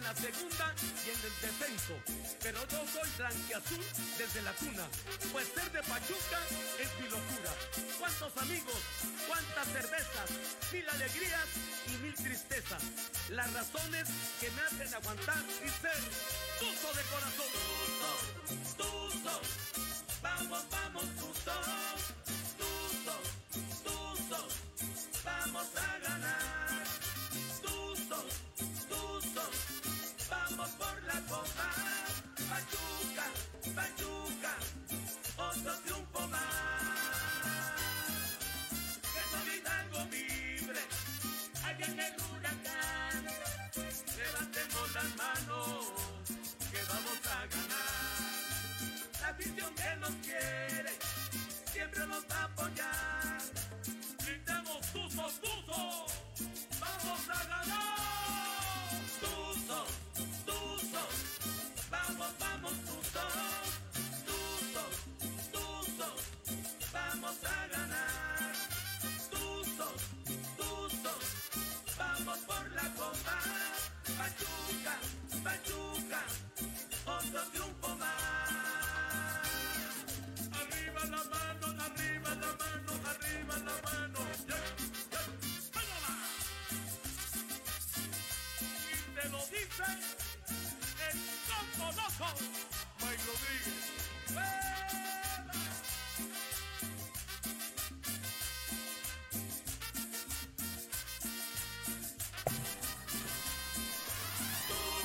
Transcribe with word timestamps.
en 0.00 0.04
la 0.04 0.14
segunda 0.14 0.74
y 1.04 1.10
en 1.10 1.20
el 1.20 1.34
descenso. 1.44 1.94
Pero 2.42 2.66
yo 2.68 2.84
soy 2.88 3.08
blanquiazul 3.18 3.84
desde 4.16 4.42
la 4.42 4.52
cuna. 4.54 4.88
Pues 5.32 5.46
ser 5.54 5.70
de 5.72 5.82
Pachuca 5.82 6.40
es 6.78 6.88
mi 7.00 7.08
locura. 7.08 7.52
¿Cuántos 7.98 8.36
amigos? 8.38 8.80
¿Cuántas 9.28 9.66
cervezas? 9.68 10.28
Mil 10.72 10.88
alegrías 10.88 11.48
y 11.88 11.98
mil 12.02 12.14
tristezas. 12.14 12.82
Las 13.28 13.52
razones 13.52 14.08
que 14.40 14.50
me 14.50 14.62
hacen 14.62 14.94
aguantar 14.94 15.42
y 15.64 15.68
ser 15.68 16.00
tuzo 16.58 16.88
de 16.96 17.02
corazón. 17.12 17.50
Tuzo, 18.76 18.84
tuzo. 18.84 19.40
Vamos, 20.22 20.64
vamos, 20.70 21.04
tuzo. 21.20 21.56
Tuzo, 22.58 23.16
tuzo. 23.84 24.48
Vamos 25.24 25.66
a 25.76 25.98
ganar. 25.98 26.84
Tuzo, 27.62 28.24
tuzo. 28.88 29.89
Por 30.60 31.02
la 31.04 31.18
copa. 31.22 31.70
Pachuca, 32.50 33.24
Pachuca. 33.74 34.52
Otro 35.38 35.72
triunfo 35.84 36.28
más. 36.28 36.40
Que 39.00 39.22
todo 39.30 39.54
Hidalgo 39.56 40.04
vibre. 40.10 40.80
Allá 41.64 41.86
en 41.86 42.00
el 42.00 42.14
huracán. 42.20 43.24
Levantemos 44.18 44.94
las 44.94 45.16
manos. 45.16 45.86
Que 46.70 46.82
vamos 46.88 47.18
a 47.24 47.46
ganar. 47.46 48.20
La 49.22 49.28
afición 49.28 49.74
que 49.74 49.96
nos 49.96 50.14
quiere. 50.26 50.92
Siempre 51.72 52.06
nos 52.06 52.22
va 52.30 52.36
a 52.36 52.44
apoyar. 52.44 53.38
Gritamos 54.26 54.92
tuzos, 54.92 55.40
tuzos. 55.40 56.12
Vamos 56.78 57.28
a 57.30 57.44
ganar. 57.46 58.19
Vamos, 62.20 62.38
vamos, 62.38 62.72
tuzos. 62.84 63.32
Tuzos, 64.28 64.94
tuzos. 65.52 66.20
Vamos 66.92 67.36
a 67.44 67.66
ganar. 67.68 68.52
Tuzos, 69.30 70.00
tuzos. 70.58 71.24
Vamos 71.96 72.38
por 72.40 72.70
la 72.72 72.86
copa. 72.92 73.36
Pachuca, 74.18 74.94
Pachuca. 75.42 76.22
Otro 77.06 77.40
triunfo 77.52 77.88
más. 77.96 78.50
Arriba 80.60 81.02
la 81.06 81.24
mano, 81.24 81.66
arriba 81.86 82.34
la 82.34 82.52
mano, 82.60 82.92
arriba 83.12 83.56
la 83.64 83.76
mano. 83.88 84.20
Yeah, 84.46 84.60
yeah. 85.10 85.26
¡Vámonos! 85.72 86.20
Y 88.92 89.14
te 89.14 89.24
lo 89.30 89.38
dice 89.46 89.84
el 89.88 90.19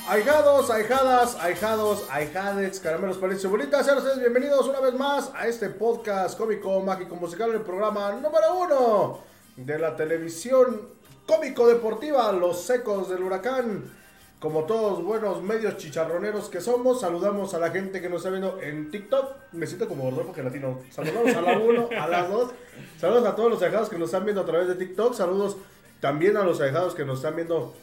Ahijados, 0.08 0.70
ahijadas, 0.70 1.34
ahijados, 1.40 2.06
ahijades, 2.10 2.78
caramelos, 2.78 3.18
palitos 3.18 3.44
y 3.44 3.48
bolitas, 3.48 3.84
sean 3.84 3.98
ustedes 3.98 4.20
bienvenidos 4.20 4.68
una 4.68 4.78
vez 4.78 4.94
más 4.94 5.32
a 5.34 5.48
este 5.48 5.68
podcast 5.68 6.38
cómico, 6.38 6.80
mágico, 6.80 7.16
musical, 7.16 7.50
el 7.52 7.62
programa 7.62 8.12
número 8.12 8.54
uno 8.56 9.18
de 9.56 9.78
la 9.80 9.96
televisión 9.96 10.90
cómico-deportiva, 11.26 12.30
Los 12.30 12.62
Secos 12.62 13.08
del 13.08 13.24
Huracán. 13.24 14.05
Como 14.38 14.64
todos 14.64 15.02
buenos 15.02 15.42
medios 15.42 15.78
chicharroneros 15.78 16.50
que 16.50 16.60
somos, 16.60 17.00
saludamos 17.00 17.54
a 17.54 17.58
la 17.58 17.70
gente 17.70 18.02
que 18.02 18.10
nos 18.10 18.18
está 18.18 18.28
viendo 18.28 18.60
en 18.60 18.90
TikTok. 18.90 19.34
Me 19.52 19.66
siento 19.66 19.88
como 19.88 20.10
Rodolfo 20.10 20.34
Gelatino. 20.34 20.82
Saludamos 20.90 21.34
a 21.34 21.40
la 21.40 21.58
1, 21.58 21.88
a 21.98 22.06
las 22.06 22.30
2. 22.30 22.50
Saludos 22.98 23.26
a 23.26 23.34
todos 23.34 23.50
los 23.50 23.62
ahijados 23.62 23.88
que 23.88 23.96
nos 23.96 24.08
están 24.08 24.24
viendo 24.26 24.42
a 24.42 24.44
través 24.44 24.68
de 24.68 24.74
TikTok. 24.74 25.14
Saludos 25.14 25.56
también 26.00 26.36
a 26.36 26.42
los 26.42 26.60
ahijados 26.60 26.94
que 26.94 27.06
nos 27.06 27.18
están 27.18 27.34
viendo 27.34 27.74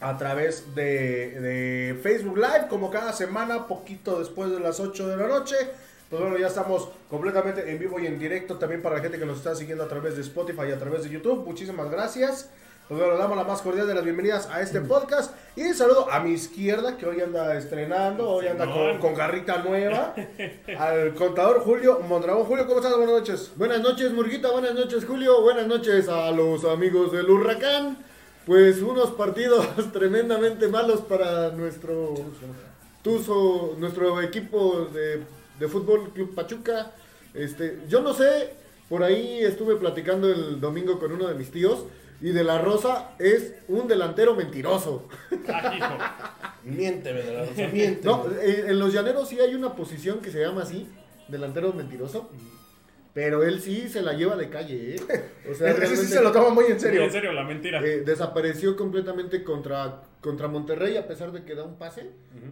a 0.00 0.18
través 0.18 0.74
de, 0.74 1.40
de 1.40 2.00
Facebook 2.02 2.38
Live, 2.38 2.66
como 2.68 2.90
cada 2.90 3.12
semana, 3.12 3.68
poquito 3.68 4.18
después 4.18 4.50
de 4.50 4.58
las 4.58 4.80
8 4.80 5.06
de 5.06 5.16
la 5.16 5.28
noche. 5.28 5.54
Pues 6.10 6.20
bueno, 6.20 6.36
ya 6.36 6.48
estamos 6.48 6.88
completamente 7.08 7.70
en 7.70 7.78
vivo 7.78 8.00
y 8.00 8.06
en 8.06 8.18
directo 8.18 8.58
también 8.58 8.82
para 8.82 8.96
la 8.96 9.02
gente 9.02 9.18
que 9.18 9.26
nos 9.26 9.38
está 9.38 9.54
siguiendo 9.54 9.84
a 9.84 9.88
través 9.88 10.16
de 10.16 10.22
Spotify 10.22 10.68
y 10.68 10.72
a 10.72 10.78
través 10.78 11.04
de 11.04 11.10
YouTube. 11.10 11.46
Muchísimas 11.46 11.88
gracias. 11.88 12.50
Pues 12.86 13.00
bueno, 13.00 13.16
damos 13.16 13.34
la 13.38 13.44
más 13.44 13.62
cordial 13.62 13.86
de 13.86 13.94
las 13.94 14.04
bienvenidas 14.04 14.46
a 14.50 14.60
este 14.60 14.82
podcast. 14.82 15.34
Y 15.56 15.72
saludo 15.72 16.06
a 16.12 16.20
mi 16.20 16.32
izquierda, 16.32 16.98
que 16.98 17.06
hoy 17.06 17.18
anda 17.22 17.56
estrenando, 17.56 18.28
hoy 18.28 18.46
anda 18.46 18.70
con, 18.70 18.98
con 18.98 19.14
garrita 19.14 19.62
nueva, 19.62 20.14
al 20.78 21.14
contador 21.14 21.60
Julio 21.60 22.00
Mondragón. 22.00 22.44
Julio, 22.44 22.66
¿cómo 22.66 22.80
estás? 22.80 22.94
Buenas 22.94 23.14
noches. 23.14 23.52
Buenas 23.56 23.80
noches, 23.80 24.12
Murguita. 24.12 24.50
Buenas 24.50 24.74
noches, 24.74 25.06
Julio. 25.06 25.40
Buenas 25.40 25.66
noches 25.66 26.10
a 26.10 26.30
los 26.30 26.62
amigos 26.66 27.10
del 27.10 27.30
Huracán. 27.30 28.04
Pues 28.44 28.82
unos 28.82 29.12
partidos 29.12 29.66
tremendamente 29.94 30.68
malos 30.68 31.00
para 31.00 31.52
nuestro 31.52 32.12
Tuzo, 33.00 33.76
nuestro 33.78 34.20
equipo 34.20 34.90
de, 34.92 35.22
de 35.58 35.68
fútbol 35.68 36.10
Club 36.12 36.34
Pachuca. 36.34 36.90
Este, 37.32 37.78
yo 37.88 38.02
no 38.02 38.12
sé, 38.12 38.50
por 38.90 39.02
ahí 39.02 39.38
estuve 39.42 39.76
platicando 39.76 40.30
el 40.30 40.60
domingo 40.60 40.98
con 40.98 41.12
uno 41.12 41.28
de 41.28 41.34
mis 41.34 41.50
tíos 41.50 41.86
y 42.20 42.30
de 42.30 42.44
la 42.44 42.58
Rosa 42.60 43.12
es 43.18 43.54
un 43.68 43.86
delantero 43.88 44.34
mentiroso. 44.34 45.08
Miénteme, 46.64 47.22
de 47.22 47.32
la 47.34 47.40
Rosa, 47.44 47.68
miénteme. 47.72 48.04
No, 48.04 48.26
en, 48.40 48.70
en 48.70 48.78
los 48.78 48.92
llaneros 48.92 49.28
sí 49.28 49.38
hay 49.40 49.54
una 49.54 49.74
posición 49.76 50.20
que 50.20 50.30
se 50.30 50.40
llama 50.40 50.62
así, 50.62 50.88
delantero 51.28 51.72
mentiroso. 51.72 52.30
Pero 53.12 53.44
él 53.44 53.60
sí 53.60 53.88
se 53.88 54.02
la 54.02 54.14
lleva 54.14 54.34
de 54.34 54.48
calle, 54.50 54.96
¿eh? 54.96 55.00
O 55.48 55.54
sea, 55.54 55.68
Ese 55.70 55.76
sí 55.76 55.80
realmente- 55.86 56.06
se 56.06 56.20
lo 56.22 56.32
toma 56.32 56.48
muy 56.50 56.64
en 56.64 56.80
serio. 56.80 57.04
En 57.04 57.12
serio, 57.12 57.32
la 57.32 57.44
mentira. 57.44 57.80
Eh, 57.80 58.00
desapareció 58.00 58.76
completamente 58.76 59.44
contra, 59.44 60.02
contra 60.20 60.48
Monterrey 60.48 60.96
a 60.96 61.06
pesar 61.06 61.30
de 61.30 61.44
que 61.44 61.54
da 61.54 61.62
un 61.62 61.76
pase, 61.78 62.10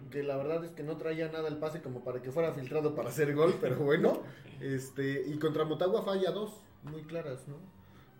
que 0.09 0.23
la 0.23 0.37
verdad 0.37 0.63
es 0.63 0.71
que 0.71 0.83
no 0.83 0.95
traía 0.95 1.29
nada 1.29 1.49
el 1.49 1.57
pase 1.57 1.81
como 1.81 2.01
para 2.05 2.21
que 2.21 2.31
fuera 2.31 2.53
filtrado 2.53 2.95
para 2.95 3.09
hacer 3.09 3.33
gol, 3.35 3.55
pero 3.59 3.75
bueno, 3.75 4.21
este 4.61 5.23
y 5.27 5.37
contra 5.37 5.65
Motagua 5.65 6.01
falla 6.03 6.31
dos, 6.31 6.51
muy 6.83 7.01
claras, 7.01 7.45
¿no? 7.49 7.57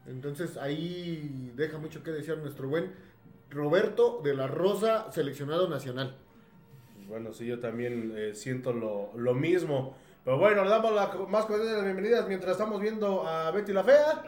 Entonces 0.08 0.58
ahí 0.58 1.52
deja 1.56 1.78
mucho 1.78 2.04
que 2.04 2.12
decir 2.12 2.38
nuestro 2.38 2.68
buen 2.68 2.92
Roberto 3.50 4.22
de 4.24 4.34
la 4.34 4.48
Rosa, 4.48 5.12
seleccionado 5.12 5.70
nacional. 5.70 6.18
Bueno, 7.08 7.34
sí, 7.34 7.46
yo 7.46 7.60
también 7.60 8.14
eh, 8.16 8.34
siento 8.34 8.74
lo, 8.74 9.12
lo 9.16 9.34
mismo. 9.34 9.96
Pero 10.26 10.38
bueno, 10.38 10.64
le 10.64 10.70
damos 10.70 10.94
la 10.94 11.12
más 11.28 11.46
cordial 11.46 11.68
de 11.68 11.76
las 11.76 11.84
bienvenidas 11.84 12.28
mientras 12.28 12.54
estamos 12.54 12.82
viendo 12.82 13.28
a 13.28 13.52
Betty 13.52 13.74
la 13.74 13.84
Fea. 13.84 14.24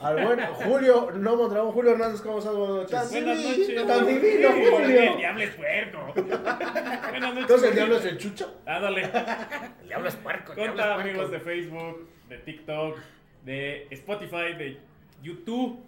Al 0.00 0.26
buen 0.26 0.40
Julio, 0.54 1.10
no 1.12 1.36
Mondragón, 1.36 1.72
Julio 1.72 1.92
Hernández, 1.92 2.20
¿cómo 2.20 2.38
estás? 2.38 2.54
Buenas 2.54 2.76
noches. 2.76 3.10
Buenas 3.10 3.38
divino, 3.38 3.84
noches. 3.84 3.86
tan 3.86 4.06
divino, 4.06 4.52
Sí, 4.52 4.64
Julio. 4.70 5.02
El 5.02 5.16
diablo 5.16 5.42
es 5.42 5.54
puerco. 5.54 6.12
Buenas 6.14 7.20
noches. 7.20 7.38
Entonces 7.42 7.68
el 7.68 7.74
diablo 7.74 7.96
es 7.96 8.04
el 8.04 8.18
chucho. 8.18 8.54
Ándale. 8.66 9.10
El 9.82 9.88
diablo 9.88 10.08
es 10.08 10.16
puerco. 10.16 10.54
Conta 10.54 10.94
amigos 10.96 11.30
de 11.30 11.40
Facebook, 11.40 12.08
de 12.28 12.38
TikTok, 12.38 12.98
de 13.44 13.86
Spotify, 13.90 14.54
de 14.58 14.78
YouTube. 15.26 15.80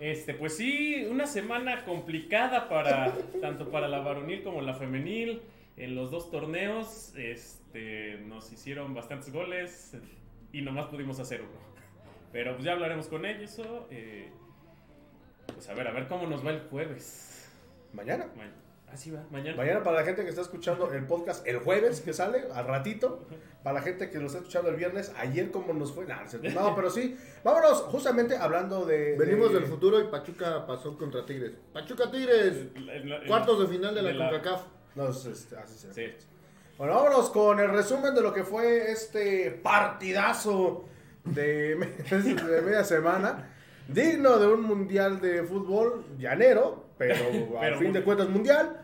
Este, 0.00 0.34
pues 0.34 0.56
sí, 0.56 1.06
una 1.10 1.26
semana 1.26 1.84
complicada 1.84 2.68
para 2.68 3.12
tanto 3.40 3.70
para 3.70 3.88
la 3.88 4.00
varonil 4.00 4.42
como 4.42 4.60
la 4.60 4.74
femenil. 4.74 5.40
En 5.76 5.94
los 5.94 6.10
dos 6.10 6.30
torneos, 6.30 7.14
este, 7.16 8.18
nos 8.26 8.52
hicieron 8.52 8.94
bastantes 8.94 9.32
goles 9.32 9.96
y 10.52 10.60
nomás 10.62 10.86
pudimos 10.86 11.20
hacer 11.20 11.40
uno. 11.42 11.50
Pero 12.32 12.52
pues 12.54 12.64
ya 12.64 12.72
hablaremos 12.72 13.06
con 13.06 13.24
ellos. 13.24 13.60
eh, 13.90 14.28
pues 15.46 15.68
a 15.68 15.74
ver, 15.74 15.88
a 15.88 15.92
ver 15.92 16.08
cómo 16.08 16.26
nos 16.26 16.44
va 16.44 16.50
el 16.50 16.60
jueves. 16.68 17.48
Mañana. 17.92 18.26
Ma- 18.36 18.52
Así 18.92 19.10
va, 19.10 19.22
mañana. 19.30 19.56
Mañana 19.56 19.82
para 19.82 19.98
la 19.98 20.04
gente 20.04 20.22
que 20.22 20.30
está 20.30 20.40
escuchando 20.42 20.90
el 20.92 21.04
podcast 21.06 21.46
el 21.46 21.58
jueves 21.58 22.00
que 22.00 22.12
sale, 22.12 22.44
al 22.54 22.66
ratito. 22.66 23.26
Para 23.62 23.80
la 23.80 23.82
gente 23.82 24.08
que 24.10 24.18
lo 24.18 24.26
está 24.26 24.38
escuchando 24.38 24.70
el 24.70 24.76
viernes, 24.76 25.12
ayer 25.18 25.50
cómo 25.50 25.72
nos 25.74 25.92
fue. 25.92 26.06
Nah, 26.06 26.22
no 26.54 26.74
pero 26.74 26.90
sí. 26.90 27.16
Vámonos 27.44 27.82
justamente 27.82 28.36
hablando 28.36 28.86
de... 28.86 29.16
Venimos 29.18 29.52
de- 29.52 29.60
del 29.60 29.68
futuro 29.68 30.00
y 30.00 30.04
Pachuca 30.04 30.66
pasó 30.66 30.96
contra 30.96 31.26
Tigres. 31.26 31.52
Pachuca 31.72 32.10
Tigres, 32.10 32.68
cuartos 33.26 33.60
de 33.60 33.66
final 33.66 33.94
de 33.94 34.02
la, 34.02 34.08
de 34.08 34.14
la- 34.14 34.30
CONCACAF. 34.30 34.62
No, 34.94 35.08
es- 35.10 35.26
es- 35.26 35.52
así 35.52 35.78
se- 35.78 35.92
Sí. 35.92 36.14
Bueno, 36.78 36.94
vámonos 36.94 37.28
con 37.30 37.58
el 37.60 37.68
resumen 37.70 38.14
de 38.14 38.22
lo 38.22 38.32
que 38.32 38.44
fue 38.44 38.90
este 38.92 39.50
partidazo 39.50 40.84
de 41.24 41.76
media 42.64 42.84
semana. 42.84 43.54
Digno 43.88 44.38
de 44.38 44.46
un 44.46 44.62
mundial 44.62 45.20
de 45.20 45.42
fútbol 45.42 46.04
llanero, 46.18 46.84
pero, 46.98 47.14
al 47.58 47.60
Pero 47.60 47.78
fin 47.78 47.92
de 47.92 48.02
cuentas 48.04 48.28
mundial. 48.28 48.82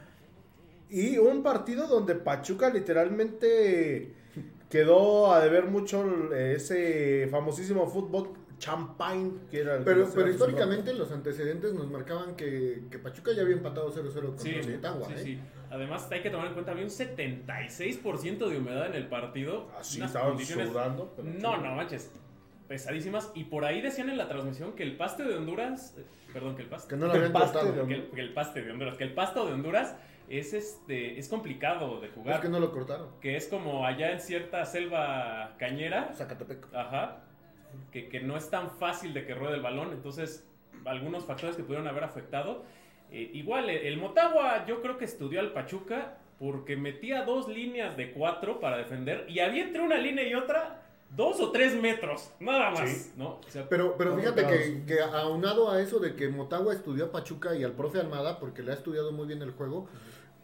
Y 0.88 1.18
un 1.18 1.42
partido 1.42 1.86
donde 1.86 2.14
Pachuca 2.14 2.70
literalmente 2.70 4.12
quedó 4.70 5.32
a 5.32 5.40
deber 5.40 5.66
mucho 5.66 6.32
ese 6.34 7.28
famosísimo 7.30 7.86
fútbol 7.86 8.30
Champagne, 8.58 9.32
que 9.50 9.60
era 9.60 9.72
el 9.74 9.78
que 9.80 9.84
Pero, 9.84 10.06
se 10.06 10.16
pero 10.16 10.30
históricamente 10.30 10.94
los 10.94 11.10
antecedentes 11.12 11.74
nos 11.74 11.90
marcaban 11.90 12.34
que, 12.36 12.84
que 12.90 12.98
Pachuca 12.98 13.32
ya 13.32 13.42
había 13.42 13.56
empatado 13.56 13.92
0-0 13.92 14.26
con 14.26 14.38
Sí, 14.38 14.54
sí, 14.62 14.70
¿eh? 14.70 14.80
sí. 15.22 15.40
Además, 15.70 16.06
hay 16.10 16.22
que 16.22 16.30
tomar 16.30 16.46
en 16.46 16.52
cuenta, 16.54 16.70
había 16.70 16.84
un 16.84 16.90
76% 16.90 18.48
de 18.48 18.56
humedad 18.58 18.86
en 18.86 18.94
el 18.94 19.08
partido. 19.08 19.68
Así 19.78 19.98
unas 19.98 20.10
estaban 20.10 20.30
condiciones- 20.30 20.68
sudando. 20.68 21.12
No, 21.22 21.56
no 21.56 21.74
manches. 21.74 22.10
Pesadísimas. 22.74 23.30
Y 23.36 23.44
por 23.44 23.64
ahí 23.64 23.80
decían 23.80 24.08
en 24.10 24.18
la 24.18 24.26
transmisión 24.28 24.72
que 24.72 24.82
el 24.82 24.96
paste 24.96 25.22
de 25.22 25.36
Honduras. 25.36 25.94
eh, 25.96 26.04
Perdón, 26.32 26.56
que 26.56 26.62
el 26.62 26.68
paste. 26.68 26.88
Que 26.88 26.96
no 26.96 27.06
lo 27.06 27.12
El 27.12 27.18
habían 27.18 27.32
paste 27.32 27.58
cortado. 27.58 27.72
de- 27.82 27.86
Que 27.88 27.94
el, 27.94 28.10
que 28.10 28.20
el 28.20 28.32
paste 28.34 28.62
de 28.62 28.72
Honduras. 28.72 28.96
Que 28.96 29.04
el 29.04 29.14
pasto 29.14 29.46
de 29.46 29.52
Honduras 29.52 29.96
es 30.28 30.52
este 30.54 31.18
es 31.18 31.28
complicado 31.28 32.00
de 32.00 32.08
jugar. 32.08 32.34
Es 32.36 32.40
que 32.40 32.48
no 32.48 32.58
lo 32.58 32.72
cortaron. 32.72 33.08
que 33.20 33.36
es 33.36 33.46
como 33.46 33.86
allá 33.86 34.10
en 34.10 34.18
cierta 34.20 34.64
selva 34.64 35.54
cañera. 35.58 36.12
Zacatepec. 36.14 36.66
Ajá. 36.74 37.18
Que, 37.92 38.08
que 38.08 38.18
no 38.20 38.36
es 38.36 38.50
tan 38.50 38.70
fácil 38.70 39.14
de 39.14 39.24
que 39.24 39.34
ruede 39.34 39.54
el 39.54 39.62
balón. 39.62 39.92
Entonces, 39.92 40.44
algunos 40.84 41.24
factores 41.26 41.54
que 41.56 41.62
pudieron 41.62 41.86
haber 41.86 42.02
afectado. 42.02 42.64
Eh, 43.12 43.30
igual, 43.34 43.70
el, 43.70 43.86
el 43.86 43.96
Motagua 43.98 44.66
yo 44.66 44.82
creo 44.82 44.98
que 44.98 45.04
estudió 45.04 45.38
al 45.38 45.52
Pachuca 45.52 46.18
porque 46.40 46.76
metía 46.76 47.22
dos 47.22 47.46
líneas 47.48 47.96
de 47.96 48.10
cuatro 48.12 48.58
para 48.58 48.76
defender. 48.78 49.26
Y 49.28 49.38
había 49.38 49.62
entre 49.62 49.82
una 49.82 49.96
línea 49.98 50.26
y 50.26 50.34
otra 50.34 50.80
dos 51.16 51.40
o 51.40 51.50
tres 51.52 51.74
metros. 51.80 52.30
Nada 52.40 52.70
más. 52.70 52.88
Sí. 52.90 53.12
¿no? 53.16 53.40
O 53.46 53.50
sea, 53.50 53.68
Pero, 53.68 53.96
pero 53.96 54.16
fíjate 54.16 54.46
que, 54.46 54.84
que 54.86 55.00
aunado 55.00 55.70
a 55.70 55.80
eso 55.80 55.98
de 55.98 56.14
que 56.14 56.28
Motagua 56.28 56.74
estudió 56.74 57.06
a 57.06 57.12
Pachuca 57.12 57.54
y 57.56 57.64
al 57.64 57.72
profe 57.72 58.00
Almada, 58.00 58.38
porque 58.38 58.62
le 58.62 58.72
ha 58.72 58.74
estudiado 58.74 59.12
muy 59.12 59.26
bien 59.26 59.42
el 59.42 59.52
juego, 59.52 59.86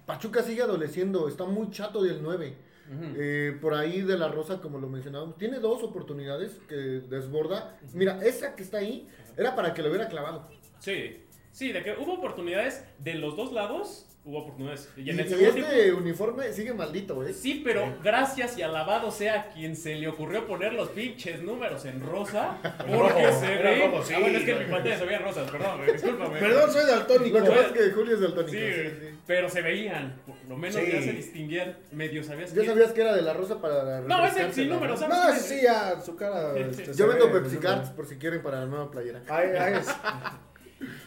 Pachuca 0.06 0.42
sigue 0.42 0.62
adoleciendo, 0.62 1.28
está 1.28 1.44
muy 1.44 1.70
chato 1.70 2.02
del 2.02 2.22
9. 2.22 2.56
ujú. 2.90 3.04
Eh, 3.16 3.58
por 3.60 3.74
ahí 3.74 4.02
de 4.02 4.18
la 4.18 4.28
Rosa, 4.28 4.60
como 4.60 4.78
lo 4.78 4.88
mencionábamos, 4.88 5.36
tiene 5.38 5.58
dos 5.58 5.82
oportunidades 5.82 6.58
que 6.68 6.74
desborda. 6.74 7.78
Mira, 7.92 8.18
esa 8.24 8.54
que 8.56 8.62
está 8.62 8.78
ahí 8.78 9.08
era 9.36 9.54
para 9.54 9.72
que 9.74 9.82
lo 9.82 9.88
hubiera 9.88 10.08
clavado. 10.08 10.48
Sí. 10.80 11.24
Sí, 11.52 11.72
de 11.72 11.82
que 11.82 11.96
hubo 11.98 12.14
oportunidades 12.14 12.84
de 12.98 13.14
los 13.14 13.36
dos 13.36 13.52
lados. 13.52 14.06
Hubo 14.22 14.40
oportunidades. 14.40 14.86
Y 14.98 15.00
Y, 15.00 15.10
en 15.10 15.20
el 15.20 15.26
y 15.26 15.28
segundo 15.30 15.52
tiempo- 15.54 15.70
este 15.72 15.92
uniforme 15.94 16.52
sigue 16.52 16.74
maldito, 16.74 17.24
¿eh? 17.26 17.32
Sí, 17.32 17.62
pero 17.64 17.96
gracias 18.04 18.58
y 18.58 18.62
alabado 18.62 19.10
sea 19.10 19.48
quien 19.54 19.74
se 19.74 19.94
le 19.94 20.08
ocurrió 20.08 20.46
poner 20.46 20.74
los 20.74 20.90
pinches 20.90 21.40
números 21.40 21.86
en 21.86 22.00
rosa. 22.04 22.58
Porque 22.86 23.32
se 23.32 23.46
ve. 23.56 23.86
rojo, 23.86 24.02
sí, 24.04 24.12
ah, 24.14 24.18
bueno, 24.20 24.36
es 24.38 24.44
que 24.44 24.50
en 24.50 24.56
güey. 24.58 24.66
mi 24.68 24.72
pantalla 24.74 24.98
se 24.98 25.04
veían 25.06 25.22
rosas, 25.22 25.50
perdón, 25.50 25.78
güey, 25.78 25.92
discúlpame. 25.94 26.38
Perdón, 26.38 26.70
soy 26.70 26.86
daltónico. 26.86 27.38
Lo 27.38 27.44
que 27.44 27.50
pasa 27.50 27.66
es 27.66 27.72
que 27.72 27.90
Julio 27.92 28.14
es 28.14 28.20
daltónico. 28.20 28.52
Sí, 28.52 28.58
sí, 28.72 28.88
sí. 29.00 29.18
pero 29.26 29.48
se 29.48 29.62
veían. 29.62 30.20
Por 30.26 30.36
lo 30.48 30.56
menos 30.58 30.76
Sí. 30.76 30.92
ya 30.92 31.02
se 31.02 31.12
distinguían. 31.12 31.76
Medio 31.90 32.22
sabías 32.22 32.52
¿Ya 32.52 32.60
que. 32.60 32.68
sabías 32.68 32.92
que 32.92 33.00
era 33.00 33.14
de 33.16 33.22
la 33.22 33.32
Rosa 33.32 33.58
para 33.62 34.00
No, 34.02 34.26
ese 34.26 34.52
sin 34.52 34.68
la 34.68 34.74
números? 34.74 35.00
¿sabes? 35.00 35.16
No, 35.16 35.34
sí, 35.34 35.60
ya, 35.62 35.98
su 35.98 36.14
cara. 36.16 36.54
este, 36.58 36.92
Yo 36.92 37.08
vendo 37.08 37.32
ve, 37.32 37.40
Pepsi 37.40 37.56
Cards 37.56 37.88
por 37.90 38.04
si 38.06 38.16
quieren 38.16 38.42
para 38.42 38.60
la 38.60 38.66
nueva 38.66 38.90
playera. 38.90 39.22
Ahí, 39.30 39.48
ahí 39.56 39.74
es. 39.80 39.88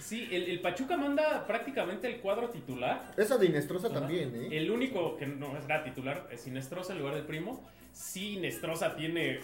Sí, 0.04 0.28
el, 0.32 0.50
el 0.50 0.60
Pachuca 0.60 0.98
manda 0.98 1.48
prácticamente 1.48 2.08
el 2.08 2.18
cuadro 2.20 2.50
titular. 2.50 3.14
Esa 3.16 3.38
de 3.38 3.46
Inestrosa 3.46 3.88
Ajá. 3.88 4.02
también, 4.02 4.36
¿eh? 4.36 4.50
El 4.52 4.70
único 4.70 5.16
que 5.16 5.26
no 5.28 5.56
era 5.58 5.84
titular 5.84 6.28
es 6.30 6.46
Inestrosa 6.46 6.92
en 6.94 7.00
lugar 7.00 7.16
del 7.16 7.24
primo. 7.24 7.66
Sí, 7.94 8.34
Inestrosa 8.34 8.96
tiene 8.98 9.40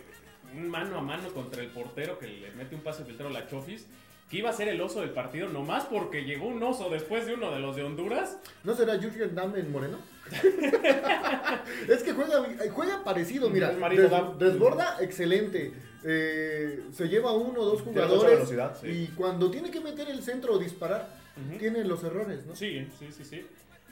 un 0.54 0.68
mano 0.68 0.98
a 0.98 1.02
mano 1.02 1.30
contra 1.34 1.62
el 1.62 1.70
portero 1.70 2.20
que 2.20 2.28
le 2.28 2.52
mete 2.52 2.76
un 2.76 2.82
pase 2.82 3.06
filtrado 3.06 3.30
a 3.30 3.40
la 3.40 3.48
Chofis. 3.48 3.88
Que 4.30 4.38
iba 4.38 4.50
a 4.52 4.54
ser 4.54 4.68
el 4.68 4.80
oso 4.80 5.02
del 5.02 5.10
partido, 5.10 5.48
nomás 5.50 5.86
porque 5.86 6.24
llegó 6.24 6.46
un 6.48 6.62
oso 6.62 6.90
después 6.92 7.26
de 7.26 7.34
uno 7.34 7.52
de 7.52 7.60
los 7.60 7.76
de 7.76 7.82
Honduras. 7.84 8.38
¿No 8.64 8.76
será 8.76 9.00
Jürgen 9.00 9.34
Damm 9.34 9.56
en 9.56 9.72
Moreno? 9.72 9.98
es 11.90 12.04
que 12.04 12.14
juega, 12.14 12.44
juega 12.72 13.04
parecido, 13.04 13.50
mira. 13.50 13.72
Des- 13.72 14.38
desborda 14.38 14.98
excelente. 15.02 15.74
Eh, 16.04 16.84
se 16.94 17.08
lleva 17.10 17.34
uno 17.34 17.62
o 17.62 17.66
dos 17.66 17.82
jugadores. 17.82 18.50
sí. 18.80 18.88
Y 18.88 19.08
cuando 19.16 19.52
tiene 19.52 19.70
que 19.70 19.82
meter 19.82 20.10
el 20.10 20.24
centro 20.24 20.54
o 20.54 20.60
disparar, 20.60 21.10
tiene 21.58 21.84
los 21.84 22.04
errores, 22.04 22.46
¿no? 22.46 22.56
Sí, 22.56 22.88
sí, 22.98 23.12
sí, 23.12 23.24
sí. 23.26 23.46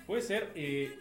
Puede 0.05 0.21
ser. 0.21 0.51
Eh, 0.55 0.97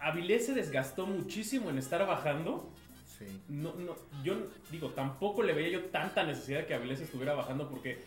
Avilés 0.00 0.46
se 0.46 0.54
desgastó 0.54 1.06
muchísimo 1.06 1.70
en 1.70 1.78
estar 1.78 2.06
bajando. 2.06 2.70
Sí. 3.18 3.26
No, 3.48 3.74
no, 3.74 3.96
yo 4.22 4.34
digo, 4.70 4.90
tampoco 4.90 5.42
le 5.42 5.54
veía 5.54 5.70
yo 5.70 5.84
tanta 5.86 6.22
necesidad 6.24 6.60
de 6.60 6.66
que 6.66 6.74
Avilés 6.74 7.00
estuviera 7.00 7.34
bajando 7.34 7.68
porque, 7.68 8.04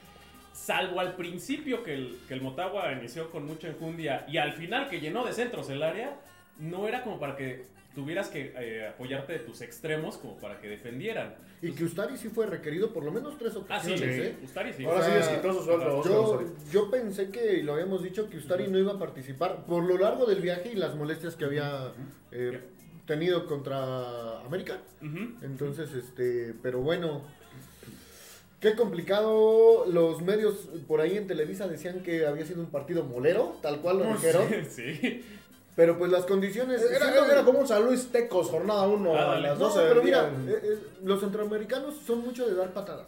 salvo 0.53 0.99
al 0.99 1.15
principio 1.15 1.83
que 1.83 1.93
el, 1.95 2.19
que 2.27 2.35
el 2.35 2.41
Motagua 2.41 2.91
inició 2.91 3.31
con 3.31 3.45
mucha 3.45 3.67
enjundia 3.67 4.25
y 4.27 4.37
al 4.37 4.53
final 4.53 4.87
que 4.87 4.99
llenó 4.99 5.25
de 5.25 5.33
centros 5.33 5.69
el 5.69 5.81
área, 5.81 6.19
no 6.59 6.87
era 6.87 7.03
como 7.03 7.19
para 7.19 7.35
que 7.35 7.65
tuvieras 7.95 8.29
que 8.29 8.53
eh, 8.57 8.87
apoyarte 8.87 9.33
de 9.33 9.39
tus 9.39 9.61
extremos 9.61 10.17
como 10.17 10.37
para 10.37 10.59
que 10.61 10.67
defendieran. 10.67 11.35
Y 11.61 11.71
que 11.73 11.83
Ustari 11.83 12.15
sí 12.17 12.29
fue 12.29 12.45
requerido 12.45 12.93
por 12.93 13.03
lo 13.03 13.11
menos 13.11 13.37
tres 13.37 13.51
Ah, 13.51 13.79
sí, 13.81 13.91
ocasiones, 13.93 14.15
sí. 14.15 14.21
¿eh? 14.21 14.35
Ustari 14.43 14.73
sí. 14.73 14.85
Ahora 14.85 15.03
sí 15.03 15.09
O 15.09 15.13
sea, 15.13 15.17
les 15.19 15.27
quitó 15.41 15.53
su 15.53 15.63
sueldo. 15.65 16.03
Yo, 16.03 16.43
yo 16.71 16.91
pensé 16.91 17.29
que, 17.29 17.55
y 17.57 17.63
lo 17.63 17.73
habíamos 17.73 18.01
dicho, 18.03 18.29
que 18.29 18.37
Ustari 18.37 18.67
no 18.67 18.77
iba 18.79 18.93
a 18.93 18.99
participar 18.99 19.65
por 19.65 19.83
lo 19.83 19.97
largo 19.97 20.25
del 20.25 20.39
viaje 20.41 20.71
y 20.71 20.75
las 20.75 20.95
molestias 20.95 21.35
que 21.35 21.45
había 21.45 21.91
eh, 22.31 22.61
tenido 23.05 23.45
contra 23.47 24.39
América. 24.41 24.77
Entonces, 25.41 25.93
este, 25.93 26.53
pero 26.61 26.79
bueno, 26.79 27.23
qué 28.61 28.75
complicado. 28.75 29.85
Los 29.87 30.21
medios 30.21 30.69
por 30.87 31.01
ahí 31.01 31.17
en 31.17 31.27
Televisa 31.27 31.67
decían 31.67 32.03
que 32.03 32.25
había 32.25 32.45
sido 32.45 32.61
un 32.61 32.69
partido 32.69 33.03
molero, 33.03 33.57
tal 33.61 33.81
cual 33.81 33.99
lo 33.99 34.05
dijeron. 34.13 34.47
Sí. 34.69 35.23
Pero 35.75 35.97
pues 35.97 36.11
las 36.11 36.25
condiciones. 36.25 36.81
Era, 36.81 37.09
era, 37.11 37.31
era 37.31 37.43
como 37.45 37.59
un 37.59 37.67
San 37.67 37.83
Luis 37.85 38.07
Tecos, 38.11 38.47
jornada 38.49 38.87
1 38.87 39.15
Ah, 39.15 39.33
a 39.35 39.39
las 39.39 39.57
No, 39.59 39.65
12 39.67 39.79
del 39.79 39.87
pero 39.89 40.03
mira, 40.03 40.29
eh, 40.47 40.59
eh, 40.63 40.79
los 41.03 41.19
centroamericanos 41.21 41.95
son 42.05 42.19
mucho 42.19 42.47
de 42.47 42.55
dar 42.55 42.73
patadas. 42.73 43.07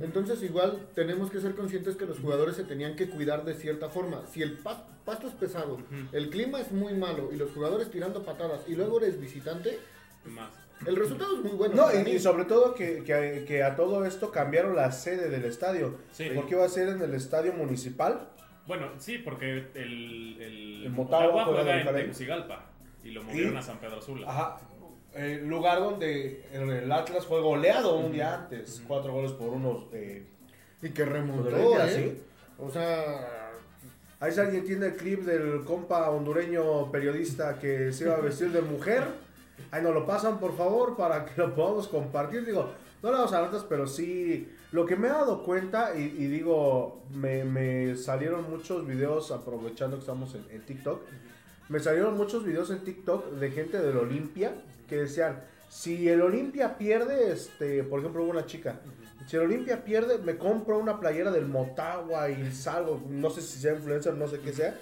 Entonces 0.00 0.42
igual 0.42 0.78
tenemos 0.94 1.30
que 1.30 1.40
ser 1.40 1.54
conscientes 1.54 1.96
que 1.96 2.04
los 2.04 2.18
jugadores 2.18 2.54
se 2.56 2.64
tenían 2.64 2.96
que 2.96 3.08
cuidar 3.08 3.44
de 3.44 3.54
cierta 3.54 3.88
forma. 3.88 4.22
Si 4.30 4.42
el 4.42 4.58
pa- 4.58 4.84
pasto 5.06 5.26
es 5.26 5.32
pesado, 5.32 5.78
el 6.12 6.28
clima 6.30 6.60
es 6.60 6.70
muy 6.70 6.92
malo 6.92 7.30
y 7.32 7.36
los 7.36 7.50
jugadores 7.52 7.90
tirando 7.90 8.22
patadas 8.22 8.60
y 8.68 8.74
luego 8.74 8.98
eres 8.98 9.18
visitante, 9.18 9.78
Más. 10.26 10.50
el 10.86 10.96
resultado 10.96 11.36
es 11.38 11.42
muy 11.42 11.52
bueno. 11.52 11.74
No, 11.74 11.88
y, 11.92 12.10
y 12.10 12.18
sobre 12.20 12.44
todo 12.44 12.74
que, 12.74 13.04
que- 13.04 13.44
que 13.48 13.62
a 13.62 13.74
todo 13.74 14.04
esto 14.04 14.30
cambiaron 14.30 14.76
la 14.76 14.92
sede 14.92 15.30
del 15.30 15.46
estadio. 15.46 15.96
Sí. 16.12 16.28
Porque 16.34 16.54
iba 16.56 16.64
a 16.64 16.68
ser 16.68 16.88
en 16.90 17.00
el 17.00 17.14
estadio 17.14 17.54
municipal. 17.54 18.28
Bueno, 18.66 18.88
sí, 18.98 19.18
porque 19.18 19.50
el, 19.74 20.36
el, 20.40 20.82
El 20.86 20.90
Motagua 20.90 21.44
juega 21.44 21.80
en. 21.80 21.86
Tegucigalpa 21.94 22.66
y 23.04 23.10
lo 23.10 23.22
movieron 23.22 23.54
Y- 23.54 23.56
a 23.56 23.62
San 23.62 23.78
Pedro 23.78 24.00
Sula. 24.02 24.28
Ajá. 24.28 24.56
El 25.14 25.46
lugar 25.48 25.78
donde 25.78 26.44
el, 26.52 26.90
Atlas 26.92 27.24
fue 27.26 27.40
goleado 27.40 27.96
un 27.96 28.12
día 28.12 28.34
antes. 28.34 28.82
Cuatro 28.86 29.12
goles 29.12 29.32
por 29.32 29.48
unos. 29.48 29.84
eh, 29.92 30.26
Y 30.82 30.90
que 30.90 31.04
remontó, 31.04 31.56
¿eh? 31.84 31.88
sí. 32.18 32.22
O 32.58 32.70
sea, 32.70 33.42
Ahí 34.18 34.32
si 34.32 34.40
alguien 34.40 34.64
tiene 34.64 34.86
el 34.86 34.96
clip 34.96 35.20
del 35.24 35.62
compa 35.64 36.08
hondureño 36.10 36.90
periodista 36.90 37.58
que 37.58 37.92
se 37.92 38.04
iba 38.04 38.14
a 38.14 38.20
vestir 38.20 38.50
de 38.50 38.62
mujer. 38.62 39.04
Ahí 39.70 39.82
nos 39.82 39.92
lo 39.94 40.06
pasan, 40.06 40.38
por 40.40 40.56
favor, 40.56 40.96
para 40.96 41.24
que 41.26 41.32
lo 41.40 41.54
podamos 41.54 41.86
compartir. 41.88 42.44
Digo, 42.46 42.70
no 43.06 43.12
le 43.12 43.18
damos 43.18 43.32
a 43.32 43.40
notas, 43.40 43.64
pero 43.68 43.86
sí. 43.86 44.48
Lo 44.72 44.84
que 44.84 44.96
me 44.96 45.06
he 45.06 45.10
dado 45.10 45.44
cuenta, 45.44 45.96
y, 45.96 46.08
digo, 46.26 47.02
me, 47.10 47.96
salieron 47.96 48.50
muchos 48.50 48.86
videos, 48.86 49.30
aprovechando 49.30 49.96
que 49.96 50.00
estamos 50.00 50.34
en, 50.34 50.44
en 50.50 50.62
TikTok. 50.66 51.00
Me 51.68 51.80
salieron 51.80 52.16
muchos 52.16 52.44
videos 52.44 52.70
en 52.70 52.84
TikTok 52.84 53.32
de 53.32 53.50
gente 53.50 53.80
del 53.80 53.96
Olimpia 53.96 54.54
que 54.88 54.96
decían: 54.96 55.40
si 55.68 56.08
el 56.08 56.20
Olimpia 56.20 56.78
pierde, 56.78 57.32
este, 57.32 57.84
por 57.84 58.00
ejemplo, 58.00 58.22
hubo 58.22 58.30
una 58.30 58.46
chica. 58.46 58.80
Si 59.26 59.36
el 59.36 59.42
Olimpia 59.42 59.84
pierde, 59.84 60.18
me 60.18 60.36
compro 60.36 60.78
una 60.78 61.00
playera 61.00 61.30
del 61.30 61.46
Motagua 61.46 62.28
y 62.30 62.52
salgo. 62.52 63.02
No 63.08 63.30
sé 63.30 63.42
si 63.42 63.58
sea 63.58 63.74
influencer, 63.74 64.14
no 64.14 64.28
sé 64.28 64.40
qué 64.40 64.52
sea. 64.52 64.78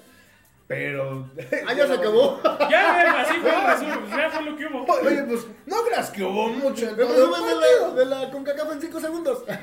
Pero. 0.67 1.29
¡ah, 1.67 1.75
ya 1.75 1.87
se 1.87 1.93
acabó! 1.95 2.41
Ya, 2.71 3.21
así 3.21 3.35
fue 3.41 3.51
el 3.51 3.67
resumen, 3.67 4.17
ya 4.17 4.31
fue 4.31 4.43
lo 4.45 4.57
que 4.57 4.67
hubo. 4.67 4.85
Oye, 4.85 5.23
pues 5.25 5.47
no 5.67 5.83
creas 5.85 6.11
que 6.11 6.23
hubo 6.25 6.49
mucho. 6.49 6.89
El 6.89 6.97
resumen 6.97 7.43
de 7.47 7.55
la, 7.55 7.95
de 7.95 8.07
la 8.07 8.31
CONCACAF 8.31 8.73
en 8.73 8.81
5 8.81 9.01
segundos. 9.01 9.45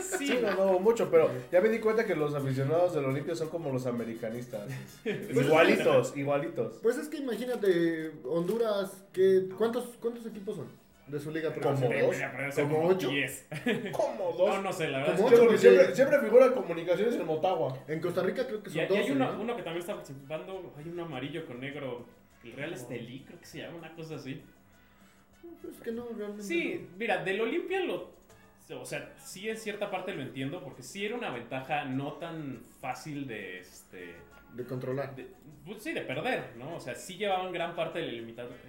Sí, 0.00 0.28
Sí, 0.28 0.38
no, 0.40 0.54
no 0.54 0.62
hubo 0.70 0.80
mucho, 0.80 1.10
pero 1.10 1.28
ya 1.50 1.60
me 1.60 1.68
di 1.68 1.80
cuenta 1.80 2.06
que 2.06 2.14
los 2.14 2.34
aficionados 2.34 2.94
del 2.94 3.04
Olimpia 3.04 3.34
son 3.34 3.48
como 3.48 3.72
los 3.72 3.86
americanistas. 3.86 4.70
igualitos, 5.04 6.16
igualitos. 6.16 6.78
Pues 6.80 6.96
es 6.96 7.08
que 7.08 7.18
imagínate, 7.18 8.12
Honduras, 8.24 8.92
¿qué, 9.12 9.48
cuántos, 9.58 9.84
¿cuántos 10.00 10.24
equipos 10.26 10.56
son 10.56 10.68
de 11.10 11.18
su 11.20 11.30
liga 11.30 11.50
Como 11.50 11.60
profesional? 11.60 12.00
dos. 12.02 12.54
¿Como 12.56 12.74
como 12.76 12.88
ocho? 12.88 13.08
10. 13.08 13.46
¿Cómo 13.92 14.32
dos? 14.36 14.48
No, 14.56 14.62
no 14.62 14.72
sé, 14.72 14.88
la 14.88 14.98
verdad. 14.98 15.16
¿Como 15.16 15.28
es 15.28 15.34
que- 15.34 15.40
ocho? 15.40 15.58
Siempre, 15.58 15.58
siempre, 15.84 15.94
siempre 15.96 16.20
figura 16.20 16.52
comunicaciones 16.52 17.14
en 17.16 17.26
Motagua. 17.26 17.78
En 17.88 18.00
Costa 18.00 18.22
Rica 18.22 18.46
creo 18.46 18.62
que 18.62 18.70
Y, 18.70 18.72
son 18.74 18.82
y 18.84 18.86
dos. 18.86 18.98
hay 18.98 19.10
uno, 19.10 19.32
¿no? 19.32 19.40
uno 19.42 19.56
que 19.56 19.62
también 19.62 19.80
está 19.80 19.94
participando, 19.94 20.72
hay 20.78 20.88
un 20.88 21.00
amarillo 21.00 21.46
con 21.46 21.60
negro, 21.60 22.06
el 22.44 22.52
Real 22.52 22.72
Estelí, 22.72 23.24
creo 23.26 23.38
que 23.38 23.46
se 23.46 23.58
llama, 23.58 23.78
una 23.78 23.94
cosa 23.94 24.14
así. 24.16 24.42
Es 25.68 25.80
que 25.82 25.92
no, 25.92 26.06
realmente. 26.16 26.42
Sí, 26.44 26.88
mira, 26.96 27.22
del 27.24 27.40
Olimpia 27.40 27.80
lo... 27.80 28.18
O 28.78 28.84
sea, 28.86 29.12
sí 29.18 29.48
en 29.48 29.56
cierta 29.56 29.90
parte 29.90 30.14
lo 30.14 30.22
entiendo, 30.22 30.62
porque 30.62 30.82
sí 30.84 31.04
era 31.04 31.16
una 31.16 31.30
ventaja 31.30 31.84
no 31.86 32.12
tan 32.14 32.60
fácil 32.80 33.26
de... 33.26 33.58
este 33.58 34.14
no, 34.50 34.56
De 34.56 34.64
controlar. 34.64 35.16
de- 35.16 35.26
pues 35.66 35.82
sí, 35.82 35.92
de 35.92 36.02
perder, 36.02 36.52
¿no? 36.56 36.76
O 36.76 36.80
sea, 36.80 36.94
sí 36.94 37.16
llevaban 37.16 37.52
gran 37.52 37.74
parte 37.74 37.98
de 37.98 38.06
la 38.06 38.12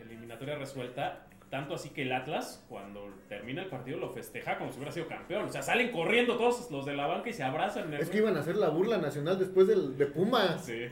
eliminatoria 0.04 0.56
resuelta. 0.58 1.28
Tanto 1.52 1.76
así 1.76 1.90
que 1.90 2.02
el 2.04 2.12
Atlas, 2.14 2.66
cuando 2.68 3.14
termina 3.30 3.62
el 3.62 3.68
partido, 3.70 4.00
lo 4.00 4.10
festeja 4.14 4.58
como 4.58 4.72
si 4.72 4.78
hubiera 4.78 4.92
sido 4.92 5.08
campeón. 5.08 5.46
O 5.46 5.50
sea, 5.50 5.62
salen 5.62 5.92
corriendo 5.92 6.38
todos 6.38 6.72
los 6.72 6.86
de 6.88 6.96
la 6.96 7.06
banca 7.06 7.30
y 7.30 7.34
se 7.34 7.44
abrazan. 7.44 7.94
Es 7.94 8.10
que 8.10 8.18
iban 8.18 8.36
a 8.38 8.40
hacer 8.40 8.56
la 8.56 8.70
burla 8.70 8.98
nacional 8.98 9.38
después 9.38 9.68
del, 9.68 9.96
de 9.98 10.06
Pumas. 10.08 10.66
Sí. 10.66 10.88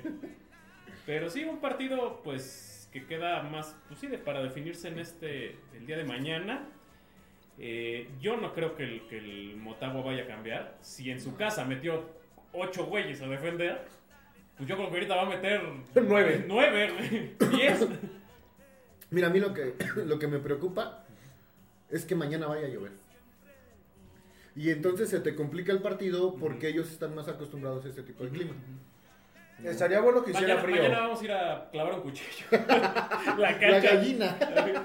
Pero 1.08 1.30
sí, 1.30 1.44
un 1.46 1.60
partido, 1.60 2.22
pues, 2.24 2.88
que 2.94 3.06
queda 3.08 3.42
más, 3.44 3.76
pues 3.88 4.00
sí, 4.00 4.08
de- 4.08 4.18
para 4.20 4.44
definirse 4.44 4.90
en 4.90 5.00
este, 5.00 5.58
el 5.74 5.86
día 5.88 5.98
de 5.98 6.04
mañana. 6.04 6.68
Eh, 7.58 8.10
yo 8.22 8.38
no 8.38 8.54
creo 8.54 8.76
que 8.76 8.84
el, 8.84 9.08
que 9.08 9.18
el 9.18 9.58
Motagua 9.58 10.02
vaya 10.04 10.24
a 10.24 10.28
cambiar. 10.28 10.78
Si 10.82 11.10
en 11.10 11.20
su 11.20 11.36
casa 11.36 11.66
metió 11.66 12.10
ocho 12.54 12.86
güeyes 12.86 13.22
a 13.22 13.28
defender, 13.28 13.82
pues 14.58 14.68
yo 14.70 14.76
creo 14.76 14.90
que 14.90 14.96
ahorita 14.96 15.16
va 15.16 15.22
a 15.24 15.30
meter 15.30 15.62
Nueve. 15.96 16.46
nueve, 16.48 17.34
diez. 17.52 17.88
Mira, 19.12 19.28
a 19.28 19.30
mí 19.30 19.40
lo 19.40 19.54
que, 19.54 19.76
lo 20.06 20.20
que 20.20 20.28
me 20.28 20.40
preocupa 20.40 21.04
es 21.90 22.06
que 22.06 22.16
mañana 22.16 22.48
vaya 22.48 22.68
a 22.68 22.70
llover. 22.70 22.92
Y 24.56 24.72
entonces 24.72 25.10
se 25.10 25.20
te 25.20 25.36
complica 25.36 25.72
el 25.72 25.82
partido 25.82 26.36
porque 26.36 26.68
ellos 26.68 26.90
están 26.92 27.16
más 27.16 27.28
acostumbrados 27.28 27.86
a 27.86 27.90
este 27.90 28.04
tipo 28.04 28.24
de 28.24 28.30
clima. 28.30 28.52
Estaría 29.64 30.00
bueno 30.00 30.24
que 30.24 30.32
hiciera 30.32 30.56
Mañana, 30.56 30.62
frío. 30.64 30.82
mañana 30.84 31.00
vamos 31.02 31.22
a 31.22 31.26
ir 31.26 31.32
a 31.34 31.70
clavar 31.70 31.94
un 31.96 32.02
cuchillo. 32.02 32.46
la 32.52 33.36
La 33.38 33.60
cancha. 33.60 33.80
gallina. 33.96 34.40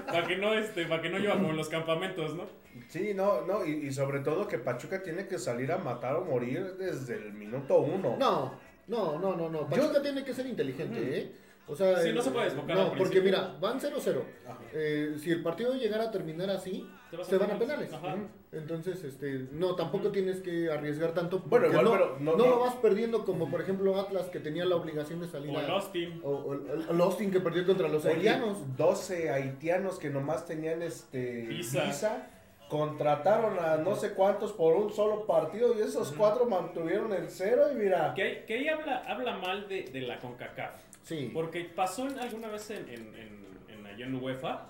para 0.05 0.27
que 0.27 0.35
no 0.37 0.53
este, 0.53 0.85
para 0.85 1.01
que 1.01 1.09
no 1.09 1.17
llueva 1.17 1.35
como 1.35 1.49
en 1.51 1.57
los 1.57 1.69
campamentos, 1.69 2.35
¿no? 2.35 2.43
Sí, 2.89 3.13
no, 3.13 3.41
no, 3.45 3.65
y, 3.65 3.87
y 3.87 3.91
sobre 3.93 4.19
todo 4.19 4.47
que 4.49 4.57
Pachuca 4.59 5.01
tiene 5.01 5.27
que 5.27 5.39
salir 5.39 5.71
a 5.71 5.77
matar 5.77 6.17
o 6.17 6.25
morir 6.25 6.75
desde 6.77 7.15
el 7.15 7.31
minuto 7.33 7.79
uno. 7.79 8.17
No, 8.17 8.59
no, 8.87 9.17
no, 9.17 9.35
no, 9.37 9.49
no. 9.49 9.67
Pachuca 9.69 10.01
tiene 10.01 10.25
que 10.25 10.33
ser 10.33 10.45
inteligente, 10.45 11.19
¿eh? 11.19 11.31
O 11.67 11.75
sea, 11.75 11.97
Sí, 11.99 12.13
no 12.13 12.19
eh, 12.19 12.23
se 12.23 12.29
puede 12.31 12.45
desbocar 12.45 12.75
No, 12.75 12.81
al 12.91 12.97
porque 12.97 13.21
mira, 13.21 13.55
van 13.59 13.79
0-0. 13.79 14.21
Ajá. 14.47 14.57
Eh, 14.73 15.15
si 15.17 15.31
el 15.31 15.41
partido 15.41 15.73
llegara 15.73 16.03
a 16.05 16.11
terminar 16.11 16.49
así, 16.51 16.87
Te 17.09 17.17
vas 17.17 17.25
a 17.27 17.29
se 17.31 17.37
van 17.39 17.51
a 17.51 17.57
penales. 17.57 17.91
Ajá. 17.91 18.15
Entonces, 18.51 19.03
este, 19.03 19.47
no, 19.51 19.75
tampoco 19.75 20.11
tienes 20.11 20.41
que 20.41 20.69
arriesgar 20.71 21.13
tanto. 21.13 21.39
Bueno, 21.39 21.65
porque 21.65 21.69
igual, 21.69 21.85
no, 21.85 21.91
pero 21.91 22.17
no- 22.19 22.31
no 22.37 22.37
no. 22.37 22.49
lo 22.51 22.59
vas 22.59 22.75
perdiendo 22.75 23.25
como, 23.25 23.49
por 23.49 23.61
ejemplo, 23.61 23.99
Atlas, 23.99 24.27
que 24.27 24.39
tenía 24.39 24.63
la 24.65 24.75
obligación 24.75 25.19
de 25.21 25.27
salir 25.27 25.55
O 25.55 25.59
el 25.59 25.69
Austin. 25.71 26.21
O, 26.23 26.29
o 26.29 26.53
el, 26.53 26.85
el 26.89 27.01
Austin 27.01 27.31
que 27.31 27.39
perdió 27.39 27.65
contra 27.65 27.87
los 27.89 28.05
Oye, 28.05 28.13
haitianos. 28.13 28.77
12 28.77 29.31
haitianos 29.31 29.97
que 29.97 30.09
nomás 30.11 30.45
tenían 30.45 30.83
este 30.83 31.47
Visa. 31.47 31.83
visa. 31.85 32.27
Contrataron 32.69 33.57
a 33.59 33.77
no 33.77 33.95
sé 33.95 34.13
cuántos 34.13 34.51
por 34.53 34.75
un 34.75 34.91
solo 34.91 35.25
partido 35.25 35.73
y 35.77 35.81
esos 35.81 36.11
cuatro 36.11 36.45
mantuvieron 36.45 37.13
el 37.13 37.29
cero 37.29 37.63
y 37.71 37.75
mira. 37.75 38.13
Que, 38.15 38.21
ahí- 38.23 38.43
que 38.45 38.53
ahí 38.55 38.67
habla, 38.69 38.97
habla 39.07 39.37
mal 39.37 39.67
de, 39.67 39.83
de 39.83 40.01
la 40.01 40.19
CONCACAF. 40.19 40.73
Sí. 41.05 41.31
Porque 41.33 41.63
pasó 41.63 42.07
en- 42.07 42.19
alguna 42.19 42.49
vez 42.49 42.69
en, 42.71 42.89
en, 42.89 43.15
en- 43.15 43.45
en- 43.69 43.85
allá 43.85 44.05
en 44.05 44.15
UEFA 44.21 44.67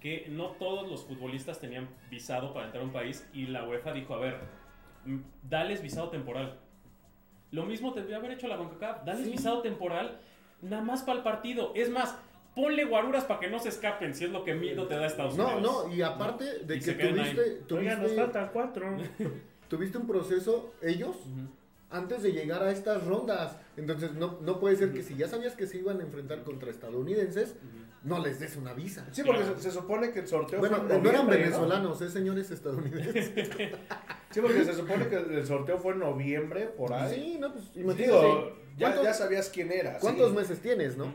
que 0.00 0.26
no 0.28 0.50
todos 0.52 0.88
los 0.88 1.04
futbolistas 1.04 1.58
tenían 1.58 1.88
visado 2.10 2.52
para 2.54 2.66
entrar 2.66 2.82
a 2.82 2.86
un 2.86 2.92
país 2.92 3.26
y 3.32 3.46
la 3.46 3.66
UEFA 3.66 3.92
dijo, 3.92 4.14
a 4.14 4.18
ver, 4.18 4.38
dales 5.48 5.82
visado 5.82 6.10
temporal. 6.10 6.60
Lo 7.50 7.64
mismo 7.64 7.92
tendría 7.94 8.20
que 8.20 8.26
haber 8.26 8.38
hecho 8.38 8.46
la 8.48 8.56
CONCACAF, 8.58 9.04
dales 9.04 9.24
Sí. 9.24 9.32
visado 9.32 9.62
temporal 9.62 10.20
nada 10.62 10.82
más 10.82 11.02
para 11.02 11.18
el 11.18 11.24
partido. 11.24 11.72
Es 11.74 11.88
más, 11.90 12.16
ponle 12.54 12.84
guaruras 12.84 13.24
para 13.24 13.40
que 13.40 13.48
no 13.48 13.58
se 13.58 13.70
escapen, 13.70 14.14
si 14.14 14.24
es 14.24 14.30
lo 14.30 14.44
que 14.44 14.54
miedo 14.54 14.86
te 14.86 14.94
da 14.96 15.06
Estados 15.06 15.36
No, 15.36 15.56
Unidos. 15.56 15.86
no, 15.88 15.94
y 15.94 16.02
aparte 16.02 16.44
de 16.60 16.76
Y 16.76 16.80
que 16.80 16.92
tuviste, 16.92 17.40
Oigan, 17.40 17.54
nos 17.58 17.66
tuviste, 17.66 18.16
faltan 18.16 18.50
cuatro. 18.52 18.96
tuviste 19.68 19.96
un 19.98 20.06
proceso, 20.06 20.74
ellos. 20.82 21.16
Antes 21.94 22.22
de 22.22 22.32
llegar 22.32 22.62
a 22.62 22.70
estas 22.70 23.04
rondas. 23.06 23.56
Entonces, 23.76 24.12
no, 24.14 24.38
no 24.42 24.58
puede 24.60 24.76
ser 24.76 24.92
que 24.92 25.02
si 25.02 25.14
ya 25.16 25.28
sabías 25.28 25.54
que 25.54 25.66
se 25.66 25.78
iban 25.78 26.00
a 26.00 26.02
enfrentar 26.02 26.42
contra 26.42 26.70
estadounidenses, 26.70 27.56
no 28.02 28.18
les 28.18 28.38
des 28.40 28.56
una 28.56 28.72
visa. 28.74 29.06
Sí, 29.12 29.22
porque 29.24 29.40
Claro. 29.42 29.56
se, 29.56 29.62
se 29.62 29.70
supone 29.70 30.10
que 30.10 30.20
el 30.20 30.28
sorteo 30.28 30.58
Bueno, 30.60 30.76
fue 30.76 30.86
no 30.88 30.94
en 30.94 31.00
eran 31.00 31.04
noviembre, 31.26 31.38
¿no? 31.38 31.44
venezolanos, 31.44 32.00
eh, 32.02 32.10
señores 32.10 32.50
estadounidenses. 32.50 33.32
Sí, 34.30 34.40
porque 34.40 34.64
se 34.64 34.74
supone 34.74 35.06
que 35.06 35.14
el 35.14 35.46
sorteo 35.46 35.78
fue 35.78 35.92
en 35.92 36.00
noviembre, 36.00 36.66
por 36.66 36.92
ahí. 36.92 37.14
sí, 37.14 37.38
no, 37.38 37.52
pues 37.52 37.66
imagínate. 37.76 38.02
Digo, 38.02 38.56
ya, 38.76 38.86
¿Cuántos, 38.88 39.04
ya 39.04 39.14
sabías 39.14 39.48
quién 39.48 39.70
era. 39.70 39.98
cuántos 40.00 40.30
sí. 40.30 40.36
meses 40.36 40.60
tienes, 40.60 40.96
no? 40.96 41.12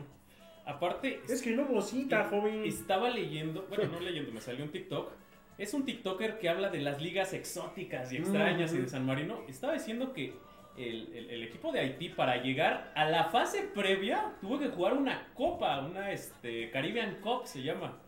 Aparte, 0.64 1.20
Es 1.28 1.42
que 1.42 1.50
no 1.50 1.64
hubo 1.68 1.82
cita, 1.82 2.28
joven. 2.30 2.64
Estaba 2.64 3.10
leyendo, 3.10 3.66
bueno, 3.68 3.84
no 3.92 4.00
leyendo, 4.00 4.32
me 4.32 4.40
salió 4.40 4.64
un 4.64 4.70
TikTok. 4.72 5.10
Es 5.58 5.74
un 5.74 5.84
TikToker 5.84 6.38
que 6.38 6.48
habla 6.48 6.70
de 6.70 6.78
las 6.80 7.02
ligas 7.02 7.34
exóticas 7.34 8.10
y 8.12 8.16
extrañas 8.16 8.72
y 8.72 8.78
de 8.78 8.88
San 8.88 9.04
Marino. 9.04 9.42
Estaba 9.48 9.74
diciendo 9.74 10.14
que 10.14 10.32
el, 10.76 11.10
el- 11.14 11.30
el 11.30 11.42
equipo 11.42 11.72
de 11.72 11.80
Haití 11.80 12.08
para 12.10 12.42
llegar 12.42 12.92
a 12.94 13.04
la 13.08 13.24
fase 13.24 13.62
previa 13.74 14.32
tuvo 14.40 14.58
que 14.58 14.68
jugar 14.68 14.94
una 14.94 15.28
copa, 15.34 15.80
una 15.80 16.10
este, 16.12 16.70
Caribbean 16.70 17.16
Cup 17.20 17.42
se 17.46 17.62
llama. 17.62 17.98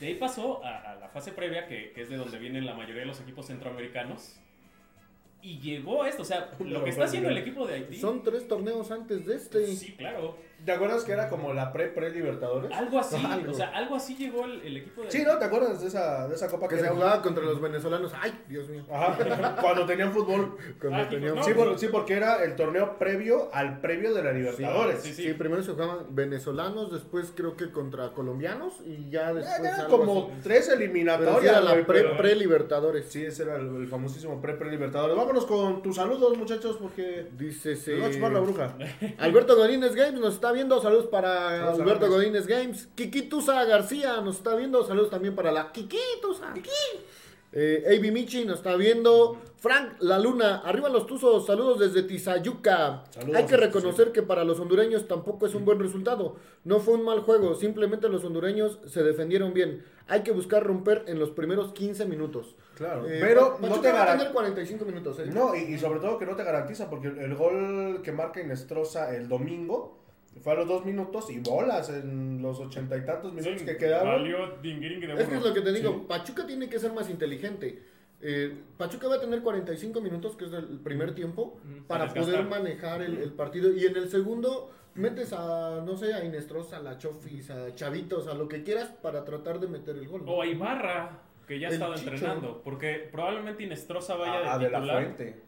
De 0.00 0.08
ahí 0.08 0.14
pasó 0.14 0.64
a, 0.64 0.92
a 0.92 0.94
la 0.96 1.08
fase 1.08 1.32
previa, 1.32 1.66
que, 1.66 1.92
que 1.92 2.02
es 2.02 2.08
de 2.10 2.16
donde 2.16 2.38
vienen 2.38 2.66
la 2.66 2.74
mayoría 2.74 3.00
de 3.02 3.06
los 3.06 3.20
equipos 3.20 3.46
centroamericanos. 3.46 4.40
Y 5.42 5.58
llegó 5.58 6.02
a 6.02 6.08
esto, 6.08 6.22
o 6.22 6.24
sea, 6.24 6.50
lo 6.58 6.82
que 6.84 6.90
está 6.90 7.04
haciendo 7.04 7.28
el 7.28 7.36
equipo 7.36 7.66
de 7.66 7.74
Haití. 7.74 7.96
Son 7.96 8.22
tres 8.22 8.48
torneos 8.48 8.90
antes 8.90 9.26
de 9.26 9.36
este. 9.36 9.66
Sí, 9.66 9.92
claro. 9.92 10.38
¿Te 10.64 10.72
acuerdas 10.72 11.04
que 11.04 11.12
era 11.12 11.28
como 11.28 11.52
la 11.52 11.72
pre-pre-libertadores? 11.72 12.70
Algo 12.72 12.98
así, 12.98 13.16
Algo. 13.30 13.50
o 13.50 13.54
sea, 13.54 13.68
algo 13.70 13.96
así 13.96 14.16
llegó 14.16 14.44
el, 14.44 14.60
el 14.62 14.76
equipo 14.78 15.02
de 15.02 15.10
Sí. 15.10 15.22
¿no? 15.24 15.36
¿Te 15.38 15.44
acuerdas 15.44 15.80
de 15.80 15.88
esa, 15.88 16.26
de 16.28 16.34
esa 16.34 16.48
copa 16.48 16.68
Que 16.68 16.76
que 16.76 16.80
se 16.82 16.88
jugaba 16.88 17.20
contra 17.22 17.44
los 17.44 17.60
venezolanos. 17.60 18.12
Ay, 18.20 18.32
Dios 18.48 18.68
mío. 18.68 18.84
Ajá, 18.90 19.56
cuando 19.60 19.84
tenían 19.86 20.12
fútbol. 20.12 20.56
Cuando 20.80 20.98
Ah, 20.98 21.08
teníamos- 21.08 21.38
no, 21.38 21.44
Sí, 21.44 21.52
por- 21.54 21.78
sí, 21.78 21.88
porque 21.88 22.14
era 22.14 22.42
el 22.44 22.56
torneo 22.56 22.98
previo 22.98 23.50
al 23.52 23.80
previo 23.80 24.14
de 24.14 24.22
la 24.22 24.32
Libertadores. 24.32 25.00
sí, 25.02 25.12
Sí, 25.12 25.32
primero 25.34 25.62
se 25.62 25.72
jugaban 25.72 26.06
venezolanos, 26.14 26.92
después 26.92 27.32
creo 27.34 27.56
que 27.56 27.70
contra 27.70 28.12
colombianos 28.12 28.74
y 28.84 29.10
ya 29.10 29.32
después. 29.32 29.70
algo 29.78 29.98
como 29.98 30.22
así. 30.30 30.40
tres 30.42 30.66
Pero 30.66 30.78
sí 30.78 30.84
eliminatorias. 30.84 31.44
era 31.44 31.60
la 31.60 31.72
güey, 31.72 31.84
pre- 31.86 32.02
pero- 32.02 32.16
pre-libertadores. 32.16 33.06
Sí, 33.08 33.24
ese 33.24 33.42
era 33.44 33.56
el, 33.56 33.74
el 33.76 33.88
famosísimo 33.88 34.40
pre-pre-libertadores. 34.40 35.16
Vámonos 35.16 35.46
con 35.46 35.82
tus 35.82 35.96
saludos, 35.96 36.36
muchachos, 36.38 36.76
porque 36.80 37.28
Dice 37.36 37.76
se 37.76 37.98
va 37.98 38.06
a 38.06 38.10
chupar 38.10 38.32
la 38.32 38.40
bruja. 38.40 38.74
Alberto 39.18 39.56
Godínez 39.56 39.94
Games 39.94 40.20
nos 40.20 40.34
está 40.34 40.52
viendo. 40.54 40.80
Saludos 40.80 41.06
para 41.08 41.50
Saludos, 41.58 41.80
Alberto. 41.80 42.08
Godínez 42.08 42.46
Games. 42.46 42.88
Kikitusa 42.94 43.62
García 43.64 44.20
nos 44.22 44.36
está 44.36 44.54
viendo. 44.54 44.82
Saludos 44.86 45.10
también 45.10 45.34
para 45.34 45.52
la 45.52 45.70
Kikitusa. 45.72 46.54
Eh, 47.56 47.84
AB 47.86 48.10
Michi 48.12 48.44
nos 48.44 48.56
está 48.58 48.74
viendo. 48.74 49.36
Frank 49.58 49.92
La 50.00 50.18
Luna, 50.18 50.56
arriba 50.64 50.88
los 50.90 51.06
tuzos, 51.06 51.46
saludos 51.46 51.78
desde 51.78 52.02
Tizayuca. 52.02 53.04
Saludos, 53.10 53.36
Hay 53.36 53.46
que 53.46 53.56
reconocer 53.56 54.10
que 54.12 54.22
para 54.22 54.42
los 54.44 54.58
hondureños 54.60 55.06
tampoco 55.06 55.46
es 55.46 55.54
un 55.54 55.64
buen 55.64 55.78
resultado. 55.78 56.34
No 56.64 56.80
fue 56.80 56.94
un 56.94 57.04
mal 57.04 57.20
juego, 57.20 57.54
simplemente 57.54 58.08
los 58.08 58.24
hondureños 58.24 58.80
se 58.86 59.02
defendieron 59.04 59.54
bien. 59.54 59.84
Hay 60.08 60.22
que 60.22 60.32
buscar 60.32 60.64
romper 60.64 61.04
en 61.06 61.18
los 61.20 61.30
primeros 61.30 61.72
15 61.72 62.04
minutos. 62.06 62.56
Claro, 62.74 63.06
Eh, 63.08 63.18
pero 63.22 63.52
Pa- 63.54 63.60
no 63.62 63.68
Pachuca 63.68 63.80
te 63.82 63.92
va 63.92 64.02
a 64.02 64.06
tener 64.06 64.06
garantiza. 64.06 64.32
45 64.32 64.84
minutos, 64.84 65.18
¿eh? 65.20 65.26
No, 65.32 65.54
y, 65.54 65.60
y 65.60 65.78
sobre 65.78 66.00
todo 66.00 66.18
que 66.18 66.26
no 66.26 66.34
te 66.36 66.42
garantiza, 66.44 66.90
porque 66.90 67.06
el, 67.08 67.18
el 67.18 67.34
gol 67.36 68.00
que 68.02 68.10
marca 68.12 68.40
Inestrosa 68.42 69.14
el 69.16 69.28
domingo 69.28 69.96
fue 70.40 70.52
a 70.52 70.56
los 70.56 70.68
dos 70.68 70.84
minutos 70.84 71.30
y 71.30 71.38
bolas 71.38 71.88
en 71.90 72.40
los 72.42 72.58
ochenta 72.60 72.96
y 72.96 73.04
tantos 73.04 73.32
minutos 73.32 73.60
Sí, 73.60 73.66
que 73.66 73.76
quedaban. 73.76 74.14
Valió 74.22 74.44
Es 74.62 75.28
que 75.28 75.34
es 75.36 75.42
lo 75.42 75.54
que 75.54 75.60
te 75.60 75.72
digo, 75.72 75.90
Sí. 75.92 76.04
Pachuca 76.08 76.46
tiene 76.46 76.68
que 76.68 76.78
ser 76.78 76.92
más 76.92 77.08
inteligente. 77.10 77.82
Eh, 78.20 78.56
Pachuca 78.78 79.08
va 79.08 79.16
a 79.16 79.20
tener 79.20 79.42
45 79.42 80.00
minutos, 80.00 80.34
que 80.36 80.46
es 80.46 80.52
el 80.52 80.78
primer 80.80 81.14
tiempo, 81.14 81.58
para 81.86 82.08
para 82.08 82.20
poder 82.20 82.44
manejar 82.46 83.02
el, 83.02 83.18
el 83.18 83.32
partido. 83.32 83.72
Y 83.72 83.84
en 83.84 83.96
el 83.96 84.08
segundo 84.08 84.70
metes 84.94 85.32
a, 85.32 85.82
no 85.84 85.96
sé, 85.96 86.14
a 86.14 86.24
Inestrosa, 86.24 86.78
a 86.78 86.80
la 86.80 86.96
Chofis, 86.98 87.50
a 87.50 87.74
Chavitos, 87.74 88.26
a 88.28 88.34
lo 88.34 88.48
que 88.48 88.62
quieras 88.62 88.88
para 89.02 89.24
tratar 89.24 89.60
de 89.60 89.66
meter 89.68 89.96
el 89.96 90.08
gol. 90.08 90.22
O 90.26 90.40
a 90.40 90.46
Ibarra, 90.46 91.18
que 91.46 91.58
ya 91.58 91.68
ha 91.68 91.70
estado 91.72 91.94
Chicho. 91.96 92.10
entrenando. 92.10 92.62
Porque 92.64 93.08
probablemente 93.12 93.64
Inestrosa 93.64 94.14
vaya 94.16 94.40
de 94.40 94.46
Ah, 94.48 94.58
de 94.58 94.70
la 94.70 94.78
titular. 94.80 95.02
fuente. 95.02 95.42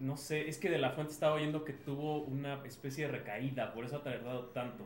No 0.00 0.16
sé, 0.16 0.48
es 0.48 0.58
que 0.58 0.68
de 0.70 0.78
la 0.78 0.90
fuente 0.90 1.12
estaba 1.12 1.34
oyendo 1.34 1.64
que 1.64 1.72
tuvo 1.74 2.22
una 2.22 2.64
especie 2.64 3.06
de 3.06 3.12
recaída, 3.12 3.72
por 3.72 3.84
eso 3.84 3.96
ha 3.96 4.02
tardado 4.02 4.46
tanto. 4.46 4.84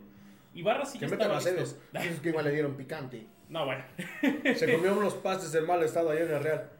Ibarra 0.54 0.84
sí 0.84 0.98
Que 0.98 1.06
ya 1.08 1.12
estaba 1.14 1.34
listo. 1.36 1.52
Pues 1.92 2.04
Es 2.06 2.20
que 2.20 2.28
igual 2.28 2.44
le 2.44 2.50
dieron 2.52 2.74
picante. 2.74 3.26
No, 3.48 3.64
bueno. 3.64 3.84
Se 4.56 4.72
comió 4.74 4.96
unos 4.96 5.14
pastes 5.14 5.54
en 5.54 5.66
mal 5.66 5.82
estado 5.82 6.10
ayer 6.10 6.28
en 6.28 6.34
el 6.36 6.42
Real. 6.42 6.70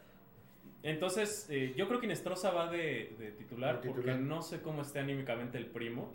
Entonces, 0.83 1.47
eh, 1.49 1.73
yo 1.77 1.89
creo 1.89 1.99
que 1.99 2.07
Inestrosa 2.07 2.51
va 2.51 2.71
de, 2.71 3.15
de 3.19 3.31
titular, 3.39 3.81
porque 3.81 4.15
no 4.15 4.43
sé 4.43 4.61
cómo 4.61 4.83
esté 4.83 4.99
anímicamente 4.99 5.57
el 5.57 5.67
primo. 5.67 6.11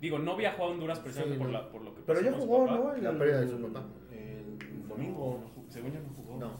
Digo, 0.00 0.18
no 0.18 0.36
viajó 0.36 0.64
a 0.64 0.66
Honduras 0.68 0.98
precisamente 1.00 1.36
Sí, 1.36 1.42
por, 1.42 1.52
no. 1.52 1.58
la, 1.58 1.70
por 1.70 1.82
lo 1.82 1.94
que 1.94 2.00
Pero 2.06 2.20
ya 2.22 2.32
jugó, 2.32 2.66
papá. 2.66 2.78
¿no? 2.78 2.94
El, 2.94 3.04
La 3.04 3.18
pérdida 3.18 3.40
de 3.42 3.48
su 3.48 3.60
papá. 3.60 3.86
El 4.10 4.58
No, 4.82 4.88
domingo. 4.88 5.52
no 5.56 5.70
según 5.70 5.92
yo 5.92 6.00
no 6.00 6.08
jugó. 6.16 6.38
No. 6.38 6.58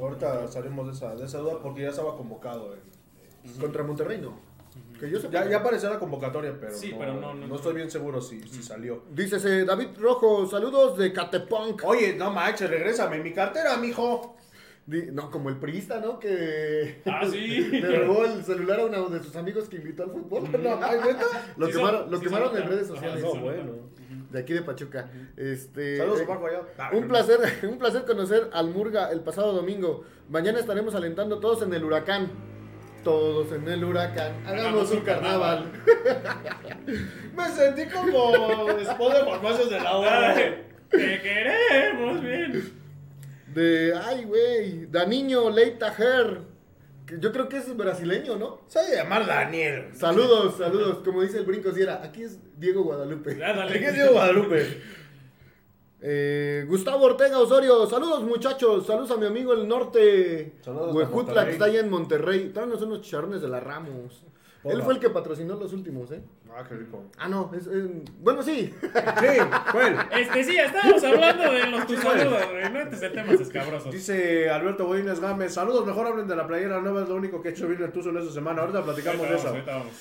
Ahorita 0.00 0.46
salimos 0.48 0.86
de 0.86 0.92
esa, 0.92 1.14
de 1.16 1.24
esa 1.24 1.38
duda 1.38 1.60
porque 1.62 1.82
ya 1.82 1.88
estaba 1.88 2.16
convocado. 2.16 2.76
Contra 3.60 3.82
Monterrey 3.82 4.18
no. 4.20 4.38
Que 4.98 5.10
yo 5.10 5.18
sepa. 5.20 5.32
Ya, 5.32 5.50
ya 5.50 5.56
apareció 5.58 5.90
la 5.90 5.98
convocatoria, 5.98 6.54
pero, 6.60 6.72
Sí, 6.74 6.92
no, 6.92 6.98
pero 6.98 7.14
no- 7.14 7.34
no- 7.34 7.46
no 7.48 7.56
estoy 7.56 7.74
bien 7.74 7.90
seguro 7.90 8.20
si, 8.20 8.40
si 8.48 8.62
salió. 8.62 9.02
Dícese 9.10 9.64
David 9.64 9.88
Rojo, 9.98 10.46
saludos 10.46 10.96
de 10.96 11.12
Catepunk. 11.12 11.82
Oye, 11.84 12.14
no 12.14 12.30
manches, 12.30 12.70
regrésame 12.70 13.18
mi 13.18 13.32
cartera, 13.32 13.76
mijo. 13.76 14.36
Di- 14.86 15.10
No, 15.12 15.30
como 15.30 15.48
el 15.48 15.56
priista, 15.58 16.00
¿no? 16.00 16.18
Que 16.18 17.02
Ah, 17.06 17.22
sí. 17.30 17.38
le 17.72 18.04
robó 18.04 18.24
el 18.24 18.44
celular 18.44 18.80
a 18.80 18.84
uno 18.86 19.08
de 19.08 19.22
sus 19.22 19.34
amigos 19.36 19.68
que 19.68 19.76
invitó 19.76 20.04
al 20.04 20.10
fútbol. 20.10 20.42
No, 20.62 20.78
ay, 20.82 20.98
¿neta? 21.04 21.24
Lo 21.56 21.66
Sí 21.66 21.72
quemaron, 21.72 22.10
lo 22.10 22.16
sí 22.18 22.24
quemaron 22.24 22.56
en 22.56 22.68
redes 22.68 22.84
Ajá, 22.90 22.94
sociales. 22.94 23.22
No, 23.24 23.30
son 23.32 23.42
bueno. 23.42 23.72
De 24.30 24.38
aquí 24.38 24.52
de 24.54 24.62
Pachuca. 24.62 25.10
Este, 25.36 25.98
Saludos, 25.98 26.20
eh, 26.20 26.24
Omar 26.24 26.38
Guayado. 26.38 26.66
Ah, 26.78 26.90
Un 26.94 27.06
placer, 27.08 27.38
un 27.68 27.78
placer 27.78 28.04
conocer 28.06 28.48
al 28.52 28.70
Murga 28.70 29.10
el 29.10 29.20
pasado 29.20 29.52
domingo. 29.52 30.04
Mañana 30.30 30.58
estaremos 30.60 30.94
alentando 30.94 31.38
todos 31.40 31.62
en 31.62 31.74
el 31.74 31.84
huracán. 31.84 32.30
Todos 33.02 33.52
en 33.52 33.68
el 33.68 33.84
huracán. 33.84 34.32
Hagamos 34.46 34.90
un 34.92 35.00
carnaval. 35.00 35.72
Me 37.36 37.48
sentí 37.48 37.86
como 37.86 38.66
después 38.74 39.14
de 39.14 39.24
farmacias 39.24 39.70
de 39.70 39.80
la 39.80 39.96
hora. 39.96 40.34
Te 40.88 41.20
queremos 41.20 42.22
bien. 42.22 42.72
De, 43.54 43.92
ay, 44.04 44.24
güey, 44.24 44.86
Daniño 44.86 45.50
Leita 45.50 45.94
Her. 45.96 46.40
Yo 47.18 47.32
creo 47.32 47.48
que 47.48 47.58
es 47.58 47.76
brasileño, 47.76 48.36
¿no? 48.36 48.60
Se 48.68 48.78
va 48.78 48.84
a 48.86 49.02
llamar 49.02 49.26
Daniel. 49.26 49.88
Saludos, 49.94 50.56
saludos. 50.58 51.00
Como 51.04 51.22
dice 51.22 51.38
el 51.38 51.44
brinco 51.44 51.72
Sierra, 51.72 52.00
aquí 52.02 52.22
es 52.22 52.38
Diego 52.56 52.84
Guadalupe. 52.84 53.36
¿Qué 53.36 53.86
es 53.86 53.94
Diego 53.94 54.12
Guadalupe? 54.12 54.80
Eh, 56.04 56.64
Gustavo 56.68 57.04
Ortega 57.04 57.38
Osorio, 57.38 57.86
saludos 57.86 58.24
muchachos, 58.24 58.86
saludos 58.86 59.10
a 59.12 59.16
mi 59.16 59.26
amigo 59.26 59.52
el 59.52 59.68
norte, 59.68 60.54
Huejutla, 60.66 61.44
que 61.44 61.52
está 61.52 61.66
allá 61.66 61.78
en 61.80 61.90
Monterrey. 61.90 62.50
Tráenos 62.52 62.82
unos 62.82 63.02
chicharrones 63.02 63.40
de 63.40 63.48
la 63.48 63.60
Ramos. 63.60 64.24
Hola. 64.64 64.74
Él 64.76 64.82
fue 64.82 64.94
el 64.94 65.00
que 65.00 65.10
patrocinó 65.10 65.56
los 65.56 65.72
últimos, 65.72 66.10
¿eh? 66.12 66.20
Ah, 66.54 66.64
qué 66.68 66.74
rico. 66.76 67.04
Ah, 67.18 67.28
no, 67.28 67.50
es, 67.54 67.66
es- 67.66 67.88
bueno, 68.20 68.42
sí. 68.42 68.72
Sí, 68.82 68.90
fue 69.72 69.86
él. 69.88 69.96
Este 70.20 70.44
sí, 70.44 70.56
estábamos 70.56 71.02
hablando 71.02 71.52
de 71.52 71.66
los 71.66 71.86
tus 71.86 71.98
saludos, 71.98 72.42
güey. 72.50 72.72
No 72.72 72.80
entres 72.80 73.02
en 73.02 73.12
temas 73.12 73.40
escabrosos. 73.40 73.92
Dice 73.92 74.50
Alberto 74.50 74.86
Godínez 74.86 75.18
Gámez, 75.20 75.54
saludos, 75.54 75.84
mejor 75.86 76.06
hablen 76.06 76.28
de 76.28 76.36
la 76.36 76.46
playera 76.46 76.80
nueva, 76.80 77.02
es 77.02 77.08
lo 77.08 77.14
único 77.16 77.40
que 77.42 77.48
he 77.48 77.52
hecho 77.52 77.66
bien 77.66 77.82
el 77.82 77.90
Tuzo 77.92 78.10
en 78.10 78.18
esta 78.18 78.32
semana. 78.32 78.60
Ahorita 78.62 78.82
platicamos 78.84 79.20
Ahorita 79.20 79.34
de 79.34 79.38
eso. 79.40 79.48
ahorita 79.48 79.72
vamos. 79.78 79.92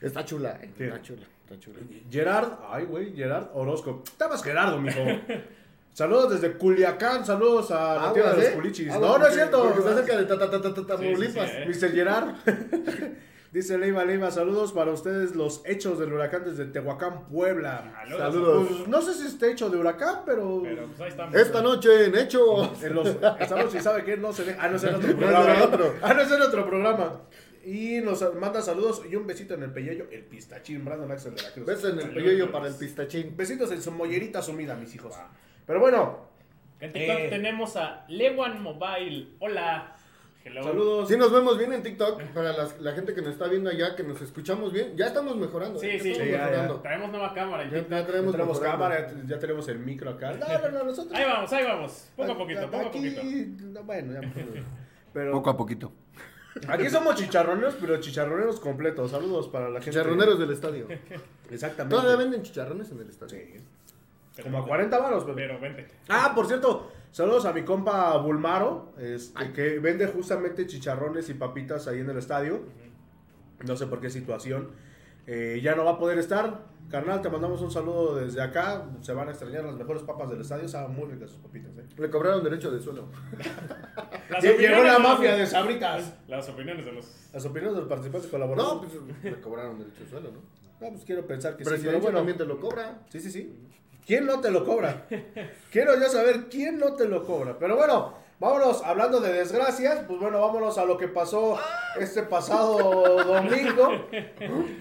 Está 0.00 0.24
chula, 0.24 0.58
eh, 0.62 0.70
está 0.78 1.02
chula, 1.02 1.22
está 1.44 1.58
chula. 1.58 1.78
Gerard, 2.10 2.52
ay 2.70 2.84
güey, 2.86 3.14
Gerard 3.14 3.48
Orozco. 3.54 4.02
Está 4.04 4.28
más 4.28 4.42
Gerardo, 4.42 4.78
mijo. 4.80 5.00
Saludos 5.92 6.30
desde 6.40 6.56
Culiacán, 6.56 7.26
saludos 7.26 7.70
a 7.72 7.96
la 7.96 8.12
tierra 8.12 8.30
de 8.30 8.36
los 8.36 8.44
¿eh? 8.46 8.52
culichis. 8.54 8.86
No, 8.86 9.18
no 9.18 9.26
es 9.26 9.34
cierto. 9.34 9.62
Porque 9.64 9.80
está 9.80 9.94
cerca 9.96 10.16
de 10.16 10.24
ta- 10.24 10.38
ta- 10.38 10.50
ta- 10.50 10.62
ta- 10.62 10.74
ta- 10.74 10.86
Tamaulipas. 10.86 11.50
Sí, 11.50 11.56
sí, 11.66 11.74
sí, 11.74 11.84
eh. 11.84 11.88
Mr. 11.88 11.94
Gerard. 11.94 12.28
Dice 13.52 13.76
Leiva 13.76 14.04
Leiva, 14.04 14.30
saludos 14.30 14.72
para 14.72 14.92
ustedes 14.92 15.34
los 15.34 15.62
hechos 15.66 15.98
del 15.98 16.12
huracán 16.12 16.44
desde 16.44 16.66
Tehuacán, 16.66 17.26
Puebla. 17.26 17.92
Saludos. 18.16 18.68
Pues 18.68 18.86
no 18.88 19.02
sé 19.02 19.12
si 19.14 19.26
esté 19.26 19.50
hecho 19.50 19.68
de 19.68 19.76
huracán, 19.76 20.20
pero, 20.24 20.60
Pero 20.62 20.86
pues 20.86 21.00
ahí 21.00 21.08
estamos. 21.08 21.34
Esta 21.34 21.60
noche 21.60 22.04
en 22.04 22.16
Hecho. 22.16 22.72
en 22.80 22.94
los 22.94 23.08
estamos 23.40 23.72
si 23.72 23.80
sabe 23.80 24.04
que 24.04 24.16
no 24.16 24.32
se 24.32 24.44
ve. 24.44 24.56
Ah, 24.58 24.68
no 24.68 24.76
es 24.76 24.84
en 24.84 24.94
otro 24.94 25.16
programa. 25.16 25.68
Ah, 26.00 26.14
no 26.14 26.20
es 26.22 26.30
en 26.30 26.42
otro 26.42 26.64
programa. 26.64 27.20
Y 27.64 28.00
nos 28.00 28.34
manda 28.36 28.62
saludos 28.62 29.02
y 29.10 29.14
un 29.16 29.26
besito 29.26 29.54
en 29.54 29.62
el 29.64 29.70
pellejo, 29.72 30.06
el 30.10 30.22
pistachín, 30.24 30.84
Brandon 30.84 31.10
Axel 31.12 31.34
de 31.34 31.42
la 31.42 31.50
Cruz. 31.52 31.66
Beso 31.66 31.88
en 31.90 32.00
el 32.00 32.10
pellejo 32.10 32.50
para 32.50 32.68
el 32.68 32.74
pistachín. 32.74 33.36
Besitos 33.36 33.70
en 33.72 33.82
su 33.82 33.90
mollerita 33.92 34.40
sumida, 34.40 34.74
mis 34.76 34.94
hijos. 34.94 35.14
Pero 35.66 35.80
bueno, 35.80 36.28
En 36.82 36.94
TikTok 36.94 37.18
Eh. 37.18 37.28
tenemos 37.28 37.76
a 37.76 38.06
Lewan 38.08 38.62
Mobile. 38.62 39.28
Hola. 39.40 39.94
Hello. 40.42 40.62
saludos. 40.62 41.08
Sí, 41.10 41.18
nos 41.18 41.30
vemos 41.30 41.58
bien 41.58 41.74
en 41.74 41.82
TikTok. 41.82 42.22
Para 42.32 42.54
las- 42.54 42.80
la 42.80 42.92
gente 42.92 43.12
que 43.12 43.20
nos 43.20 43.32
está 43.34 43.46
viendo 43.48 43.68
allá, 43.68 43.94
que 43.94 44.02
nos 44.02 44.22
escuchamos 44.22 44.72
bien. 44.72 44.96
Ya 44.96 45.08
estamos 45.08 45.36
mejorando. 45.36 45.78
Sí, 45.78 45.86
ya 45.88 45.92
sí, 46.02 46.12
estamos 46.12 46.26
sí, 46.28 46.32
ya, 46.32 46.38
mejorando. 46.46 46.80
Traemos 46.80 47.10
nueva 47.10 47.34
cámara 47.34 47.62
en 47.64 47.70
Ya, 47.70 47.76
TikTok. 47.80 48.06
ya 48.14 48.22
mejorando. 48.22 48.60
cámara, 48.60 49.12
ya, 49.26 49.38
tenemos 49.38 49.68
el 49.68 49.78
micro 49.80 50.08
acá. 50.08 50.32
No, 50.32 50.46
no, 50.58 50.70
no, 50.78 50.84
nosotros. 50.84 51.12
Ahí 51.14 51.24
vamos, 51.26 51.52
ahí 51.52 51.64
vamos. 51.64 52.10
Poco 52.16 52.32
a 52.32 52.38
poquito, 52.38 52.70
poco 52.70 52.76
a 52.78 52.86
Aquí, 52.88 53.10
poquito. 53.10 53.64
no, 53.66 53.82
bueno, 53.84 54.12
ya. 54.14 54.20
Pero 55.12 55.32
Poco 55.32 55.50
a 55.50 55.56
poquito. 55.58 55.92
Aquí 56.68 56.88
somos 56.90 57.14
chicharroneros, 57.16 57.76
pero 57.80 57.98
chicharroneros 58.00 58.60
completos. 58.60 59.10
Saludos 59.10 59.48
para 59.48 59.68
la 59.68 59.80
gente. 59.80 59.90
Chicharroneros 59.90 60.38
del 60.38 60.50
estadio. 60.50 60.86
Exactamente. 61.50 61.96
Todavía 61.96 62.16
venden 62.16 62.42
chicharrones 62.42 62.90
en 62.90 63.00
el 63.00 63.08
estadio. 63.08 63.38
Sí. 63.38 63.54
Pero- 64.36 64.44
Como 64.44 64.58
a 64.58 64.66
40 64.66 64.98
varos, 64.98 65.24
pero. 65.24 65.36
Pero 65.36 65.60
vente. 65.60 65.86
Ah, 66.08 66.32
por 66.34 66.46
cierto, 66.46 66.90
saludos 67.10 67.44
a 67.46 67.52
mi 67.52 67.62
compa 67.64 68.16
Bulmaro, 68.18 68.92
este, 68.98 69.52
que 69.52 69.78
vende 69.80 70.06
justamente 70.06 70.66
chicharrones 70.66 71.28
y 71.28 71.34
papitas 71.34 71.86
ahí 71.88 72.00
en 72.00 72.10
el 72.10 72.16
estadio. 72.18 72.62
No 73.66 73.76
sé 73.76 73.86
por 73.86 74.00
qué 74.00 74.08
situación. 74.08 74.70
Eh, 75.32 75.60
ya 75.62 75.76
no 75.76 75.84
va 75.84 75.92
a 75.92 75.98
poder 75.98 76.18
estar. 76.18 76.68
Carnal, 76.90 77.22
te 77.22 77.28
mandamos 77.30 77.60
un 77.62 77.70
saludo 77.70 78.16
desde 78.16 78.42
acá. 78.42 78.84
Se 79.00 79.12
van 79.12 79.28
a 79.28 79.30
extrañar 79.30 79.62
las 79.62 79.76
mejores 79.76 80.02
papas 80.02 80.28
del 80.28 80.40
estadio. 80.40 80.64
Estaban 80.66 80.92
muy 80.92 81.04
ricas 81.08 81.30
sus 81.30 81.38
papitas. 81.38 81.70
¿eh? 81.78 81.84
Le 81.96 82.10
cobraron 82.10 82.42
derecho 82.42 82.68
de 82.72 82.80
suelo. 82.80 83.04
Las 84.28 84.42
Llegó 84.42 84.54
opiniones 84.56 84.84
la 84.84 84.92
de 84.94 84.98
los- 84.98 85.08
mafia 85.08 85.36
de 85.36 85.46
Sabritas. 85.46 86.14
Las 86.26 86.48
opiniones 86.48 86.84
de 86.84 86.92
los. 86.92 87.06
Las 87.32 87.44
opiniones 87.44 87.74
de 87.74 87.80
los 87.82 87.88
participantes 87.88 88.26
No, 88.32 88.38
colaboradores. 88.38 88.90
pues 89.22 89.22
le 89.34 89.40
cobraron 89.40 89.78
derecho 89.78 90.02
de 90.02 90.10
suelo, 90.10 90.30
¿no? 90.32 90.40
No, 90.80 90.92
pues 90.92 91.04
quiero 91.04 91.24
pensar 91.26 91.56
que 91.56 91.64
sí. 91.64 91.70
Presidencia 91.70 92.00
Pero 92.00 92.02
bueno, 92.02 92.18
también 92.18 92.38
te 92.38 92.44
lo 92.44 92.58
cobra. 92.58 92.98
Sí, 93.10 93.20
sí, 93.20 93.30
sí. 93.30 93.54
¿Quién 94.04 94.26
no 94.26 94.40
te 94.40 94.50
lo 94.50 94.64
cobra? 94.64 95.06
Quiero 95.70 95.94
ya 96.00 96.08
saber 96.08 96.48
quién 96.48 96.78
no 96.78 96.94
te 96.94 97.06
lo 97.06 97.24
cobra. 97.24 97.56
Pero 97.58 97.76
bueno, 97.76 98.14
vámonos 98.40 98.82
hablando 98.84 99.20
de 99.20 99.32
desgracias. 99.32 100.00
Pues 100.08 100.18
bueno, 100.18 100.40
vámonos 100.40 100.76
a 100.78 100.84
lo 100.84 100.96
que 100.96 101.06
pasó 101.06 101.56
este 101.98 102.24
pasado 102.24 103.22
domingo. 103.22 103.88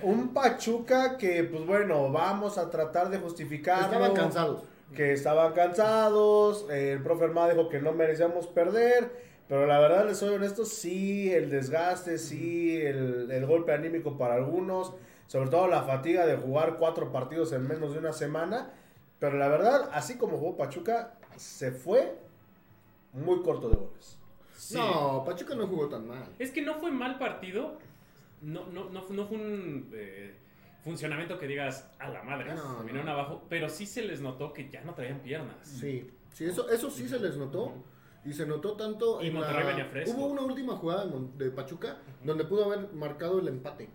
Un 0.01 0.33
Pachuca 0.33 1.17
que, 1.17 1.43
pues 1.43 1.65
bueno, 1.67 2.11
vamos 2.11 2.57
a 2.57 2.71
tratar 2.71 3.09
de 3.09 3.19
justificar. 3.19 3.83
Estaban 3.83 4.13
cansados. 4.13 4.63
Que 4.95 5.13
estaban 5.13 5.53
cansados. 5.53 6.65
eh, 6.71 6.93
el 6.93 7.03
profe 7.03 7.25
Armada 7.25 7.53
dijo 7.53 7.69
que 7.69 7.79
no 7.79 7.91
merecíamos 7.91 8.47
perder. 8.47 9.29
Pero 9.47 9.65
la 9.65 9.79
verdad, 9.79 10.05
les 10.05 10.17
soy 10.17 10.35
honesto, 10.35 10.63
sí, 10.63 11.31
el 11.33 11.49
desgaste, 11.49 12.19
sí, 12.19 12.79
el, 12.79 13.31
el 13.31 13.45
golpe 13.47 13.73
anímico 13.73 14.17
para 14.17 14.35
algunos. 14.35 14.93
Sobre 15.25 15.49
todo 15.49 15.67
la 15.67 15.83
fatiga 15.83 16.25
de 16.25 16.37
jugar 16.37 16.77
cuatro 16.77 17.11
partidos 17.11 17.51
en 17.53 17.67
menos 17.67 17.93
de 17.93 17.99
una 17.99 18.13
semana. 18.13 18.71
Pero 19.19 19.37
la 19.37 19.47
verdad, 19.47 19.89
así 19.91 20.17
como 20.17 20.37
jugó 20.37 20.55
Pachuca, 20.55 21.13
se 21.35 21.71
fue 21.71 22.15
muy 23.13 23.41
corto 23.41 23.69
de 23.69 23.75
goles. 23.77 24.17
Sí. 24.53 24.75
No, 24.75 25.23
Pachuca 25.25 25.55
no 25.55 25.67
jugó 25.67 25.87
tan 25.89 26.07
mal. 26.07 26.27
Es 26.37 26.51
que 26.51 26.61
no 26.61 26.75
fue 26.75 26.91
mal 26.91 27.17
partido. 27.17 27.77
No, 28.41 28.65
no, 28.67 28.89
no, 28.89 29.01
fue- 29.01 29.15
no 29.15 29.25
fue 29.25 29.37
un 29.37 29.89
eh, 29.93 30.33
funcionamiento 30.83 31.37
que 31.39 31.47
digas 31.47 31.89
a 31.99 32.09
la 32.09 32.23
madre. 32.23 32.53
No, 32.53 32.77
se 32.79 32.83
vinieron 32.85 33.05
no. 33.05 33.11
abajo. 33.13 33.43
Pero 33.49 33.69
sí 33.69 33.85
se 33.85 34.01
les 34.03 34.21
notó 34.21 34.53
que 34.53 34.69
ya 34.69 34.81
no 34.83 34.93
traían 34.93 35.19
piernas. 35.21 35.55
Sí, 35.67 36.09
sí, 36.33 36.45
eso, 36.45 36.69
eso 36.69 36.89
sí 36.89 37.07
se 37.07 37.19
les 37.19 37.37
notó. 37.37 37.73
Y 38.25 38.33
se 38.33 38.45
notó 38.45 38.73
tanto 38.75 39.21
Y 39.23 39.27
en 39.27 39.33
Monterrey 39.35 39.63
la- 39.63 39.69
venía 39.69 39.85
fresco. 39.85 40.17
Hubo 40.17 40.27
una 40.27 40.41
última 40.41 40.75
jugada 40.75 41.05
de 41.37 41.51
Pachuca 41.51 41.99
donde 42.21 42.43
pudo 42.43 42.65
haber 42.65 42.91
marcado 42.93 43.39
el 43.39 43.47
empate. 43.47 43.89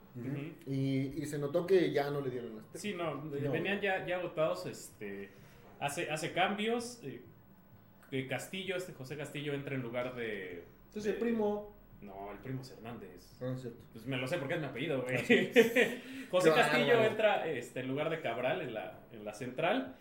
Y, 0.67 1.23
y 1.23 1.27
se 1.27 1.39
notó 1.39 1.67
que 1.67 1.93
ya 1.93 2.11
no 2.11 2.23
le 2.23 2.31
dieron 2.31 2.57
las 2.57 2.81
Sí, 2.81 2.95
no, 2.95 3.17
No. 3.17 3.31
venían 3.53 3.81
ya, 3.83 4.05
ya 4.07 4.17
agotados. 4.17 4.65
Este, 4.65 5.31
hace, 5.79 6.11
hace 6.11 6.33
cambios. 6.33 7.01
eh, 7.03 7.23
que 8.23 8.27
Castillo, 8.29 8.77
este 8.77 8.93
José 8.93 9.17
Castillo 9.17 9.53
entra 9.55 9.75
en 9.75 9.83
lugar 9.83 10.15
de. 10.15 10.65
Entonces, 10.87 11.05
de- 11.05 11.11
el 11.11 11.17
primo. 11.17 11.75
No, 12.01 12.31
el 12.33 12.39
primo 12.39 12.61
es 12.61 12.71
Hernández. 12.71 13.39
No, 13.41 13.53
es 13.55 13.61
cierto. 13.63 13.81
Pues 13.93 14.05
me 14.07 14.17
lo 14.19 14.29
sé 14.29 14.37
porque 14.39 14.55
es 14.55 14.61
mi 14.61 14.67
apellido, 14.67 15.03
güey. 15.03 15.17
Ah, 15.17 15.21
José 16.31 16.51
Qué 16.51 16.55
Castillo 16.55 16.87
bárbaro. 16.89 17.11
entra 17.11 17.47
este, 17.49 17.81
en 17.81 17.89
lugar 17.89 18.11
de 18.11 18.21
Cabral 18.21 18.61
en 18.61 18.75
la, 18.75 19.01
en 19.13 19.25
la 19.25 19.33
central. 19.33 19.97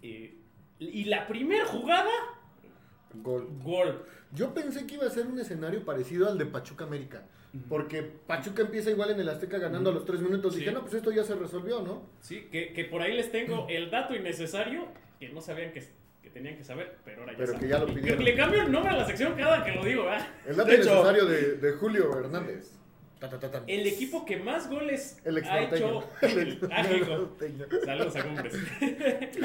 Y, 0.00 0.34
y 0.78 1.04
la 1.04 1.26
primera 1.26 1.64
jugada, 1.66 2.10
Gol. 3.14 3.48
gol. 3.62 4.04
Yo 4.32 4.52
pensé 4.54 4.86
que 4.86 4.94
iba 4.94 5.06
a 5.06 5.10
ser 5.10 5.26
un 5.26 5.38
escenario 5.38 5.84
parecido 5.84 6.28
al 6.28 6.36
de 6.38 6.46
Pachuca 6.46 6.84
América. 6.84 7.22
Porque 7.68 8.02
Pachuca 8.02 8.62
empieza 8.62 8.90
igual 8.90 9.10
en 9.12 9.20
el 9.20 9.28
Azteca 9.28 9.58
ganando 9.58 9.90
a 9.90 9.92
los 9.92 10.04
tres 10.04 10.20
minutos. 10.20 10.54
Sí. 10.54 10.60
Dije, 10.60 10.72
no, 10.72 10.80
pues 10.82 10.94
esto 10.94 11.12
ya 11.12 11.22
se 11.22 11.36
resolvió, 11.36 11.80
¿no? 11.82 12.02
Sí, 12.20 12.48
que, 12.50 12.72
que 12.72 12.84
por 12.86 13.00
ahí 13.00 13.12
les 13.14 13.30
tengo 13.30 13.66
el 13.70 13.90
dato 13.90 14.14
innecesario 14.16 14.88
que 15.20 15.28
no 15.28 15.40
sabían 15.40 15.72
que 15.72 15.84
tenían 16.34 16.56
que 16.58 16.64
saber, 16.64 16.96
pero 17.04 17.20
ahora 17.20 17.32
ya 17.32 17.38
Pero 17.38 17.52
saben. 17.52 17.60
que 17.62 17.68
ya 17.72 17.78
lo 17.78 17.88
Y- 17.88 17.94
pidieron. 17.94 18.24
Le 18.24 18.34
cambio 18.36 18.62
el 18.62 18.72
nombre 18.72 18.92
a 18.92 18.96
la 18.98 19.06
sección 19.06 19.34
cada 19.36 19.64
que 19.64 19.70
lo 19.72 19.84
digo, 19.84 20.02
¿verdad? 20.04 20.26
El 20.46 20.56
dato 20.56 20.68
De 20.70 20.76
hecho- 20.76 20.90
necesario 20.90 21.24
de, 21.26 21.54
de 21.56 21.72
Julio 21.72 22.18
Hernández. 22.18 22.72
Ta, 23.20 23.28
ta, 23.30 23.38
ta, 23.40 23.50
ta. 23.50 23.62
El 23.66 23.86
equipo 23.86 24.26
que 24.26 24.36
más 24.36 24.68
goles 24.68 25.18
El 25.24 25.38
ha 25.44 25.62
hecho. 25.62 26.04
El. 26.22 26.60
Saludos 27.84 28.16
a 28.16 28.22
Cumbres. 28.24 28.54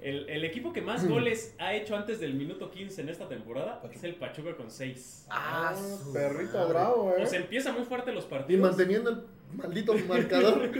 El, 0.00 0.28
el 0.28 0.44
equipo 0.44 0.74
que 0.74 0.82
más 0.82 1.08
goles 1.08 1.54
ha 1.58 1.72
hecho 1.72 1.96
antes 1.96 2.20
del 2.20 2.34
minuto 2.34 2.70
15 2.70 3.00
en 3.00 3.08
esta 3.08 3.26
temporada 3.26 3.80
es 3.90 4.04
el 4.04 4.16
Pachuca 4.16 4.54
con 4.54 4.70
6. 4.70 5.26
Ah, 5.30 5.72
Ah, 5.74 5.98
perrito 6.12 6.58
madre. 6.58 6.72
bravo, 6.74 7.14
eh. 7.16 7.22
O 7.22 7.26
sea, 7.26 7.40
empieza 7.40 7.72
muy 7.72 7.84
fuerte 7.84 8.12
los 8.12 8.26
Y 8.26 8.28
partidos. 8.28 8.60
manteniendo 8.68 9.08
el 9.08 9.22
maldito 9.52 9.94
marcador. 10.08 10.70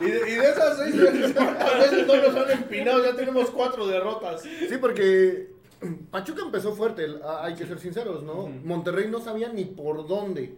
Y 0.00 0.04
de, 0.04 0.30
y 0.30 0.34
de 0.34 0.50
esas 0.50 0.78
seis 0.78 0.96
veces, 0.96 1.32
¿cuántas 1.34 1.78
veces 1.78 2.06
no 2.06 2.16
nos 2.16 2.34
han 2.36 2.50
empinado? 2.50 3.04
Ya 3.04 3.14
tenemos 3.16 3.50
cuatro 3.50 3.86
derrotas. 3.86 4.42
Sí, 4.42 4.76
porque 4.80 5.52
Pachuca 6.10 6.42
empezó 6.42 6.72
fuerte, 6.74 7.06
a- 7.24 7.44
hay 7.44 7.54
que 7.54 7.66
ser 7.66 7.78
sinceros, 7.78 8.22
¿no? 8.22 8.48
Monterrey 8.48 9.08
no 9.08 9.20
sabía 9.20 9.48
ni 9.52 9.64
por 9.64 10.06
dónde. 10.06 10.56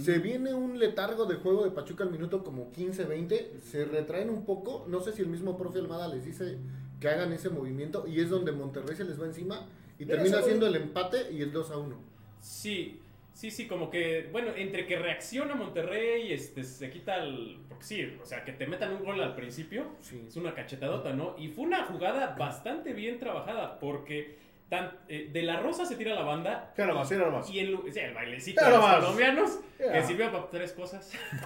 Se 0.00 0.18
viene 0.20 0.54
un 0.54 0.78
letargo 0.78 1.26
de 1.26 1.34
juego 1.36 1.64
de 1.64 1.70
Pachuca 1.70 2.04
al 2.04 2.10
minuto 2.10 2.42
como 2.42 2.72
15, 2.72 3.04
20, 3.04 3.60
se 3.70 3.84
retraen 3.84 4.30
un 4.30 4.46
poco, 4.46 4.86
no 4.88 5.00
sé 5.00 5.12
si 5.12 5.20
el 5.20 5.28
mismo 5.28 5.58
profe 5.58 5.80
Almada 5.80 6.08
les 6.08 6.24
dice 6.24 6.56
que 6.98 7.08
hagan 7.08 7.30
ese 7.34 7.50
movimiento 7.50 8.06
y 8.06 8.20
es 8.20 8.30
donde 8.30 8.52
Monterrey 8.52 8.96
se 8.96 9.04
les 9.04 9.20
va 9.20 9.26
encima 9.26 9.66
Y 9.98 10.04
Mira, 10.06 10.16
termina 10.16 10.40
siendo 10.40 10.66
el 10.66 10.76
empate 10.76 11.30
y 11.32 11.42
el 11.42 11.52
2 11.52 11.70
a 11.72 11.76
1. 11.76 11.96
Sí, 12.40 13.00
sí, 13.42 13.50
sí, 13.50 13.66
como 13.66 13.90
que, 13.90 14.28
bueno, 14.30 14.52
entre 14.56 14.86
que 14.86 14.96
reacciona 14.96 15.56
Monterrey, 15.56 16.32
este, 16.32 16.62
se 16.62 16.90
quita 16.90 17.16
el... 17.24 17.58
Porque 17.68 17.84
sí, 17.84 18.16
o 18.22 18.24
sea, 18.24 18.44
que 18.44 18.52
te 18.52 18.68
metan 18.68 18.92
un 18.94 19.04
gol 19.04 19.20
al 19.20 19.34
principio, 19.34 19.96
Sí. 19.98 20.24
es 20.28 20.36
una 20.36 20.54
cachetadota, 20.54 21.12
¿no? 21.12 21.34
Y 21.36 21.48
fue 21.48 21.64
una 21.64 21.84
jugada 21.86 22.36
bastante 22.38 22.92
bien 22.92 23.18
trabajada, 23.18 23.80
porque 23.80 24.38
tan, 24.68 24.92
eh, 25.08 25.28
de 25.32 25.42
la 25.42 25.58
Rosa 25.58 25.84
se 25.86 25.96
tira 25.96 26.14
la 26.14 26.22
banda. 26.22 26.72
Nomás, 26.78 27.10
mira 27.10 27.24
nomás. 27.26 27.50
Y 27.50 27.58
el, 27.58 27.78
sí, 27.92 27.98
el 27.98 28.14
bailecito 28.14 28.64
de 28.64 28.70
los 28.70 28.80
colombianos, 28.86 29.58
que 29.76 30.02
sirvió 30.04 30.30
para 30.30 30.48
tres 30.48 30.72
cosas. 30.72 31.12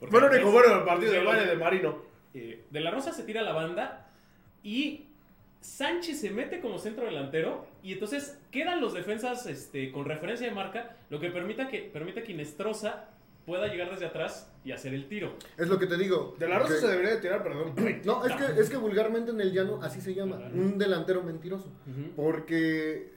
Fue 0.00 0.20
lo 0.20 0.26
único 0.28 0.46
es- 0.48 0.52
bueno 0.52 0.74
del 0.76 0.84
partido 0.84 1.12
del 1.12 1.24
baile 1.26 1.46
de 1.46 1.56
Marino. 1.56 2.02
eh, 2.34 2.64
de 2.70 2.80
la 2.80 2.90
Rosa 2.90 3.12
se 3.12 3.22
tira 3.24 3.42
la 3.42 3.52
banda 3.52 4.10
y 4.62 5.06
Sánchez 5.60 6.20
se 6.20 6.30
mete 6.30 6.60
como 6.60 6.78
centro 6.78 7.04
delantero 7.04 7.66
y 7.86 7.92
entonces 7.92 8.36
quedan 8.50 8.80
los 8.80 8.94
defensas 8.94 9.46
este, 9.46 9.92
con 9.92 10.06
referencia 10.06 10.48
de 10.48 10.52
marca, 10.52 10.96
lo 11.08 11.20
que 11.20 11.30
permita 11.30 11.68
que, 11.68 11.82
permite 11.82 12.24
que 12.24 12.32
Inestrosa 12.32 13.10
pueda 13.44 13.68
llegar 13.68 13.92
desde 13.92 14.06
atrás 14.06 14.52
y 14.64 14.72
hacer 14.72 14.92
el 14.92 15.06
tiro. 15.06 15.34
Es 15.56 15.68
lo 15.68 15.78
que 15.78 15.86
te 15.86 15.96
digo. 15.96 16.34
De 16.36 16.48
la 16.48 16.58
Rosa 16.58 16.74
que- 16.74 16.80
se 16.80 16.88
debería 16.88 17.12
de 17.12 17.20
tirar, 17.20 17.44
perdón. 17.44 17.74
No, 18.04 18.26
es 18.26 18.32
que, 18.32 18.60
es 18.60 18.68
que 18.70 18.76
vulgarmente 18.76 19.30
en 19.30 19.40
el 19.40 19.52
llano 19.52 19.78
así 19.84 20.00
se 20.00 20.14
llama, 20.14 20.36
un 20.52 20.78
delantero 20.78 21.22
mentiroso. 21.22 21.70
Porque 22.16 23.12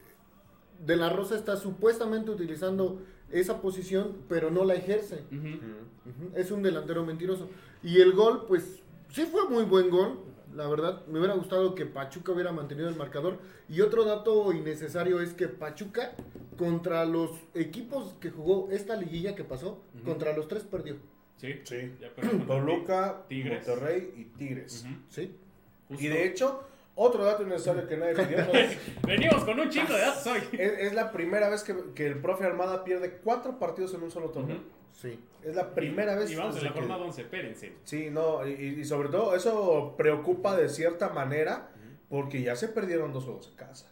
De 0.85 0.95
la 0.95 1.09
Rosa 1.09 1.35
está 1.35 1.57
supuestamente 1.57 2.29
utilizando 2.29 3.01
esa 3.31 3.61
posición, 3.63 4.17
pero 4.29 4.51
no 4.51 4.65
la 4.65 4.75
ejerce. 4.75 5.23
Es 6.35 6.51
un 6.51 6.61
delantero 6.61 7.03
mentiroso. 7.03 7.49
Y 7.81 7.99
el 8.01 8.13
gol, 8.13 8.45
pues, 8.47 8.83
sí 9.09 9.25
fue 9.25 9.49
muy 9.49 9.63
buen 9.63 9.89
gol. 9.89 10.19
La 10.55 10.67
verdad, 10.67 11.05
me 11.07 11.19
hubiera 11.19 11.35
gustado 11.35 11.75
que 11.75 11.85
Pachuca 11.85 12.31
hubiera 12.31 12.51
mantenido 12.51 12.89
el 12.89 12.95
marcador. 12.95 13.37
Y 13.67 13.81
otro 13.81 14.03
dato 14.03 14.51
innecesario 14.51 15.21
es 15.21 15.33
que 15.33 15.47
Pachuca, 15.47 16.13
contra 16.57 17.05
los 17.05 17.31
equipos 17.53 18.15
que 18.19 18.31
jugó 18.31 18.69
esta 18.71 18.95
liguilla 18.95 19.35
que 19.35 19.43
pasó, 19.43 19.81
contra 20.03 20.33
los 20.33 20.47
tres 20.47 20.63
perdió. 20.63 20.97
Sí. 21.37 21.61
Sí. 21.63 21.93
Ya. 22.01 22.09
Toluca, 22.47 23.23
Tigres. 23.27 23.67
Monterrey 23.67 24.13
y 24.17 24.23
Tigres. 24.37 24.85
¿Sí? 25.09 25.35
Justo. 25.87 26.03
Y 26.03 26.07
de 26.07 26.25
hecho, 26.25 26.63
otro 26.95 27.23
dato 27.23 27.43
innecesario 27.43 27.87
que 27.87 27.95
nadie 27.95 28.13
pidió 28.15 28.45
Venimos 29.07 29.43
con 29.45 29.59
un 29.59 29.69
chingo 29.69 29.93
de 29.93 30.01
datos 30.01 30.27
hoy. 30.27 30.41
es 30.51 30.93
la 30.93 31.11
primera 31.11 31.47
vez 31.49 31.63
que, 31.63 31.75
que 31.95 32.07
el 32.07 32.19
profe 32.19 32.43
Armada 32.45 32.83
pierde 32.83 33.19
cuatro 33.23 33.57
partidos 33.57 33.93
en 33.93 34.03
un 34.03 34.11
solo 34.11 34.31
torneo. 34.31 34.57
Sí. 34.99 35.19
Es 35.43 35.55
la 35.55 35.73
primera 35.73 36.15
vez. 36.15 36.29
Y 36.31 36.35
vamos 36.35 36.57
en 36.57 36.63
la 36.65 36.73
que- 36.73 36.79
jornada 36.79 37.01
11, 37.03 37.21
espérense. 37.21 37.73
Sí, 37.85 38.09
no, 38.09 38.45
y, 38.45 38.51
y 38.51 38.83
sobre 38.85 39.07
todo 39.09 39.33
eso 39.35 39.93
preocupa 39.97 40.57
de 40.57 40.67
cierta 40.67 41.09
manera 41.09 41.69
porque 42.09 42.41
ya 42.41 42.55
se 42.55 42.67
perdieron 42.67 43.13
dos 43.13 43.23
juegos 43.23 43.47
en 43.49 43.55
casa. 43.55 43.85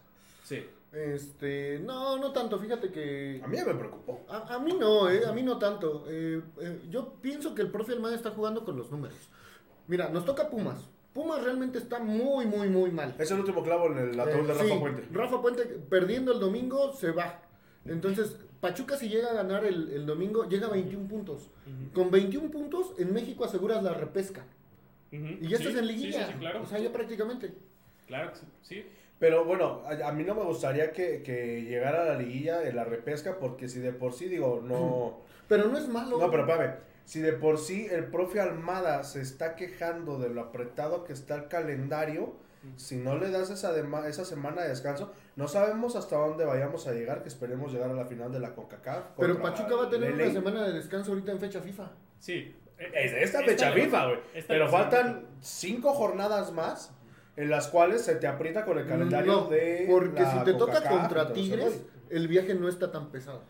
Sí. 0.44 0.66
Este, 0.92 1.78
no, 1.80 2.18
no 2.18 2.32
tanto, 2.32 2.58
fíjate 2.58 2.90
que... 2.90 3.40
A 3.44 3.46
mí 3.46 3.56
ya 3.56 3.64
me 3.64 3.74
preocupó. 3.74 4.20
A, 4.28 4.54
a 4.54 4.58
mí 4.58 4.74
no, 4.78 5.08
eh, 5.10 5.22
a 5.26 5.32
mí 5.32 5.42
no 5.42 5.58
tanto. 5.58 6.04
Eh, 6.08 6.42
eh, 6.60 6.80
yo 6.90 7.14
pienso 7.22 7.54
que 7.54 7.62
el 7.62 7.70
profe 7.70 7.92
Almada 7.92 8.14
está 8.14 8.30
jugando 8.30 8.64
con 8.64 8.76
los 8.76 8.90
números. 8.90 9.16
Mira, 9.86 10.08
nos 10.10 10.24
toca 10.24 10.48
Pumas. 10.50 10.88
Pumas 11.14 11.42
realmente 11.42 11.78
está 11.78 11.98
muy, 12.00 12.46
muy, 12.46 12.68
muy 12.68 12.90
mal. 12.90 13.14
Es 13.18 13.30
el 13.30 13.40
último 13.40 13.62
clavo 13.62 13.86
en 13.92 13.98
el 13.98 14.20
ataúd 14.20 14.46
de 14.46 14.52
Eh, 14.52 14.54
Rafa 14.54 14.64
sí, 14.64 14.78
Puente. 14.78 15.02
Rafa 15.12 15.40
Puente 15.42 15.62
perdiendo 15.64 16.32
el 16.32 16.40
domingo 16.40 16.92
se 16.92 17.10
va. 17.12 17.40
Entonces, 17.84 18.36
Pachuca 18.60 18.96
si 18.96 19.08
llega 19.08 19.30
a 19.30 19.34
ganar 19.34 19.64
el, 19.64 19.90
el 19.90 20.04
domingo, 20.06 20.48
llega 20.48 20.66
a 20.66 20.70
21 20.70 21.06
puntos. 21.08 21.50
Con 21.94 22.10
21 22.10 22.50
puntos, 22.50 22.92
en 22.98 23.12
México 23.12 23.44
aseguras 23.44 23.82
la 23.82 23.94
repesca. 23.94 24.44
Y 25.12 25.48
ya 25.48 25.56
Sí, 25.58 25.62
estás 25.64 25.76
en 25.76 25.86
liguilla. 25.86 26.26
Sí, 26.26 26.32
sí, 26.32 26.38
claro. 26.40 26.62
O 26.62 26.66
sea, 26.66 26.78
ya 26.78 26.92
prácticamente. 26.92 27.54
Claro 28.06 28.32
que 28.32 28.38
sí. 28.62 28.84
Pero 29.18 29.44
bueno, 29.44 29.82
a, 29.84 30.08
a 30.08 30.12
mí 30.12 30.22
no 30.24 30.34
me 30.34 30.42
gustaría 30.44 30.92
que, 30.92 31.22
que 31.22 31.62
llegara 31.62 32.02
a 32.02 32.04
la 32.06 32.14
liguilla 32.16 32.62
en 32.68 32.76
la 32.76 32.84
repesca 32.84 33.38
porque 33.38 33.68
si 33.68 33.80
de 33.80 33.92
por 33.92 34.12
sí 34.12 34.28
digo, 34.28 34.62
no... 34.64 35.20
Pero 35.48 35.68
no 35.68 35.78
es 35.78 35.88
malo. 35.88 36.18
No, 36.18 36.30
pero 36.30 36.42
espérame. 36.46 36.74
Si 37.06 37.20
de 37.20 37.32
por 37.32 37.56
sí 37.58 37.86
el 37.90 38.04
profe 38.04 38.38
Almada 38.38 39.02
se 39.02 39.22
está 39.22 39.56
quejando 39.56 40.18
de 40.18 40.28
lo 40.28 40.42
apretado 40.42 41.04
que 41.04 41.14
está 41.14 41.36
el 41.36 41.48
calendario, 41.48 42.34
si 42.76 42.96
no 42.96 43.16
le 43.16 43.30
das 43.30 43.48
esa, 43.48 43.74
dema- 43.74 44.06
esa 44.06 44.26
semana 44.26 44.60
de 44.62 44.68
descanso, 44.68 45.10
no 45.38 45.46
sabemos 45.46 45.94
hasta 45.94 46.16
dónde 46.16 46.44
vayamos 46.44 46.86
a 46.88 46.92
llegar, 46.92 47.22
que 47.22 47.28
esperemos 47.28 47.72
llegar 47.72 47.90
a 47.90 47.94
la 47.94 48.04
final 48.04 48.32
de 48.32 48.40
la 48.40 48.54
CONCACAF. 48.56 49.04
Pero 49.16 49.40
Pachuca 49.40 49.76
va 49.76 49.84
a 49.84 49.88
tener 49.90 50.12
una 50.12 50.30
semana 50.32 50.66
de 50.66 50.72
descanso 50.72 51.12
ahorita 51.12 51.30
en 51.30 51.38
fecha 51.38 51.60
FIFA. 51.60 51.92
Sí. 52.18 52.56
Es 52.76 53.12
de 53.12 53.22
esta 53.22 53.42
fecha 53.42 53.70
FIFA, 53.72 54.06
güey. 54.06 54.18
Pero 54.48 54.64
la- 54.64 54.70
faltan 54.70 55.26
cinco 55.40 55.92
jornadas 55.94 56.52
más 56.52 56.92
en 57.36 57.50
las 57.50 57.68
cuales 57.68 58.02
se 58.02 58.16
te 58.16 58.26
aprieta 58.26 58.64
con 58.64 58.78
el 58.78 58.86
calendario 58.88 59.32
No, 59.32 59.48
de. 59.48 59.86
porque 59.88 60.20
la 60.22 60.32
si 60.38 60.44
te 60.44 60.54
toca 60.54 60.88
contra 60.88 61.32
Tigres, 61.32 61.82
el 62.10 62.26
viaje 62.26 62.54
no 62.56 62.68
está 62.68 62.90
tan 62.90 63.10
pesado. 63.12 63.42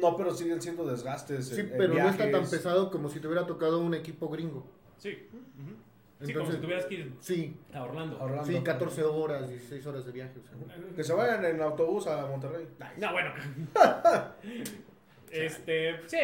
No, 0.00 0.16
pero 0.16 0.34
siguen 0.34 0.62
siendo 0.62 0.86
desgastes. 0.86 1.48
Sí, 1.48 1.60
en- 1.60 1.66
en 1.72 1.76
pero 1.76 1.92
no 1.94 2.08
está 2.08 2.30
tan 2.30 2.48
pesado 2.48 2.90
como 2.90 3.10
si 3.10 3.20
te 3.20 3.26
hubiera 3.26 3.46
tocado 3.46 3.80
un 3.80 3.92
equipo 3.92 4.30
gringo. 4.30 4.64
Sí. 4.96 5.28
Ujú. 5.30 5.76
Sí, 6.20 6.32
como 6.32 6.46
Entonces- 6.46 6.54
si 6.54 6.60
tuvieras 6.62 6.86
que 6.86 6.94
ir 6.94 7.12
Sí, 7.20 7.56
a 7.72 7.82
Orlando. 7.82 8.18
A 8.18 8.24
Orlando. 8.24 8.44
sí, 8.46 8.60
14 8.62 9.02
horas, 9.02 9.48
16 9.48 9.84
horas 9.86 10.06
de 10.06 10.12
viaje. 10.12 10.32
o 10.38 10.42
sea. 10.42 10.76
Que 10.96 11.04
se 11.04 11.12
vayan 11.12 11.44
en 11.44 11.60
autobús 11.60 12.06
a 12.06 12.26
Monterrey. 12.26 12.66
No, 12.98 13.12
bueno. 13.12 13.32
este, 15.30 15.96
sí. 16.06 16.16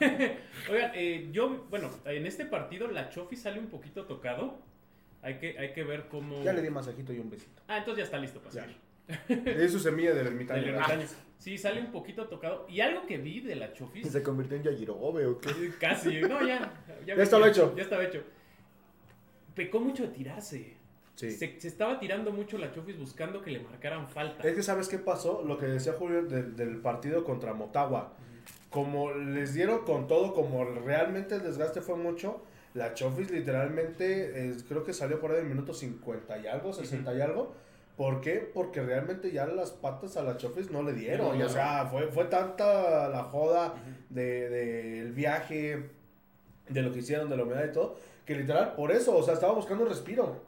Oigan, 0.70 0.92
eh, 0.94 1.28
yo, 1.32 1.66
bueno, 1.70 1.90
en 2.04 2.26
este 2.26 2.44
partido 2.46 2.88
la 2.88 3.08
Chofi 3.08 3.36
sale 3.36 3.58
un 3.58 3.66
poquito 3.68 4.04
tocado. 4.06 4.58
Hay 5.22 5.38
que, 5.38 5.56
hay 5.58 5.72
que 5.72 5.84
ver 5.84 6.08
cómo. 6.08 6.42
Ya 6.42 6.52
le 6.52 6.62
di 6.62 6.70
masajito 6.70 7.12
y 7.12 7.18
un 7.18 7.30
besito. 7.30 7.62
Ah, 7.68 7.78
entonces 7.78 7.98
ya 7.98 8.04
está 8.04 8.18
listo 8.18 8.40
para 8.40 8.54
Ya. 8.54 8.62
salir. 8.62 9.48
Es 9.48 9.72
su 9.72 9.78
semilla 9.78 10.10
del 10.14 10.24
Del 10.24 10.26
ermitaño. 10.34 10.62
ermitaño. 10.66 11.06
Sí, 11.38 11.58
sale 11.58 11.80
un 11.80 11.90
poquito 11.92 12.26
tocado. 12.28 12.66
Y 12.68 12.80
algo 12.80 13.06
que 13.06 13.18
vi 13.18 13.40
de 13.40 13.56
la 13.56 13.72
Chofis. 13.72 14.10
¿Se 14.10 14.22
convirtió 14.22 14.56
en 14.56 14.62
Yajirobe 14.64 15.26
o 15.26 15.38
qué? 15.38 15.50
Casi, 15.80 16.20
no, 16.20 16.46
ya. 16.46 16.72
Ya 17.06 17.14
estaba 17.14 17.48
hecho. 17.48 17.74
Ya 17.76 17.82
estaba 17.82 18.04
hecho. 18.04 18.22
Pecó 19.54 19.80
mucho 19.80 20.02
de 20.04 20.08
tirarse. 20.10 20.74
Sí. 21.14 21.30
Se, 21.30 21.60
se 21.60 21.68
estaba 21.68 21.98
tirando 22.00 22.32
mucho 22.32 22.56
la 22.58 22.72
Chofis 22.72 22.98
buscando 22.98 23.42
que 23.42 23.50
le 23.50 23.60
marcaran 23.60 24.08
falta. 24.08 24.46
Es 24.48 24.54
que 24.54 24.62
sabes 24.62 24.88
qué 24.88 24.98
pasó, 24.98 25.42
lo 25.46 25.58
que 25.58 25.66
decía 25.66 25.92
Julio 25.98 26.22
del, 26.24 26.56
del 26.56 26.78
partido 26.78 27.22
contra 27.24 27.52
Motagua. 27.52 28.14
Como 28.70 29.12
les 29.12 29.52
dieron 29.52 29.84
con 29.84 30.06
todo, 30.06 30.32
como 30.32 30.64
realmente 30.64 31.34
el 31.34 31.42
desgaste 31.42 31.82
fue 31.82 31.96
mucho, 31.96 32.42
la 32.72 32.94
Chofis 32.94 33.30
literalmente 33.30 34.48
eh, 34.48 34.56
creo 34.66 34.82
que 34.82 34.94
salió 34.94 35.20
por 35.20 35.30
ahí 35.32 35.38
en 35.40 35.44
el 35.44 35.50
minuto 35.50 35.74
50 35.74 36.38
y 36.38 36.46
algo, 36.46 36.72
60 36.72 37.14
y 37.14 37.20
algo. 37.20 37.54
¿Por 37.98 38.22
qué? 38.22 38.50
Porque 38.52 38.80
realmente 38.82 39.30
ya 39.30 39.44
las 39.46 39.70
patas 39.70 40.16
a 40.16 40.22
la 40.22 40.38
Chofis 40.38 40.70
no 40.70 40.82
le 40.82 40.94
dieron. 40.94 41.38
No, 41.38 41.44
o 41.44 41.48
sea, 41.50 41.84
fue, 41.86 42.08
fue 42.08 42.24
tanta 42.24 43.10
la 43.10 43.24
joda 43.24 43.74
de- 44.08 44.48
del 44.48 45.12
viaje, 45.12 45.90
de 46.70 46.82
lo 46.82 46.90
que 46.90 47.00
hicieron, 47.00 47.28
de 47.28 47.36
la 47.36 47.42
humedad 47.42 47.66
y 47.68 47.72
todo, 47.72 47.96
que 48.34 48.40
literal, 48.40 48.74
por 48.74 48.90
eso, 48.92 49.16
o 49.16 49.22
sea, 49.22 49.34
estaba 49.34 49.52
buscando 49.52 49.84
un 49.84 49.90
respiro. 49.90 50.42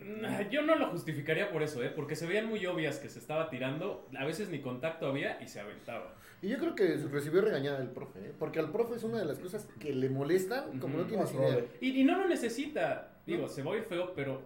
Nah, 0.00 0.42
Yo 0.50 0.62
no 0.62 0.76
lo 0.76 0.88
justificaría 0.90 1.50
por 1.50 1.62
eso, 1.62 1.82
¿eh? 1.82 1.90
porque 1.94 2.14
se 2.14 2.26
veían 2.26 2.46
muy 2.46 2.64
obvias 2.66 2.98
que 2.98 3.08
se 3.08 3.18
estaba 3.18 3.50
tirando, 3.50 4.06
a 4.16 4.24
veces 4.24 4.48
ni 4.50 4.60
contacto 4.60 5.06
había 5.06 5.40
y 5.42 5.48
se 5.48 5.58
aventaba. 5.60 6.14
Y 6.42 6.48
yo 6.48 6.58
creo 6.58 6.74
que 6.74 6.96
recibió 7.10 7.40
regañada 7.40 7.80
el 7.80 7.88
profe, 7.88 8.20
¿eh? 8.20 8.32
porque 8.38 8.60
al 8.60 8.70
profe 8.70 8.94
es 8.96 9.02
una 9.02 9.18
de 9.18 9.24
las 9.24 9.38
cosas 9.38 9.66
que 9.80 9.92
le 9.92 10.08
molestan, 10.08 10.78
como 10.78 10.94
no 10.98 11.00
Ujú. 11.00 11.08
tienes 11.10 11.32
No, 11.32 11.40
idea. 11.40 11.48
brother. 11.56 11.68
Y, 11.80 12.00
y 12.00 12.04
no 12.04 12.18
lo 12.18 12.28
necesita, 12.28 13.08
digo, 13.26 13.48
se 13.48 13.62
va 13.62 13.70
a 13.70 13.74
oír 13.74 13.84
feo, 13.84 14.12
pero 14.14 14.42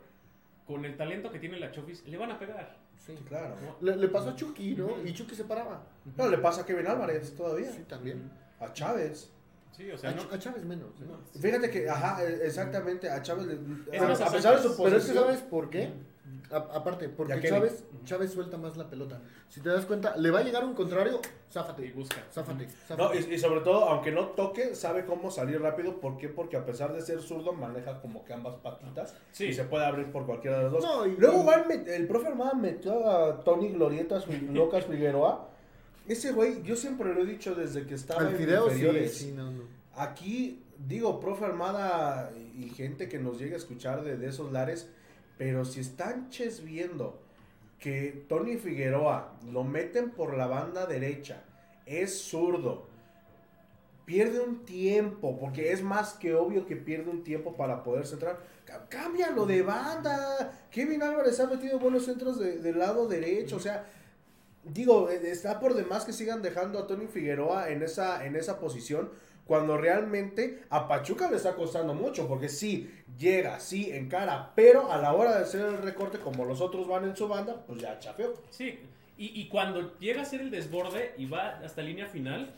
con 0.66 0.84
el 0.84 0.96
talento 0.96 1.30
que 1.30 1.38
tiene 1.40 1.58
la 1.58 1.72
Chofis, 1.72 2.06
le 2.06 2.16
van 2.16 2.30
a 2.30 2.38
pegar. 2.38 2.76
Sí. 2.96 3.14
Claro. 3.28 3.56
¿no? 3.62 3.76
Le, 3.86 3.96
le 3.96 4.08
pasó 4.08 4.30
a 4.30 4.36
Chucky, 4.36 4.74
¿no? 4.76 4.90
Y 5.04 5.12
Chucky 5.12 5.34
se 5.34 5.44
paraba. 5.44 5.82
No, 6.16 6.28
le 6.28 6.38
pasa 6.38 6.62
a 6.62 6.66
Kevin 6.66 6.86
Álvarez 6.86 7.34
todavía. 7.34 7.70
Sí, 7.72 7.82
también. 7.88 8.30
A 8.60 8.72
Chávez. 8.72 9.30
Sí, 9.72 9.90
o 9.90 9.94
A, 9.94 9.98
sea, 9.98 10.10
no, 10.12 10.22
Ch- 10.22 10.32
a 10.34 10.38
Chávez 10.38 10.64
menos. 10.64 10.90
¿eh? 11.00 11.04
no. 11.06 11.40
Fíjate 11.40 11.70
que, 11.70 11.88
ajá, 11.88 12.22
e- 12.24 12.46
exactamente, 12.46 13.08
a 13.10 13.22
Chávez 13.22 13.46
le, 13.46 13.98
a, 13.98 14.02
a 14.02 14.12
a 14.12 14.30
pesar 14.30 14.56
de 14.56 14.62
su 14.62 14.74
Sánchez. 14.74 14.76
Pero 14.76 14.96
es 14.96 15.04
que 15.04 15.12
posición, 15.12 15.24
¿sabes 15.24 15.40
por 15.42 15.70
qué? 15.70 15.92
A- 16.50 16.56
aparte, 16.76 17.08
porque. 17.08 17.48
Chávez, 17.48 17.84
Chávez 18.04 18.32
suelta 18.32 18.56
más 18.56 18.76
la 18.76 18.88
pelota. 18.90 19.20
Si 19.48 19.60
te 19.60 19.68
das 19.68 19.84
cuenta, 19.86 20.16
le 20.16 20.30
va 20.30 20.40
a 20.40 20.42
llegar 20.42 20.64
un 20.64 20.74
contrario, 20.74 21.20
Y 21.48 21.52
záfate. 21.52 21.90
busca. 21.92 22.16
Záfate, 22.30 22.68
No, 22.98 23.14
y, 23.14 23.18
y 23.34 23.38
sobre 23.38 23.60
todo, 23.60 23.88
aunque 23.88 24.10
no 24.12 24.28
toque, 24.28 24.74
sabe 24.74 25.04
cómo 25.06 25.30
salir 25.30 25.60
rápido. 25.60 26.00
¿Por 26.00 26.18
qué? 26.18 26.28
Porque 26.28 26.56
a 26.56 26.64
pesar 26.64 26.92
de 26.92 27.00
ser 27.02 27.20
zurdo, 27.20 27.52
maneja 27.52 28.00
como 28.00 28.24
que 28.24 28.32
ambas 28.32 28.56
patitas. 28.56 29.14
Sí. 29.32 29.46
Y 29.46 29.54
se 29.54 29.64
puede 29.64 29.84
abrir 29.86 30.10
por 30.12 30.26
cualquiera 30.26 30.58
de 30.58 30.62
los 30.64 30.72
dos. 30.72 30.84
No, 30.84 31.06
y- 31.06 31.16
Luego, 31.16 31.44
met- 31.44 31.88
el 31.88 32.06
profe 32.06 32.28
Armada 32.28 32.54
metió 32.54 33.08
a 33.08 33.40
Tony 33.44 33.68
Glorietas 33.70 34.26
Locas 34.52 34.86
Figueroa. 34.86 35.48
Ese 36.08 36.32
güey, 36.32 36.62
yo 36.62 36.76
siempre 36.76 37.14
lo 37.14 37.22
he 37.22 37.26
dicho 37.26 37.54
desde 37.54 37.86
que 37.86 37.94
estaba 37.94 38.20
Al 38.22 38.28
en 38.32 38.36
fideo 38.36 38.66
sí, 38.68 38.70
inferiores. 38.72 39.14
sí, 39.16 39.32
no, 39.36 39.50
no. 39.50 39.62
Aquí, 39.94 40.62
digo, 40.78 41.20
profe 41.20 41.44
Armada 41.44 42.32
y 42.56 42.68
gente 42.70 43.08
que 43.08 43.18
nos 43.18 43.38
llegue 43.38 43.54
a 43.54 43.58
escuchar 43.58 44.02
de, 44.02 44.16
de 44.16 44.28
esos 44.28 44.50
lares, 44.52 44.88
pero 45.38 45.64
si 45.64 45.80
están 45.80 46.30
ches 46.30 46.64
viendo 46.64 47.20
que 47.78 48.24
Tony 48.28 48.56
Figueroa 48.56 49.36
lo 49.50 49.64
meten 49.64 50.10
por 50.10 50.36
la 50.36 50.46
banda 50.46 50.86
derecha, 50.86 51.42
es 51.86 52.18
zurdo, 52.22 52.86
pierde 54.04 54.40
un 54.40 54.64
tiempo, 54.64 55.38
porque 55.38 55.72
es 55.72 55.82
más 55.82 56.14
que 56.14 56.34
obvio 56.34 56.66
que 56.66 56.76
pierde 56.76 57.10
un 57.10 57.22
tiempo 57.24 57.56
para 57.56 57.82
poder 57.84 58.06
centrar. 58.06 58.40
Cá- 58.64 58.86
Cámbialo 58.88 59.46
de 59.46 59.62
banda. 59.62 60.66
Kevin 60.70 61.02
Álvarez 61.02 61.38
ha 61.40 61.46
metido 61.46 61.78
buenos 61.78 62.04
centros 62.04 62.38
de- 62.38 62.58
del 62.58 62.78
lado 62.78 63.06
derecho, 63.08 63.56
o 63.56 63.60
sea, 63.60 63.86
digo, 64.64 65.10
eh, 65.10 65.20
está 65.30 65.58
por 65.60 65.74
demás 65.74 66.04
que 66.04 66.12
sigan 66.12 66.42
dejando 66.42 66.78
a 66.78 66.86
Tony 66.86 67.06
Figueroa 67.06 67.70
en 67.70 67.82
esa, 67.82 68.24
en 68.24 68.36
esa 68.36 68.58
posición. 68.58 69.10
Cuando 69.46 69.76
realmente 69.76 70.62
a 70.70 70.86
Pachuca 70.86 71.28
le 71.28 71.36
está 71.36 71.56
costando 71.56 71.92
mucho, 71.92 72.28
porque 72.28 72.48
sí, 72.48 72.88
llega, 73.18 73.58
sí, 73.58 73.90
encara, 73.90 74.52
pero 74.54 74.92
a 74.92 74.98
la 74.98 75.12
hora 75.12 75.36
de 75.38 75.42
hacer 75.42 75.62
el 75.66 75.78
recorte, 75.78 76.18
como 76.20 76.44
los 76.44 76.60
otros 76.60 76.86
van 76.86 77.02
en 77.04 77.16
su 77.16 77.26
banda, 77.26 77.64
pues 77.66 77.80
ya 77.80 77.98
chafeó. 77.98 78.34
Sí, 78.50 78.78
y, 79.18 79.40
y 79.40 79.48
cuando 79.48 79.98
llega 79.98 80.22
a 80.22 80.24
ser 80.24 80.40
el 80.42 80.50
desborde 80.52 81.14
y 81.18 81.26
va 81.26 81.58
hasta 81.64 81.82
línea 81.82 82.06
final, 82.06 82.54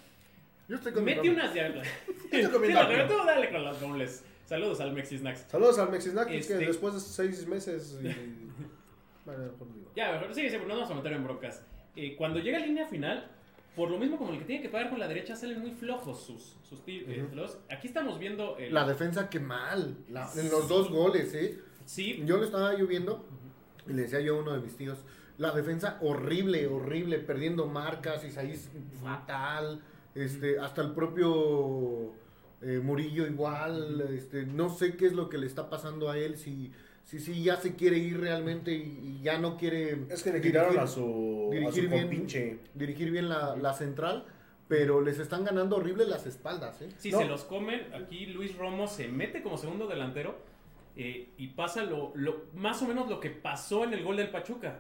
Yo 0.69 0.77
estoy 0.77 0.93
con 0.93 1.05
mete 1.05 1.23
mi 1.23 1.29
unas 1.31 1.55
de... 1.55 1.83
Estoy 2.31 2.45
comiendo 2.53 2.81
Sí, 2.81 2.87
apio. 2.87 3.07
tú 3.09 3.25
dale 3.25 3.51
con 3.51 3.65
los 3.65 3.81
dobles. 3.81 4.25
Saludos 4.45 4.81
al 4.81 4.93
Mexi 4.93 5.17
Snacks. 5.17 5.47
Saludos 5.49 5.79
al 5.79 5.91
Mexisnaki, 5.91 6.37
Este- 6.37 6.59
que 6.59 6.67
después 6.67 6.93
de 6.93 7.01
seis 7.01 7.47
meses. 7.47 7.99
y-. 8.03 8.09
Ya, 9.97 10.13
mejor 10.13 10.35
sí, 10.35 10.51
sí, 10.51 10.57
no 10.59 10.65
nos 10.67 10.77
vamos 10.81 10.91
a 10.91 10.95
meter 10.95 11.13
en 11.13 11.25
broncas. 11.25 11.63
Eh, 11.97 12.15
cuando 12.17 12.39
llega 12.41 12.59
a 12.59 12.61
línea 12.61 12.87
final, 12.87 13.27
por 13.77 13.91
lo 13.91 13.99
mismo 13.99 14.19
como 14.19 14.33
el 14.33 14.39
que 14.39 14.45
tiene 14.45 14.63
que 14.63 14.69
pagar 14.69 14.91
con 14.91 14.99
la 14.99 15.09
derecha, 15.09 15.37
salen 15.37 15.61
muy 15.61 15.71
flojos 15.73 16.23
sus, 16.25 16.57
sus 16.69 16.81
los- 17.35 17.59
Aquí 17.71 17.87
estamos 17.89 18.19
viendo 18.19 18.57
el... 18.59 18.73
La 18.73 18.87
defensa, 18.87 19.29
qué 19.31 19.41
mal. 19.41 19.97
La- 20.09 20.31
en 20.37 20.51
los 20.51 20.69
dos 20.69 20.91
goles, 20.91 21.35
¿eh? 21.35 21.59
Sí, 21.85 22.23
Yo 22.25 22.37
lo 22.39 22.45
estaba 22.45 22.77
yo 22.79 22.87
viendo 22.87 23.27
y 23.89 23.93
le 23.93 24.03
decía 24.03 24.21
yo 24.21 24.37
a 24.37 24.41
uno 24.41 24.53
de 24.53 24.61
mis 24.61 24.77
tíos, 24.77 24.99
la 25.39 25.51
defensa 25.53 25.99
horrible, 26.01 26.67
horrible, 26.69 27.19
perdiendo 27.19 27.67
marcas, 27.67 28.25
Isaías 28.25 28.71
fatal, 29.03 29.81
este, 30.15 30.59
hasta 30.61 30.83
el 30.83 30.93
propio 30.93 32.13
eh, 32.63 32.79
Murillo 32.83 33.27
igual, 33.27 34.01
este, 34.15 34.47
no 34.47 34.69
sé 34.71 34.97
qué 34.97 35.07
es 35.07 35.15
lo 35.15 35.29
que 35.29 35.39
le 35.39 35.47
está 35.47 35.69
pasando 35.69 36.09
a 36.11 36.17
él, 36.19 36.37
si, 36.39 36.71
si, 37.05 37.19
si 37.19 37.43
ya 37.43 37.57
se 37.57 37.75
quiere 37.75 37.99
ir 37.99 38.19
realmente 38.21 38.73
y, 38.73 39.19
y 39.19 39.23
ya 39.23 39.39
no 39.39 39.57
quiere 39.57 40.07
Es 40.09 40.23
que 40.23 40.31
le 40.33 40.39
dirigir- 40.41 40.43
quitaron 40.43 40.79
a 40.79 40.87
su, 40.87 41.49
a 41.51 41.55
dirigir 41.55 41.85
su 41.85 41.91
bien, 41.91 42.03
compinche. 42.03 42.59
dirigir 42.75 43.11
bien 43.11 43.29
la, 43.29 43.57
la 43.57 43.75
central, 43.75 44.25
pero 44.69 45.01
les 45.03 45.19
están 45.19 45.45
ganando 45.45 45.77
horrible 45.77 46.07
las 46.07 46.27
espaldas, 46.27 46.81
¿eh? 46.81 46.89
sí, 46.97 47.11
No. 47.11 47.19
se 47.19 47.25
los 47.27 47.45
comen. 47.45 47.83
Aquí 47.95 48.27
Luis 48.27 48.57
Romo 48.57 48.87
se 48.87 49.09
mete 49.09 49.43
como 49.43 49.59
segundo 49.59 49.87
delantero 49.87 50.37
eh, 50.97 51.29
y 51.37 51.49
pasa 51.49 51.83
lo, 51.85 52.13
lo- 52.15 52.45
más 52.55 52.81
o 52.83 52.87
menos 52.89 53.09
lo 53.11 53.21
que 53.21 53.31
pasó 53.31 53.85
en 53.85 53.93
el 53.93 54.03
gol 54.05 54.17
del 54.17 54.31
Pachuca. 54.31 54.79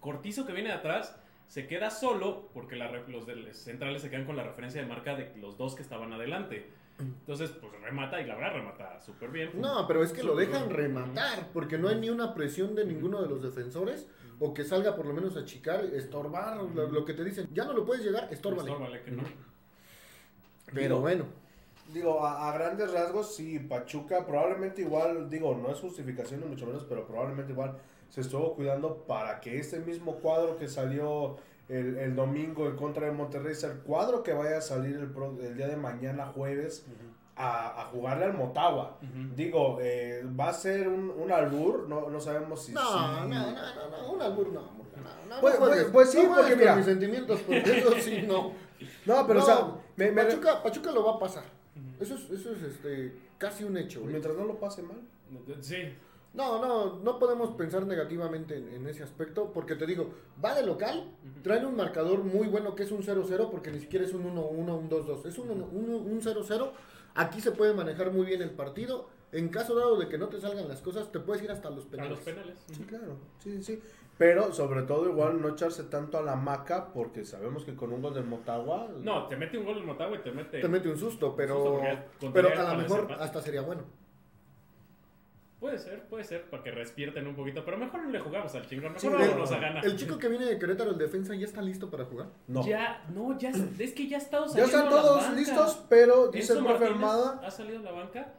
Cortizo 0.00 0.46
que 0.46 0.52
viene 0.52 0.68
de 0.70 0.74
atrás 0.76 1.16
se 1.48 1.66
queda 1.66 1.90
solo 1.90 2.48
porque 2.54 2.76
la 2.76 2.86
re- 2.88 3.08
los 3.08 3.26
del- 3.26 3.52
centrales 3.54 4.02
se 4.02 4.10
quedan 4.10 4.26
con 4.26 4.36
la 4.36 4.44
referencia 4.44 4.80
de 4.80 4.86
marca 4.86 5.16
de 5.16 5.34
los 5.36 5.56
dos 5.58 5.74
que 5.74 5.82
estaban 5.82 6.12
adelante. 6.12 6.70
Entonces, 7.00 7.50
pues 7.50 7.72
remata 7.80 8.20
y 8.20 8.26
la 8.26 8.34
verdad 8.34 8.54
remata 8.54 9.00
súper 9.00 9.30
bien. 9.30 9.50
No, 9.54 9.86
pero 9.86 10.02
es 10.02 10.12
que 10.12 10.22
lo 10.24 10.34
dejan 10.36 10.68
rematar, 10.70 11.48
porque 11.52 11.78
no 11.78 11.88
hay 11.88 11.96
ni 11.96 12.10
una 12.10 12.34
presión 12.34 12.74
de 12.74 12.84
ninguno 12.84 13.22
de 13.22 13.28
los 13.28 13.40
defensores, 13.42 14.08
o 14.40 14.52
que 14.52 14.64
salga 14.64 14.94
por 14.96 15.06
lo 15.06 15.14
menos 15.14 15.36
a 15.36 15.44
chicar, 15.44 15.84
estorbar, 15.84 16.56
lo, 16.56 16.88
lo 16.88 17.04
que 17.04 17.14
te 17.14 17.24
dicen, 17.24 17.48
ya 17.52 17.64
no 17.64 17.72
lo 17.72 17.84
puedes 17.86 18.04
llegar, 18.04 18.28
estórbale. 18.32 18.70
Estórbale, 18.70 19.02
que 19.02 19.10
no. 19.12 19.22
Pero 20.66 20.80
Digo, 20.96 21.00
bueno, 21.00 21.24
Digo, 21.94 22.22
a, 22.26 22.48
a 22.50 22.52
grandes 22.52 22.92
rasgos, 22.92 23.34
sí, 23.34 23.58
Pachuca 23.60 24.26
probablemente 24.26 24.82
igual, 24.82 25.30
digo, 25.30 25.54
no 25.54 25.70
es 25.72 25.78
justificación 25.78 26.40
ni 26.40 26.46
mucho 26.46 26.66
menos, 26.66 26.84
pero 26.84 27.06
probablemente 27.06 27.52
igual 27.52 27.78
se 28.08 28.20
estuvo 28.22 28.54
cuidando 28.54 29.04
para 29.06 29.40
que 29.40 29.58
este 29.58 29.78
mismo 29.80 30.16
cuadro 30.16 30.56
que 30.56 30.68
salió 30.68 31.36
el, 31.68 31.98
el 31.98 32.16
domingo 32.16 32.66
en 32.66 32.76
contra 32.76 33.06
de 33.06 33.12
Monterrey 33.12 33.54
sea 33.54 33.70
el 33.72 33.78
cuadro 33.80 34.22
que 34.22 34.32
vaya 34.32 34.58
a 34.58 34.60
salir 34.62 34.96
el, 34.96 35.10
pro- 35.10 35.36
el 35.40 35.56
día 35.56 35.68
de 35.68 35.76
mañana, 35.76 36.26
jueves, 36.26 36.86
a, 37.36 37.82
a 37.82 37.84
jugarle 37.86 38.24
al 38.24 38.34
Motagua. 38.34 38.98
Ujú. 39.02 39.34
Digo, 39.36 39.78
eh, 39.80 40.24
va 40.38 40.48
a 40.48 40.52
ser 40.54 40.88
un, 40.88 41.10
un 41.10 41.30
albur, 41.30 41.86
no, 41.88 42.08
no 42.08 42.20
sabemos 42.20 42.64
si... 42.64 42.72
no, 42.72 42.80
si- 42.80 42.88
no, 42.98 43.26
no, 43.26 43.52
no, 43.52 43.90
no, 43.90 44.12
un 44.12 44.22
albur 44.22 44.48
no, 44.48 44.60
no, 44.62 45.34
no, 45.34 45.40
Pues- 45.40 45.56
pues- 45.56 45.84
pues 45.92 46.10
sí, 46.10 46.26
porque 46.34 46.56
mira. 46.56 46.74
mis 46.74 46.86
sentimientos, 46.86 47.40
porque 47.42 47.78
eso 47.78 47.92
sí, 48.00 48.24
no. 48.26 48.52
No, 49.06 49.26
pero 49.26 49.40
No, 49.40 49.44
o 49.44 49.46
sea, 49.46 49.66
me- 49.96 50.10
me- 50.10 50.24
Pachuca, 50.24 50.62
Pachuca 50.62 50.90
lo 50.92 51.04
va 51.04 51.16
a 51.16 51.18
pasar, 51.18 51.44
eso 52.00 52.14
es, 52.14 52.30
eso 52.30 52.52
es 52.54 52.62
este, 52.62 53.12
casi 53.36 53.64
un 53.64 53.76
hecho, 53.76 54.00
güey. 54.00 54.12
mientras 54.12 54.34
no 54.36 54.44
lo 54.44 54.54
pase 54.58 54.82
mal. 54.82 54.96
Sí, 55.60 55.76
No, 56.38 56.64
no, 56.64 57.00
no 57.02 57.18
podemos 57.18 57.50
pensar 57.56 57.84
negativamente 57.84 58.56
en, 58.56 58.72
en 58.72 58.86
ese 58.86 59.02
aspecto, 59.02 59.50
porque 59.52 59.74
te 59.74 59.86
digo, 59.86 60.14
va 60.42 60.54
de 60.54 60.64
local, 60.64 61.10
traen 61.42 61.66
un 61.66 61.74
marcador 61.74 62.22
muy 62.22 62.46
bueno 62.46 62.76
que 62.76 62.84
es 62.84 62.92
un 62.92 63.02
0-0, 63.02 63.50
porque 63.50 63.72
ni 63.72 63.80
siquiera 63.80 64.04
es 64.04 64.14
un 64.14 64.22
1-1, 64.22 64.78
un 64.78 64.88
2-2, 64.88 65.26
es 65.26 65.36
un 65.36 65.48
1-1, 65.48 65.68
un 65.72 66.20
0-0. 66.22 66.70
Aquí 67.16 67.40
se 67.40 67.50
puede 67.50 67.74
manejar 67.74 68.12
muy 68.12 68.24
bien 68.24 68.40
el 68.40 68.50
partido. 68.50 69.08
En 69.32 69.48
caso 69.48 69.74
dado 69.74 69.96
de 69.98 70.08
que 70.08 70.16
no 70.16 70.28
te 70.28 70.40
salgan 70.40 70.68
las 70.68 70.80
cosas, 70.80 71.10
te 71.10 71.18
puedes 71.18 71.42
ir 71.42 71.50
hasta 71.50 71.70
los 71.70 71.86
a 71.86 71.90
penales. 71.90 72.10
los 72.12 72.20
penales. 72.20 72.56
Sí, 72.70 72.84
claro, 72.84 73.16
sí, 73.42 73.56
sí, 73.56 73.62
sí. 73.64 73.82
Pero 74.16 74.52
sobre 74.52 74.82
todo 74.82 75.08
igual 75.10 75.42
no 75.42 75.48
echarse 75.48 75.82
tanto 75.84 76.18
a 76.18 76.22
la 76.22 76.36
maca 76.36 76.92
porque 76.92 77.24
sabemos 77.24 77.64
que 77.64 77.74
con 77.74 77.92
un 77.92 78.00
gol 78.00 78.14
del 78.14 78.26
Motagua... 78.26 78.88
No, 79.02 79.26
te 79.26 79.36
mete 79.36 79.58
un 79.58 79.64
gol 79.64 79.78
en 79.78 79.86
Motagua 79.86 80.18
y 80.18 80.20
te 80.20 80.30
mete. 80.30 80.60
Te 80.60 80.68
mete 80.68 80.88
un 80.88 80.98
susto, 80.98 81.34
pero, 81.34 81.80
susto 82.20 82.32
pero 82.32 82.48
a 82.56 82.74
lo 82.74 82.78
mejor 82.78 83.12
hasta 83.18 83.42
sería 83.42 83.62
bueno. 83.62 83.82
Puede 85.60 85.76
ser, 85.78 86.04
puede 86.04 86.22
ser, 86.22 86.48
para 86.50 86.62
que 86.62 86.70
despierten 86.70 87.26
un 87.26 87.34
poquito. 87.34 87.64
Pero 87.64 87.76
mejor 87.78 88.02
no 88.04 88.10
le 88.10 88.20
jugamos 88.20 88.54
al 88.54 88.64
chingón. 88.68 88.92
Mejor 88.92 89.00
Sí, 89.00 89.08
vámonos 89.08 89.50
a 89.52 89.58
ganar. 89.58 89.84
El 89.84 89.96
chico 89.96 90.16
que 90.16 90.28
viene 90.28 90.44
de 90.44 90.56
Querétaro, 90.58 90.90
el 90.92 90.98
defensa, 90.98 91.34
¿ya 91.34 91.46
está 91.46 91.60
listo 91.62 91.90
para 91.90 92.04
jugar? 92.04 92.28
No. 92.46 92.64
Ya, 92.64 93.04
no, 93.12 93.36
ya, 93.38 93.50
es 93.78 93.92
que 93.92 94.06
ya 94.06 94.18
ha 94.18 94.20
estado 94.20 94.46
Ya 94.54 94.64
están 94.64 94.88
todos 94.88 95.20
banca. 95.22 95.34
listos, 95.34 95.84
pero 95.88 96.28
dice 96.28 96.52
el 96.52 96.64
profe 96.64 96.84
Armada... 96.86 97.40
Ha 97.44 97.50
salido 97.50 97.80
a 97.80 97.82
la 97.82 97.90
banca. 97.90 98.34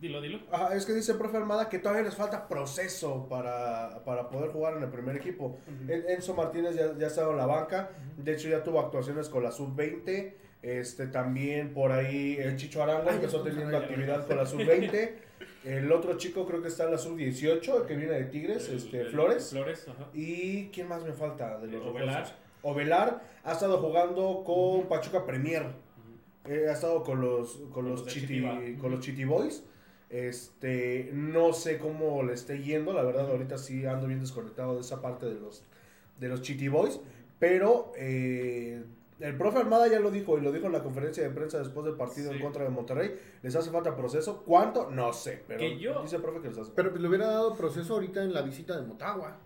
Dilo, 0.00 0.20
dilo. 0.22 0.40
Ajá, 0.50 0.74
es 0.74 0.86
que 0.86 0.92
dice 0.94 1.12
el 1.12 1.18
profe 1.18 1.36
Armada 1.36 1.68
que 1.68 1.78
todavía 1.78 2.02
les 2.02 2.16
falta 2.16 2.48
proceso 2.48 3.28
para, 3.28 4.02
para 4.04 4.28
poder 4.30 4.50
jugar 4.50 4.76
en 4.78 4.82
el 4.82 4.88
primer 4.88 5.14
equipo. 5.16 5.58
En- 5.86 6.04
Enzo 6.08 6.34
Martínez 6.34 6.74
ya, 6.74 6.96
ya 6.96 7.04
ha 7.04 7.08
estado 7.08 7.32
en 7.32 7.36
la 7.36 7.46
banca, 7.46 7.90
de 8.16 8.32
hecho 8.32 8.48
ya 8.48 8.64
tuvo 8.64 8.80
actuaciones 8.80 9.28
con 9.28 9.42
la 9.44 9.52
sub-20, 9.52 10.32
este, 10.62 11.06
también 11.06 11.74
por 11.74 11.92
ahí 11.92 12.36
el 12.38 12.56
Chicho 12.56 12.82
Arango 12.82 13.10
empezó 13.10 13.36
estamos 13.38 13.46
teniendo 13.50 13.76
actividad 13.76 14.26
con 14.26 14.36
la 14.38 14.46
sub-20, 14.46 15.10
el 15.64 15.90
otro 15.92 16.16
chico 16.16 16.46
creo 16.46 16.62
que 16.62 16.68
está 16.68 16.84
en 16.84 16.92
la 16.92 16.98
sub-18, 16.98 17.80
el 17.82 17.86
que 17.86 17.96
viene 17.96 18.14
de 18.14 18.24
Tigres, 18.24 18.68
El- 18.68 18.76
este, 18.76 19.00
el- 19.02 19.08
Flores. 19.08 19.50
Flores, 19.50 19.86
ajá. 19.88 20.08
¿Y 20.14 20.66
quién 20.68 20.88
más 20.88 21.04
me 21.04 21.12
falta 21.12 21.58
de 21.58 21.66
los 21.68 21.86
Ovelar. 21.86 22.36
Ovelar 22.62 23.22
ha 23.44 23.52
estado 23.52 23.78
jugando 23.78 24.42
con 24.44 24.88
Pachuca 24.88 25.24
Premier. 25.26 25.66
Eh, 26.46 26.66
ha 26.68 26.72
estado 26.72 27.02
con 27.02 27.20
los 27.20 27.52
con 27.56 27.70
Con 27.70 27.88
los, 27.90 28.00
los 28.04 28.12
Chiti, 28.12 28.42
con 28.80 28.90
los 28.90 29.00
Chiti 29.00 29.24
Boys. 29.24 29.62
Este, 30.08 31.10
no 31.12 31.52
sé 31.52 31.78
cómo 31.78 32.22
le 32.24 32.32
esté 32.34 32.62
yendo, 32.62 32.92
la 32.92 33.02
verdad 33.02 33.30
ahorita 33.30 33.56
sí 33.58 33.86
ando 33.86 34.06
bien 34.08 34.20
desconectado 34.20 34.74
de 34.74 34.80
esa 34.80 35.00
parte 35.00 35.26
de 35.26 35.38
los 35.38 35.62
de 36.18 36.28
los 36.28 36.42
Chiti 36.42 36.68
Boys, 36.68 37.00
pero 37.38 37.92
eh, 37.96 38.82
el 39.20 39.36
profe 39.36 39.58
Armada 39.58 39.86
ya 39.88 40.00
lo 40.00 40.10
dijo 40.10 40.38
y 40.38 40.40
lo 40.40 40.50
dijo 40.52 40.66
en 40.66 40.72
la 40.72 40.82
conferencia 40.82 41.22
de 41.22 41.30
prensa 41.30 41.58
después 41.58 41.84
del 41.86 41.94
partido 41.96 42.30
Sí. 42.30 42.36
en 42.36 42.42
contra 42.42 42.64
de 42.64 42.70
Monterrey. 42.70 43.14
Les 43.42 43.54
hace 43.54 43.70
falta 43.70 43.94
proceso. 43.96 44.42
¿Cuánto? 44.44 44.90
No 44.90 45.12
sé, 45.12 45.44
pero 45.46 45.60
Que 45.60 45.78
yo- 45.78 46.02
dice 46.02 46.16
el 46.16 46.22
profe 46.22 46.40
que 46.40 46.48
les 46.48 46.58
hace. 46.58 46.72
Pero 46.74 46.90
pues, 46.90 47.00
le 47.02 47.08
hubiera 47.08 47.26
dado 47.26 47.54
proceso 47.56 47.94
ahorita 47.94 48.22
en 48.22 48.32
la 48.32 48.42
visita 48.42 48.80
de 48.80 48.86
Motagua. 48.86 49.38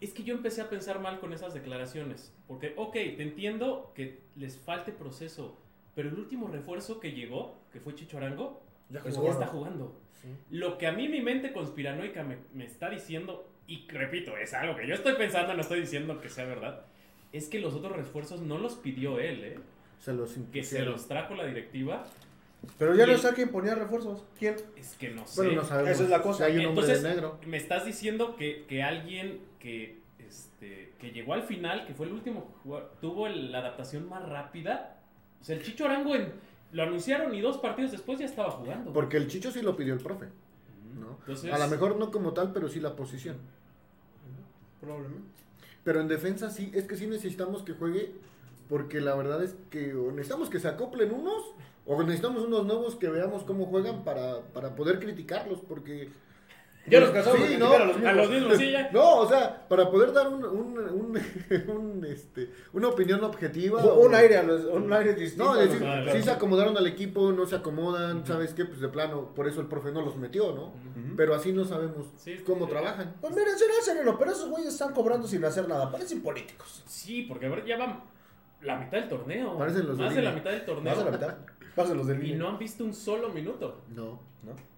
Es 0.00 0.12
que 0.12 0.22
yo 0.22 0.34
empecé 0.34 0.60
a 0.60 0.68
pensar 0.68 1.00
mal 1.00 1.18
con 1.20 1.32
esas 1.32 1.54
declaraciones. 1.54 2.32
Porque, 2.46 2.74
ok, 2.76 2.92
te 2.92 3.22
entiendo 3.22 3.92
que 3.94 4.20
les 4.36 4.58
falte 4.58 4.92
proceso. 4.92 5.56
Pero 5.94 6.08
el 6.08 6.14
último 6.18 6.48
refuerzo 6.48 7.00
que 7.00 7.12
llegó, 7.12 7.56
que 7.72 7.80
fue 7.80 7.94
Chicho 7.94 8.18
Arango, 8.18 8.60
Ya 8.90 9.00
pues 9.00 9.16
ya 9.20 9.30
está 9.30 9.46
jugando. 9.46 9.96
Sí. 10.20 10.28
Lo 10.50 10.76
que 10.76 10.86
a 10.86 10.92
mí 10.92 11.08
mi 11.08 11.22
mente 11.22 11.52
conspiranoica 11.52 12.22
me, 12.22 12.38
me 12.52 12.64
está 12.66 12.90
diciendo, 12.90 13.48
y 13.66 13.88
repito, 13.88 14.36
es 14.36 14.52
algo 14.52 14.76
que 14.76 14.86
yo 14.86 14.94
estoy 14.94 15.14
pensando, 15.14 15.54
no 15.54 15.60
estoy 15.62 15.80
diciendo 15.80 16.20
que 16.20 16.28
sea 16.28 16.44
verdad, 16.44 16.84
es 17.36 17.48
que 17.48 17.58
los 17.60 17.74
otros 17.74 17.94
refuerzos 17.96 18.40
no 18.40 18.58
los 18.58 18.74
pidió 18.76 19.18
él, 19.18 19.44
¿eh? 19.44 19.58
Se 20.00 20.12
los 20.12 20.34
que 20.52 20.62
se 20.64 20.82
los 20.82 21.06
trajo 21.08 21.34
la 21.34 21.44
directiva. 21.46 22.04
Pero 22.78 22.94
ya 22.94 23.06
no 23.06 23.12
está 23.12 23.34
quien 23.34 23.50
ponía 23.50 23.74
refuerzos. 23.74 24.24
¿Quién? 24.38 24.56
Es 24.76 24.94
que 24.94 25.10
no 25.10 25.26
sé. 25.26 25.42
Bueno, 25.42 25.62
no 25.62 25.68
sabemos. 25.68 25.90
Esa 25.90 26.04
es 26.04 26.08
la 26.10 26.22
cosa. 26.22 26.46
Si 26.46 26.52
hay 26.52 26.58
un 26.60 26.66
hombre 26.66 26.84
Entonces, 26.84 27.02
de 27.02 27.08
negro. 27.10 27.38
me 27.46 27.56
estás 27.58 27.84
diciendo 27.84 28.36
que, 28.36 28.64
que 28.66 28.82
alguien 28.82 29.40
que, 29.58 29.98
este, 30.18 30.92
que 30.98 31.10
llegó 31.10 31.34
al 31.34 31.42
final, 31.42 31.86
que 31.86 31.92
fue 31.94 32.06
el 32.06 32.12
último 32.12 32.54
jugador, 32.62 32.92
tuvo 33.00 33.26
el- 33.26 33.52
la 33.52 33.58
adaptación 33.58 34.08
más 34.08 34.26
rápida. 34.28 34.96
O 35.40 35.44
sea, 35.44 35.56
el 35.56 35.62
Chicho 35.62 35.84
Arango 35.84 36.14
en- 36.14 36.32
lo 36.72 36.82
anunciaron 36.82 37.34
y 37.34 37.40
dos 37.40 37.58
partidos 37.58 37.90
después 37.92 38.18
ya 38.18 38.24
estaba 38.26 38.50
jugando. 38.50 38.92
Porque 38.92 39.16
el 39.18 39.28
Chicho 39.28 39.50
sí 39.50 39.60
lo 39.60 39.76
pidió 39.76 39.92
el 39.94 40.00
profe. 40.00 40.26
¿no? 40.98 41.16
Entonces- 41.20 41.52
A 41.52 41.58
lo 41.58 41.68
mejor 41.68 41.96
no 41.96 42.10
como 42.10 42.32
tal, 42.32 42.52
pero 42.52 42.68
sí 42.68 42.80
la 42.80 42.94
posición. 42.96 43.36
Probablemente. 44.80 45.43
Pero 45.84 46.00
en 46.00 46.08
defensa 46.08 46.50
sí, 46.50 46.70
es 46.74 46.84
que 46.84 46.96
sí 46.96 47.06
necesitamos 47.06 47.62
que 47.62 47.74
juegue, 47.74 48.12
porque 48.68 49.00
la 49.00 49.14
verdad 49.14 49.42
es 49.44 49.54
que 49.70 49.94
o 49.94 50.10
necesitamos 50.10 50.48
que 50.48 50.58
se 50.58 50.68
acoplen 50.68 51.12
unos, 51.12 51.44
o 51.86 52.02
necesitamos 52.02 52.44
unos 52.44 52.66
nuevos 52.66 52.96
que 52.96 53.08
veamos 53.08 53.42
cómo 53.44 53.66
juegan 53.66 54.02
para, 54.04 54.40
para 54.52 54.74
poder 54.74 54.98
criticarlos, 54.98 55.60
porque 55.60 56.08
Ya 56.86 57.00
nos 57.00 57.10
cansamos 57.10 57.40
Sí, 57.40 57.56
de 57.56 57.56
a 57.56 57.58
los 57.58 57.72
A 57.72 57.84
mismos. 57.98 58.16
los 58.16 58.30
mismos, 58.30 58.56
sí, 58.58 58.70
ya. 58.70 58.90
No, 58.92 59.16
o 59.20 59.28
sea, 59.28 59.66
para 59.68 59.90
poder 59.90 60.12
dar 60.12 60.28
un, 60.28 60.44
un, 60.44 60.78
un, 60.78 61.18
un, 61.68 62.04
este, 62.04 62.50
una 62.74 62.88
opinión 62.88 63.24
objetiva. 63.24 63.82
Un 63.82 64.12
o- 64.12 64.16
aire, 64.16 64.36
a 64.36 64.42
los- 64.42 64.64
un 64.66 64.92
aire 64.92 65.14
distinto. 65.14 65.44
No, 65.44 65.60
es 65.60 65.66
los- 65.70 65.80
decir, 65.80 65.86
Ah, 65.88 66.04
sí 66.12 66.22
se 66.22 66.30
acomodaron 66.30 66.76
al 66.76 66.86
equipo, 66.86 67.32
no 67.32 67.46
se 67.46 67.56
acomodan, 67.56 68.26
¿sabes 68.26 68.52
qué? 68.52 68.64
Pues 68.66 68.80
de 68.80 68.88
plano, 68.88 69.34
por 69.34 69.48
eso 69.48 69.60
el 69.62 69.66
profe 69.66 69.92
no 69.92 70.02
los 70.02 70.16
metió, 70.16 70.52
¿no? 70.52 70.72
Pero 71.16 71.34
así 71.34 71.52
no 71.52 71.64
sabemos 71.64 72.06
Sí, 72.16 72.36
cómo 72.44 72.66
sí. 72.66 72.72
trabajan. 72.72 73.14
Pues 73.20 73.34
miren, 73.34 73.56
será 73.58 73.72
sereno, 73.82 74.18
pero 74.18 74.32
esos 74.32 74.50
güeyes 74.50 74.72
están 74.72 74.92
cobrando 74.92 75.26
sin 75.26 75.44
hacer 75.44 75.66
nada. 75.68 75.90
Parecen 75.90 76.22
políticos. 76.22 76.82
Sí, 76.86 77.22
porque 77.22 77.46
a 77.46 77.50
ver, 77.50 77.64
ya 77.64 77.78
van 77.78 78.02
la 78.62 78.76
mitad 78.76 78.98
del 78.98 79.08
torneo. 79.08 79.56
Parecen 79.56 79.86
los 79.86 79.96
de 79.96 80.04
Más 80.04 80.14
de 80.14 80.22
la 80.22 80.30
Lille. 80.30 80.40
mitad 80.42 80.50
del 80.50 80.60
Más 80.82 80.96
de 80.98 81.02
torneo. 81.04 81.04
la 81.04 81.10
mitad. 81.10 81.34
Pásenlos 81.74 82.06
del 82.06 82.26
Y 82.26 82.34
no 82.34 82.48
han 82.48 82.58
visto 82.58 82.84
un 82.84 82.92
solo 82.94 83.28
minuto. 83.30 83.80
No, 83.94 84.20
¿No? 84.42 84.73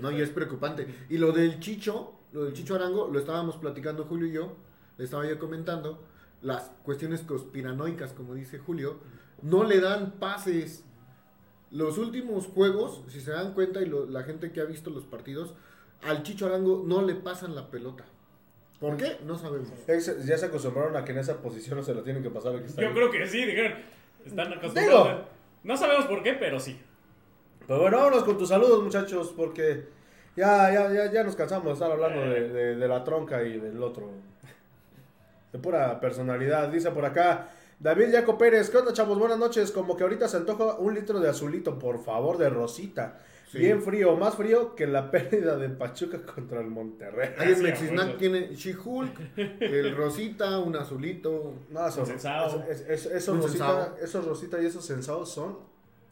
No, 0.00 0.10
y 0.10 0.20
es 0.20 0.30
preocupante. 0.30 0.86
Y 1.08 1.18
lo 1.18 1.32
del 1.32 1.60
Chicho, 1.60 2.12
lo 2.32 2.44
del 2.44 2.52
Chicho 2.54 2.74
Arango, 2.74 3.08
lo 3.08 3.18
estábamos 3.18 3.56
platicando 3.56 4.04
Julio 4.04 4.26
y 4.26 4.32
yo, 4.32 4.56
le 4.98 5.04
estaba 5.04 5.26
yo 5.26 5.38
comentando, 5.38 6.02
las 6.40 6.70
cuestiones 6.82 7.20
conspiranoicas, 7.22 8.12
como 8.12 8.34
dice 8.34 8.58
Julio, 8.58 8.98
no 9.42 9.64
le 9.64 9.80
dan 9.80 10.12
pases. 10.18 10.84
Los 11.70 11.96
últimos 11.98 12.46
juegos, 12.46 13.02
si 13.08 13.20
se 13.20 13.30
dan 13.30 13.54
cuenta 13.54 13.80
y 13.80 13.86
lo- 13.86 14.06
la 14.06 14.22
gente 14.24 14.52
que 14.52 14.60
ha 14.60 14.64
visto 14.64 14.90
los 14.90 15.04
partidos, 15.04 15.54
al 16.02 16.22
Chicho 16.22 16.46
Arango 16.46 16.82
no 16.86 17.02
le 17.02 17.14
pasan 17.14 17.54
la 17.54 17.70
pelota. 17.70 18.04
¿Por 18.80 18.96
qué? 18.96 19.18
No 19.24 19.38
sabemos. 19.38 19.68
Ya 19.86 20.36
se 20.36 20.46
acostumbraron 20.46 20.96
a 20.96 21.04
que 21.04 21.12
en 21.12 21.18
esa 21.18 21.40
posición 21.40 21.78
no 21.78 21.84
se 21.84 21.94
lo 21.94 22.02
tienen 22.02 22.22
que 22.22 22.30
pasar. 22.30 22.58
que 22.58 22.66
está 22.66 22.82
Yo 22.82 22.88
ahí. 22.88 22.94
creo 22.94 23.10
que 23.10 23.26
sí, 23.26 23.44
dijeron. 23.44 23.74
Están 24.24 24.48
Digo. 24.48 24.58
acostumbrados. 24.58 25.26
No 25.62 25.76
sabemos 25.76 26.06
por 26.06 26.22
qué, 26.24 26.32
pero 26.34 26.58
sí. 26.58 26.80
Pues 27.66 27.80
bueno, 27.80 27.98
vámonos 27.98 28.24
con 28.24 28.36
tus 28.38 28.48
saludos, 28.48 28.82
muchachos, 28.82 29.32
porque 29.36 29.84
ya, 30.36 30.72
ya, 30.72 30.92
ya, 30.92 31.12
ya 31.12 31.24
nos 31.24 31.36
cansamos 31.36 31.66
de 31.66 31.72
estar 31.72 31.90
hablando 31.90 32.20
de, 32.20 32.48
de- 32.48 32.76
de 32.76 32.88
la 32.88 33.04
tronca 33.04 33.42
y 33.42 33.58
del 33.58 33.82
otro. 33.82 34.10
De 35.52 35.58
pura 35.58 36.00
personalidad. 36.00 36.68
Dice 36.68 36.90
por 36.90 37.04
acá 37.04 37.48
David 37.78 38.10
Yaco 38.10 38.38
Pérez. 38.38 38.70
¿Qué 38.70 38.78
onda, 38.78 38.92
chavos? 38.92 39.18
Buenas 39.18 39.38
noches. 39.38 39.70
Como 39.70 39.96
que 39.96 40.02
ahorita 40.02 40.26
se 40.28 40.38
antoja 40.38 40.76
un 40.76 40.94
litro 40.94 41.20
de 41.20 41.28
azulito, 41.28 41.78
por 41.78 42.02
favor, 42.02 42.38
de 42.38 42.48
Rosita. 42.48 43.20
Sí. 43.50 43.58
Bien 43.58 43.82
frío, 43.82 44.16
más 44.16 44.34
frío 44.34 44.74
que 44.74 44.86
la 44.86 45.10
pérdida 45.10 45.56
de 45.58 45.68
Pachuca 45.68 46.22
contra 46.22 46.60
el 46.62 46.68
Monterrey. 46.68 47.34
Ahí 47.38 47.52
en 47.52 47.62
Mexisnac 47.62 48.16
tiene 48.16 48.54
She-Hulk, 48.54 49.36
el 49.60 49.94
Rosita, 49.94 50.58
un 50.58 50.74
azulito. 50.74 51.52
No, 51.68 51.86
eso, 51.86 52.06
Sensao. 52.06 52.64
es- 52.66 52.80
es- 52.80 52.88
es- 52.88 53.06
esos, 53.12 53.34
Un 53.36 53.42
Rosita, 53.42 53.94
esos 54.02 54.24
Rosita 54.24 54.62
y 54.62 54.64
esos 54.66 54.84
sensados 54.86 55.28
son. 55.30 55.58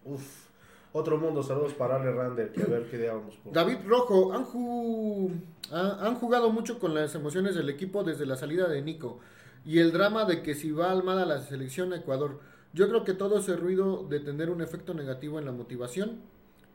Uf. 0.04 0.49
Otro 0.92 1.18
mundo. 1.18 1.42
Saludos 1.42 1.74
para 1.74 1.96
Ale 1.96 2.10
Rander. 2.12 2.52
Que 2.52 2.62
a 2.62 2.66
ver 2.66 2.88
qué 2.90 2.98
por. 3.42 3.52
David 3.52 3.78
Rojo, 3.86 4.32
han, 4.32 4.44
ju- 4.44 5.30
ha- 5.70 6.06
han 6.06 6.14
jugado 6.16 6.50
mucho 6.50 6.78
con 6.78 6.94
las 6.94 7.14
emociones 7.14 7.54
del 7.54 7.68
equipo 7.68 8.02
desde 8.02 8.26
la 8.26 8.36
salida 8.36 8.68
de 8.68 8.82
Nico 8.82 9.20
y 9.64 9.78
el 9.78 9.92
drama 9.92 10.24
de 10.24 10.42
que 10.42 10.54
si 10.54 10.70
va 10.72 10.90
Almada 10.90 11.22
a 11.22 11.26
la 11.26 11.40
selección 11.40 11.92
a 11.92 11.96
Ecuador. 11.96 12.40
Yo 12.72 12.88
creo 12.88 13.02
que 13.04 13.14
todo 13.14 13.38
ese 13.38 13.56
ruido 13.56 14.06
de 14.08 14.20
tener 14.20 14.48
un 14.50 14.62
efecto 14.62 14.94
negativo 14.94 15.38
en 15.40 15.44
la 15.44 15.52
motivación 15.52 16.20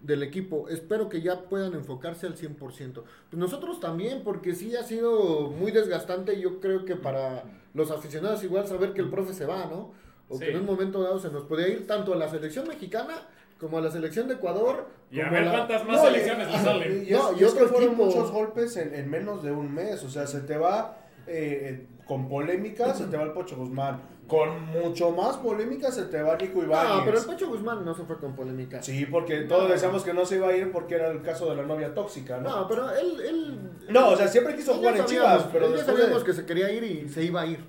del 0.01 0.23
equipo. 0.23 0.67
Espero 0.69 1.07
que 1.09 1.21
ya 1.21 1.43
puedan 1.43 1.73
enfocarse 1.73 2.27
al 2.27 2.35
100%. 2.35 2.57
Pues 2.57 3.03
nosotros 3.31 3.79
también, 3.79 4.21
porque 4.23 4.53
sí 4.55 4.75
ha 4.75 4.83
sido 4.83 5.49
muy 5.51 5.71
desgastante. 5.71 6.39
Yo 6.39 6.59
creo 6.59 6.83
que 6.85 6.95
para 6.95 7.43
los 7.73 7.91
aficionados 7.91 8.43
igual 8.43 8.67
saber 8.67 8.93
que 8.93 9.01
el 9.01 9.09
profe 9.09 9.33
se 9.33 9.45
va, 9.45 9.65
¿no? 9.65 9.91
O 10.29 10.37
que 10.39 10.51
en 10.51 10.59
un 10.59 10.65
momento 10.65 11.01
dado 11.01 11.19
se 11.19 11.29
nos 11.31 11.43
podía 11.43 11.67
ir 11.69 11.87
tanto 11.87 12.13
a 12.13 12.17
la 12.17 12.27
selección 12.29 12.67
mexicana 12.67 13.13
como 13.59 13.77
a 13.77 13.81
la 13.81 13.91
selección 13.91 14.27
de 14.27 14.35
Ecuador. 14.35 14.87
Y 15.11 15.21
a 15.21 15.29
ver 15.29 15.45
la- 15.45 15.51
cuántas 15.51 15.85
más 15.85 15.97
No, 15.97 16.03
selecciones 16.05 16.51
le 16.51 16.57
salen. 16.59 17.05
Y, 17.07 17.11
No, 17.11 17.33
y 17.33 17.41
y 17.41 17.43
es 17.43 17.53
que 17.53 17.63
otro 17.63 17.67
fueron 17.69 17.89
equipo. 17.89 18.05
muchos 18.05 18.31
golpes 18.31 18.75
en, 18.77 18.93
en 18.95 19.09
menos 19.09 19.43
de 19.43 19.51
un 19.51 19.73
mes. 19.73 20.03
O 20.03 20.09
sea, 20.09 20.27
se 20.27 20.41
te 20.41 20.57
va 20.57 20.97
eh, 21.27 21.87
con 22.05 22.27
polémica, 22.29 22.93
se 22.93 23.05
te 23.05 23.17
va 23.17 23.23
el 23.23 23.31
Pocho 23.31 23.55
Guzmán. 23.55 24.13
Con 24.27 24.65
mucho 24.71 25.11
más 25.11 25.37
polémica 25.37 25.91
se 25.91 26.05
te 26.05 26.19
va 26.19 26.35
Nico 26.35 26.63
Ibáñez. 26.63 26.95
No, 26.95 27.05
pero 27.05 27.19
el 27.19 27.25
Pacho 27.25 27.47
Guzmán 27.47 27.85
no 27.85 27.93
se 27.93 28.03
fue 28.05 28.17
con 28.17 28.35
polémica. 28.35 28.81
Sí, 28.81 29.05
porque 29.05 29.41
todos 29.41 29.69
decíamos 29.69 30.03
que 30.03 30.15
no 30.15 30.25
se 30.25 30.37
iba 30.37 30.47
a 30.47 30.55
ir 30.57 30.71
porque 30.71 30.95
era 30.95 31.11
el 31.11 31.21
caso 31.21 31.47
de 31.47 31.55
la 31.55 31.61
novia 31.63 31.93
tóxica, 31.93 32.39
¿no? 32.39 32.49
No, 32.49 32.67
pero 32.67 32.89
él... 32.95 33.21
él 33.23 33.59
No, 33.89 34.09
o 34.09 34.15
sea, 34.17 34.27
siempre 34.27 34.55
quiso 34.55 34.73
jugar 34.73 34.97
en 34.97 35.05
Chivas, 35.05 35.45
pero 35.53 35.69
después 35.69 35.95
sabíamos 35.95 36.23
que 36.23 36.33
se 36.33 36.43
quería 36.43 36.71
ir 36.71 36.83
y 36.83 37.07
se 37.07 37.23
iba 37.23 37.41
a 37.41 37.45
ir. 37.45 37.59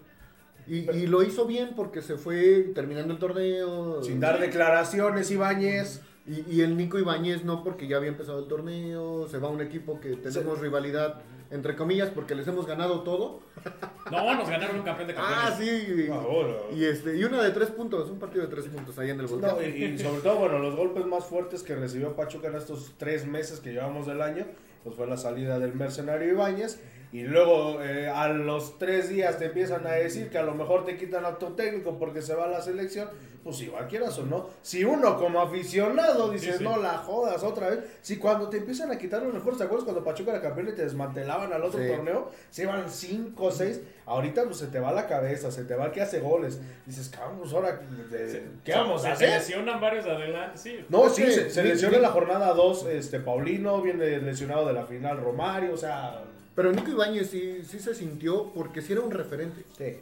Y, 0.69 0.91
y 0.91 1.07
lo 1.07 1.23
hizo 1.23 1.47
bien 1.47 1.71
porque 1.77 2.03
se 2.03 2.17
fue 2.17 2.73
terminando 2.75 3.13
el 3.13 3.19
torneo. 3.19 4.03
sin 4.03 4.19
dar 4.21 4.41
declaraciones, 4.41 5.31
Ibáñez. 5.31 6.01
Y, 6.27 6.57
y 6.57 6.63
el 6.63 6.77
Nico 6.77 6.99
Ibáñez 6.99 7.45
no, 7.45 7.63
porque 7.63 7.87
ya 7.87 7.99
había 7.99 8.09
empezado 8.09 8.41
el 8.41 8.49
torneo. 8.49 9.29
Se 9.29 9.39
va 9.39 9.47
a 9.49 9.51
un 9.53 9.61
equipo 9.61 10.01
que 10.01 10.17
tenemos 10.17 10.59
rivalidad, 10.59 11.21
entre 11.53 11.77
comillas, 11.77 12.11
porque 12.11 12.35
les 12.35 12.49
hemos 12.49 12.67
ganado 12.67 13.03
todo. 13.03 13.41
No, 14.11 14.37
nos 14.37 14.49
ganaron 14.49 14.77
un 14.77 14.83
campeón 14.85 15.09
de 15.09 15.15
campeones. 15.15 15.45
Ah, 15.47 15.57
sí. 15.59 16.77
Y, 16.77 16.85
este, 16.85 17.17
y 17.17 17.25
una 17.25 17.43
de 17.43 17.51
tres 17.51 17.71
puntos, 17.71 18.09
un 18.09 18.21
partido 18.21 18.45
de 18.45 18.49
tres 18.55 18.67
puntos 18.67 18.97
ahí 19.01 19.11
en 19.11 19.19
el 19.19 19.27
volcán. 19.27 19.57
No, 19.57 19.63
y, 19.63 19.67
y 19.85 19.99
sobre 19.99 20.21
todo, 20.21 20.37
bueno, 20.37 20.61
los 20.61 20.77
golpes 20.77 21.05
más 21.07 21.25
fuertes 21.25 21.65
que 21.65 21.75
recibió 21.75 22.15
Pachuca 22.15 22.47
en 22.47 22.55
estos 22.55 22.93
tres 22.99 23.27
meses 23.27 23.59
que 23.59 23.73
llevamos 23.73 24.07
del 24.07 24.23
año, 24.23 24.47
pues 24.85 24.95
fue 24.95 25.09
la 25.09 25.17
salida 25.17 25.59
del 25.59 25.75
mercenario 25.75 26.31
Ibáñez. 26.31 26.81
Y 27.17 27.23
luego 27.23 27.81
eh, 27.83 28.11
a 28.11 28.29
los 28.29 28.79
tres 28.79 29.09
días 29.09 29.39
te 29.39 29.47
empiezan 29.47 29.87
a 29.87 29.93
decir 29.93 30.29
que 30.29 30.37
a 30.37 30.43
lo 30.43 30.55
mejor 30.55 30.85
te 30.85 30.99
quitan 30.99 31.25
a 31.25 31.39
tu 31.39 31.55
técnico 31.55 31.99
porque 31.99 32.21
se 32.21 32.35
va 32.35 32.45
a 32.45 32.49
la 32.49 32.61
selección. 32.61 33.09
Pues 33.43 33.61
igual 33.63 33.87
quieras 33.89 34.19
o 34.19 34.27
no. 34.27 34.51
Si 34.61 34.85
uno 34.85 35.17
como 35.17 35.41
aficionado 35.41 36.29
dices, 36.31 36.55
Sí, 36.55 36.59
sí. 36.59 36.65
no 36.65 36.77
la 36.77 36.99
jodas 36.99 37.43
otra 37.43 37.71
vez. 37.71 37.79
Si 38.03 38.17
cuando 38.19 38.51
te 38.51 38.59
empiezan 38.59 38.91
a 38.91 38.99
quitar 38.99 39.23
los 39.23 39.33
mejores, 39.33 39.57
¿te 39.57 39.65
acuerdas 39.65 39.85
cuando 39.85 40.05
Pachuca 40.05 40.33
era 40.33 40.43
campeón 40.43 40.69
y 40.69 40.73
te 40.73 40.83
desmantelaban 40.83 41.51
al 41.55 41.63
otro 41.63 41.81
Sí. 41.81 41.89
torneo? 41.89 42.31
Se 42.51 42.65
iban 42.65 42.91
cinco 42.91 43.45
o 43.45 43.51
seis. 43.51 43.81
Ahorita 44.05 44.45
pues 44.45 44.59
se 44.59 44.67
te 44.67 44.79
va 44.79 44.93
la 44.93 45.07
cabeza, 45.07 45.51
se 45.51 45.65
te 45.65 45.75
va 45.75 45.87
el 45.87 45.93
que 45.93 46.03
hace 46.03 46.21
goles. 46.21 46.61
Dices, 46.85 47.09
cabrón, 47.09 47.39
pues 47.39 47.53
ahora, 47.55 47.81
eh, 48.13 48.47
¿qué 48.63 48.73
vamos 48.73 49.03
a 49.05 49.15
Se 49.17 49.25
hacer? 49.25 49.31
lesionan 49.39 49.81
varios 49.81 50.05
adelante, 50.05 50.59
sí. 50.59 50.85
No, 50.91 51.09
sí, 51.09 51.23
se, 51.33 51.49
se 51.49 51.63
lesiona 51.65 51.97
en 51.97 52.03
la 52.03 52.11
jornada 52.11 52.53
2 52.53 52.87
este, 52.91 53.21
Paulino, 53.21 53.81
viene 53.81 54.19
lesionado 54.19 54.67
de 54.67 54.75
la 54.75 54.85
final 54.85 55.19
Romario, 55.19 55.73
o 55.73 55.79
sea... 55.79 56.21
Pero 56.57 56.73
Nico 56.73 56.91
Ibáñez 56.91 57.31
sí, 57.31 57.63
sí 57.65 57.79
se 57.79 57.95
sintió 57.95 58.51
porque 58.55 58.83
sí 58.83 58.93
era 58.95 59.03
un 59.03 59.13
referente. 59.13 59.63
Sí. 59.79 59.99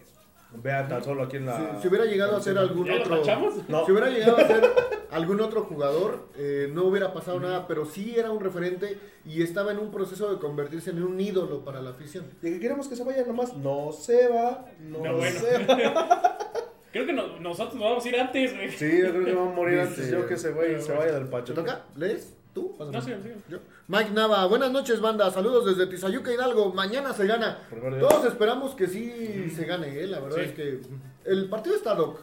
Vean 0.63 0.89
tan 0.89 1.03
solo 1.03 1.25
aquí 1.25 1.37
en 1.39 1.47
la... 1.47 1.57
Si, 1.77 1.83
si 1.83 1.89
hubiera 1.89 2.05
llegado 2.05 2.37
a 2.37 2.41
ser 2.41 2.57
algún 2.57 2.87
¿Ya 2.87 2.95
lo 2.95 3.01
otro. 3.03 3.19
tachamos? 3.19 3.55
No. 3.69 3.85
Si 3.85 3.91
hubiera 3.91 4.09
llegado 4.09 4.37
a 4.37 4.47
ser 4.47 4.63
algún 5.11 5.41
otro 5.41 5.65
jugador, 5.65 6.29
eh, 6.39 6.71
no 6.73 6.85
hubiera 6.85 7.13
pasado 7.13 7.41
nada, 7.41 7.67
pero 7.67 7.85
sí 7.85 8.15
era 8.17 8.31
un 8.31 8.39
referente 8.41 8.97
y 9.27 9.43
estaba 9.43 9.73
en 9.73 9.79
un 9.81 9.91
proceso 9.91 10.33
de 10.33 10.39
convertirse 10.39 10.91
en 10.91 11.03
un 11.03 11.21
ídolo 11.21 11.65
para 11.65 11.83
la 11.83 11.91
afición. 11.91 12.25
De 12.41 12.53
que 12.53 12.61
queremos 12.61 12.87
que 12.87 12.95
se 12.95 13.03
vaya 13.03 13.25
nomás, 13.27 13.57
no 13.57 13.91
se 13.91 14.29
va, 14.29 14.65
no, 14.81 14.99
No, 15.03 15.17
bueno. 15.17 15.41
se 15.41 15.59
va. 15.67 16.39
Creo 16.93 17.05
que 17.07 17.13
no- 17.13 17.41
nosotros 17.41 17.75
nos 17.75 17.83
vamos 17.91 18.05
a 18.05 18.09
ir 18.09 18.21
antes, 18.21 18.55
güey. 18.55 18.71
Sí, 18.71 19.01
yo 19.03 19.11
creo 19.11 19.25
que 19.25 19.33
va 19.35 19.43
a 19.43 19.51
morir 19.53 19.81
Dice- 19.81 19.89
antes 20.03 20.11
yo 20.13 20.27
que 20.29 20.37
se 20.37 20.53
vaya, 20.53 20.81
se 20.81 20.93
vaya 20.93 21.15
del 21.15 21.25
¿Te 21.25 21.31
Pachuca. 21.33 21.61
toca? 21.63 21.85
¿Lees? 21.97 22.33
¿Tú? 22.79 22.91
Pásame. 22.93 23.17
No, 23.17 23.23
sí, 23.23 23.29
sí. 23.29 23.35
Yo. 23.49 23.59
Mike 23.89 24.11
Nava, 24.11 24.47
buenas 24.47 24.71
noches 24.73 25.01
banda, 25.01 25.31
saludos 25.31 25.67
desde 25.67 25.87
Tizayuca 25.91 26.33
Hidalgo, 26.33 26.73
mañana 26.73 27.13
se 27.13 27.27
gana. 27.27 27.59
Todos 28.01 28.25
esperamos 28.27 28.75
que 28.75 28.87
sí 28.87 29.51
se 29.55 29.65
gane, 29.65 29.89
¿eh? 30.01 30.07
la 30.07 30.21
verdad 30.21 30.37
Sí. 30.39 30.43
es 30.45 30.53
que 30.53 30.81
el 31.25 31.49
partido 31.49 31.77
está 31.77 31.95
doc, 31.95 32.21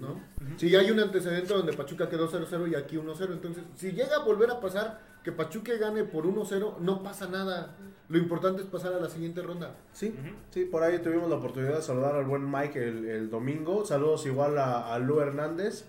¿no? 0.00 0.20
Si 0.56 0.74
hay 0.74 0.90
un 0.90 1.00
antecedente 1.00 1.52
donde 1.54 1.72
Pachuca 1.74 2.08
quedó 2.08 2.28
0-0 2.30 2.70
y 2.70 2.74
aquí 2.74 2.96
1-0, 2.96 3.32
entonces 3.32 3.62
si 3.76 3.92
llega 3.92 4.16
a 4.16 4.24
volver 4.24 4.50
a 4.50 4.60
pasar 4.60 5.00
que 5.22 5.32
Pachuca 5.32 5.74
gane 5.76 6.04
por 6.04 6.24
1-0, 6.24 6.78
no 6.80 7.02
pasa 7.02 7.28
nada. 7.28 7.76
Lo 8.08 8.16
importante 8.16 8.62
es 8.62 8.68
pasar 8.68 8.94
a 8.94 9.00
la 9.00 9.10
siguiente 9.10 9.42
ronda. 9.42 9.74
Sí, 9.92 10.14
sí, 10.50 10.64
por 10.64 10.82
ahí 10.82 10.98
tuvimos 11.00 11.28
la 11.28 11.36
oportunidad 11.36 11.76
de 11.76 11.82
saludar 11.82 12.14
al 12.14 12.24
buen 12.24 12.50
Mike 12.50 12.82
el, 12.88 13.04
el 13.06 13.28
domingo. 13.30 13.84
Saludos 13.84 14.24
igual 14.24 14.56
a, 14.56 14.94
a 14.94 14.98
Lu 14.98 15.20
Hernández, 15.20 15.84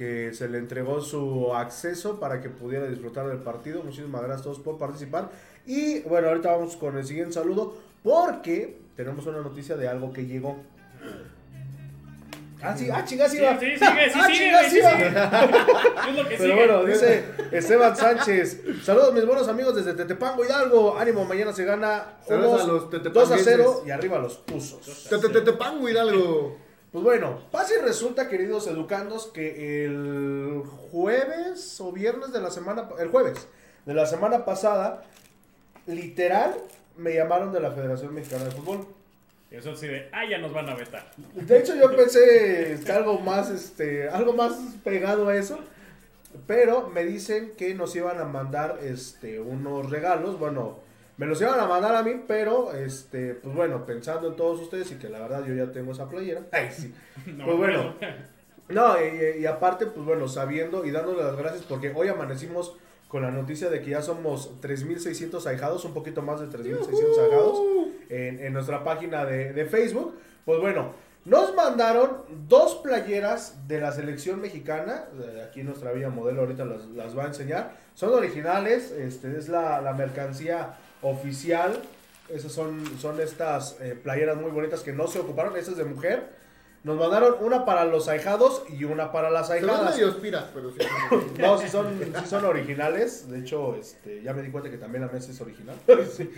que 0.00 0.32
se 0.32 0.48
le 0.48 0.56
entregó 0.56 1.02
su 1.02 1.54
acceso 1.54 2.18
para 2.18 2.40
que 2.40 2.48
pudiera 2.48 2.86
disfrutar 2.86 3.28
del 3.28 3.36
partido. 3.40 3.82
Muchísimas 3.82 4.22
gracias 4.22 4.40
a 4.40 4.44
todos 4.44 4.58
por 4.60 4.78
participar. 4.78 5.28
Y 5.66 6.00
bueno, 6.00 6.28
ahorita 6.28 6.50
vamos 6.52 6.74
con 6.76 6.96
el 6.96 7.04
siguiente 7.04 7.34
saludo, 7.34 7.74
porque 8.02 8.78
tenemos 8.96 9.26
una 9.26 9.42
noticia 9.42 9.76
de 9.76 9.88
algo 9.88 10.10
que 10.10 10.24
llegó. 10.24 10.56
Ah, 12.62 12.74
sí, 12.74 12.88
ah, 12.90 13.04
chingas, 13.04 13.30
Sí, 13.30 13.36
iba. 13.38 13.58
sí, 13.60 13.66
sigue, 13.66 13.78
sí, 13.78 13.84
Ah, 14.18 14.26
sigue, 14.26 14.38
chingas, 14.38 14.70
sigue. 14.70 15.08
Es 16.08 16.16
lo 16.16 16.28
que 16.28 16.36
Pero 16.36 16.42
sigue. 16.44 16.54
bueno, 16.54 16.84
dice 16.84 17.24
Esteban 17.52 17.94
Sánchez. 17.94 18.62
Saludos 18.82 19.12
mis 19.12 19.26
buenos 19.26 19.48
amigos 19.48 19.74
desde 19.76 19.92
Tetepango 19.92 20.42
Hidalgo. 20.46 20.96
Ánimo, 20.98 21.26
mañana 21.26 21.52
se 21.52 21.66
gana 21.66 22.04
unos 22.26 22.62
a 22.62 22.66
los 22.66 22.66
2 22.66 22.84
a 22.84 22.90
tetepanguenses. 22.90 23.44
0 23.46 23.82
y 23.86 23.90
arriba 23.90 24.18
los 24.18 24.46
Tuzos. 24.46 25.06
Te, 25.10 25.18
te, 25.18 25.28
te, 25.28 25.40
te 25.42 25.52
pango 25.52 25.86
Hidalgo. 25.90 26.56
Pues 26.92 27.04
bueno, 27.04 27.40
pasa 27.52 27.74
y 27.78 27.82
resulta, 27.82 28.28
queridos 28.28 28.66
educandos, 28.66 29.28
que 29.28 29.84
el 29.84 30.62
jueves 30.90 31.80
o 31.80 31.92
viernes 31.92 32.32
de 32.32 32.40
la 32.40 32.50
semana, 32.50 32.88
el 32.98 33.08
jueves 33.08 33.46
de 33.86 33.94
la 33.94 34.06
semana 34.06 34.44
pasada, 34.44 35.04
literal, 35.86 36.56
me 36.96 37.14
llamaron 37.14 37.52
de 37.52 37.60
la 37.60 37.70
Federación 37.70 38.12
Mexicana 38.12 38.46
de 38.46 38.50
Fútbol. 38.50 38.88
Eso 39.52 39.76
sí 39.76 39.86
de, 39.86 40.08
ah, 40.12 40.24
ya 40.28 40.38
nos 40.38 40.52
van 40.52 40.68
a 40.68 40.74
vetar. 40.74 41.12
De 41.34 41.58
hecho, 41.58 41.76
yo 41.76 41.94
pensé 41.94 42.72
este, 42.72 42.90
algo 42.90 43.18
más, 43.20 43.50
este, 43.50 44.08
algo 44.08 44.32
más 44.32 44.54
pegado 44.82 45.28
a 45.28 45.36
eso. 45.36 45.60
Pero 46.46 46.88
me 46.88 47.04
dicen 47.04 47.52
que 47.56 47.74
nos 47.74 47.94
iban 47.96 48.18
a 48.20 48.24
mandar 48.24 48.78
este, 48.82 49.40
unos 49.40 49.90
regalos. 49.90 50.38
Bueno, 50.38 50.78
Me 51.20 51.26
los 51.26 51.40
iban 51.42 51.60
a 51.60 51.66
mandar 51.66 51.94
a 51.94 52.02
mí, 52.02 52.22
pero, 52.26 52.72
este, 52.72 53.34
pues 53.34 53.54
bueno, 53.54 53.84
pensando 53.84 54.28
en 54.28 54.36
todos 54.36 54.58
ustedes 54.60 54.90
y 54.90 54.94
que 54.94 55.10
la 55.10 55.20
verdad 55.20 55.44
yo 55.46 55.54
ya 55.54 55.70
tengo 55.70 55.92
esa 55.92 56.08
playera. 56.08 56.40
Ay, 56.52 56.68
sí. 56.72 56.94
No, 57.26 57.44
Pues 57.44 57.56
bueno. 57.58 57.94
No, 58.70 58.94
y, 58.98 59.40
y 59.42 59.46
aparte, 59.46 59.84
pues 59.86 60.06
bueno, 60.06 60.28
sabiendo 60.28 60.84
y 60.86 60.90
dándole 60.90 61.22
las 61.22 61.36
gracias 61.36 61.62
porque 61.68 61.92
hoy 61.94 62.08
amanecimos 62.08 62.74
con 63.08 63.22
la 63.22 63.30
noticia 63.30 63.68
de 63.68 63.82
que 63.82 63.90
ya 63.90 64.00
somos 64.02 64.50
3.600 64.62 65.44
ahijados, 65.46 65.84
un 65.84 65.92
poquito 65.92 66.22
más 66.22 66.40
de 66.40 66.46
3.600 66.46 67.22
ahijados 67.24 67.60
en, 68.08 68.40
en 68.40 68.52
nuestra 68.52 68.82
página 68.84 69.24
de, 69.24 69.52
de 69.52 69.66
Facebook. 69.66 70.14
Pues 70.44 70.60
bueno, 70.60 70.92
nos 71.24 71.54
mandaron 71.54 72.22
dos 72.48 72.76
playeras 72.76 73.66
de 73.68 73.80
la 73.80 73.92
selección 73.92 74.40
mexicana. 74.40 75.04
eh, 75.20 75.44
Aquí 75.48 75.62
nuestra 75.64 75.92
vía 75.92 76.08
modelo 76.08 76.40
ahorita 76.42 76.64
las, 76.64 76.86
las 76.90 77.18
va 77.18 77.24
a 77.24 77.26
enseñar. 77.26 77.72
Son 77.94 78.14
originales, 78.14 78.92
este 78.92 79.36
es 79.36 79.48
la, 79.48 79.80
la 79.82 79.92
mercancía 79.92 80.78
oficial. 81.02 81.80
Esas 82.28 82.52
son, 82.52 82.84
son 82.98 83.20
estas 83.20 83.76
eh, 83.80 83.98
playeras 84.00 84.36
muy 84.36 84.50
bonitas 84.50 84.80
que 84.80 84.92
no 84.92 85.06
se 85.06 85.18
ocuparon. 85.18 85.56
Esta 85.56 85.72
es 85.72 85.76
de 85.76 85.84
mujer. 85.84 86.40
Nos 86.82 86.98
mandaron 86.98 87.34
una 87.40 87.66
para 87.66 87.84
los 87.84 88.08
ahijados 88.08 88.62
y 88.70 88.84
una 88.84 89.12
para 89.12 89.30
las 89.30 89.50
ahijadas. 89.50 89.94
medio 89.94 90.18
piras, 90.18 90.46
pero 90.54 90.70
sí. 90.70 90.78
No, 91.38 91.58
si 91.58 91.68
son, 91.68 91.98
sí 91.98 92.26
son 92.26 92.44
originales. 92.44 93.28
De 93.28 93.40
hecho, 93.40 93.76
este, 93.76 94.22
ya 94.22 94.32
me 94.32 94.42
di 94.42 94.50
cuenta 94.50 94.70
que 94.70 94.78
también 94.78 95.04
la 95.04 95.12
mesa 95.12 95.30
es 95.30 95.40
original. 95.40 95.76
Sí. 96.16 96.30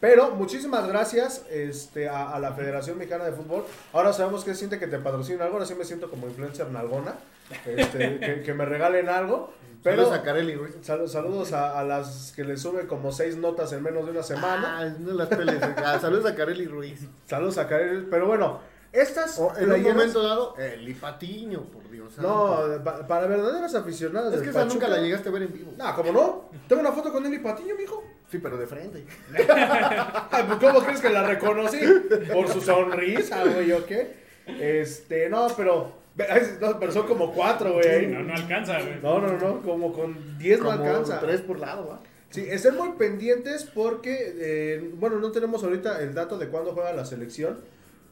Pero 0.00 0.32
muchísimas 0.32 0.88
gracias 0.88 1.46
este, 1.48 2.08
a, 2.08 2.30
a 2.30 2.40
la 2.40 2.54
Federación 2.54 2.98
Mexicana 2.98 3.24
de 3.24 3.30
Fútbol. 3.30 3.64
Ahora 3.92 4.12
sabemos 4.12 4.42
que 4.42 4.52
siente 4.56 4.80
que 4.80 4.88
te 4.88 4.98
patrocina 4.98 5.44
algo. 5.44 5.54
Ahora 5.58 5.66
sí 5.66 5.76
me 5.76 5.84
siento 5.84 6.10
como 6.10 6.26
influencer 6.26 6.68
nalgona. 6.70 7.14
Este, 7.64 8.18
que, 8.18 8.42
que 8.42 8.54
me 8.54 8.64
regalen 8.64 9.08
algo. 9.08 9.52
Pero 9.82 10.02
Saludos 10.04 10.18
a 10.18 10.22
Carelli 10.22 10.54
Ruiz. 10.54 10.74
sal- 10.82 11.08
saludos 11.08 11.52
a, 11.52 11.78
a 11.78 11.84
las 11.84 12.32
que 12.36 12.44
le 12.44 12.56
sube 12.56 12.86
como 12.86 13.10
seis 13.10 13.36
notas 13.36 13.72
en 13.72 13.82
menos 13.82 14.04
de 14.04 14.12
una 14.12 14.22
semana. 14.22 14.78
Ah, 14.78 14.94
no 14.98 15.12
las 15.14 15.28
peles. 15.28 15.60
Ah, 15.76 15.98
saludos 16.00 16.24
a 16.26 16.34
Carelli 16.36 16.66
Ruiz. 16.66 17.00
Saludos 17.26 17.58
a 17.58 17.66
Karel. 17.66 18.06
Pero 18.08 18.26
bueno, 18.26 18.60
estas. 18.92 19.38
O 19.40 19.52
en 19.58 19.72
un 19.72 19.82
momento 19.82 20.22
dado, 20.22 20.54
el 20.56 20.88
Ipatiño, 20.88 21.62
por 21.64 21.90
Dios. 21.90 22.16
No, 22.18 22.58
santo. 22.58 22.84
pa- 22.84 23.06
para 23.08 23.26
verdaderas 23.26 23.74
aficionadas. 23.74 24.34
es 24.34 24.42
que 24.42 24.50
esa 24.50 24.64
nunca 24.66 24.86
la 24.88 24.98
llegaste 24.98 25.28
a 25.28 25.32
ver 25.32 25.42
en 25.42 25.52
vivo. 25.52 25.72
No, 25.76 25.94
¿cómo 25.96 26.12
no? 26.12 26.50
Tengo 26.68 26.80
una 26.80 26.92
foto 26.92 27.12
con 27.12 27.26
Eli 27.26 27.38
Patiño, 27.40 27.74
mijo. 27.76 28.04
Sí, 28.30 28.38
pero 28.38 28.56
de 28.56 28.66
frente. 28.66 29.04
Pues, 29.36 30.58
¿Cómo 30.60 30.80
crees 30.84 31.00
que 31.00 31.10
la 31.10 31.24
reconocí? 31.24 31.80
Por 32.32 32.48
su 32.48 32.60
sonrisa, 32.60 33.44
güey, 33.44 33.72
¿o 33.72 33.84
qué? 33.84 34.14
Este, 34.46 35.28
no, 35.28 35.48
pero. 35.56 36.01
No, 36.60 36.78
pero 36.78 36.92
son 36.92 37.06
como 37.06 37.32
cuatro, 37.32 37.72
güey. 37.74 38.06
No, 38.06 38.22
no 38.22 38.34
alcanza, 38.34 38.80
güey. 38.82 39.00
No, 39.02 39.20
no, 39.20 39.38
no, 39.38 39.62
como 39.62 39.92
con 39.92 40.38
diez 40.38 40.58
no 40.60 40.66
Como 40.70 40.78
alcanza. 40.84 41.20
tres 41.20 41.40
por 41.40 41.58
lado, 41.58 41.88
¿va? 41.88 42.00
Sí, 42.30 42.44
estén 42.48 42.76
muy 42.76 42.90
pendientes 42.92 43.64
porque, 43.64 44.34
eh, 44.38 44.90
bueno, 44.94 45.18
no 45.18 45.32
tenemos 45.32 45.62
ahorita 45.64 46.02
el 46.02 46.14
dato 46.14 46.38
de 46.38 46.48
cuándo 46.48 46.72
juega 46.72 46.92
la 46.92 47.04
selección, 47.04 47.60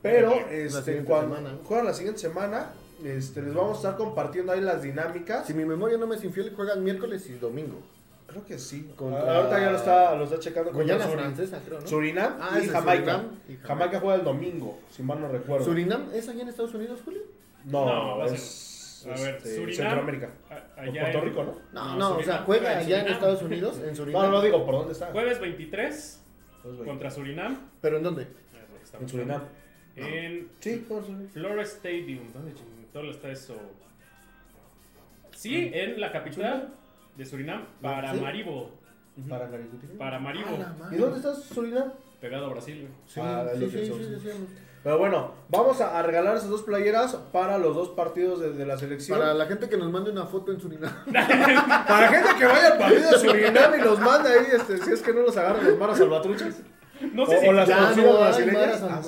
pero 0.03 0.33
este, 0.51 1.03
cuando 1.05 1.37
semana. 1.37 1.59
juegan 1.65 1.87
la 1.87 1.95
siguiente 1.95 2.21
semana, 2.21 2.71
este, 3.05 3.41
les 3.43 3.55
vamos 3.55 3.73
a 3.77 3.81
estar 3.81 3.97
compartiendo 3.97 4.53
ahí 4.53 4.61
las 4.61 4.83
dinámicas. 4.83 5.47
Si 5.47 5.55
mi 5.55 5.65
memoria 5.65 5.97
no 5.97 6.07
me 6.07 6.17
es 6.17 6.25
infiel, 6.25 6.53
juegan 6.55 6.83
miércoles 6.85 7.27
y 7.31 7.33
domingo. 7.35 7.81
Creo 8.27 8.45
que 8.45 8.59
sí. 8.59 8.93
Contra- 8.95 9.37
Ahorita 9.39 9.59
ya 9.61 9.71
lo 9.73 9.77
está, 9.79 10.15
lo 10.15 10.25
está 10.25 10.39
checando 10.39 10.71
contra 10.71 10.97
Guyana 10.97 11.11
francesa, 11.11 11.59
creo, 11.67 11.81
¿no? 11.81 11.87
Surinam 11.87 12.37
Ah, 12.41 12.59
y 12.63 12.67
Jamaica. 12.69 13.05
Surinam 13.05 13.21
y 13.49 13.53
Jamaica. 13.57 13.67
Jamaica 13.69 14.01
juega 14.01 14.15
el 14.17 14.25
domingo, 14.25 14.79
si 14.95 15.03
mal 15.03 15.21
no 15.21 15.29
recuerdo. 15.29 15.65
¿Surinam 15.65 16.11
es 16.15 16.29
allá 16.29 16.43
en 16.43 16.49
Estados 16.49 16.75
Unidos, 16.75 17.01
Julio? 17.05 17.23
No, 17.65 18.17
No, 18.19 18.25
es 18.27 19.07
A 19.07 19.11
ver, 19.21 19.37
este, 19.37 19.55
Surinam. 19.57 19.75
Centroamérica. 19.77 20.31
a- 20.51 20.81
allá 20.83 21.01
Puerto 21.03 21.19
en- 21.19 21.25
Rico, 21.25 21.45
¿no? 21.45 21.55
No, 21.73 21.85
No, 21.97 21.97
no, 22.11 22.17
o 22.19 22.23
sea, 22.23 22.39
juega 22.39 22.73
en 22.75 22.79
allá 22.81 23.01
en. 23.03 23.09
Estados 23.13 23.43
Unidos, 23.43 23.81
en 23.87 23.97
Surinam. 23.97 24.23
No, 24.23 24.31
no 24.31 24.43
digo 24.43 24.65
por 24.67 24.75
dónde 24.75 24.93
está. 24.93 25.07
Jueves 25.07 25.41
23 25.41 26.23
Pues, 26.63 26.77
güey, 26.77 26.89
contra 26.89 27.11
Surinam. 27.11 27.59
¿Pero 27.81 27.97
en 27.97 28.03
dónde? 28.03 28.27
En 29.01 29.09
Surinam. 29.09 29.43
En 29.97 30.49
Sí, 30.61 30.85
por 30.89 31.03
Surinam. 31.03 31.29
Flores 31.29 31.69
Stadium. 31.75 32.33
¿Dónde 32.33 32.55
chingado 32.55 33.11
está 33.11 33.31
eso? 33.31 33.57
Sí, 35.35 35.71
en 35.73 36.01
la 36.01 36.13
capital 36.13 36.69
de 37.17 37.25
Surinam, 37.27 37.65
para 37.81 38.13
¿Sí? 38.15 38.21
Maribo. 38.21 38.71
Para 39.29 39.51
Caricuti. 39.51 39.87
Para 39.99 40.19
Maribo. 40.19 40.47
Ah. 40.61 40.89
¿Y 40.93 40.97
dónde 40.97 41.17
está 41.19 41.35
Surinam? 41.35 41.93
Pegado 42.21 42.47
a 42.47 42.49
Brasil. 42.51 42.89
Sí, 43.07 43.21
Ah, 43.23 43.47
sí, 43.55 43.61
sí, 43.71 43.87
sí, 43.87 43.93
decíamos. 44.11 44.49
Pero 44.83 44.97
bueno, 44.99 45.33
vamos 45.51 45.81
a, 45.83 45.99
a 45.99 46.03
regalar 46.03 46.37
esas 46.37 46.49
dos 46.49 46.63
playeras 46.63 47.15
para 47.33 47.59
los 47.59 47.77
dos 47.77 47.91
partidos 47.91 48.41
de, 48.41 48.53
de 48.53 48.65
la 48.65 48.79
selección. 48.79 49.19
Para 49.19 49.33
Para, 49.33 49.39
la 49.39 49.47
gente 49.47 49.69
que 49.69 49.77
nos 49.77 49.91
mande 49.91 50.11
una 50.11 50.25
foto 50.27 50.53
en 50.53 50.61
Surinam. 50.61 50.91
gente 51.05 52.29
que 52.39 52.47
vaya 52.47 52.73
al 52.73 52.79
partido 52.79 53.11
de 53.11 53.19
Surinam 53.19 53.75
y 53.79 53.83
los 53.83 54.01
mande 54.01 54.31
ahí, 54.31 54.47
este, 54.53 54.79
si 54.79 54.93
es 54.93 55.03
que 55.03 55.13
no 55.13 55.21
los 55.21 55.37
agarran 55.37 55.65
los 55.67 55.79
maras 55.79 55.99
salvatruchas. 55.99 56.61
No 57.15 57.23
O- 57.23 57.27
si 57.27 57.49
o 57.49 57.53
las 57.53 57.67
torcidas 57.69 57.97
no 57.97 58.19
brasileñas. 58.19 58.83
Ah. 58.83 59.01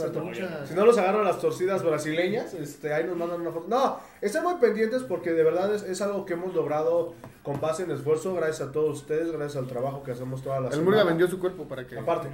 Si 0.67 0.75
no 0.75 0.87
los 0.87 0.97
agarran 0.97 1.25
las 1.25 1.39
torcidas 1.39 1.83
brasileñas, 1.83 2.55
este, 2.55 2.93
ahí 2.95 3.05
nos 3.05 3.17
mandan 3.17 3.41
una 3.43 3.51
foto. 3.51 3.67
No, 3.69 3.99
estén 4.23 4.43
muy 4.43 4.55
pendientes 4.55 5.03
porque 5.03 5.33
de 5.33 5.45
verdad 5.45 5.75
es, 5.75 5.83
es 5.83 6.01
algo 6.01 6.25
que 6.25 6.33
hemos 6.33 6.55
logrado 6.55 7.15
con 7.43 7.61
base 7.61 7.83
en 7.83 7.91
esfuerzo, 7.91 8.35
gracias 8.35 8.69
a 8.69 8.73
todos 8.73 8.99
ustedes, 9.01 9.31
gracias 9.31 9.57
al 9.63 9.69
trabajo 9.69 10.03
que 10.03 10.13
hacemos 10.13 10.43
todas 10.43 10.63
las 10.63 10.75
El 10.75 10.83
Murga 10.83 11.05
vendió 11.05 11.29
su 11.29 11.39
cuerpo 11.39 11.65
para 11.65 11.87
que, 11.87 11.99
Aparte, 11.99 12.29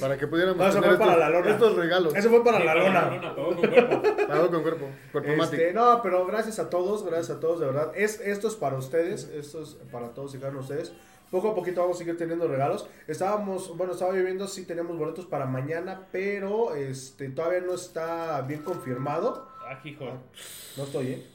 para 0.00 0.16
que 0.18 0.26
pudiéramos 0.26 0.58
No, 0.58 0.66
eso 0.68 0.80
tener 0.80 0.96
fue 0.96 0.98
para 1.06 1.12
estos, 1.12 1.20
la 1.30 1.38
lona. 1.38 1.50
estos 1.50 1.76
regalos. 1.76 2.14
eso 2.14 2.30
fue 2.30 2.44
para 2.44 2.58
Sí, 2.58 2.64
la 2.64 2.72
para 2.74 2.84
lona. 3.10 3.34
pagó 3.34 3.46
con 3.56 3.68
cuerpo. 3.68 4.02
Pagado 4.26 4.50
con 4.50 4.62
cuerpo. 4.62 4.86
Cuerpo 5.12 5.30
Este, 5.44 5.72
no, 5.72 6.00
pero 6.02 6.26
gracias 6.26 6.58
a 6.58 6.68
todos, 6.70 7.04
gracias 7.04 7.36
a 7.36 7.40
todos, 7.40 7.60
de 7.60 7.66
verdad. 7.66 7.92
Es, 7.94 8.20
esto 8.20 8.48
es 8.48 8.54
para 8.54 8.76
ustedes, 8.76 9.24
esto 9.34 9.62
es 9.62 9.76
para 9.92 10.08
todos 10.14 10.34
y 10.34 10.38
cada 10.38 10.50
uno 10.50 10.58
de 10.60 10.64
ustedes. 10.64 10.92
Poco 11.30 11.50
a 11.50 11.54
poquito 11.56 11.80
vamos 11.80 11.96
a 11.96 11.98
seguir 11.98 12.16
teniendo 12.16 12.46
regalos. 12.46 12.88
Estábamos, 13.08 13.76
bueno, 13.76 13.94
estaba 13.94 14.12
viendo 14.12 14.46
si 14.46 14.64
tenemos 14.64 14.96
boletos 14.96 15.26
para 15.26 15.44
mañana, 15.44 16.06
pero 16.12 16.74
este 16.76 17.28
todavía 17.30 17.60
no 17.60 17.74
está 17.74 18.42
bien 18.42 18.62
confirmado. 18.62 19.48
Ah, 19.68 19.80
hijo. 19.84 20.06
No 20.76 20.84
estoy, 20.84 21.06
¿eh? 21.12 21.26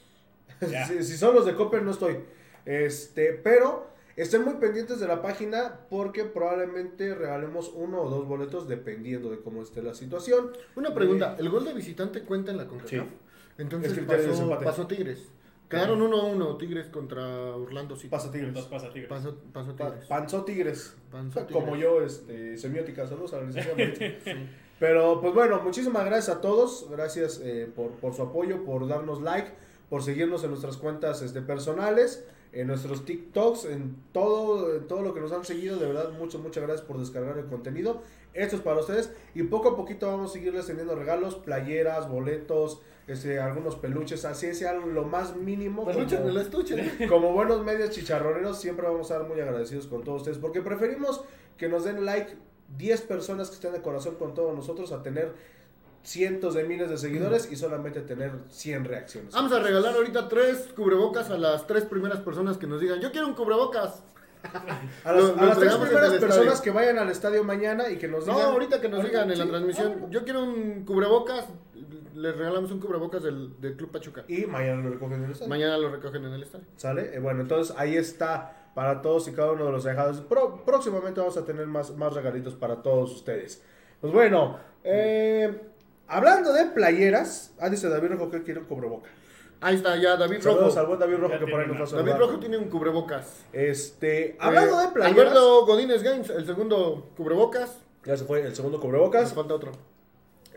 Si 1.04 1.18
son 1.18 1.36
los 1.36 1.46
de 1.46 1.56
Copper, 1.56 1.82
no 1.84 1.92
estoy. 1.92 2.20
Este, 2.66 3.34
pero 3.34 3.88
estén 4.22 4.44
muy 4.44 4.56
pendientes 4.56 5.00
de 5.00 5.08
la 5.08 5.22
página 5.22 5.80
porque 5.90 6.26
probablemente 6.26 7.16
regalemos 7.16 7.72
uno 7.74 8.02
o 8.02 8.10
dos 8.10 8.28
boletos 8.28 8.68
dependiendo 8.68 9.30
de 9.30 9.40
cómo 9.40 9.62
esté 9.62 9.82
la 9.82 9.94
situación. 9.94 10.52
Una 10.76 10.94
pregunta, 10.94 11.36
¿el 11.40 11.50
gol 11.50 11.66
de 11.66 11.74
visitante 11.74 12.22
cuenta 12.22 12.52
en 12.52 12.58
la 12.58 12.68
CONCACAF? 12.68 12.90
Sí. 12.90 13.16
Entonces 13.58 13.98
Es 13.98 14.40
pasó, 14.64 14.88
Tigres. 14.88 15.28
Quedaron 15.70 16.02
1-1 16.02 16.58
Tigres 16.58 16.88
contra 16.88 17.26
Orlando 17.56 17.96
City. 17.96 18.10
Pasa 18.10 18.30
Tigres. 18.30 18.54
Dos 18.54 18.66
pasa 18.66 18.90
tigres. 18.92 19.10
Pa- 19.10 19.20
Tigres. 19.24 20.06
Panzó 20.08 20.44
Tigres. 20.44 20.96
Como 21.52 21.78
yo, 21.78 22.02
este, 22.02 22.58
semiótica, 22.58 23.08
saludos 23.08 23.34
a 23.34 23.38
la 23.38 23.44
licenciada. 23.44 23.78
Pero 24.80 25.22
pues 25.22 25.34
bueno, 25.34 25.62
muchísimas 25.62 26.04
gracias 26.06 26.36
a 26.38 26.42
todos, 26.42 26.88
gracias 26.90 27.40
eh, 27.44 27.72
por, 27.74 27.92
por 27.92 28.16
su 28.16 28.24
apoyo, 28.24 28.66
por 28.66 28.88
darnos 28.88 29.22
like, 29.22 29.50
por 29.90 30.02
seguirnos 30.02 30.44
en 30.44 30.50
nuestras 30.50 30.76
cuentas 30.78 31.22
este, 31.22 31.42
personales, 31.42 32.26
en 32.54 32.68
nuestros 32.68 33.06
TikToks, 33.06 33.66
en 33.66 33.96
todo, 34.12 34.76
en 34.76 34.88
todo 34.88 35.02
lo 35.02 35.14
que 35.14 35.22
nos 35.22 35.32
han 35.32 35.46
seguido, 35.46 35.78
de 35.78 35.88
verdad, 35.88 36.12
muchas, 36.18 36.42
muchas 36.42 36.64
gracias 36.64 36.86
por 36.86 37.00
descargar 37.00 37.38
el 37.38 37.46
contenido. 37.46 38.02
Esto 38.34 38.56
es 38.58 38.62
para 38.62 38.80
ustedes 38.80 39.12
y 39.36 39.44
poco 39.44 39.70
a 39.70 39.76
poquito 39.76 40.08
vamos 40.08 40.32
a 40.32 40.34
seguirles 40.34 40.66
teniendo 40.66 40.96
regalos, 40.96 41.36
playeras, 41.36 42.10
boletos, 42.10 42.82
este, 43.08 43.40
algunos 43.40 43.76
peluches, 43.76 44.24
así 44.26 44.54
sea 44.54 44.74
lo 44.74 45.04
más 45.04 45.36
mínimo. 45.36 45.86
Peluche 45.86 46.18
como- 46.18 46.30
en 46.30 46.36
el 46.36 46.42
estuche. 46.42 46.92
como 47.10 47.34
buenos 47.34 47.64
medios 47.64 47.90
chicharroneros, 47.92 48.60
siempre 48.60 48.86
vamos 48.88 49.12
a 49.12 49.16
estar 49.16 49.28
muy 49.30 49.40
agradecidos 49.42 49.88
con 49.88 50.04
todos 50.04 50.22
ustedes, 50.22 50.38
porque 50.38 50.62
preferimos 50.62 51.24
que 51.58 51.68
nos 51.70 51.84
den 51.84 52.06
like 52.06 52.36
10 52.78 53.02
personas 53.02 53.50
que 53.50 53.56
estén 53.56 53.74
de 53.74 53.82
corazón 53.82 54.16
con 54.16 54.34
todos 54.34 54.56
nosotros 54.56 54.92
a 54.94 55.04
tener 55.04 55.34
cientos 56.04 56.54
de 56.56 56.64
miles 56.64 56.90
de 56.90 56.98
seguidores 56.98 57.52
y 57.52 57.56
solamente 57.56 58.02
tener 58.02 58.32
100 58.50 58.86
reacciones. 58.86 59.34
Vamos 59.34 59.52
a 59.52 59.60
regalar 59.60 59.96
ahorita 59.96 60.28
tres 60.28 60.70
cubrebocas 60.76 61.30
a 61.30 61.38
las 61.38 61.68
tres 61.68 61.86
primeras 61.86 62.20
personas 62.20 62.58
que 62.58 62.68
nos 62.68 62.82
digan, 62.82 63.00
yo 63.00 63.12
quiero 63.12 63.28
un 63.28 63.34
cubrebocas. 63.36 64.04
A 65.06 65.12
las, 65.14 65.30
a 65.30 65.56
tres 65.56 65.76
primeras 65.76 66.14
personas 66.16 66.62
que 66.62 66.72
vayan 66.72 66.98
al 66.98 67.12
estadio 67.12 67.44
mañana 67.44 67.90
y 67.92 67.98
que 67.98 68.08
nos 68.08 68.26
No, 68.26 68.34
digan... 68.34 68.50
ahorita 68.52 68.82
que 68.82 68.90
nos 68.90 69.04
digan 69.04 69.30
en 69.32 69.38
la 69.38 69.46
transmisión, 69.46 70.00
ah, 70.02 70.08
yo 70.10 70.24
quiero 70.24 70.44
un 70.44 70.84
cubrebocas, 70.84 71.46
les 72.16 72.36
regalamos 72.36 72.72
un 72.72 72.80
cubrebocas 72.80 73.22
del, 73.22 73.62
del 73.62 73.76
Club 73.76 73.92
Pachuca. 73.92 74.24
Y 74.28 74.48
mañana 74.48 74.82
lo 74.82 74.90
recogen 74.90 75.20
en 75.20 75.26
el 75.26 75.32
estadio. 75.34 75.48
Mañana 75.50 75.78
lo 75.78 75.92
recogen 75.92 76.26
en 76.26 76.34
el 76.34 76.42
estadio. 76.42 76.66
¿Sale? 76.76 77.16
Eh, 77.16 77.20
bueno, 77.20 77.42
entonces 77.42 77.76
ahí 77.78 77.96
está 77.96 78.72
para 78.74 79.04
todos 79.04 79.28
y 79.28 79.32
cada 79.34 79.52
uno 79.52 79.66
de 79.66 79.72
los 79.74 79.84
dejados. 79.84 80.22
Pro- 80.22 80.66
próximamente 80.66 81.20
vamos 81.20 81.38
a 81.38 81.46
tener 81.46 81.68
más, 81.68 81.96
más 81.96 82.14
regalitos 82.14 82.56
para 82.56 82.82
todos 82.82 83.12
ustedes. 83.12 83.62
Pues 84.00 84.12
bueno, 84.12 84.58
eh, 84.84 85.62
hablando 86.12 86.54
de 86.54 86.66
playeras, 86.66 87.54
ah, 87.60 87.70
dice 87.70 87.90
David 87.90 88.10
Rojo 88.12 88.30
que 88.30 88.38
un 88.60 88.66
cubreboca. 88.66 89.10
Ahí 89.64 89.76
está, 89.76 89.96
ya 89.96 90.18
David 90.18 90.42
Saludos 90.42 90.76
al 90.78 90.86
Rojo. 90.86 90.98
buen 90.98 91.00
David 91.00 91.18
Rojo 91.22 91.34
Ya 91.34 91.40
que 91.40 91.46
por 91.52 91.60
ahí 91.62 91.68
nos 91.68 91.76
va 91.78 91.84
a 91.84 91.86
David 91.86 91.98
saludar. 92.12 92.20
Rojo 92.20 92.40
tiene 92.40 92.58
un 92.58 92.70
cubrebocas. 92.70 93.42
Este, 93.54 94.36
hablando 94.40 94.80
Eh, 94.80 94.86
de 94.86 94.92
playeras, 94.92 95.20
Alberto 95.20 95.66
Godínez 95.68 96.02
Games, 96.04 96.30
el 96.32 96.46
segundo 96.48 97.10
cubrebocas. 97.16 97.78
ya 98.04 98.18
se 98.18 98.26
fue 98.26 98.42
el 98.42 98.56
segundo 98.56 98.78
Nos 98.78 98.86
cubrebocas. 98.86 99.34
falta 99.34 99.54
otro. 99.54 99.72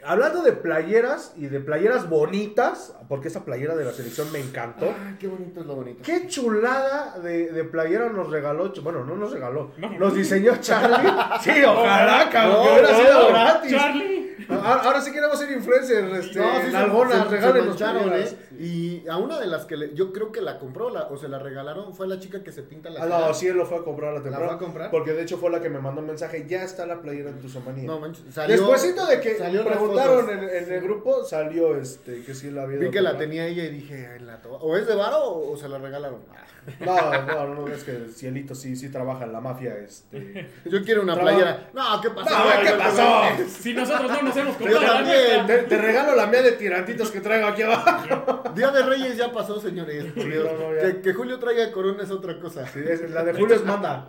hablando 0.06 0.42
de 0.42 0.52
playeras 0.52 1.32
y 1.36 1.46
de 1.46 1.60
playeras 1.60 2.08
bonitas, 2.10 2.94
porque 3.08 3.28
esa 3.28 3.44
playera 3.44 3.74
de 3.76 3.84
la 3.84 3.92
selección 3.92 4.30
me 4.32 4.38
encantó. 4.40 4.86
Ah, 4.90 5.16
qué 5.18 5.26
bonito 5.28 5.60
es 5.60 5.66
lo 5.66 5.76
bonito. 5.76 6.00
Qué 6.02 6.26
chulada 6.26 7.18
de, 7.20 7.52
de 7.52 7.64
playera 7.64 8.08
nos 8.08 8.30
regaló. 8.30 8.72
Bueno, 8.82 9.04
no 9.04 9.16
nos 9.16 9.32
regaló. 9.32 9.72
No. 9.76 9.90
Nos 9.98 10.14
diseñó 10.14 10.56
Charlie. 10.60 11.10
Sí, 11.42 11.62
ojalá, 11.62 12.28
cabrón. 12.30 12.62
que 12.62 12.68
No, 12.68 12.72
hubiera 12.72 12.90
no, 12.92 12.98
sido 12.98 13.28
gratis. 13.28 13.70
Charlie. 13.70 14.23
Ahora, 14.48 14.82
ahora 14.82 15.00
sí 15.00 15.12
queremos 15.12 15.38
ser 15.38 15.50
influencers. 15.52 16.12
Este, 16.26 16.38
No, 16.38 16.54
sí, 16.56 16.60
se- 16.62 16.70
se- 16.70 16.72
mancharon, 16.72 18.02
playeras. 18.04 18.32
¿eh? 18.32 18.36
Y 18.58 19.08
a 19.08 19.16
una 19.16 19.38
de 19.40 19.46
las 19.46 19.64
que 19.64 19.76
le- 19.76 19.94
yo 19.94 20.12
creo 20.12 20.30
que 20.32 20.40
la 20.40 20.58
compró 20.58 20.90
la, 20.90 21.02
o 21.08 21.16
se 21.16 21.28
la 21.28 21.38
regalaron 21.38 21.94
fue 21.94 22.06
la 22.06 22.18
chica 22.18 22.42
que 22.42 22.52
se 22.52 22.62
pinta 22.62 22.90
la 22.90 23.00
Ah, 23.04 23.08
cara. 23.08 23.26
no, 23.28 23.34
sí, 23.34 23.46
él 23.48 23.56
lo 23.56 23.66
fue 23.66 23.78
a 23.78 23.82
comprar 23.82 24.10
a 24.10 24.14
la 24.18 24.22
temporada. 24.22 24.46
fue 24.48 24.56
a 24.56 24.58
comprar? 24.58 24.90
Porque 24.90 25.12
de 25.12 25.22
hecho 25.22 25.38
fue 25.38 25.50
la 25.50 25.60
que 25.60 25.68
me 25.70 25.80
mandó 25.80 26.00
un 26.00 26.06
mensaje. 26.06 26.46
Ya 26.48 26.62
está 26.62 26.86
la 26.86 27.00
playera 27.00 27.30
en 27.30 27.40
tu 27.40 27.48
somanía. 27.48 27.84
No, 27.86 27.98
manches, 28.00 28.24
salió- 28.32 28.56
Despuésito 28.56 29.06
de 29.06 29.20
que 29.20 29.36
salió 29.36 29.64
preguntaron 29.64 30.30
en, 30.30 30.44
en 30.44 30.72
el 30.72 30.80
grupo, 30.82 31.24
salió 31.24 31.76
este 31.76 32.22
que 32.22 32.34
sí 32.34 32.50
la 32.50 32.62
había 32.62 32.78
Vi 32.78 32.90
que 32.90 33.00
la 33.00 33.16
tenía 33.18 33.46
ella 33.46 33.64
y 33.64 33.70
dije, 33.70 34.08
"Ay, 34.12 34.20
la 34.20 34.40
o 34.48 34.76
es 34.76 34.86
de 34.86 34.94
varo 34.94 35.18
o, 35.18 35.52
o 35.52 35.56
se 35.56 35.68
la 35.68 35.78
regalaron. 35.78 36.20
No, 36.80 36.96
no, 37.26 37.54
no, 37.54 37.68
es 37.68 37.84
que 37.84 37.90
el 37.90 38.10
Cielito 38.14 38.54
sí, 38.54 38.74
sí 38.74 38.88
trabaja 38.88 39.24
en 39.24 39.32
la 39.32 39.40
mafia. 39.42 39.76
Este. 39.76 40.48
Yo 40.64 40.82
quiero 40.82 41.02
una 41.02 41.12
Traba- 41.14 41.28
playera. 41.30 41.70
No, 41.74 42.00
¿qué 42.00 42.08
pasó? 42.08 42.30
No, 42.30 42.44
¿qué 42.62 42.70
pasó? 42.78 43.22
Si 43.60 43.74
nosotros 43.74 44.10
no 44.10 44.18
nos 44.24 44.36
hemos 44.36 44.58
Yo 44.58 44.64
comprado 44.66 44.94
también. 44.94 45.46
Te, 45.46 45.58
te 45.64 45.78
regalo 45.78 46.14
la 46.16 46.26
mía 46.26 46.42
de 46.42 46.52
tirantitos 46.52 47.10
que 47.10 47.20
traigo 47.20 47.46
aquí 47.48 47.62
abajo. 47.62 48.42
Día 48.54 48.70
de 48.70 48.82
Reyes 48.82 49.16
ya 49.16 49.30
pasó, 49.32 49.60
señores. 49.60 50.04
por 50.12 50.22
Sí, 50.22 50.28
Dios. 50.30 50.44
no, 50.52 50.58
no, 50.70 50.74
ya. 50.74 50.80
que, 50.82 51.00
que 51.00 51.12
Julio 51.14 51.38
traiga 51.38 51.70
corona 51.72 52.02
es 52.02 52.10
otra 52.10 52.38
cosa. 52.40 52.66
Sí, 52.66 52.80
es- 52.88 53.10
la 53.10 53.22
de 53.24 53.34
Julio 53.34 53.54
es 53.56 53.64
manda. 53.64 54.06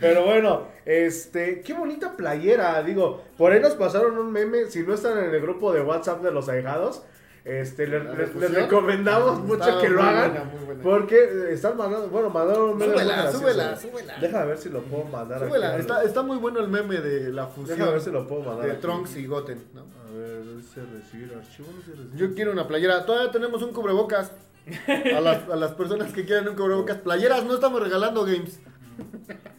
Pero 0.00 0.24
bueno, 0.24 0.68
este, 0.84 1.60
qué 1.62 1.72
bonita 1.74 2.16
playera. 2.16 2.82
Digo, 2.82 3.22
por 3.36 3.52
ahí 3.52 3.60
nos 3.60 3.74
pasaron 3.74 4.18
un 4.18 4.32
meme. 4.32 4.66
Si 4.66 4.82
no 4.82 4.94
están 4.94 5.18
en 5.18 5.34
el 5.34 5.40
grupo 5.40 5.72
de 5.72 5.80
WhatsApp 5.82 6.22
de 6.22 6.30
los 6.30 6.48
ahijados, 6.48 7.02
este, 7.44 7.86
le- 7.86 8.04
¿La 8.04 8.14
les, 8.14 8.54
recomendamos 8.54 9.40
mucho 9.40 9.68
Está 9.68 9.80
que 9.80 9.88
lo 9.88 10.02
hagan. 10.02 10.30
buena, 10.30 10.44
muy 10.44 10.64
buena. 10.66 10.82
Porque 10.82 11.16
eh, 11.16 11.52
están 11.52 11.76
mandando, 11.76 12.08
bueno, 12.08 12.30
mandaron 12.30 12.70
un 12.70 12.78
meme. 12.78 12.92
Súbela, 12.92 13.32
súbela, 13.32 13.76
súbela. 13.76 14.14
Déjame 14.20 14.46
ver 14.46 14.58
si 14.58 14.68
lo 14.68 14.82
puedo 14.82 15.04
mandar. 15.04 15.46
Súbela, 15.46 15.76
está, 15.76 16.02
está 16.02 16.22
muy 16.22 16.36
bueno 16.38 16.60
el 16.60 16.68
meme 16.68 16.96
de 17.00 17.32
la 17.32 17.46
fusión 17.46 17.76
Déjame 17.78 17.92
ver 17.92 18.00
si 18.00 18.10
lo 18.10 18.26
puedo 18.26 18.42
mandar. 18.42 18.66
de 18.66 18.72
aquí. 18.72 18.80
Trunks 18.82 19.16
y 19.16 19.26
Goten. 19.26 19.64
¿no? 19.74 19.80
A 19.82 20.10
ver, 20.16 20.56
dice 20.56 20.80
recibir 20.92 21.32
archivo. 21.34 21.68
No 21.74 21.82
sé 21.82 21.90
recibir. 21.92 22.14
Yo 22.16 22.34
quiero 22.34 22.52
una 22.52 22.66
playera. 22.68 23.04
Todavía 23.06 23.30
tenemos 23.30 23.62
un 23.62 23.72
cubrebocas. 23.72 24.32
A 24.86 25.20
las, 25.20 25.48
a 25.48 25.56
las 25.56 25.72
personas 25.72 26.12
que 26.12 26.26
quieran 26.26 26.46
un 26.48 26.54
cubrebocas. 26.54 26.98
Playeras, 26.98 27.42
no 27.44 27.54
estamos 27.54 27.82
regalando 27.82 28.24
games. 28.24 28.60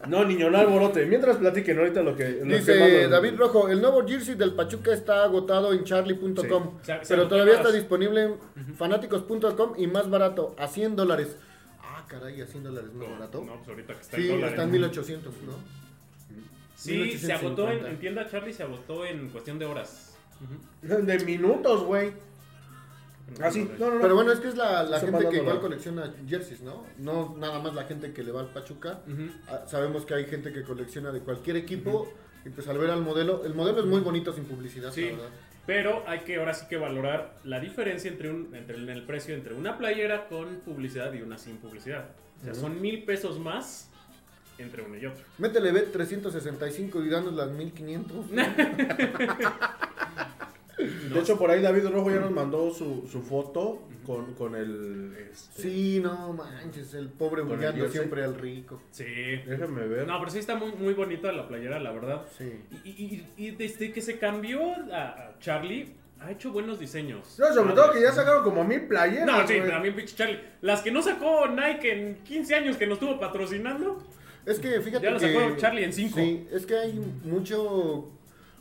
No, 0.08 0.26
niño, 0.26 0.50
no 0.50 0.58
alborote. 0.58 1.06
Mientras 1.06 1.38
platiquen 1.38 1.78
ahorita 1.78 2.02
lo 2.02 2.16
que. 2.16 2.30
lo 2.30 2.48
que 2.48 2.58
Dice 2.58 2.80
mandan. 2.80 3.12
David 3.12 3.36
Rojo, 3.38 3.70
el 3.70 3.82
nuevo 3.82 4.08
jersey 4.08 4.36
del 4.36 4.54
Pachuca 4.54 4.94
está 4.94 5.24
agotado 5.24 5.74
en 5.74 5.84
charlie.com, 5.84 6.80
Sí. 6.82 6.92
Pero 7.08 7.28
todavía 7.28 7.54
más. 7.56 7.66
está 7.66 7.76
disponible 7.76 8.24
en 8.24 8.76
fanáticos.com 8.76 9.74
y 9.78 9.88
más 9.88 10.10
barato, 10.10 10.56
a 10.58 10.68
100 10.68 10.96
dólares. 10.96 11.38
Ah, 11.82 12.06
caray, 12.08 12.42
a 12.42 12.48
100 12.48 12.64
dólares 12.64 12.94
más 12.94 13.10
barato. 13.10 13.44
No, 13.46 13.56
pues 13.58 13.70
ahorita 13.70 13.94
que 13.94 14.02
está 14.02 14.18
sí, 14.18 14.24
en 14.24 14.30
dólares. 14.30 14.52
está 14.52 14.64
en 14.64 14.72
1800, 14.72 15.34
¿no? 15.46 15.54
Sí, 16.76 17.18
se 17.18 17.34
agotó 17.34 17.64
en, 17.70 17.80
1850. 17.84 17.90
en 17.90 18.00
tienda 18.00 18.30
Charlie, 18.30 18.54
se 18.54 18.64
agotó 18.64 19.06
en 19.06 19.30
cuestión 19.30 19.60
de 19.60 19.66
horas. 19.66 20.16
De 20.82 21.20
minutos, 21.26 21.84
güey. 21.84 22.14
Ah, 23.42 23.52
sí. 23.52 23.70
No, 23.80 23.88
no, 23.90 23.96
no. 23.96 24.02
Pero 24.02 24.16
bueno, 24.16 24.32
es 24.32 24.40
que 24.40 24.50
es 24.50 24.58
la, 24.58 25.00
gente 25.00 25.30
que 25.30 25.38
igual 25.38 25.60
colecciona 25.60 26.14
jerseys, 26.28 26.62
¿no? 26.62 26.86
No 26.98 27.36
nada 27.38 27.60
más 27.60 27.74
la 27.74 27.86
gente 27.86 28.14
que 28.14 28.24
le 28.24 28.32
va 28.32 28.42
al 28.42 28.54
Pachuca. 28.54 29.02
Ah, 29.48 29.64
Sabemos 29.68 30.06
que 30.06 30.14
hay 30.14 30.26
gente 30.26 30.52
que 30.52 30.64
colecciona 30.64 31.12
de 31.12 31.22
cualquier 31.22 31.56
equipo. 31.58 32.12
Y 32.46 32.50
pues 32.50 32.68
al 32.70 32.78
ver 32.78 32.90
al 32.90 33.02
modelo, 33.02 33.44
el 33.46 33.54
modelo 33.54 33.82
es 33.82 33.86
muy 33.86 34.00
bonito 34.00 34.32
sin 34.32 34.46
publicidad, 34.46 34.92
Sí. 34.94 35.04
la 35.06 35.12
verdad. 35.12 35.30
Pero 35.66 36.04
hay 36.08 36.20
que 36.20 36.38
ahora 36.38 36.54
sí 36.54 36.66
que 36.70 36.78
valorar 36.78 37.36
la 37.44 37.60
diferencia 37.60 38.10
entre, 38.10 38.30
un, 38.32 38.56
entre 38.56 38.78
el, 38.78 38.90
el 38.90 39.04
precio 39.04 39.36
entre 39.36 39.54
una 39.54 39.78
playera 39.78 40.28
con 40.28 40.56
publicidad 40.66 41.14
y 41.14 41.22
una 41.22 41.38
sin 41.38 41.58
publicidad. 41.58 42.06
O 42.42 42.46
sea, 42.46 42.56
son 42.56 42.82
mil 42.82 43.04
pesos 43.04 43.40
más 43.40 43.90
entre 44.58 44.82
uno 44.84 44.98
y 44.98 45.06
otro. 45.06 45.24
Métele 45.38 45.72
bet 45.72 45.92
365 45.92 47.04
y 47.04 47.10
danos 47.10 47.34
las 47.34 47.52
1500. 47.52 48.26
De 51.14 51.20
hecho, 51.20 51.38
por 51.38 51.52
ahí 51.52 51.62
David 51.62 51.88
Rojo 51.88 52.10
ya 52.10 52.20
nos 52.20 52.32
mandó 52.32 52.72
su, 52.74 53.08
su 53.12 53.22
foto 53.22 53.82
con, 54.06 54.34
con 54.36 54.56
el. 54.56 55.14
este, 55.32 55.62
Sí, 55.62 56.00
no 56.02 56.34
manches, 56.34 56.94
el 56.94 57.10
pobre 57.10 57.42
humillando 57.42 57.90
siempre 57.90 58.24
al 58.24 58.36
rico. 58.36 58.82
Sí. 58.92 59.04
Déjame 59.46 59.88
ver. 59.88 60.08
No, 60.08 60.18
pero 60.20 60.32
sí 60.32 60.40
está 60.40 60.56
muy, 60.56 60.72
muy 60.74 60.94
bonita 60.94 61.32
la 61.32 61.48
playera, 61.48 61.80
la 61.80 61.92
verdad. 61.92 62.26
Sí. 62.38 62.52
Y, 62.84 62.90
y- 62.90 63.26
y- 63.38 63.48
y 63.48 63.52
desde 63.52 63.92
que 63.92 64.02
se 64.02 64.18
cambió 64.18 64.62
a, 64.94 65.04
a 65.30 65.40
Charlie, 65.40 65.94
ha 66.22 66.32
hecho 66.32 66.52
buenos 66.52 66.80
diseños. 66.80 67.38
No, 67.40 67.54
sobre 67.54 67.74
todo 67.74 67.92
que 67.94 68.02
ya 68.02 68.12
sacaron 68.12 68.44
como 68.44 68.64
mil 68.64 68.82
playeras. 68.88 69.26
No, 69.26 69.48
sí, 69.48 69.58
güey. 69.60 69.70
también 69.70 69.96
pinche 69.96 70.16
Charlie. 70.16 70.40
Las 70.62 70.82
que 70.82 70.92
no 70.92 71.02
sacó 71.02 71.48
Nike 71.48 71.92
en 71.92 72.16
15 72.24 72.56
años 72.56 72.78
que 72.78 72.88
nos 72.88 73.00
estuvo 73.02 73.20
patrocinando. 73.20 74.02
Es 74.46 74.60
que 74.60 74.80
fíjate 74.82 75.06
Ya 75.06 75.18
que... 75.18 75.34
sacó 75.34 75.56
Charlie 75.58 75.84
en 75.84 75.94
cinco. 75.94 76.16
Sí, 76.16 76.48
es 76.52 76.66
que 76.66 76.76
hay 76.78 76.94
mucho... 77.26 78.12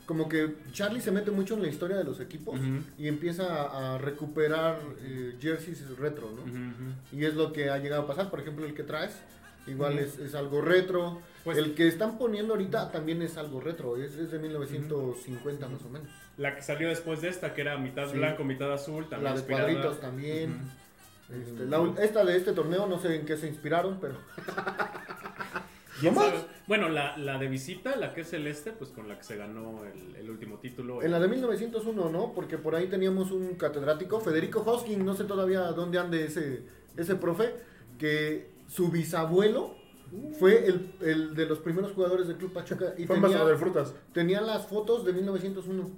Como 0.09 0.27
que 0.27 0.55
Charlie 0.73 1.03
se 1.03 1.11
mete 1.11 1.31
mucho 1.31 1.53
en 1.53 1.61
la 1.61 1.69
historia 1.69 1.99
de 1.99 2.05
los 2.05 2.19
equipos 2.19 2.59
Ujú. 2.59 2.79
y 2.97 3.09
empieza 3.09 3.95
a, 3.95 3.99
recuperar 3.99 4.79
eh, 5.03 5.37
jerseys 5.39 5.87
retro, 5.99 6.31
¿no? 6.31 6.41
Ujú, 6.45 6.51
ujú. 6.51 6.93
Y 7.13 7.27
es 7.27 7.35
lo 7.35 7.53
que 7.53 7.69
ha 7.69 7.77
llegado 7.77 8.05
a 8.05 8.07
pasar. 8.07 8.31
Por 8.31 8.41
ejemplo, 8.41 8.65
el 8.65 8.73
que 8.73 8.85
traes, 8.85 9.15
igual 9.67 9.97
Ujú. 9.97 10.05
es, 10.05 10.19
es 10.19 10.35
algo 10.35 10.63
retro. 10.63 11.21
Pues- 11.45 11.59
el 11.59 11.75
que 11.75 11.87
están 11.87 12.17
poniendo 12.17 12.55
ahorita 12.55 12.91
también 12.91 13.21
es 13.21 13.37
algo 13.37 13.61
retro. 13.61 13.99
Es, 13.99 14.15
es 14.17 14.31
de 14.31 14.39
1950 14.39 15.69
más 15.69 15.83
o 15.83 15.91
menos. 15.91 16.09
La 16.39 16.57
que 16.57 16.63
salió 16.63 16.89
después 16.89 17.21
de 17.21 17.29
esta, 17.29 17.53
que 17.53 17.61
era 17.61 17.77
mitad 17.77 18.09
Sí. 18.11 18.17
blanco, 18.17 18.45
mitad 18.45 18.73
azul, 18.73 19.11
también 19.11 19.35
La 19.35 19.39
de 19.39 19.47
cuadritos 19.47 20.01
también. 20.01 20.59
Este, 21.31 21.67
la 21.67 21.85
esta 22.03 22.25
de 22.25 22.35
este 22.35 22.55
torneo, 22.55 22.87
no 22.87 22.99
sé 22.99 23.15
en 23.15 23.27
qué 23.27 23.37
se 23.37 23.47
inspiraron, 23.47 23.99
pero... 24.01 24.15
¿No 26.03 26.13
más? 26.13 26.33
Bueno, 26.67 26.89
la, 26.89 27.17
la 27.17 27.39
de 27.39 27.49
visita, 27.49 27.97
la 27.97 28.13
que 28.15 28.21
es 28.23 28.31
celeste, 28.31 28.73
pues 28.73 28.91
con 28.91 29.09
la 29.09 29.17
que 29.19 29.25
se 29.25 29.37
ganó 29.37 29.85
el, 29.85 30.17
el 30.17 30.31
último 30.31 30.59
título. 30.59 31.03
En 31.03 31.11
la 31.11 31.19
de 31.21 31.29
1901, 31.29 32.11
¿no? 32.11 32.33
Porque 32.35 32.59
por 32.59 32.75
ahí 32.75 32.87
teníamos 32.89 33.31
un 33.31 33.55
catedrático, 33.55 34.21
Federico 34.21 34.61
Hosking, 34.61 35.05
no 35.05 35.15
sé 35.15 35.25
todavía 35.25 35.61
dónde 35.73 35.99
ande 35.99 36.25
ese, 36.27 36.63
ese 36.97 37.15
profe, 37.17 37.55
que 37.99 38.51
su 38.67 38.91
bisabuelo 38.91 39.77
fue 40.39 40.67
el, 40.67 40.93
el 41.01 41.35
de 41.35 41.47
los 41.47 41.59
primeros 41.59 41.93
jugadores 41.93 42.29
del 42.29 42.37
Club 42.37 42.53
Pachuca 42.53 42.95
y 42.97 43.07
Fue 43.07 43.21
tenía, 43.21 43.45
de 43.45 43.57
frutas. 43.57 43.95
tenía 44.13 44.41
las 44.41 44.67
fotos 44.67 45.05
de 45.05 45.13
1901. 45.13 45.91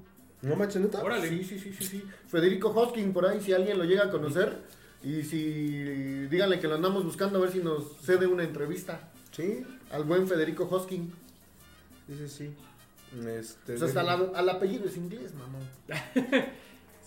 ¿No 0.42 0.56
manches, 0.56 0.80
neta? 0.80 1.02
Órale. 1.02 1.28
Sí, 1.28 1.44
sí, 1.44 1.58
sí, 1.58 1.72
sí, 1.72 1.84
sí. 1.84 2.04
Federico 2.26 2.70
Hosking, 2.70 3.12
por 3.12 3.26
ahí, 3.26 3.40
si 3.40 3.52
alguien 3.52 3.76
lo 3.78 3.84
llega 3.84 4.04
a 4.06 4.10
conocer, 4.10 4.62
y 5.02 5.22
si 5.22 6.26
díganle 6.28 6.60
que 6.60 6.68
lo 6.68 6.74
andamos 6.74 7.04
buscando 7.04 7.38
a 7.38 7.42
ver 7.42 7.50
si 7.52 7.58
nos 7.60 7.96
cede 8.02 8.26
una 8.26 8.42
entrevista 8.44 9.10
Sí, 9.32 9.64
al 9.90 10.04
buen 10.04 10.26
Federico 10.28 10.66
Hosking. 10.70 11.12
sí, 12.08 12.28
sí. 12.28 12.54
Este, 13.26 13.72
Pues 13.72 13.82
hasta 13.82 14.02
la- 14.04 14.30
al 14.34 14.48
apellido 14.48 14.86
es 14.86 14.96
inglés, 14.96 15.32
mamón. 15.34 15.62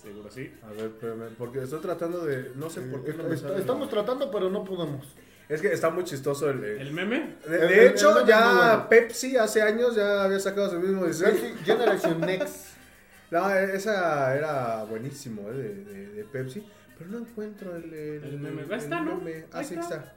Seguro 0.02 0.30
sí. 0.30 0.52
A 0.64 0.68
ver, 0.74 0.88
espérame, 0.88 1.30
porque 1.38 1.64
estoy 1.64 1.80
tratando 1.80 2.26
de. 2.26 2.52
No 2.56 2.70
sé 2.70 2.82
por 2.82 3.06
qué 3.06 3.14
no 3.14 3.24
me 3.24 3.36
Eh, 3.36 3.38
sale. 3.38 3.60
Estamos 3.60 3.90
tratando, 3.90 4.30
pero 4.30 4.50
no 4.50 4.66
podemos. 4.66 5.08
Es 5.48 5.62
que 5.62 5.72
está 5.72 5.90
muy 5.90 6.04
chistoso 6.04 6.50
el. 6.50 6.62
el- 6.64 6.82
¿El 6.88 6.92
meme? 6.94 7.36
De, 7.48 7.56
el- 7.56 7.68
de 7.70 7.80
el 7.86 7.88
hecho, 7.94 8.10
meme 8.10 8.20
es 8.20 8.26
muy 8.26 8.30
ya 8.34 8.54
bueno. 8.54 8.90
Pepsi 8.90 9.38
hace 9.38 9.62
años 9.62 9.96
ya 9.96 10.26
había 10.26 10.40
sacado 10.42 10.70
su 10.72 10.80
mismo 10.80 11.06
diseño. 11.06 11.32
Pepsi 11.40 11.64
Generation 11.66 12.22
Next. 12.22 12.74
No, 13.32 13.50
esa 13.50 14.36
era 14.38 14.84
buenísimo, 14.84 15.50
eh, 15.50 15.54
de, 15.54 15.74
de- 15.86 16.08
de 16.10 16.24
Pepsi. 16.26 16.64
Pero 17.00 17.10
no 17.10 17.18
encuentro 17.20 17.76
el, 17.76 17.92
el, 17.92 18.24
El 18.26 18.40
meme. 18.40 18.62
Ahí 18.70 18.78
está, 18.78 19.00
¿no? 19.00 19.16
meme. 19.16 19.46
Ah, 19.52 19.58
Ahí 19.60 19.66
sí, 19.66 19.74
está. 19.74 19.96
está. 19.96 20.14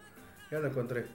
Ya 0.50 0.58
lo 0.58 0.66
encontré. 0.66 1.06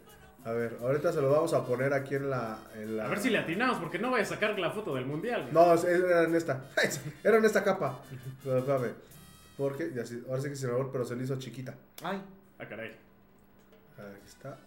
A 0.44 0.52
ver, 0.54 0.78
ahorita 0.82 1.14
se 1.14 1.22
lo 1.22 1.30
vamos 1.30 1.54
a 1.54 1.66
poner 1.66 1.94
aquí 1.94 2.16
en 2.16 2.30
la. 2.30 2.60
en 2.76 2.98
la- 2.98 3.06
A 3.06 3.10
ver 3.10 3.20
si 3.20 3.30
le 3.30 3.38
atinamos, 3.38 3.78
porque 3.78 4.00
no 4.00 4.10
voy 4.10 4.22
a 4.22 4.26
sacar 4.26 4.58
la 4.58 4.72
foto 4.72 4.96
del 4.96 5.06
mundial. 5.06 5.50
No, 5.52 5.74
era 5.76 6.24
en 6.24 6.36
esta. 6.36 6.66
Era 7.24 7.38
en 7.38 7.46
esta 7.46 7.64
capa. 7.64 8.00
Pero 8.44 8.58
espérame. 8.58 8.92
Porque, 9.58 9.92
ya 9.94 10.04
sí, 10.06 10.24
ahora 10.28 10.42
sí 10.42 10.50
que 10.50 10.56
se 10.56 10.68
me 10.68 10.74
pero 10.92 11.06
se 11.06 11.16
le 11.16 11.24
hizo 11.24 11.38
chiquita. 11.38 11.76
Ay. 12.04 12.20
Ah, 12.58 12.66
caray. 12.68 12.90
Aquí 12.90 14.28
está. 14.28 14.58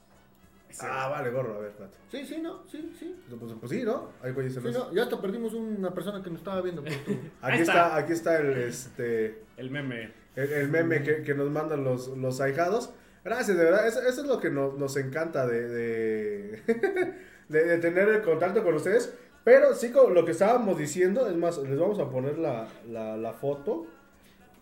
Ah, 0.81 1.09
vale, 1.09 1.31
gorro, 1.31 1.55
a 1.57 1.59
ver, 1.61 1.70
espérate. 1.70 1.97
Sí, 2.11 2.25
sí, 2.27 2.41
no, 2.41 2.62
sí, 2.66 2.93
sí. 2.99 3.16
Pues, 3.39 3.53
pues 3.61 3.70
sí, 3.72 3.83
¿no? 3.85 4.11
Ahí 4.22 4.33
voy 4.33 4.47
a 4.47 4.51
Sí, 4.51 4.59
no, 4.72 4.93
ya 4.93 5.05
hasta 5.05 5.20
perdimos 5.20 5.55
una 5.55 5.93
persona 5.95 6.22
que 6.22 6.31
nos 6.31 6.41
estaba 6.41 6.61
viendo 6.62 6.83
por 6.83 6.93
tu... 6.93 7.12
Aquí 7.43 7.61
está. 7.61 7.72
está. 7.87 7.97
aquí 7.97 8.12
está 8.12 8.39
el 8.39 8.53
este 8.59 9.43
El 9.57 9.70
meme. 9.70 10.12
el, 10.35 10.53
el 10.53 10.68
meme 10.68 11.03
que, 11.03 11.22
que 11.22 11.35
nos 11.35 11.51
mandan 11.51 11.85
los, 11.85 12.09
los 12.09 12.41
ahijados. 12.41 12.91
Gracias, 13.25 13.57
de 13.57 13.64
verdad. 13.64 13.87
Eso, 13.87 14.01
eso 14.03 14.20
es 14.20 14.27
lo 14.27 14.39
que 14.41 14.51
nos, 14.51 14.77
nos 14.79 14.97
encanta 14.97 15.47
de, 15.47 15.66
de, 15.68 16.62
de- 17.49 17.64
de 17.64 17.79
tener 17.79 18.09
el 18.09 18.22
contacto 18.22 18.62
con 18.62 18.75
ustedes. 18.75 19.12
Pero 19.45 19.75
sí, 19.75 19.93
lo 19.93 20.25
que 20.25 20.31
estábamos 20.33 20.79
diciendo, 20.79 21.29
es 21.29 21.37
más, 21.37 21.59
les 21.59 21.79
vamos 21.79 21.99
a 21.99 22.09
poner 22.11 22.39
la, 22.39 22.68
la, 22.91 23.16
la 23.16 23.33
foto. 23.33 23.87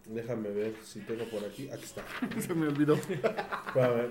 Déjame 0.06 0.50
ver 0.50 0.74
si 0.82 1.00
tengo 1.00 1.24
por 1.26 1.44
aquí. 1.44 1.70
Aquí 1.70 1.84
está. 1.84 2.02
Se 2.40 2.52
me 2.54 2.66
olvidó. 2.68 2.96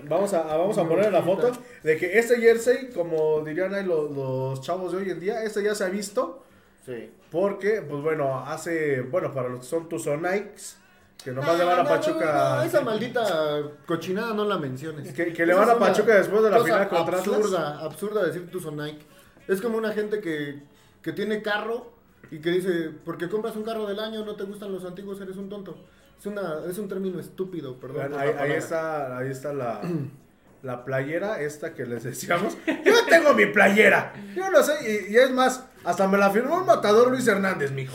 Vamos 0.08 0.32
a, 0.32 0.42
vamos 0.44 0.78
a 0.78 0.88
poner 0.88 1.12
la 1.12 1.22
foto 1.22 1.52
de 1.82 1.96
que 1.96 2.18
este 2.18 2.36
jersey, 2.40 2.88
como 2.94 3.42
dirían 3.44 3.74
ahí 3.74 3.84
los, 3.84 4.10
los 4.10 4.60
chavos 4.62 4.92
de 4.92 4.98
hoy 4.98 5.10
en 5.10 5.20
día, 5.20 5.42
este 5.44 5.62
ya 5.62 5.74
se 5.74 5.84
ha 5.84 5.88
visto 5.88 6.44
Sí. 6.84 7.12
Porque, 7.30 7.80
pues 7.82 8.02
bueno, 8.02 8.40
hace, 8.44 9.02
bueno, 9.02 9.32
para 9.32 9.48
los 9.48 9.60
que 9.60 9.66
son 9.66 9.88
Tuzonics, 9.88 10.78
que 11.24 11.30
nomás 11.32 11.56
le 11.58 11.64
No, 11.64 11.70
van 11.70 11.80
a 11.80 11.82
no, 11.84 11.88
Pachuca. 11.88 12.54
no, 12.56 12.62
esa 12.62 12.80
maldita 12.80 13.62
cochinada 13.86 14.34
no 14.34 14.44
la 14.44 14.58
menciones. 14.58 15.12
Que- 15.12 15.32
que 15.32 15.46
le 15.46 15.54
van 15.54 15.68
a 15.70 15.74
una 15.76 15.86
Pachuca 15.86 16.14
después 16.16 16.42
de 16.42 16.50
la 16.50 16.62
final 16.62 16.88
contra 16.88 17.18
absurda, 17.18 17.78
absurda 17.80 18.24
decir 18.24 18.50
tu 18.50 18.60
son 18.60 18.76
Nike. 18.76 19.04
Es 19.48 19.60
como 19.60 19.78
una 19.78 19.92
gente 19.92 20.20
que, 20.20 20.62
que 21.02 21.12
tiene 21.12 21.42
carro 21.42 21.92
y 22.30 22.40
que 22.40 22.50
dice, 22.50 22.90
porque 23.04 23.28
compras 23.28 23.56
un 23.56 23.64
carro 23.64 23.86
del 23.86 23.98
año, 24.00 24.24
no 24.24 24.34
te 24.36 24.44
gustan 24.44 24.72
los 24.72 24.84
antiguos, 24.84 25.20
eres 25.20 25.36
un 25.36 25.48
tonto. 25.48 25.76
Es, 26.18 26.26
una, 26.26 26.60
es 26.70 26.78
un 26.78 26.88
término 26.88 27.18
estúpido, 27.18 27.78
perdón. 27.80 28.12
Ahí, 28.16 28.52
está, 28.52 29.18
ahí 29.18 29.30
está 29.30 29.52
la, 29.52 29.80
la 30.62 30.84
playera 30.84 31.40
esta 31.40 31.74
que 31.74 31.84
les 31.84 32.04
decíamos. 32.04 32.56
Yo 32.84 32.94
tengo 33.08 33.34
mi 33.34 33.46
playera. 33.46 34.12
Yo 34.34 34.50
no 34.50 34.62
sé, 34.62 34.72
y, 35.08 35.12
y 35.12 35.16
es 35.16 35.30
más, 35.32 35.64
hasta 35.84 36.06
me 36.08 36.16
la 36.18 36.30
firmó 36.30 36.60
el 36.60 36.64
matador 36.66 37.10
Luis 37.10 37.26
Hernández, 37.26 37.72
mijo. 37.72 37.94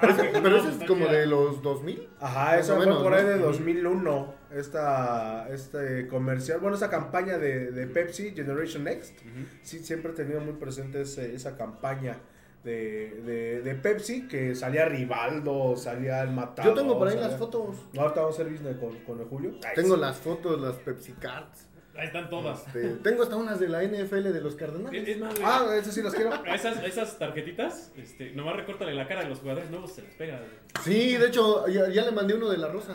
Pero 0.00 0.56
ese 0.56 0.68
es 0.70 0.88
como 0.88 1.06
de 1.06 1.26
los 1.26 1.62
2000. 1.62 2.08
Ajá, 2.20 2.58
eso 2.58 2.76
fue 2.76 2.86
menos, 2.86 3.02
por 3.02 3.14
ahí 3.14 3.24
¿no? 3.24 3.28
de 3.30 3.38
2001. 3.38 4.34
Esta, 4.50 5.48
este 5.50 6.08
comercial, 6.08 6.58
bueno, 6.60 6.74
esta 6.74 6.88
campaña 6.90 7.38
de, 7.38 7.70
de 7.70 7.86
Pepsi, 7.86 8.32
Generation 8.34 8.84
Next. 8.84 9.18
Sí, 9.62 9.80
siempre 9.80 10.12
he 10.12 10.14
tenido 10.14 10.40
muy 10.40 10.54
presente 10.54 11.02
ese- 11.02 11.34
esa 11.34 11.56
campaña 11.56 12.18
de, 12.64 13.20
de, 13.24 13.60
de 13.62 13.74
Pepsi, 13.74 14.26
que 14.26 14.54
salía 14.54 14.86
Rivaldo, 14.86 15.76
salía 15.76 16.22
el 16.22 16.30
matador. 16.32 16.72
Yo 16.74 16.80
tengo 16.80 16.98
por 16.98 17.08
ahí 17.08 17.14
salía- 17.14 17.28
las 17.28 17.38
fotos. 17.38 17.76
Ahorita 17.96 18.20
vamos 18.22 18.38
a 18.38 18.42
hacer 18.42 18.52
business 18.52 18.76
con, 18.78 18.98
con 19.00 19.20
el 19.20 19.26
Julio. 19.26 19.52
Ay, 19.64 19.72
Tengo 19.74 19.94
sí. 19.96 20.00
las 20.00 20.16
fotos, 20.16 20.60
las 20.60 20.76
Pepsi 20.76 21.12
Cards. 21.12 21.66
Ahí 21.98 22.06
están 22.06 22.30
todas. 22.30 22.64
Este, 22.68 22.90
tengo 23.02 23.24
hasta 23.24 23.34
unas 23.36 23.58
de 23.58 23.68
la 23.68 23.82
NFL 23.82 24.22
de 24.32 24.40
los 24.40 24.52
Es, 24.52 24.58
Cardenales. 24.58 25.08
es 25.08 25.18
más, 25.18 25.34
güey, 25.34 25.44
Ah, 25.44 25.66
esas 25.76 25.92
sí 25.94 26.00
las 26.02 26.14
quiero. 26.14 26.30
esas, 26.46 26.84
esas 26.84 27.18
tarjetitas, 27.18 27.90
este, 27.96 28.30
nomás 28.34 28.54
recórtale 28.56 28.94
la 28.94 29.08
cara 29.08 29.22
a 29.22 29.24
los 29.28 29.40
jugadores 29.40 29.68
nuevos, 29.70 29.92
se 29.92 30.02
les 30.02 30.14
pega. 30.14 30.40
Sí, 30.84 31.16
de 31.16 31.26
hecho, 31.26 31.66
ya, 31.66 31.88
ya 31.88 32.04
le 32.04 32.12
mandé 32.12 32.34
uno 32.34 32.48
de 32.48 32.58
la 32.58 32.68
Rosa. 32.68 32.94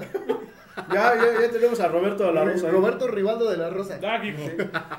Ya, 0.92 1.16
ya, 1.16 1.42
ya 1.42 1.52
tenemos 1.52 1.80
a 1.82 1.88
Roberto 1.90 2.24
de 2.26 2.34
la 2.34 2.46
Rosa. 2.46 2.68
¿eh? 2.68 2.72
Roberto 2.72 3.08
Rivaldo 3.08 3.50
de 3.52 3.58
la 3.58 3.70
Rosa. 3.70 4.00
Ah, 4.04 4.24
hijo. 4.26 4.42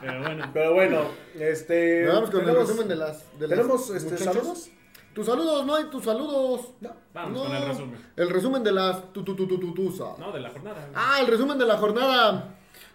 Pero 0.01 0.21
bueno. 0.23 0.51
Pero 0.53 0.75
bueno, 0.75 1.01
este. 1.39 2.07
Vamos 2.07 2.31
con 2.31 2.49
el 2.49 2.55
resumen 2.55 2.87
de 2.89 2.97
las. 2.97 3.39
De 3.39 3.49
las 3.49 3.57
¿Tenemos 3.59 3.91
este, 3.91 4.11
muchachos. 4.11 4.35
saludos? 4.35 4.71
Tus 5.15 5.27
saludos, 5.27 5.65
no 5.67 5.75
hay 5.77 5.85
tus 5.87 6.05
saludos. 6.05 6.75
No. 6.81 6.91
Vamos 7.13 7.33
No. 7.41 7.45
con 7.47 7.57
el 7.57 7.67
resumen. 7.69 8.07
El 8.17 8.31
resumen 8.31 8.63
de 8.63 8.73
las 8.73 9.13
tu, 9.13 9.25
tu, 9.25 9.35
tu, 9.35 9.47
tu, 9.49 9.59
tu, 9.59 9.75
tusa. 9.75 10.05
No, 10.19 10.31
de 10.33 10.41
la 10.41 10.51
jornada. 10.51 10.89
Ah, 10.95 11.19
el 11.21 11.27
resumen 11.27 11.57
de 11.59 11.65
la 11.67 11.77
jornada. 11.79 12.55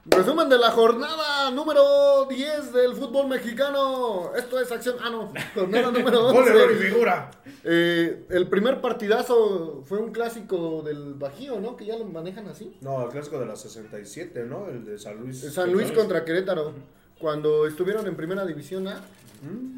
Resumen 0.09 0.49
de 0.49 0.57
la 0.57 0.71
jornada 0.71 1.51
número 1.51 2.25
10 2.25 2.73
del 2.73 2.93
fútbol 2.93 3.27
mexicano. 3.27 4.31
Esto 4.35 4.59
es 4.59 4.71
acción. 4.71 4.95
Ah, 5.01 5.09
no. 5.09 5.31
Jornada 5.53 5.91
número 5.91 6.23
Gol, 6.33 6.47
error 6.47 6.71
y 6.71 6.75
11. 6.75 6.87
figura. 6.89 7.31
Eh, 7.63 8.25
el 8.29 8.47
primer 8.47 8.81
partidazo 8.81 9.83
fue 9.85 9.99
un 9.99 10.11
clásico 10.11 10.81
del 10.83 11.13
Bajío, 11.13 11.59
¿no? 11.59 11.75
Que 11.77 11.85
ya 11.85 11.97
lo 11.97 12.05
manejan 12.05 12.47
así. 12.47 12.77
No, 12.81 13.03
el 13.05 13.09
clásico 13.09 13.39
de 13.39 13.45
la 13.45 13.55
67, 13.55 14.45
¿no? 14.45 14.67
El 14.67 14.83
de 14.83 14.97
San 14.97 15.19
Luis. 15.19 15.39
San 15.53 15.71
Luis 15.71 15.91
contra 15.91 16.25
Querétaro. 16.25 16.73
Cuando 17.19 17.67
estuvieron 17.67 18.07
en 18.07 18.15
primera 18.15 18.45
división 18.45 18.87
A, 18.87 19.01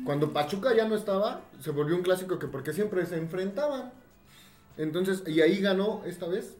cuando 0.05 0.31
Pachuca 0.31 0.75
ya 0.75 0.87
no 0.87 0.95
estaba, 0.95 1.41
se 1.59 1.71
volvió 1.71 1.95
un 1.95 2.03
clásico 2.03 2.39
que 2.39 2.47
porque 2.47 2.71
siempre 2.73 3.05
se 3.05 3.17
enfrentaban. 3.17 3.91
Entonces, 4.77 5.23
y 5.27 5.41
ahí 5.41 5.59
ganó 5.59 6.03
esta 6.05 6.27
vez 6.27 6.55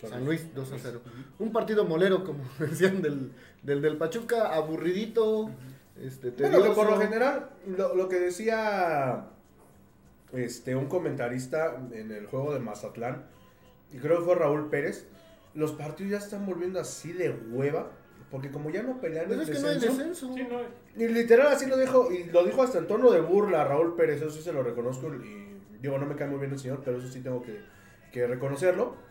San 0.00 0.24
Luis 0.24 0.54
2 0.54 0.72
a 0.72 0.78
0. 0.78 1.00
Un 1.38 1.52
partido 1.52 1.84
molero, 1.84 2.24
como 2.24 2.44
decían 2.58 3.02
del, 3.02 3.32
del, 3.62 3.80
del 3.80 3.96
Pachuca, 3.96 4.54
aburridito, 4.54 5.50
este, 6.00 6.30
Bueno, 6.30 6.62
que 6.62 6.70
por 6.70 6.90
lo 6.90 6.98
general, 6.98 7.50
lo, 7.66 7.94
lo 7.94 8.08
que 8.08 8.20
decía 8.20 9.26
este 10.32 10.76
un 10.76 10.86
comentarista 10.86 11.76
en 11.92 12.10
el 12.10 12.26
juego 12.26 12.52
de 12.52 12.60
Mazatlán, 12.60 13.24
y 13.92 13.98
creo 13.98 14.18
que 14.18 14.24
fue 14.24 14.34
Raúl 14.34 14.68
Pérez, 14.68 15.06
los 15.54 15.72
partidos 15.72 16.12
ya 16.12 16.18
están 16.18 16.44
volviendo 16.44 16.78
así 16.78 17.12
de 17.12 17.30
hueva, 17.30 17.90
porque 18.30 18.50
como 18.50 18.70
ya 18.70 18.82
no 18.82 19.00
pelean 19.00 19.26
Pues 19.26 19.48
el 19.48 19.54
es 19.54 19.56
que 19.56 19.62
no 19.62 19.68
hay 19.68 19.74
descenso, 19.76 20.28
descenso. 20.28 20.34
Sí, 20.34 20.46
no, 20.50 21.02
Y 21.02 21.08
literal 21.08 21.46
así 21.46 21.66
lo 21.66 21.78
dijo, 21.78 22.12
y 22.12 22.24
lo 22.24 22.44
dijo 22.44 22.62
hasta 22.62 22.78
en 22.78 22.86
tono 22.86 23.10
de 23.10 23.20
burla 23.20 23.64
Raúl 23.64 23.96
Pérez, 23.96 24.20
eso 24.20 24.30
sí 24.30 24.42
se 24.42 24.52
lo 24.52 24.62
reconozco, 24.62 25.14
y 25.14 25.56
digo, 25.80 25.96
no 25.96 26.04
me 26.04 26.16
cae 26.16 26.28
muy 26.28 26.38
bien 26.38 26.52
el 26.52 26.58
señor, 26.58 26.82
pero 26.84 26.98
eso 26.98 27.08
sí 27.08 27.20
tengo 27.20 27.42
que, 27.42 27.62
que 28.12 28.26
reconocerlo. 28.26 29.05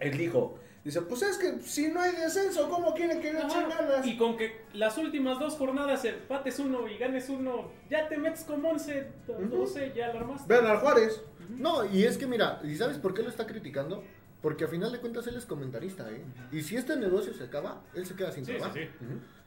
Él 0.00 0.16
dijo, 0.16 0.58
dice, 0.84 1.02
pues 1.02 1.22
es 1.22 1.38
que 1.38 1.60
si 1.62 1.88
no 1.88 2.00
hay 2.00 2.12
descenso, 2.12 2.68
¿cómo 2.68 2.94
quieren 2.94 3.20
que 3.20 3.32
le 3.32 3.40
echen 3.40 3.68
ganas? 3.68 4.06
Y 4.06 4.16
con 4.16 4.36
que 4.36 4.62
las 4.74 4.96
últimas 4.98 5.38
dos 5.38 5.54
jornadas 5.56 6.04
empates 6.04 6.58
uno 6.58 6.86
y 6.88 6.96
ganes 6.98 7.28
uno, 7.28 7.70
ya 7.90 8.08
te 8.08 8.16
metes 8.16 8.44
como 8.44 8.70
11, 8.70 9.06
12, 9.50 9.92
ya 9.94 10.08
la 10.12 10.20
armaste. 10.20 10.52
Vean 10.52 10.66
al 10.66 10.78
Juárez. 10.78 11.20
No, 11.50 11.84
y 11.84 12.04
es 12.04 12.16
que 12.18 12.26
mira, 12.26 12.60
¿y 12.62 12.74
sabes 12.76 12.98
por 12.98 13.14
qué 13.14 13.22
lo 13.22 13.28
está 13.30 13.46
criticando? 13.46 14.04
Porque 14.42 14.64
a 14.64 14.68
final 14.68 14.92
de 14.92 15.00
cuentas 15.00 15.26
él 15.26 15.36
es 15.36 15.46
comentarista, 15.46 16.08
¿eh? 16.10 16.22
Y 16.52 16.62
si 16.62 16.76
este 16.76 16.94
negocio 16.96 17.34
se 17.34 17.44
acaba, 17.44 17.82
él 17.94 18.06
se 18.06 18.14
queda 18.14 18.30
sin 18.30 18.44
Sí, 18.46 18.52
sí, 18.52 18.58
trabajo. 18.58 18.78
sí. 18.78 18.88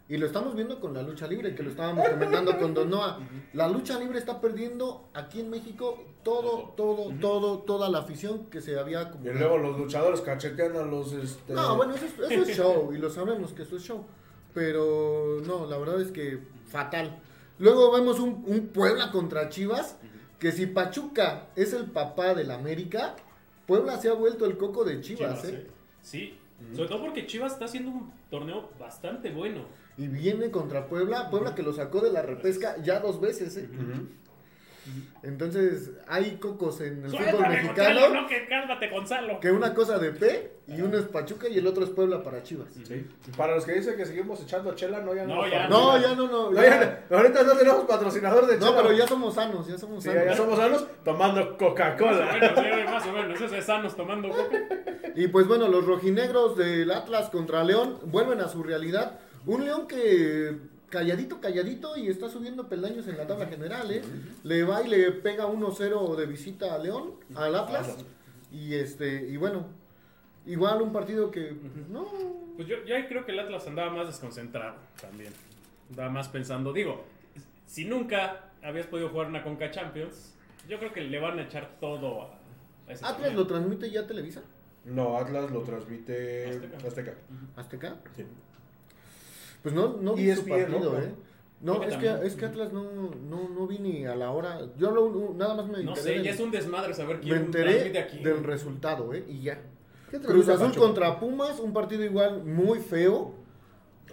Y 0.10 0.18
lo 0.18 0.26
estamos 0.26 0.56
viendo 0.56 0.80
con 0.82 0.94
la 0.94 1.02
lucha 1.04 1.26
libre, 1.26 1.56
que 1.56 1.64
lo 1.64 1.70
estábamos 1.70 2.08
comentando 2.10 2.58
con 2.58 2.74
Don 2.74 2.90
Noah. 2.90 3.20
La 3.54 3.70
lucha 3.70 3.98
libre 3.98 4.20
está 4.20 4.42
perdiendo 4.42 5.10
aquí 5.14 5.40
en 5.40 5.50
México 5.50 6.04
todo, 6.24 6.74
todo, 6.76 7.14
todo, 7.22 7.60
toda 7.60 7.90
la 7.90 8.00
afición 8.00 8.48
que 8.50 8.60
se 8.60 8.78
había 8.78 9.02
Y 9.02 9.06
acumulado. 9.06 9.40
luego 9.40 9.58
los 9.58 9.78
luchadores 9.80 10.20
cachetean 10.22 10.76
a 10.76 10.82
los... 10.84 11.14
Este... 11.14 11.54
No, 11.54 11.78
bueno, 11.78 11.96
eso 11.96 12.06
es, 12.06 12.32
eso 12.32 12.44
es 12.44 12.58
show, 12.58 12.92
y 12.94 12.98
lo 12.98 13.10
sabemos 13.10 13.54
que 13.54 13.62
eso 13.64 13.78
es 13.78 13.84
show. 13.84 14.04
Pero 14.54 15.42
no, 15.46 15.66
la 15.66 15.78
verdad 15.78 16.02
es 16.02 16.12
que 16.12 16.40
fatal. 16.68 17.18
Luego 17.58 17.92
vemos 17.94 18.20
un, 18.20 18.44
un 18.48 18.68
Puebla 18.68 19.12
contra 19.12 19.48
Chivas, 19.48 19.96
que 20.40 20.52
si 20.52 20.66
Pachuca 20.66 21.48
es 21.56 21.72
el 21.74 21.86
papá 21.86 22.34
del 22.34 22.52
América, 22.52 23.16
Puebla 23.66 23.98
se 23.98 24.10
ha 24.10 24.14
vuelto 24.14 24.46
el 24.46 24.58
coco 24.58 24.84
de 24.84 25.00
Chivas, 25.00 25.42
Chivas, 25.42 25.46
¿eh? 25.46 25.56
¿eh? 25.66 25.72
Sí, 26.02 26.38
sobre 26.76 26.90
todo 26.90 27.02
porque 27.02 27.26
Chivas 27.28 27.54
está 27.54 27.66
haciendo 27.66 27.92
un 27.92 28.12
torneo 28.30 28.70
bastante 28.80 29.32
bueno. 29.32 29.62
Y 29.98 30.08
viene 30.08 30.50
contra 30.52 30.88
Puebla, 30.88 31.30
Puebla 31.30 31.54
que 31.56 31.64
lo 31.64 31.74
sacó 31.74 32.02
de 32.02 32.12
la 32.12 32.22
repesca 32.22 32.78
ya 32.82 33.00
dos 33.00 33.20
veces, 33.22 33.58
¿eh? 33.58 33.70
Entonces, 35.22 35.92
hay 36.08 36.38
cocos 36.38 36.82
en 36.82 37.04
el 37.06 37.12
fútbol 37.12 37.48
mexicano 37.50 38.00
Gonzalo, 38.00 38.22
no, 38.22 38.28
que 38.28 38.48
cálmate, 38.48 38.90
Gonzalo. 38.90 39.40
que 39.40 39.52
una 39.52 39.76
cosa 39.76 40.00
de 40.00 40.12
P 40.12 40.52
y 40.68 40.82
uno 40.82 40.98
es 40.98 41.06
Pachuca 41.06 41.48
y 41.48 41.60
el 41.60 41.68
otro 41.68 41.84
es 41.84 41.92
Puebla 41.92 42.24
para 42.24 42.42
Chivas. 42.42 42.70
Sí. 42.88 43.06
Para 43.38 43.54
los 43.54 43.64
que 43.66 43.74
dicen 43.74 43.96
que 43.96 44.08
seguimos 44.08 44.42
echando 44.42 44.74
chela, 44.74 45.00
no, 45.02 45.14
ya 45.14 45.26
no. 45.28 45.36
No, 45.36 45.48
ya 45.48 45.68
No, 45.68 46.02
ya 46.02 46.16
no, 46.16 46.28
no. 46.28 46.50
No, 46.50 46.62
ya- 46.64 47.06
ahorita 47.12 47.44
no 47.44 47.54
tenemos 47.56 47.86
patrocinador 47.86 48.48
de 48.48 48.58
No, 48.58 48.70
chela. 48.70 48.82
pero 48.82 48.94
ya 48.94 49.06
somos 49.08 49.36
sanos, 49.36 49.68
ya 49.68 49.78
somos 49.78 50.04
Sí, 50.04 50.10
sanos. 50.10 50.26
ya 50.26 50.36
somos 50.36 50.58
sanos 50.58 50.88
tomando 51.06 51.46
Más 51.46 51.56
Coca-Cola. 51.60 52.34
sí, 52.56 52.84
más 52.92 53.06
o 53.06 53.12
menos. 53.14 53.40
Eso 53.40 53.56
es 53.56 53.64
sanos 53.66 53.96
tomando 53.96 54.30
coca. 54.30 54.58
Y 55.16 55.28
pues 55.28 55.48
bueno, 55.48 55.68
los 55.68 55.86
rojinegros 55.86 56.58
del 56.58 56.90
Atlas 56.90 57.30
contra 57.30 57.64
León 57.64 58.00
vuelven 58.06 58.42
a 58.42 58.48
su 58.48 58.64
realidad. 58.64 59.20
Un 59.46 59.66
León 59.66 59.88
que 59.88 60.58
calladito, 60.90 61.40
calladito 61.40 61.98
y 61.98 62.08
está 62.08 62.30
subiendo 62.30 62.68
peldaños 62.68 63.08
en 63.08 63.18
la 63.18 63.26
tabla 63.26 63.48
general, 63.48 63.90
¿eh? 63.92 64.02
Le 64.44 64.64
va 64.64 64.84
y 64.84 64.90
le 64.90 65.12
pega 65.12 65.48
1-0 65.48 66.16
de 66.16 66.26
visita 66.26 66.76
a 66.76 66.78
León, 66.78 67.14
al 67.36 67.56
Atlas. 67.56 67.96
Y 68.52 68.76
este, 68.76 69.28
y 69.30 69.38
bueno, 69.38 69.66
igual 70.46 70.82
un 70.82 70.92
partido 70.92 71.32
que 71.32 71.56
no 71.90 72.06
Pues 72.58 72.68
yo, 72.68 72.84
yo 72.86 72.96
ahí 72.96 73.08
creo 73.08 73.26
que 73.26 73.32
el 73.32 73.40
Atlas 73.40 73.66
andaba 73.68 73.92
más 73.92 74.08
desconcentrado 74.08 74.76
también. 75.00 75.32
Andaba 75.92 76.10
más 76.10 76.28
pensando, 76.28 76.74
digo, 76.74 77.06
si 77.66 77.86
nunca 77.86 78.52
habías 78.62 78.86
podido 78.88 79.10
jugar 79.10 79.28
una 79.28 79.44
Conca 79.44 79.72
Champions, 79.72 80.36
yo 80.68 80.78
creo 80.78 80.92
que 80.94 81.02
le 81.02 81.20
van 81.20 81.40
a 81.40 81.44
echar 81.44 81.78
todo 81.80 82.24
a, 82.24 82.26
a 82.88 82.92
ese 82.94 83.04
Atlas 83.06 83.16
torneo. 83.18 83.40
lo 83.40 83.48
transmite 83.48 83.90
ya 83.90 84.06
Televisa, 84.06 84.42
No, 84.86 85.18
Atlas 85.18 85.50
lo 85.52 85.62
transmite 85.64 86.50
Azteca. 86.50 86.78
Azteca. 86.88 87.14
Azteca. 87.56 87.96
Sí. 88.16 88.26
Pues 89.64 89.76
no, 89.76 89.98
no 90.02 90.16
vi 90.16 90.32
su 90.34 90.46
partido, 90.48 90.80
¿no? 90.94 91.00
¿eh? 91.00 91.14
No, 91.62 91.78
Creo 91.80 91.90
es 91.90 91.98
que, 91.98 92.28
es 92.28 92.36
que 92.36 92.46
Atlas 92.46 92.74
no, 92.74 92.84
no, 92.92 93.48
no 93.50 93.68
vi 93.68 93.78
ni 93.78 94.06
a 94.06 94.16
la 94.16 94.32
hora. 94.32 94.62
Yo 94.78 94.90
lo- 94.90 95.34
nada 95.36 95.54
más 95.54 95.68
me 95.68 95.84
No 95.84 95.92
enteré, 95.92 96.02
sé, 96.02 96.10
del, 96.14 96.24
ya 96.24 96.32
es 96.32 96.40
un 96.40 96.50
desmadre 96.50 96.94
saber 96.96 97.18
me 97.18 97.22
quién 97.22 97.36
enteré 97.38 97.72
transmite 97.74 98.00
aquí. 98.00 98.24
del 98.24 98.44
resultado, 98.44 99.14
¿eh? 99.14 99.24
Y 99.30 99.42
ya. 99.42 99.62
¿Qué 100.10 100.20
Cruz 100.20 100.50
Azul 100.50 100.76
contra 100.76 101.20
Pumas, 101.20 101.60
un 101.60 101.72
partido 101.72 102.04
igual 102.04 102.44
muy 102.44 102.80
feo, 102.80 103.36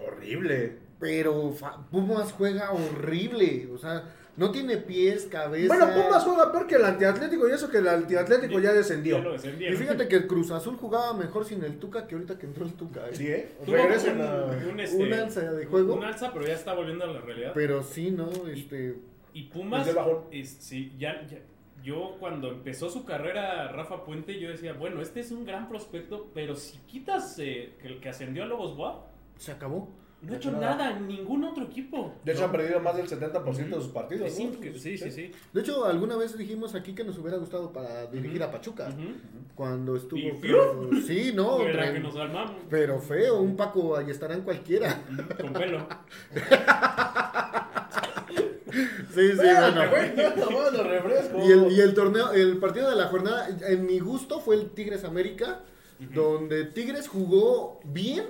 Horrible. 0.07 0.79
pero 1.01 1.51
fa- 1.53 1.87
Pumas 1.91 2.33
juega 2.33 2.71
horrible. 2.73 3.69
O 3.75 3.79
sea, 3.79 4.05
no 4.39 4.51
tiene 4.53 4.77
pies, 4.79 5.27
cabeza. 5.31 5.75
Bueno, 5.75 5.93
Pumas 5.93 6.25
juega 6.25 6.51
peor 6.51 6.67
que 6.67 6.77
el 6.77 6.85
antiatlético 6.85 7.49
y 7.49 7.53
eso 7.53 7.69
que 7.71 7.79
el 7.79 7.89
antiatlético 7.89 8.59
ya 8.61 8.73
descendió. 8.73 9.19
Y 9.61 9.75
fíjate 9.77 10.09
que 10.09 10.17
el 10.17 10.27
Cruz 10.27 10.51
Azul 10.53 10.77
jugaba 10.77 11.13
mejor 11.13 11.45
sin 11.45 11.63
el 11.65 11.79
Tuca 11.79 12.07
que 12.07 12.15
ahorita 12.15 12.39
que 12.39 12.47
entró 12.47 12.65
el 12.65 12.73
Tuca. 12.73 13.01
¿eh? 13.09 13.15
Sí, 13.15 13.27
¿eh? 13.27 13.49
Un, 13.67 13.75
a... 14.23 14.45
un, 14.71 14.81
este, 14.81 14.97
Un 14.97 15.13
alza 15.13 15.41
de 15.53 15.67
juego. 15.67 15.95
Un 15.95 16.05
alza, 16.05 16.33
pero 16.33 16.47
ya 16.47 16.55
está 16.55 16.73
volviendo 16.73 17.05
a 17.05 17.09
la 17.09 17.21
realidad. 17.21 17.53
Pero 17.55 17.83
sí, 17.83 18.11
¿no? 18.11 18.31
Este. 18.49 18.97
Y 19.35 19.43
Pumas, 19.45 19.87
el 19.87 19.95
bajón. 19.97 20.21
es- 20.31 20.57
sí, 20.61 20.95
ya, 20.99 21.27
ya- 21.27 21.39
yo 21.83 22.17
cuando 22.19 22.51
empezó 22.51 22.91
su 22.91 23.05
carrera 23.05 23.71
Rafa 23.73 24.05
Puente, 24.05 24.39
yo 24.41 24.49
decía, 24.51 24.73
bueno, 24.73 25.01
este 25.01 25.21
es 25.21 25.31
un 25.31 25.45
gran 25.45 25.69
prospecto, 25.69 26.29
pero 26.35 26.57
si 26.57 26.79
quitas 26.89 27.39
eh, 27.39 27.75
que 27.81 27.87
el 27.89 28.01
que 28.01 28.09
ascendió 28.09 28.43
a 28.43 28.47
Lobos 28.47 28.77
Buap, 28.77 29.05
Se 29.37 29.53
acabó. 29.53 29.89
No 30.21 30.33
ha 30.33 30.37
hecho 30.37 30.51
nada 30.51 30.97
en 30.97 31.07
ningún 31.07 31.45
otro 31.45 31.65
equipo. 31.65 32.13
De 32.25 32.33
hecho, 32.33 32.41
No. 32.41 32.47
han 32.47 32.53
perdido 32.53 32.81
más 32.81 32.97
del 32.97 33.07
70% 33.09 33.77
de 33.77 33.83
sus 33.83 33.93
partidos. 33.93 34.33
Sí, 34.33 34.47
¿no? 34.47 34.79
sí, 34.79 34.99
sí, 34.99 35.11
sí. 35.13 35.33
De 35.53 35.61
hecho, 35.61 35.85
alguna 35.85 36.17
vez 36.17 36.37
dijimos 36.37 36.75
aquí 36.75 36.93
que 36.95 37.05
nos 37.05 37.17
hubiera 37.19 37.37
gustado 37.39 37.73
para 37.73 38.07
dirigir 38.07 38.43
a 38.43 38.51
Pachuca. 38.51 38.89
Cuando 39.55 39.97
estuvo. 39.97 40.19
Y 40.21 40.33
creo- 40.41 40.91
sí, 41.07 41.33
no. 41.35 41.59
Tren- 41.61 41.93
que 41.95 42.01
nos. 42.01 42.15
Pero 42.69 42.99
feo, 43.01 43.41
un 43.41 43.57
Paco 43.57 43.97
ahí 43.97 44.11
estarán 44.11 44.43
cualquiera. 44.43 45.01
Con 45.41 45.53
pelo. 45.53 45.87
Sí, 49.15 49.31
sí, 49.31 49.37
bueno. 49.37 49.91
güey, 49.91 50.15
no 50.15 50.45
tomando 50.45 50.83
refresco. 50.85 51.39
Y 51.43 51.51
el, 51.53 51.73
y 51.73 51.81
el 51.81 51.95
torneo, 51.95 52.33
el 52.33 52.59
partido 52.59 52.89
de 52.91 52.97
la 52.97 53.07
jornada, 53.07 53.49
en 53.67 53.87
mi 53.87 53.99
gusto, 53.99 54.41
fue 54.41 54.55
el 54.57 54.71
Tigres 54.71 55.05
América, 55.05 55.61
donde 55.99 56.65
Tigres 56.67 57.09
jugó 57.09 57.81
bien, 57.85 58.25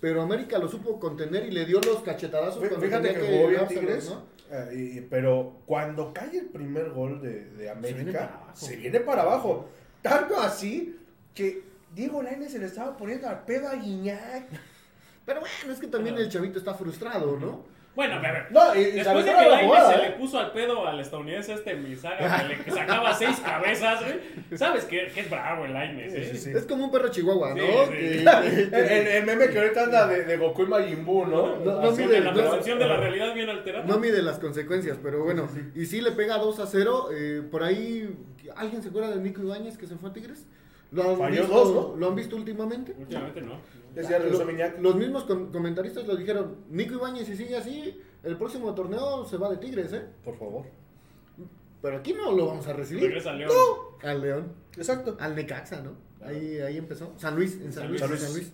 pero 0.00 0.20
América 0.22 0.58
lo 0.58 0.68
supo 0.68 0.98
contener 1.00 1.46
y 1.46 1.50
le 1.50 1.64
dio 1.64 1.80
los 1.80 2.00
cachetadazos. 2.02 2.60
Fíjate 2.80 3.08
que 3.14 3.20
jugó 3.36 3.48
bien 3.48 3.60
Tigres, 3.68 4.10
¿no? 4.10 4.22
eh, 4.50 4.74
y- 4.96 5.00
pero 5.02 5.60
cuando 5.66 6.12
cae 6.12 6.36
el 6.38 6.46
primer 6.46 6.90
gol 6.90 7.20
de, 7.22 7.46
de 7.50 7.70
América, 7.70 8.40
se 8.54 8.76
viene 8.76 9.00
para 9.00 9.22
abajo. 9.22 9.68
Tanto 10.02 10.38
así 10.38 10.96
que 11.34 11.62
Diego 11.94 12.22
Lainez 12.22 12.52
se 12.52 12.58
le 12.58 12.66
estaba 12.66 12.96
poniendo 12.96 13.28
al 13.28 13.44
pedo 13.44 13.68
a 13.68 13.74
Guiñac. 13.76 14.46
Pero 15.24 15.40
bueno, 15.40 15.72
es 15.72 15.78
que 15.80 15.86
también 15.86 16.16
el 16.18 16.28
chavito 16.28 16.58
está 16.58 16.74
frustrado, 16.74 17.38
¿no? 17.38 17.64
Bueno, 17.94 18.14
a 18.16 18.18
ver. 18.20 18.46
No, 18.50 18.74
y, 18.74 18.78
y 18.80 18.90
Después 18.92 19.24
de 19.24 19.30
que 19.30 19.36
que 19.36 19.42
la 19.42 19.48
Lainez 19.50 19.66
jugada, 19.66 19.88
se 19.94 20.00
¿eh? 20.00 20.08
le 20.10 20.16
puso 20.16 20.38
al 20.40 20.50
pedo 20.52 20.86
al 20.86 20.98
estadounidense 20.98 21.52
este 21.54 21.74
Misaga, 21.76 22.48
que 22.48 22.70
le 22.70 22.76
sacaba 22.76 23.14
seis 23.14 23.38
cabezas, 23.40 24.00
güey. 24.02 24.58
¿Sabes 24.58 24.84
que, 24.86 25.06
que 25.14 25.20
es 25.20 25.30
bravo 25.30 25.64
el 25.64 25.72
Lainez, 25.74 26.12
eh? 26.12 26.24
Sí, 26.24 26.30
sí, 26.38 26.44
sí. 26.44 26.50
Es 26.58 26.64
como 26.64 26.86
un 26.86 26.90
perro 26.90 27.08
chihuahua, 27.08 27.50
¿no? 27.54 27.62
Sí, 27.62 28.18
sí. 28.18 28.24
Que- 28.70 29.18
El, 29.18 29.26
meme 29.26 29.48
que 29.48 29.58
ahorita 29.58 29.84
anda 29.84 30.06
de, 30.08 30.24
de 30.24 30.36
Goku 30.36 30.62
y 30.64 30.66
Majin 30.66 31.04
Buu, 31.04 31.26
¿no? 31.26 31.56
No, 31.58 31.80
no 31.82 31.90
Así 31.90 32.02
mide- 32.02 32.08
de 32.14 32.20
la 32.20 32.32
no- 32.32 32.36
percepción 32.36 32.78
de 32.80 32.86
la 32.88 32.96
realidad 32.96 33.32
bien 33.34 33.48
alterada. 33.48 33.84
no 33.84 33.98
mide 33.98 34.22
las 34.22 34.38
consecuencias, 34.40 34.98
pero 35.02 35.22
bueno. 35.22 35.48
Y 35.76 35.86
sí 35.86 36.00
le 36.00 36.10
pega 36.12 36.38
2 36.38 36.58
a 36.58 36.66
0. 36.66 37.10
eh, 37.14 37.42
por 37.48 37.62
ahí, 37.62 38.12
¿alguien 38.56 38.82
se 38.82 38.88
acuerda 38.88 39.10
de 39.10 39.20
Nico 39.22 39.40
Ibáñez 39.42 39.78
que 39.78 39.86
se 39.86 39.94
fue 39.96 40.10
a 40.10 40.12
Tigres? 40.12 40.46
¿Lo 40.90 41.10
han, 41.10 41.16
Falló 41.18 41.42
visto, 41.42 41.54
dos, 41.64 41.72
¿no? 41.92 41.96
¿Lo 41.96 42.08
han 42.08 42.14
visto 42.16 42.36
últimamente? 42.36 42.94
Últimamente 42.98 43.40
no. 43.40 43.54
Decía 43.94 44.18
Lo- 44.18 44.80
los 44.80 44.96
mismos 44.96 45.24
com- 45.24 45.50
comentaristas 45.52 46.06
lo 46.06 46.16
dijeron. 46.16 46.56
Nico 46.70 46.94
Ibáñez, 46.94 47.26
si 47.26 47.36
sigue 47.36 47.56
así, 47.56 48.00
el 48.22 48.36
próximo 48.36 48.74
torneo 48.74 49.24
se 49.24 49.36
va 49.36 49.50
de 49.50 49.58
Tigres, 49.58 49.92
¿eh? 49.92 50.02
Por 50.24 50.36
favor. 50.38 50.64
Pero 51.82 51.98
aquí 51.98 52.12
no 52.14 52.32
lo 52.32 52.46
vamos 52.46 52.66
a 52.66 52.72
recibir. 52.72 53.04
Regresa 53.04 53.30
a 53.30 53.34
León. 53.34 53.52
Al 54.02 54.20
León. 54.20 54.52
Exacto. 54.76 55.16
Al 55.20 55.34
Necaxa, 55.36 55.82
¿no? 55.82 55.92
Ahí, 56.26 56.58
ahí 56.58 56.78
empezó. 56.78 57.12
San 57.18 57.36
Luis, 57.36 57.54
en 57.60 57.72
San, 57.72 57.82
San 57.82 57.88
Luis. 57.90 58.00
Luis. 58.00 58.12
en 58.12 58.18
San 58.26 58.32
Luis. 58.34 58.52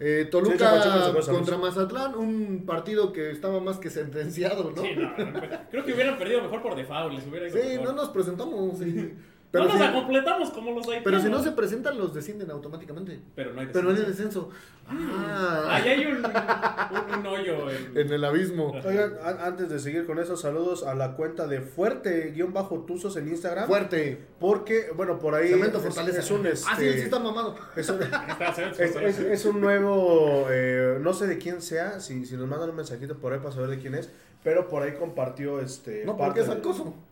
Eh, 0.00 0.28
Toluca 0.30 0.80
San 0.80 1.12
contra 1.14 1.56
Luis. 1.56 1.74
Mazatlán, 1.74 2.14
un 2.14 2.64
partido 2.66 3.12
que 3.12 3.30
estaba 3.32 3.58
más 3.60 3.78
que 3.78 3.90
sentenciado, 3.90 4.70
¿no? 4.76 4.82
Sí, 4.82 4.90
no, 4.94 5.08
no, 5.16 5.40
creo 5.70 5.84
que 5.84 5.92
hubieran 5.92 6.16
perdido 6.18 6.40
mejor 6.42 6.62
por 6.62 6.76
default, 6.76 7.14
les 7.14 7.26
hubiera 7.26 7.48
ido 7.48 7.56
Sí, 7.60 7.68
mejor. 7.70 7.84
no 7.86 7.92
nos 7.94 8.08
presentamos. 8.10 8.78
sí. 8.78 9.14
No 9.50 9.52
Pero, 9.52 9.64
nos 9.64 9.78
si, 9.78 9.82
acompletamos 9.82 10.50
como 10.50 10.72
los 10.72 10.84
haitianos. 10.84 11.04
pero 11.04 11.20
si 11.20 11.30
no 11.30 11.42
se 11.42 11.52
presentan, 11.52 11.96
los 11.96 12.12
descienden 12.12 12.50
automáticamente. 12.50 13.18
Pero 13.34 13.54
no 13.54 13.62
hay 13.62 13.68
Pero 13.72 13.84
no 13.84 13.90
hay 13.90 13.96
descenso. 14.04 14.50
descenso. 14.50 14.50
Ah, 14.90 15.64
Ahí 15.70 15.88
hay 15.88 16.06
un, 16.06 16.16
un, 16.18 17.18
un 17.20 17.26
hoyo 17.26 17.70
en... 17.70 17.96
en 17.96 18.12
el 18.12 18.24
abismo. 18.26 18.72
Oigan, 18.84 19.14
a- 19.24 19.46
antes 19.46 19.70
de 19.70 19.78
seguir 19.78 20.04
con 20.04 20.18
eso, 20.18 20.36
saludos 20.36 20.82
a 20.86 20.94
la 20.94 21.12
cuenta 21.16 21.46
de 21.46 21.62
Fuerte-Tuzos 21.62 23.16
en 23.16 23.28
Instagram. 23.28 23.66
Fuerte. 23.68 24.18
Porque, 24.38 24.90
bueno, 24.94 25.18
por 25.18 25.34
ahí 25.34 25.48
Cemento 25.48 25.80
Fortaleza. 25.80 26.18
es 26.20 26.30
un 26.30 26.46
Ah, 26.46 26.50
sí, 26.54 26.84
este, 26.86 26.92
sí 26.92 27.00
está 27.04 27.18
mamado. 27.18 27.54
es 27.74 27.88
un, 27.88 28.02
Está, 28.02 28.54
se 28.54 28.64
ve 28.66 28.70
es- 28.78 28.96
es- 28.96 29.18
es 29.20 29.44
un 29.46 29.60
nuevo, 29.62 30.46
eh, 30.50 30.98
no 31.00 31.12
sé 31.14 31.26
de 31.26 31.38
quién 31.38 31.62
sea, 31.62 32.00
si, 32.00 32.26
si 32.26 32.36
nos 32.36 32.46
mandan 32.48 32.70
un 32.70 32.76
mensajito 32.76 33.16
por 33.16 33.32
ahí 33.32 33.38
para 33.38 33.52
saber 33.52 33.70
de 33.70 33.78
quién 33.78 33.94
es, 33.94 34.10
pero 34.44 34.68
por 34.68 34.82
ahí 34.82 34.92
compartió 34.98 35.60
este 35.60 36.04
No, 36.04 36.16
parte 36.16 36.24
porque 36.26 36.40
es 36.40 36.46
de- 36.48 36.52
acoso. 36.54 36.84
No, 36.84 37.07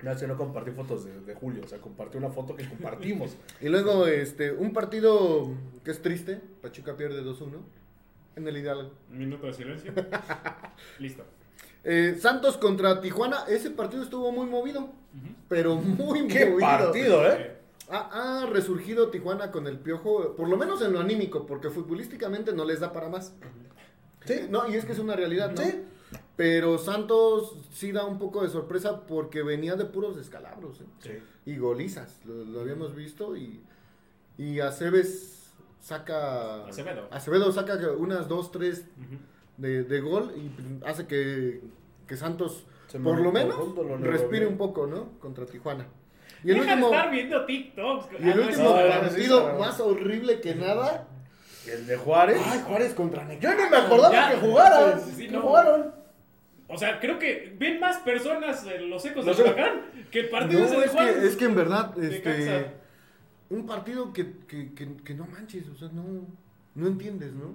que 0.00 0.26
no 0.26 0.36
compartí 0.36 0.70
fotos 0.70 1.04
de, 1.04 1.20
de 1.20 1.34
Julio, 1.34 1.62
o 1.64 1.68
sea, 1.68 1.78
compartí 1.78 2.16
una 2.18 2.30
foto 2.30 2.56
que 2.56 2.68
compartimos. 2.68 3.36
Y 3.60 3.68
luego, 3.68 4.06
este, 4.06 4.52
un 4.52 4.72
partido 4.72 5.50
que 5.84 5.90
es 5.90 6.00
triste. 6.02 6.40
Pachuca 6.62 6.96
pierde 6.96 7.22
2-1 7.22 7.58
en 8.36 8.48
el 8.48 8.56
Hidalgo. 8.56 8.90
Un 9.10 9.18
minuto 9.18 9.46
de 9.46 9.52
silencio. 9.52 9.92
Listo. 10.98 11.24
Eh, 11.84 12.16
Santos 12.18 12.56
contra 12.56 13.00
Tijuana. 13.00 13.44
Ese 13.48 13.70
partido 13.70 14.02
estuvo 14.02 14.32
muy 14.32 14.46
movido. 14.46 14.88
Pero 15.48 15.76
muy 15.76 16.26
¡Qué 16.28 16.46
movido. 16.46 16.60
partido, 16.60 17.26
eh! 17.26 17.56
Ha, 17.90 18.42
ha 18.42 18.46
resurgido 18.46 19.08
Tijuana 19.10 19.50
con 19.50 19.66
el 19.66 19.78
piojo, 19.78 20.36
por 20.36 20.48
lo 20.48 20.56
menos 20.56 20.80
en 20.82 20.92
lo 20.92 21.00
anímico, 21.00 21.44
porque 21.46 21.70
futbolísticamente 21.70 22.52
no 22.52 22.64
les 22.64 22.78
da 22.80 22.92
para 22.92 23.08
más. 23.08 23.34
Sí. 24.24 24.46
No, 24.48 24.68
y 24.70 24.76
es 24.76 24.84
que 24.84 24.92
es 24.92 24.98
una 25.00 25.16
realidad, 25.16 25.50
¿no? 25.50 25.62
Sí. 25.62 25.82
Pero 26.40 26.78
Santos 26.78 27.54
sí 27.70 27.92
da 27.92 28.06
un 28.06 28.18
poco 28.18 28.42
de 28.42 28.48
sorpresa 28.48 29.02
porque 29.06 29.42
venía 29.42 29.76
de 29.76 29.84
puros 29.84 30.16
descalabros 30.16 30.80
¿eh? 30.80 30.84
Sí. 31.00 31.10
y 31.44 31.58
golizas. 31.58 32.18
Lo, 32.24 32.32
lo 32.46 32.60
habíamos 32.62 32.94
visto 32.94 33.36
y, 33.36 33.60
y 34.38 34.60
Aceves 34.60 35.52
saca. 35.82 36.64
Acevedo. 36.64 37.08
Acevedo 37.10 37.52
saca 37.52 37.76
unas 37.98 38.26
dos, 38.26 38.50
tres 38.52 38.86
de, 39.58 39.82
de 39.84 40.00
gol 40.00 40.32
y 40.34 40.50
hace 40.86 41.06
que, 41.06 41.60
que 42.06 42.16
Santos, 42.16 42.64
Se 42.88 42.98
por 42.98 43.20
lo 43.20 43.32
menos, 43.32 43.58
lo 43.76 43.98
respire 43.98 44.46
un 44.46 44.56
poco, 44.56 44.86
¿no? 44.86 45.18
Contra 45.20 45.44
Tijuana. 45.44 45.88
Y 46.42 46.52
el 46.52 46.60
Deja 46.60 46.70
último, 46.72 46.88
de 46.90 46.96
estar 46.96 47.10
viendo 47.10 47.44
TikToks. 47.44 48.06
y 48.12 48.16
el 48.16 48.30
Ah, 48.30 48.34
no, 48.34 48.42
último 48.46 48.64
no, 48.64 48.76
no, 48.76 48.82
no, 48.86 49.00
partido 49.00 49.52
no. 49.52 49.58
más 49.58 49.78
horrible 49.80 50.40
que 50.40 50.54
nada. 50.54 51.06
El 51.70 51.86
de 51.86 51.98
Juárez. 51.98 52.40
Ay, 52.46 52.62
Juárez 52.66 52.94
contra 52.94 53.26
Necaxa. 53.26 53.58
Yo 53.58 53.62
ni 53.62 53.70
me 53.70 53.76
acordaba 53.76 54.10
Ya. 54.14 54.30
que 54.30 54.36
jugaran. 54.46 55.00
Sí, 55.14 55.28
jugaron. 55.28 55.99
O 56.72 56.78
sea, 56.78 57.00
creo 57.00 57.18
que 57.18 57.54
ven 57.58 57.80
más 57.80 57.98
personas 57.98 58.64
en 58.66 58.88
los 58.88 59.04
ecos 59.04 59.24
Los 59.26 59.36
del 59.36 59.46
ecos. 59.46 59.58
huracán 59.58 59.80
que 60.10 60.20
el 60.20 60.30
No, 60.30 60.46
de 60.48 60.84
es 60.84 60.90
Juárez. 60.92 61.16
que, 61.16 61.26
es 61.26 61.36
que 61.36 61.44
en 61.44 61.54
verdad, 61.56 62.02
este, 62.02 62.66
un 63.48 63.66
partido 63.66 64.12
que, 64.12 64.26
que, 64.46 64.72
que, 64.72 64.96
que 65.04 65.14
no 65.14 65.26
manches, 65.26 65.68
o 65.68 65.74
sea, 65.74 65.88
no, 65.92 66.04
no 66.74 66.86
entiendes, 66.86 67.32
¿no? 67.32 67.54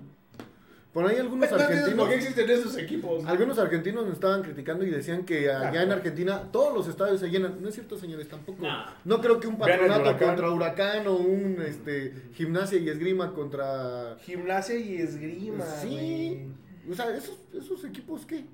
Por 0.92 1.06
ahí 1.06 1.18
algunos 1.18 1.50
No 1.52 1.58
argentinos, 1.58 1.94
¿Por 2.00 2.08
qué 2.10 2.16
existen 2.16 2.50
esos 2.50 2.78
equipos? 2.78 3.26
algunos 3.26 3.60
argentinos 3.60 4.06
nos 4.06 4.14
estaban 4.14 4.42
criticando 4.44 4.86
y 4.86 4.90
decían 4.90 5.26
que 5.26 5.52
allá 5.52 5.84
en. 5.84 5.92
Argentina 5.92 6.44
todos 6.54 6.74
los 6.74 6.88
estadios 6.88 7.20
se 7.20 7.30
llenan. 7.30 7.62
No 7.62 7.68
es 7.68 7.76
cierto, 7.76 7.98
señores, 7.98 8.30
tampoco. 8.30 8.64
No. 8.64 8.86
No 9.04 9.20
creo 9.20 9.38
que 9.42 9.48
un 9.48 9.58
patronato 9.58 10.02
Huracán. 10.04 10.28
contra 10.30 10.52
Huracán 10.52 11.08
o 11.08 11.16
un 11.18 11.62
este, 11.68 12.14
gimnasia 12.34 12.80
y 12.80 12.88
esgrima 12.88 13.34
contra... 13.34 14.16
Gimnasia 14.22 14.78
y 14.78 14.96
esgrima. 14.96 15.66
Sí, 15.66 16.48
o 16.90 16.94
sea, 16.94 17.14
esos, 17.14 17.42
esos 17.54 17.84
equipos, 17.84 18.26
¿qué? 18.26 18.46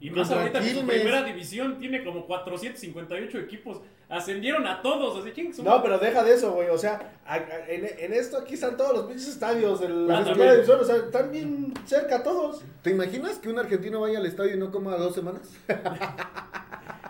Y 0.00 0.10
más 0.10 0.28
Contra 0.28 0.40
ahorita 0.42 0.60
que 0.60 0.68
su 0.70 0.74
Quilmes. 0.76 0.96
primera 0.96 1.22
división 1.22 1.78
tiene 1.78 2.04
como 2.04 2.26
458 2.26 3.38
equipos. 3.38 3.80
Ascendieron 4.08 4.66
a 4.66 4.82
todos. 4.82 5.18
Así, 5.22 5.30
¿quién 5.32 5.52
No, 5.64 5.82
pero 5.82 5.98
deja 5.98 6.22
de 6.22 6.34
eso, 6.34 6.52
güey. 6.52 6.68
O 6.68 6.76
sea, 6.76 7.14
a- 7.26 7.34
a- 7.36 7.68
en, 7.68 7.86
en 7.98 8.12
esto 8.12 8.36
aquí 8.38 8.54
están 8.54 8.76
todos 8.76 8.92
los 8.94 9.04
pinches 9.06 9.28
estadios 9.28 9.80
de 9.80 9.88
la 9.88 10.18
Ah, 10.18 10.24
primera 10.24 10.24
también. 10.24 10.52
división. 10.56 10.80
O 10.80 10.84
sea, 10.84 10.96
están 10.96 11.30
bien 11.32 11.74
cerca 11.86 12.22
todos. 12.22 12.62
¿Te 12.82 12.90
imaginas 12.90 13.38
que 13.38 13.48
un 13.48 13.58
argentino 13.58 14.00
vaya 14.00 14.18
al 14.18 14.26
estadio 14.26 14.54
y 14.54 14.58
no 14.58 14.70
coma 14.70 14.96
dos 14.96 15.14
semanas? 15.14 15.50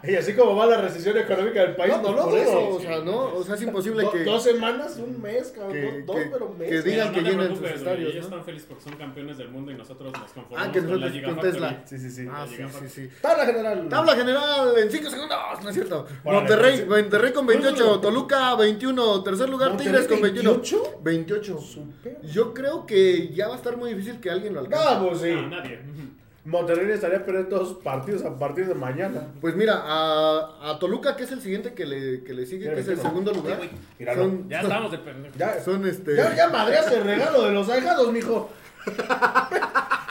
Y 0.13 0.15
así 0.17 0.35
como 0.35 0.55
va 0.57 0.67
la 0.67 0.81
recesión 0.81 1.17
económica 1.17 1.61
del 1.63 1.77
país, 1.77 1.95
No, 2.03 2.03
no 2.13 2.29
pues, 2.29 2.35
lo 2.35 2.37
eso. 2.37 2.57
veo, 2.59 2.69
o 2.77 2.81
sea, 2.81 2.99
no, 3.01 3.17
o 3.35 3.43
sea, 3.43 3.55
es 3.55 3.63
imposible 3.69 4.03
Do- 4.05 4.11
que... 4.13 4.25
Dos 4.25 4.43
semanas, 4.43 4.97
un 4.99 5.21
mes, 5.23 5.53
cabrón. 5.55 5.73
que- 5.73 6.03
dos, 6.07 6.17
que- 6.17 6.27
pero 6.33 6.47
un 6.47 6.59
mes. 6.59 6.69
que 6.71 6.83
digan 6.83 7.09
no 7.09 7.13
que 7.15 7.21
llenen 7.23 7.57
sus 7.57 7.71
estadios, 7.71 8.11
Ellos 8.11 8.15
¿no? 8.17 8.37
están 8.37 8.45
felices 8.45 8.67
porque 8.69 8.85
son 8.85 8.97
campeones 8.97 9.39
del 9.39 9.49
mundo 9.49 9.73
y 9.73 9.75
nosotros 9.77 10.13
nos 10.13 10.33
conformamos 10.33 10.69
Ah, 10.69 10.73
que 10.73 10.79
con 10.81 10.91
nosotros 11.01 11.23
con 11.25 11.35
Factory. 11.35 11.53
Tesla. 11.53 11.83
Sí, 11.87 11.99
sí, 11.99 12.11
sí. 12.11 12.27
Ah, 12.31 12.41
La 12.41 12.47
sí, 12.47 12.79
sí, 12.81 12.89
sí. 12.89 13.09
Tabla 13.21 13.47
general. 13.47 13.89
Tabla 13.89 14.17
general 14.17 14.79
en 14.79 14.91
5 14.91 15.11
segundos, 15.11 15.39
no 15.63 15.69
es 15.69 15.75
cierto. 15.75 16.07
Monterrey, 16.25 16.79
sí. 16.79 16.85
Monterrey 16.87 17.33
con 17.33 17.47
28, 17.47 18.01
Toluca 18.01 18.55
21, 18.57 19.23
tercer 19.23 19.49
lugar 19.49 19.71
¿Monterrey 19.71 19.93
Tigres 19.93 20.09
con 20.09 20.21
21. 20.21 20.51
28? 20.53 20.99
28. 21.03 21.59
Super. 21.61 22.21
Yo 22.23 22.53
creo 22.55 22.87
que 22.87 23.29
ya 23.29 23.49
va 23.49 23.55
a 23.55 23.57
estar 23.57 23.77
muy 23.77 23.95
difícil 23.95 24.21
que 24.21 24.31
alguien 24.31 24.55
lo 24.55 24.61
alcance. 24.61 24.85
Vamos, 24.85 25.21
sí. 25.21 25.33
No, 25.33 25.49
nadie. 25.49 25.79
Monterrey 26.45 26.91
estaría 26.91 27.25
perdiendo 27.25 27.57
todos 27.57 27.69
sus 27.71 27.79
partidos 27.79 28.23
a 28.23 28.39
partir 28.39 28.67
de 28.67 28.75
mañana. 28.75 29.29
Pues 29.41 29.57
mira, 29.57 29.81
a, 29.83 30.71
a 30.71 30.79
Toluca, 30.79 31.17
que 31.17 31.25
es 31.25 31.33
el 31.33 31.41
siguiente 31.41 31.73
que 31.73 31.87
le, 31.87 32.23
que 32.23 32.35
le 32.35 32.45
sigue, 32.45 32.73
que 32.73 32.81
es 32.81 32.89
el 32.89 32.99
segundo 33.01 33.33
lugar, 33.33 33.61
son, 34.15 34.49
Ya 34.49 34.61
estamos 34.61 34.93
de 34.93 34.99
pendejo. 34.99 35.35
Ya, 35.39 35.61
son 35.63 35.87
este... 35.87 36.17
ya, 36.17 36.35
ya 36.37 36.49
madreas 36.51 36.93
el 36.93 37.05
regalo 37.05 37.45
de 37.45 37.53
los 37.53 37.69
ahijados, 37.71 38.13
mijo. 38.13 38.51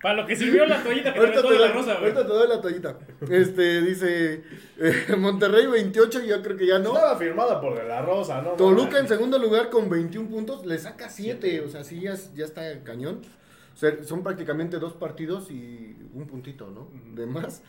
Para 0.00 0.14
lo 0.14 0.26
que 0.26 0.36
sirvió 0.36 0.64
la 0.66 0.82
toallita 0.82 1.12
que 1.12 1.18
te 1.20 1.26
Ahorita 1.26 1.42
te, 1.42 1.48
de 1.52 1.58
la 1.58 1.66
doy, 1.66 1.74
rosa, 1.74 1.94
güey. 1.94 2.04
ahorita 2.12 2.22
te 2.26 2.32
doy 2.32 2.48
la 2.48 2.60
toallita. 2.60 2.98
Este, 3.30 3.82
dice 3.82 4.44
eh, 4.78 5.16
Monterrey 5.18 5.66
28, 5.66 6.24
yo 6.24 6.40
creo 6.42 6.56
que 6.56 6.66
ya 6.66 6.78
no. 6.78 6.94
Estaba 6.94 7.16
firmada 7.18 7.60
por 7.60 7.74
De 7.76 7.84
La 7.88 8.02
Rosa, 8.02 8.40
¿no? 8.42 8.50
Toluca 8.52 8.98
en 8.98 9.08
segundo 9.08 9.38
lugar 9.38 9.70
con 9.70 9.90
21 9.90 10.28
puntos, 10.28 10.64
le 10.66 10.78
saca 10.78 11.08
7, 11.08 11.62
o 11.62 11.68
sea, 11.68 11.82
sí, 11.84 12.00
ya, 12.00 12.14
ya 12.34 12.44
está 12.44 12.62
cañón. 12.84 13.22
O 13.74 13.76
sea, 13.76 14.02
son 14.04 14.22
prácticamente 14.22 14.78
dos 14.78 14.92
partidos 14.94 15.50
y 15.50 15.96
un 16.14 16.26
puntito, 16.26 16.68
¿no? 16.70 16.88
De 17.14 17.26
más. 17.26 17.62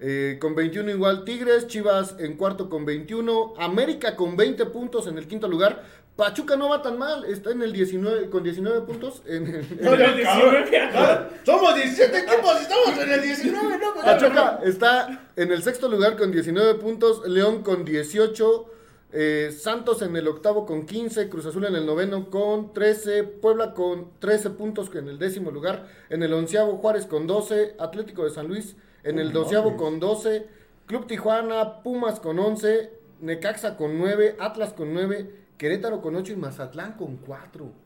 eh, 0.00 0.38
con 0.40 0.54
21 0.54 0.90
igual 0.90 1.24
Tigres, 1.24 1.66
Chivas 1.68 2.16
en 2.18 2.36
cuarto 2.36 2.68
con 2.68 2.84
21, 2.84 3.54
América 3.58 4.16
con 4.16 4.36
20 4.36 4.66
puntos 4.66 5.06
en 5.06 5.18
el 5.18 5.26
quinto 5.28 5.48
lugar. 5.48 5.82
Pachuca 6.16 6.54
no 6.56 6.68
va 6.68 6.80
tan 6.80 6.96
mal, 6.96 7.24
está 7.24 7.50
en 7.50 7.62
el 7.62 7.72
19 7.72 8.30
con 8.30 8.44
19 8.44 8.82
puntos 8.82 9.22
en 9.26 9.48
el, 9.48 9.66
en 9.80 9.86
En 9.86 10.00
el 10.00 10.16
19, 10.16 10.90
Ah, 10.94 11.28
Somos 11.44 11.74
17 11.74 12.18
equipos 12.18 12.60
y 12.60 12.62
estamos 12.62 12.98
en 12.98 13.12
el 13.12 13.22
19, 13.22 13.78
¿no? 13.78 13.94
Pues, 13.94 14.04
Pachuca 14.04 14.60
está 14.62 15.28
en 15.34 15.50
el 15.50 15.62
sexto 15.62 15.88
lugar 15.88 16.16
con 16.16 16.30
19 16.30 16.74
puntos, 16.74 17.26
León 17.26 17.64
con 17.64 17.84
18, 17.84 18.66
eh, 19.12 19.52
Santos 19.56 20.02
en 20.02 20.14
el 20.14 20.28
octavo 20.28 20.66
con 20.66 20.86
15, 20.86 21.28
Cruz 21.28 21.46
Azul 21.46 21.64
en 21.64 21.74
el 21.74 21.84
noveno 21.84 22.30
con 22.30 22.72
13, 22.72 23.24
Puebla 23.24 23.74
con 23.74 24.10
13 24.20 24.50
puntos 24.50 24.94
en 24.94 25.08
el 25.08 25.18
décimo 25.18 25.50
lugar, 25.50 25.88
en 26.10 26.22
el 26.22 26.32
onceavo 26.32 26.76
Juárez 26.76 27.06
con 27.06 27.26
12, 27.26 27.74
Atlético 27.80 28.22
de 28.22 28.30
San 28.30 28.46
Luis 28.46 28.76
en 29.02 29.18
el 29.18 29.32
No 29.32 29.40
doceavo 29.40 29.76
con 29.76 29.98
12, 30.00 30.46
Club 30.86 31.06
Tijuana, 31.06 31.82
Pumas 31.82 32.20
con 32.20 32.38
11, 32.38 32.90
Necaxa 33.20 33.76
con 33.76 33.98
9, 33.98 34.36
Atlas 34.38 34.72
con 34.72 34.94
9, 34.94 35.43
Querétaro 35.58 36.00
con 36.00 36.16
8 36.16 36.32
y 36.32 36.36
Mazatlán 36.36 36.92
con 36.94 37.16
4. 37.18 37.84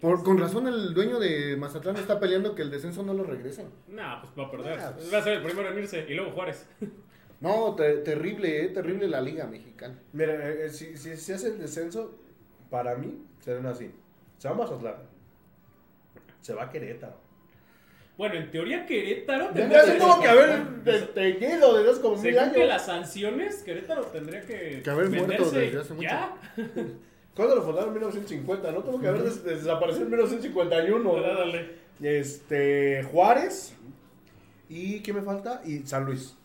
Por, 0.00 0.22
con 0.22 0.38
razón 0.38 0.68
el 0.68 0.94
dueño 0.94 1.18
de 1.18 1.56
Mazatlán 1.56 1.96
está 1.96 2.20
peleando 2.20 2.54
que 2.54 2.62
el 2.62 2.70
descenso 2.70 3.02
no 3.02 3.14
lo 3.14 3.24
regresen. 3.24 3.66
No, 3.88 4.20
pues 4.20 4.32
va 4.38 4.44
a 4.46 4.50
perder. 4.50 4.78
Ah, 4.78 4.92
pues. 4.94 5.12
Va 5.12 5.18
a 5.18 5.22
ser 5.22 5.38
el 5.38 5.42
primero 5.42 5.70
en 5.72 5.78
irse 5.78 6.06
y 6.08 6.14
luego 6.14 6.32
Juárez. 6.32 6.66
No, 7.40 7.76
te- 7.76 7.98
terrible, 7.98 8.64
eh, 8.64 8.68
terrible 8.70 9.06
la 9.06 9.20
liga 9.20 9.46
mexicana. 9.46 9.96
Mira, 10.12 10.32
eh, 10.50 10.66
eh, 10.66 10.70
si, 10.70 10.96
si 10.96 11.16
se 11.16 11.34
hace 11.34 11.46
el 11.50 11.58
descenso, 11.60 12.16
para 12.68 12.96
mí 12.96 13.22
serán 13.38 13.64
así. 13.66 13.92
Se 14.38 14.48
va 14.48 14.54
a 14.56 14.58
Mazatlán. 14.58 14.96
Se 16.40 16.52
va 16.52 16.64
a 16.64 16.68
Querétaro. 16.68 17.16
Bueno, 18.18 18.34
en 18.34 18.50
teoría 18.50 18.84
Querétaro 18.84 19.54
Ya 19.54 19.82
se 19.84 19.94
tuvo 19.94 20.20
que 20.20 20.28
haber 20.28 20.66
detenido 20.82 21.78
desde 21.78 21.90
hace 21.92 22.00
como 22.02 22.16
mil 22.16 22.34
Según 22.34 22.50
que 22.52 22.56
años. 22.58 22.68
las 22.68 22.84
sanciones, 22.84 23.62
Querétaro 23.62 24.02
tendría 24.06 24.42
que, 24.42 24.82
Que 24.82 24.90
haber 24.90 25.08
muerto 25.08 25.50
desde 25.50 25.78
hace 25.80 25.94
mucho. 25.94 26.08
Ya. 26.08 26.36
¿Cuándo 27.36 27.54
lo 27.54 27.62
fundaron? 27.62 27.90
En 27.90 27.94
1950, 27.94 28.72
¿no? 28.72 28.82
Tuvo 28.82 29.00
que 29.00 29.06
haber 29.06 29.22
des- 29.22 29.44
desaparecido 29.44 30.04
en 30.04 30.10
1951. 30.10 31.14
Dale, 31.14 31.34
dale. 31.34 31.70
Este, 32.02 33.04
Juárez. 33.04 33.74
¿Y 34.68 35.00
qué 35.00 35.12
me 35.12 35.22
falta? 35.22 35.62
Y 35.64 35.78
San 35.86 36.04
Luis. 36.04 36.36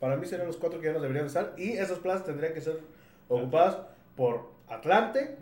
Para 0.00 0.16
mí 0.16 0.26
serían 0.26 0.46
los 0.46 0.56
cuatro 0.56 0.80
que 0.80 0.86
ya 0.86 0.94
no 0.94 1.00
deberían 1.00 1.26
estar. 1.26 1.52
Y 1.58 1.72
esas 1.72 1.98
plazas 1.98 2.24
tendrían 2.24 2.54
que 2.54 2.62
ser 2.62 2.80
ocupadas 3.28 3.76
por 4.16 4.50
Atlante, 4.68 5.36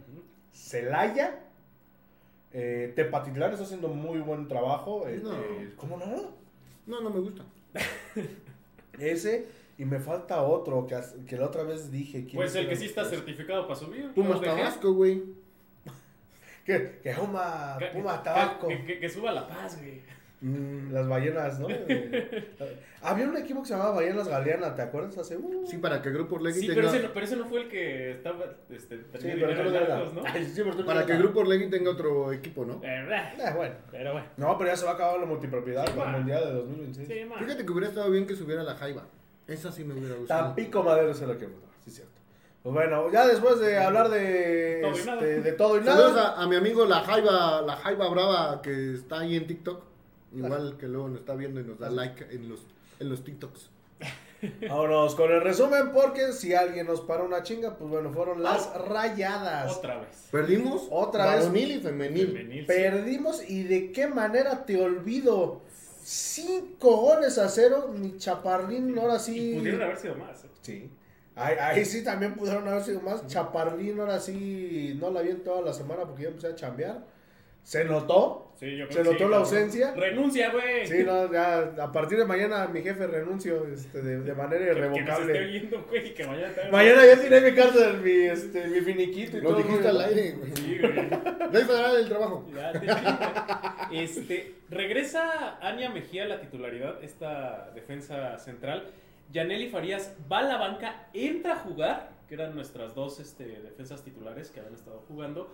Celaya, 0.53 1.39
eh, 2.59 2.93
Tepatitlán 2.97 3.53
está 3.53 3.65
haciendo 3.65 3.89
muy 3.89 4.19
buen 4.21 4.49
trabajo. 4.49 5.07
este, 5.07 5.29
No. 5.29 5.77
¿Cómo 5.77 5.99
no? 5.99 6.07
No, 6.87 7.01
no 7.03 7.11
me 7.11 7.21
gusta. 7.21 7.45
Ese. 8.99 9.47
Y 9.79 9.85
me 9.85 10.01
falta 10.01 10.43
otro 10.43 10.87
que, 10.87 10.99
que 11.27 11.37
la 11.37 11.47
otra 11.47 11.63
vez 11.63 11.91
dije. 11.93 12.25
¿quién 12.25 12.37
Pues 12.37 12.55
el 12.55 12.67
que 12.69 12.77
sí 12.77 12.87
está 12.87 13.05
certificado 13.05 13.67
para 13.67 13.79
subir. 13.79 14.11
Pumas. 14.15 14.41
Tabasco, 14.41 14.93
güey. 14.95 15.23
Que, 16.65 16.99
que 17.01 17.13
Puma, 17.13 17.77
Que- 17.79 17.87
Puma 17.87 18.19
que- 18.19 18.25
Tabasco. 18.25 18.67
Que, 18.69 18.85
que- 18.85 18.99
que 18.99 19.09
suba 19.09 19.31
La 19.33 19.47
Paz, 19.47 19.79
güey. 19.79 20.01
Mm, 20.47 20.93
las 20.93 21.09
ballenas, 21.09 21.59
¿no? 21.59 21.67
Había 23.03 23.29
un 23.29 23.37
equipo 23.37 23.63
que 23.63 23.69
se 23.69 23.75
llamaba 23.75 23.97
Ballenas 23.97 24.29
Galeana, 24.29 24.75
¿te 24.75 24.83
acuerdas? 24.83 25.17
Hace. 25.19 25.37
uh, 25.37 25.67
Sí, 25.67 25.79
para 25.79 26.01
que 26.03 26.11
Grupo 26.11 26.37
Orlegui 26.37 26.61
Sí, 26.61 26.67
tenga... 26.69 26.75
pero 26.83 26.89
ese, 26.89 27.03
no, 27.03 27.13
pero 27.13 27.27
ese 27.27 27.37
no 27.37 27.47
fue 27.47 27.63
el 27.63 27.69
que 27.69 28.11
estaba. 28.13 28.45
Este, 28.71 28.97
Sí, 28.99 29.29
pero 29.41 29.55
tú 29.55 29.63
no 29.71 30.13
¿no? 30.13 30.23
Ay, 30.27 30.45
sí, 30.47 30.53
pero 30.63 30.73
tú 30.73 30.81
no 30.81 30.87
Para 30.87 31.05
que 31.05 31.17
Grupo 31.17 31.41
Orlegui 31.41 31.69
tenga 31.69 31.91
otro 31.91 32.33
equipo, 32.33 32.65
¿no? 32.65 32.81
Eh, 32.85 33.07
Eh, 33.39 33.53
bueno. 33.57 33.75
Pero 33.91 34.13
bueno. 34.13 34.27
No, 34.37 34.57
pero 34.59 34.71
ya 34.71 34.77
se 34.77 34.85
va 34.85 34.93
a 34.93 34.95
acabar 34.95 35.19
la 35.21 35.27
multipropiedad 35.27 35.85
Sí, 35.87 35.93
con 35.93 36.09
el. 36.09 36.17
Mundial 36.17 36.45
de 36.45 36.53
2026. 36.53 37.09
Sí. 37.09 37.45
Fíjate 37.45 37.67
que 37.67 37.73
hubiera 37.73 37.89
estado 37.89 38.11
bien 38.11 38.27
que 38.27 38.37
subiera 38.37 38.63
la 38.63 38.75
Jaiba. 38.77 39.05
Esa 39.47 39.71
sí 39.73 39.85
me 39.85 39.95
hubiera 39.95 40.15
gustado. 40.17 40.45
Tampico 40.47 40.83
Madero 40.83 41.11
es 41.11 41.21
lo 41.21 41.39
que 41.39 41.47
votó, 41.47 41.67
sí, 41.85 41.91
cierto. 41.91 42.13
Pues 42.63 42.75
bueno, 42.75 43.13
ya 43.13 43.27
después 43.29 43.61
de 43.61 43.79
hablar 43.79 44.09
de 44.09 44.81
Todo 44.83 44.91
y 44.91 44.95
este, 44.99 45.07
nada. 45.11 45.23
de 45.23 45.53
todo 45.53 45.81
y 45.81 45.85
Saludos 45.85 46.15
nada. 46.15 46.33
a, 46.33 46.43
a 46.43 46.47
mi 46.49 46.57
amigo 46.57 46.85
la 46.85 47.01
Jaiba, 47.03 47.63
la 47.63 47.77
Jaiba 47.77 48.09
Brava 48.09 48.61
que 48.63 48.95
está 48.95 49.21
ahí 49.21 49.37
en 49.37 49.47
TikTok. 49.47 49.85
Igual 50.35 50.77
que 50.79 50.89
luego 50.89 51.09
nos 51.09 51.21
está 51.21 51.35
viendo 51.35 51.61
y 51.61 51.65
nos 51.65 51.79
da 51.79 51.91
like 51.91 52.27
en 52.31 52.49
los, 52.49 52.61
en 53.01 53.09
los 53.09 53.25
TikToks. 53.25 53.71
Vámonos 54.69 55.15
con 55.15 55.33
el 55.33 55.41
resumen, 55.41 55.93
porque 55.93 56.33
si 56.33 56.55
alguien 56.55 56.87
nos 56.87 57.01
paró 57.01 57.25
una 57.25 57.43
chinga, 57.43 57.77
pues 57.77 57.91
bueno, 57.91 58.13
fueron 58.13 58.43
las 58.43 58.73
rayadas. 58.89 59.77
Otra 59.77 59.99
vez. 59.99 60.29
Perdimos 60.31 60.87
Otra 60.91 61.27
vez. 61.27 61.41
varonil 61.41 61.73
y 61.73 61.81
femenil. 61.81 62.27
Femenil, 62.29 62.61
sí. 62.61 62.67
Perdimos 62.67 63.51
y 63.51 63.63
de 63.63 63.93
qué 63.93 64.07
manera 64.09 64.65
te 64.67 64.81
olvido. 64.81 65.63
Cinco 66.03 66.97
goles 66.99 67.39
a 67.39 67.49
cero, 67.49 67.93
mi 67.93 68.17
chaparrín, 68.19 68.97
ahora 68.99 69.19
sí. 69.19 69.53
Y 69.53 69.59
pudieron 69.59 69.83
haber 69.83 69.97
sido 69.97 70.15
más. 70.17 70.45
¿eh? 70.45 70.49
Sí. 70.63 70.91
Ahí, 71.35 71.57
ahí 71.61 71.85
sí 71.85 72.05
también 72.05 72.35
pudieron 72.35 72.67
haber 72.69 72.85
sido 72.85 73.01
más. 73.01 73.27
Chaparrín, 73.27 73.99
ahora 73.99 74.21
sí, 74.21 74.97
no 75.01 75.11
la 75.11 75.23
vi 75.23 75.31
en 75.31 75.43
toda 75.43 75.63
la 75.63 75.73
semana 75.73 76.05
porque 76.05 76.25
yo 76.25 76.29
empecé 76.29 76.49
a 76.49 76.55
chambear. 76.55 77.05
Se 77.67 77.85
notó. 77.85 78.53
Sí, 78.61 78.77
yo 78.77 78.87
creo 78.89 78.97
¿Se 78.99 79.03
que 79.03 79.13
notó 79.13 79.25
sí, 79.25 79.31
la 79.31 79.37
ausencia? 79.39 79.93
Renuncia, 79.95 80.51
güey. 80.53 80.87
Sí, 80.87 81.03
no, 81.05 81.31
ya, 81.33 81.75
a 81.83 81.91
partir 81.93 82.17
de 82.17 82.25
mañana 82.25 82.69
mi 82.69 82.81
jefe 82.81 83.07
renuncio 83.09 83.67
este, 83.67 84.01
de, 84.03 84.21
de 84.21 84.35
manera 84.35 84.61
Que- 84.65 84.71
Que 84.73 84.79
irrevocable. 84.79 85.39
oyendo, 85.41 85.85
güey, 85.91 86.15
que 86.15 86.25
mañana 86.27 86.55
te 86.55 86.71
Mañana 86.71 87.05
ya 87.05 87.21
tiene 87.21 87.41
mi 87.51 87.57
cárcel, 87.57 87.99
mi, 88.03 88.11
este, 88.13 88.67
mi 88.69 88.81
finiquito 88.83 89.39
y 89.39 89.41
Lo 89.41 89.49
todo. 89.51 89.59
dijiste 89.59 89.83
güey. 89.83 89.97
al 89.97 90.01
aire, 90.09 90.33
güey. 90.39 90.53
Sí, 90.57 90.79
güey. 90.79 90.95
Ley 91.53 91.65
del 91.97 92.09
Trabajo. 92.09 92.47
Ya 92.55 92.73
te. 93.91 94.03
Este, 94.05 94.55
regresa 94.71 95.59
Ania 95.61 95.91
Mejía 95.91 96.25
a 96.25 96.29
la 96.29 96.41
titularidad, 96.41 97.03
esta 97.03 97.71
defensa 97.75 98.39
central. 98.39 98.91
Yaneli 99.33 99.69
Farías 99.69 100.15
va 100.31 100.39
a 100.39 100.43
la 100.43 100.57
banca, 100.57 101.09
entra 101.13 101.55
a 101.55 101.57
jugar, 101.57 102.11
que 102.29 102.35
eran 102.35 102.55
nuestras 102.55 102.95
dos 102.95 103.19
este, 103.21 103.45
defensas 103.61 104.03
titulares 104.05 104.51
que 104.51 104.61
habían 104.61 104.75
estado 104.75 105.03
jugando, 105.09 105.53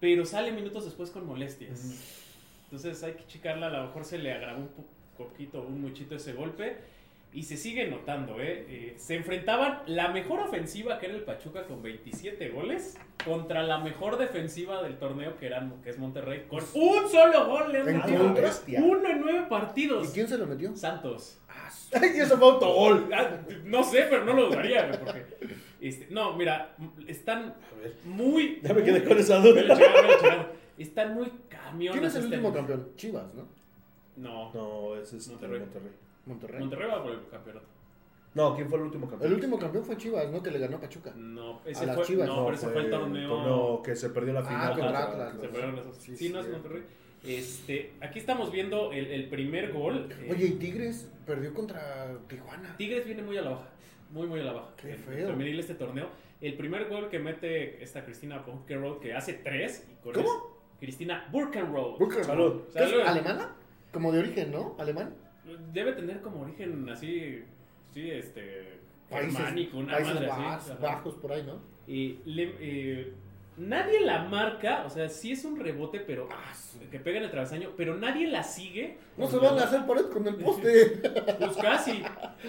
pero 0.00 0.24
sale 0.26 0.52
minutos 0.52 0.84
después 0.84 1.10
con 1.10 1.26
molestias. 1.26 2.00
Entonces 2.64 3.02
hay 3.02 3.12
que 3.12 3.26
checarla, 3.26 3.68
a 3.68 3.70
lo 3.70 3.84
mejor 3.86 4.04
se 4.04 4.18
le 4.18 4.32
agravó 4.32 4.60
un 4.60 4.68
po- 4.68 4.84
poquito, 5.16 5.62
un 5.62 5.80
muchito 5.80 6.16
ese 6.16 6.32
golpe. 6.32 6.76
Y 7.32 7.42
se 7.42 7.56
sigue 7.56 7.88
notando, 7.88 8.40
¿eh? 8.40 8.64
Eh, 8.68 8.94
Se 8.96 9.16
enfrentaban 9.16 9.80
la 9.86 10.06
mejor 10.08 10.38
ofensiva, 10.38 11.00
que 11.00 11.06
era 11.06 11.16
el 11.16 11.22
Pachuca, 11.24 11.64
con 11.64 11.82
27 11.82 12.50
goles, 12.50 12.96
contra 13.24 13.64
la 13.64 13.78
mejor 13.78 14.18
defensiva 14.18 14.80
del 14.84 14.98
torneo, 14.98 15.36
que, 15.36 15.46
eran, 15.46 15.82
que 15.82 15.90
es 15.90 15.98
Monterrey, 15.98 16.44
con 16.48 16.60
un 16.74 17.08
solo 17.10 17.46
gol. 17.48 17.72
Uno 18.84 19.08
en 19.08 19.20
nueve 19.20 19.46
partidos. 19.48 20.10
¿Y 20.10 20.12
quién 20.12 20.28
se 20.28 20.38
lo 20.38 20.46
metió? 20.46 20.76
Santos. 20.76 21.38
Ay, 21.92 22.12
y 22.16 22.20
eso 22.20 22.38
fue 22.38 22.50
autogol. 22.52 23.08
Ah, 23.12 23.40
no 23.64 23.82
sé, 23.82 24.06
pero 24.08 24.24
no 24.24 24.32
lo 24.34 24.46
dudaría, 24.50 24.92
porque... 25.04 25.24
este, 25.88 26.12
no, 26.12 26.34
mira, 26.36 26.76
están 27.06 27.54
muy... 28.04 28.60
Ya 28.62 28.74
me 28.74 28.82
quedé 28.82 29.00
muy- 29.00 29.08
con 29.08 29.18
esa 29.18 29.38
duda. 29.40 29.62
Están 30.78 31.14
muy 31.14 31.30
camiones. 31.48 31.92
¿Quién 32.00 32.04
es 32.04 32.14
el 32.16 32.24
este- 32.24 32.36
último 32.36 32.52
campeón? 32.52 32.88
Chivas, 32.96 33.32
¿no? 33.34 33.46
No, 34.16 34.52
No, 34.52 34.96
ese 34.96 35.18
es 35.18 35.28
Monterrey. 35.28 35.60
Monterrey. 35.60 35.90
Monterrey. 36.26 36.60
Monterrey 36.60 36.88
va 36.88 37.02
por 37.02 37.12
el 37.12 37.28
campeonato. 37.30 37.66
No, 38.34 38.56
¿quién 38.56 38.68
fue 38.68 38.78
el 38.78 38.84
último 38.86 39.08
campeón? 39.08 39.28
El 39.30 39.34
último 39.36 39.58
campeón 39.60 39.84
fue 39.84 39.96
Chivas, 39.96 40.28
¿no? 40.32 40.42
Que 40.42 40.50
le 40.50 40.58
ganó 40.58 40.78
a 40.78 40.80
Pachuca. 40.80 41.12
No, 41.14 41.60
A 41.64 41.68
ese 41.68 41.86
las 41.86 41.94
fue, 41.94 42.04
Chivas. 42.06 42.26
no, 42.26 42.44
pero 42.46 42.56
ese 42.56 42.68
fue 42.68 42.82
el 42.82 42.90
torneo. 42.90 43.82
que 43.84 43.94
se 43.94 44.10
perdió 44.10 44.32
la 44.32 44.40
Ah, 44.40 44.44
final. 44.44 44.68
contra 44.72 45.06
contra- 45.06 45.26
Atlas. 45.28 45.40
Se 45.40 45.48
fueron 45.48 45.78
esos. 45.78 45.96
Sí, 45.98 46.16
Sí, 46.16 46.28
no 46.30 46.40
es. 46.40 46.48
Monterrey. 46.48 46.82
Este, 47.24 47.92
aquí 48.00 48.18
estamos 48.18 48.50
viendo 48.50 48.90
el, 48.92 49.06
el 49.06 49.28
primer 49.28 49.72
gol. 49.72 50.08
Eh, 50.10 50.28
Oye, 50.32 50.46
y 50.46 50.50
Tigres 50.54 51.08
perdió 51.24 51.54
contra 51.54 52.18
Tijuana. 52.28 52.76
Tigres 52.76 53.06
viene 53.06 53.22
muy 53.22 53.36
a 53.38 53.42
la 53.42 53.50
baja. 53.50 53.68
Muy, 54.14 54.28
muy 54.28 54.38
a 54.40 54.44
la 54.44 54.52
baja. 54.52 54.68
Qué 54.76 54.94
feo. 54.94 55.26
Femenil 55.28 55.58
este 55.58 55.74
torneo. 55.74 56.08
El 56.40 56.54
primer 56.54 56.88
gol 56.88 57.08
que 57.08 57.18
mete 57.18 57.82
esta 57.82 58.04
Cristina 58.04 58.38
Burkenroad, 58.38 59.00
que 59.00 59.12
hace 59.12 59.34
tres. 59.34 59.88
Y 59.90 60.02
con 60.04 60.12
¿Cómo? 60.14 60.56
Cristina 60.78 61.26
Burkenroad. 61.32 61.98
Burkenroad. 61.98 62.60
Salud. 62.70 63.00
¿Alemana? 63.04 63.56
Como 63.92 64.12
de 64.12 64.20
origen, 64.20 64.52
¿no? 64.52 64.76
¿Alemán? 64.78 65.14
Debe 65.72 65.92
tener 65.94 66.20
como 66.20 66.42
origen 66.42 66.88
así, 66.88 67.42
sí, 67.92 68.08
este, 68.10 68.78
Países, 69.10 69.36
germánico, 69.36 69.78
una 69.78 69.92
Países 69.94 70.14
madre 70.14 70.26
Bajos, 70.28 70.70
así. 70.70 70.82
bajos 70.82 71.14
por 71.16 71.32
ahí, 71.32 71.42
¿no? 71.42 71.58
Y 71.86 72.18
le- 72.24 72.56
eh, 72.60 73.12
nadie 73.56 74.00
la 74.00 74.24
marca, 74.24 74.84
o 74.86 74.90
sea, 74.90 75.08
sí 75.08 75.32
es 75.32 75.44
un 75.44 75.58
rebote, 75.58 76.00
pero 76.00 76.28
que 76.90 76.98
pega 77.00 77.18
en 77.18 77.24
el 77.24 77.30
travesaño, 77.30 77.70
pero 77.76 77.96
nadie 77.96 78.26
la 78.28 78.42
sigue. 78.42 78.98
No 79.16 79.26
se 79.28 79.36
van 79.38 79.58
a 79.58 79.64
hacer 79.64 79.86
pared 79.86 80.06
con 80.06 80.26
el 80.26 80.36
poste. 80.36 81.00
Pues 81.38 81.56
casi. 81.56 82.02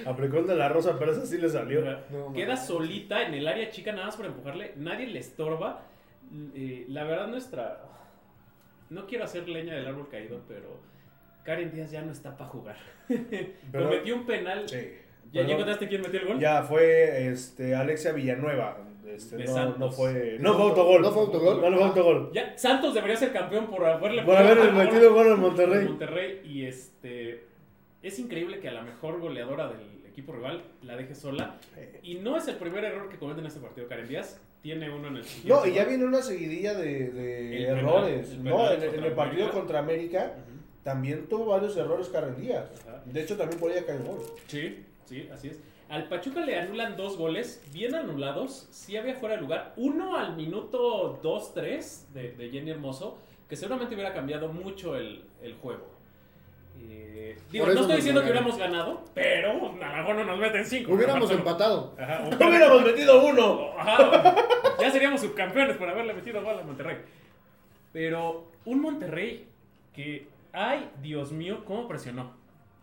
Aplicó 0.06 0.38
el 0.40 0.48
de 0.48 0.56
la 0.56 0.70
rosa, 0.70 0.98
pero 1.00 1.12
esa 1.12 1.26
sí 1.26 1.38
le 1.38 1.50
salió. 1.50 1.82
No, 2.10 2.34
Queda 2.34 2.56
solita 2.58 3.24
en 3.24 3.34
el 3.34 3.48
área 3.48 3.70
chica 3.70 3.92
nada 3.92 4.06
más 4.08 4.16
por 4.16 4.26
empujarle, 4.26 4.74
nadie 4.78 5.08
le 5.08 5.20
estorba. 5.20 5.84
Eh, 6.54 6.86
la 6.90 7.04
verdad 7.04 7.28
nuestra... 7.28 7.82
No 8.90 9.08
quiero 9.08 9.24
hacer 9.24 9.50
leña 9.50 9.74
del 9.74 9.88
árbol 9.88 10.08
caído, 10.10 10.42
pero 10.48 10.80
Karen 11.44 11.72
Díaz 11.72 11.90
ya 11.92 12.02
no 12.04 12.12
está 12.12 12.38
para 12.38 12.50
jugar. 12.50 12.78
Pero- 13.08 13.86
Cometió 13.90 14.16
un 14.16 14.26
penal. 14.26 14.68
Sí. 14.70 14.78
¿Ya, 15.32 15.42
¿Ya 15.42 15.54
encontraste 15.54 15.88
quién 15.88 16.02
metió 16.02 16.20
el 16.22 16.28
gol? 16.28 16.40
Ya 16.40 16.62
fue 16.64 17.28
este, 17.28 17.76
Alexia 17.76 18.12
Villanueva. 18.14 18.78
Este, 19.08 19.38
De 19.38 19.46
no, 19.46 19.54
Santos. 19.54 19.80
no 19.80 19.92
fue. 19.92 20.38
No 20.40 20.54
fue 20.56 20.64
autogol. 20.64 21.02
No 21.02 21.12
fue 21.12 21.22
autogol. 21.24 21.62
No, 21.62 21.70
no 21.70 21.78
fue 21.78 21.86
autogol. 21.88 22.32
Ya, 22.34 22.58
Santos 22.58 22.94
debería 22.94 23.16
ser 23.18 23.32
campeón 23.32 23.68
por 23.68 23.86
haberle 23.86 24.24
Por 24.24 24.36
haberle 24.36 24.66
gol 24.68 24.74
metido 24.76 25.14
gol 25.14 25.32
al 25.32 25.38
Monterrey. 25.38 25.86
Monterrey. 25.88 26.42
Y 26.46 26.66
este 26.66 27.46
es 28.02 28.20
increíble 28.20 28.60
que 28.60 28.70
a 28.70 28.74
la 28.74 28.82
mejor 28.84 29.20
goleadora 29.20 29.68
del 29.70 30.06
equipo 30.08 30.32
rival 30.34 30.64
la 30.82 30.96
deje 30.96 31.16
sola. 31.16 31.58
Y 32.04 32.16
no 32.16 32.38
es 32.38 32.48
el 32.48 32.56
primer 32.56 32.84
error 32.84 33.10
que 33.10 33.18
comete 33.18 33.42
en 33.42 33.48
este 33.48 33.60
partido. 33.60 33.88
Karen 33.88 34.08
Díaz 34.08 34.40
tiene 34.62 34.90
uno 34.90 35.08
en 35.10 35.18
el 35.18 35.24
siguiente. 35.26 35.50
No, 35.50 35.66
y 35.72 35.76
ya 35.76 35.86
viene 35.86 36.06
una 36.06 36.22
seguidilla 36.22 36.74
de, 36.74 37.10
de 37.12 37.58
El 37.58 37.66
penal, 37.78 37.80
errores. 37.80 38.38
no, 38.40 38.72
en, 38.72 38.82
el 38.84 39.12
partido 39.14 39.22
América. 39.44 39.52
contra 39.52 39.80
América 39.80 40.34
también 40.84 41.28
tuvo 41.28 41.46
varios 41.48 41.76
errores 41.78 42.10
Karen 42.10 42.36
Díaz. 42.36 42.66
Ajá. 42.88 43.02
De 43.06 43.22
hecho, 43.24 43.36
también 43.38 43.60
por 43.60 43.72
ella 43.72 43.86
cae 43.86 43.98
el 43.98 44.04
gol. 44.04 44.20
Sí, 44.48 44.86
sí, 45.06 45.28
así 45.34 45.50
es. 45.50 45.60
Al 45.90 46.08
Pachuca 46.08 46.42
le 46.42 46.58
anulan 46.60 46.96
dos 46.98 47.18
goles, 47.18 47.64
bien 47.72 47.94
anulados. 47.96 48.68
Sí 48.72 48.98
había 48.98 49.16
fuera 49.16 49.36
de 49.36 49.42
lugar. 49.42 49.74
Uno 49.78 50.16
al 50.18 50.36
minuto 50.36 51.22
2-3 51.22 52.08
de, 52.14 52.32
de 52.32 52.50
Jenny 52.50 52.72
Hermoso, 52.72 53.18
que 53.48 53.56
seguramente 53.56 53.94
hubiera 53.94 54.14
cambiado 54.14 54.48
mucho 54.48 54.96
el, 54.96 55.24
el 55.44 55.54
juego. 55.56 55.94
Eh, 56.78 57.38
digo, 57.52 57.68
no 57.68 57.72
estoy 57.82 57.96
diciendo 57.98 58.22
que 58.22 58.26
hubiéramos 58.32 58.58
ganado, 58.58 59.06
pero 59.14 59.52
a 59.52 59.54
lo 59.54 59.72
mejor 59.72 60.16
no 60.16 60.24
nos 60.26 60.40
meten 60.40 60.66
cinco. 60.66 60.94
Hubiéramos 60.94 61.30
empatado. 61.32 61.94
Ajá, 61.98 62.24
o- 62.30 62.36
¡Hubiéramos 62.48 62.84
metido 62.84 63.24
uno! 63.26 63.70
Ajá, 63.78 64.36
ya 64.82 64.92
seríamos 64.92 65.22
subcampeones 65.22 65.78
por 65.78 65.88
haberle 65.88 66.14
metido 66.14 66.42
gol 66.44 66.60
a 66.60 66.64
Monterrey. 66.64 66.98
Pero 67.94 68.48
un 68.66 68.82
Monterrey 68.82 69.48
que, 69.94 70.28
ay, 70.52 70.90
Dios 71.02 71.32
mío, 71.32 71.64
cómo 71.66 71.88
presionó. 71.88 72.34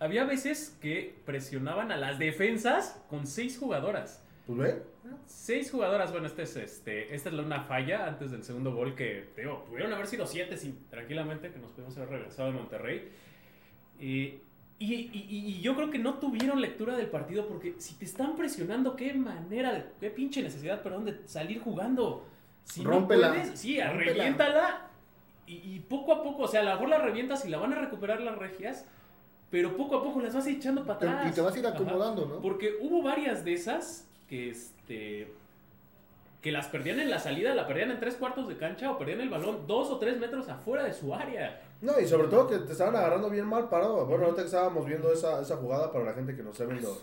Había 0.02 0.24
veces 0.24 0.76
que 0.80 1.14
presionaban 1.24 1.92
a 1.92 1.96
las 1.96 2.18
defensas 2.18 3.00
con 3.08 3.26
seis 3.26 3.58
jugadoras. 3.58 4.22
Pues 4.46 4.58
ve. 4.58 4.82
Seis 5.26 5.70
jugadoras, 5.70 6.10
bueno, 6.10 6.26
este 6.26 6.42
es, 6.42 6.56
este, 6.56 7.14
esta 7.14 7.28
es 7.30 7.34
una 7.36 7.62
falla 7.62 8.06
antes 8.06 8.30
del 8.30 8.42
segundo 8.42 8.74
gol 8.74 8.94
que, 8.94 9.30
digo, 9.36 9.64
pudieron 9.66 9.92
haber 9.92 10.06
sido 10.06 10.26
siete 10.26 10.56
sin, 10.56 10.88
tranquilamente, 10.88 11.50
que 11.52 11.58
nos 11.58 11.70
pudimos 11.72 11.96
haber 11.96 12.10
regresado 12.10 12.50
de 12.50 12.58
Monterrey. 12.58 13.08
Eh, 14.00 14.40
y, 14.78 14.94
y- 15.14 15.60
yo 15.60 15.76
creo 15.76 15.90
que 15.90 15.98
no 16.00 16.14
tuvieron 16.14 16.60
lectura 16.60 16.96
del 16.96 17.06
partido 17.06 17.46
porque 17.46 17.76
si 17.78 17.94
te 17.94 18.04
están 18.04 18.34
presionando, 18.34 18.96
qué 18.96 19.14
manera, 19.14 19.86
qué 20.00 20.10
pinche 20.10 20.42
necesidad, 20.42 20.82
perdón, 20.82 21.04
de 21.04 21.20
salir 21.26 21.60
jugando. 21.60 22.26
Si 22.64 22.82
Rómpela. 22.82 23.28
no 23.28 23.34
puedes, 23.34 23.60
sí, 23.60 23.80
Rómpela. 23.80 24.04
reviéntala 24.12 24.86
y, 25.46 25.54
y 25.76 25.80
poco 25.88 26.12
a 26.12 26.22
poco, 26.24 26.42
o 26.44 26.48
sea, 26.48 26.60
a 26.62 26.64
lo 26.64 26.70
mejor 26.72 26.88
la 26.88 26.98
revientas 26.98 27.44
y 27.44 27.48
la 27.48 27.58
van 27.58 27.72
a 27.72 27.76
recuperar 27.80 28.20
las 28.20 28.36
regias, 28.38 28.86
pero 29.52 29.76
poco 29.76 29.96
a 29.96 30.02
poco 30.02 30.20
las 30.22 30.34
vas 30.34 30.46
echando 30.46 30.82
para 30.82 30.94
atrás. 30.94 31.26
y 31.30 31.34
te 31.34 31.42
vas 31.42 31.54
a 31.54 31.58
ir 31.58 31.66
Ajá. 31.66 31.74
acomodando, 31.76 32.24
¿no? 32.26 32.40
Porque 32.40 32.78
hubo 32.80 33.02
varias 33.02 33.44
de 33.44 33.52
esas 33.52 34.08
que 34.26 34.48
este 34.50 35.30
que 36.40 36.50
las 36.50 36.66
perdían 36.66 36.98
en 36.98 37.08
la 37.10 37.20
salida, 37.20 37.54
la 37.54 37.68
perdían 37.68 37.92
en 37.92 38.00
tres 38.00 38.16
cuartos 38.16 38.48
de 38.48 38.56
cancha 38.56 38.90
o 38.90 38.98
perdían 38.98 39.20
el 39.20 39.28
balón 39.28 39.66
dos 39.68 39.90
o 39.90 39.98
tres 39.98 40.18
metros 40.18 40.48
afuera 40.48 40.82
de 40.84 40.92
su 40.92 41.14
área. 41.14 41.60
No, 41.82 42.00
y 42.00 42.06
sobre 42.06 42.28
todo 42.28 42.48
que 42.48 42.58
te 42.58 42.72
estaban 42.72 42.96
agarrando 42.96 43.28
bien 43.30 43.46
mal 43.46 43.68
parado. 43.68 44.06
Bueno, 44.06 44.24
ahorita 44.24 44.42
que 44.42 44.46
estábamos 44.46 44.84
viendo 44.86 45.12
esa, 45.12 45.40
esa 45.42 45.56
jugada 45.58 45.92
para 45.92 46.06
la 46.06 46.14
gente 46.14 46.34
que 46.34 46.42
nos 46.42 46.52
está 46.58 46.64
viendo, 46.64 46.98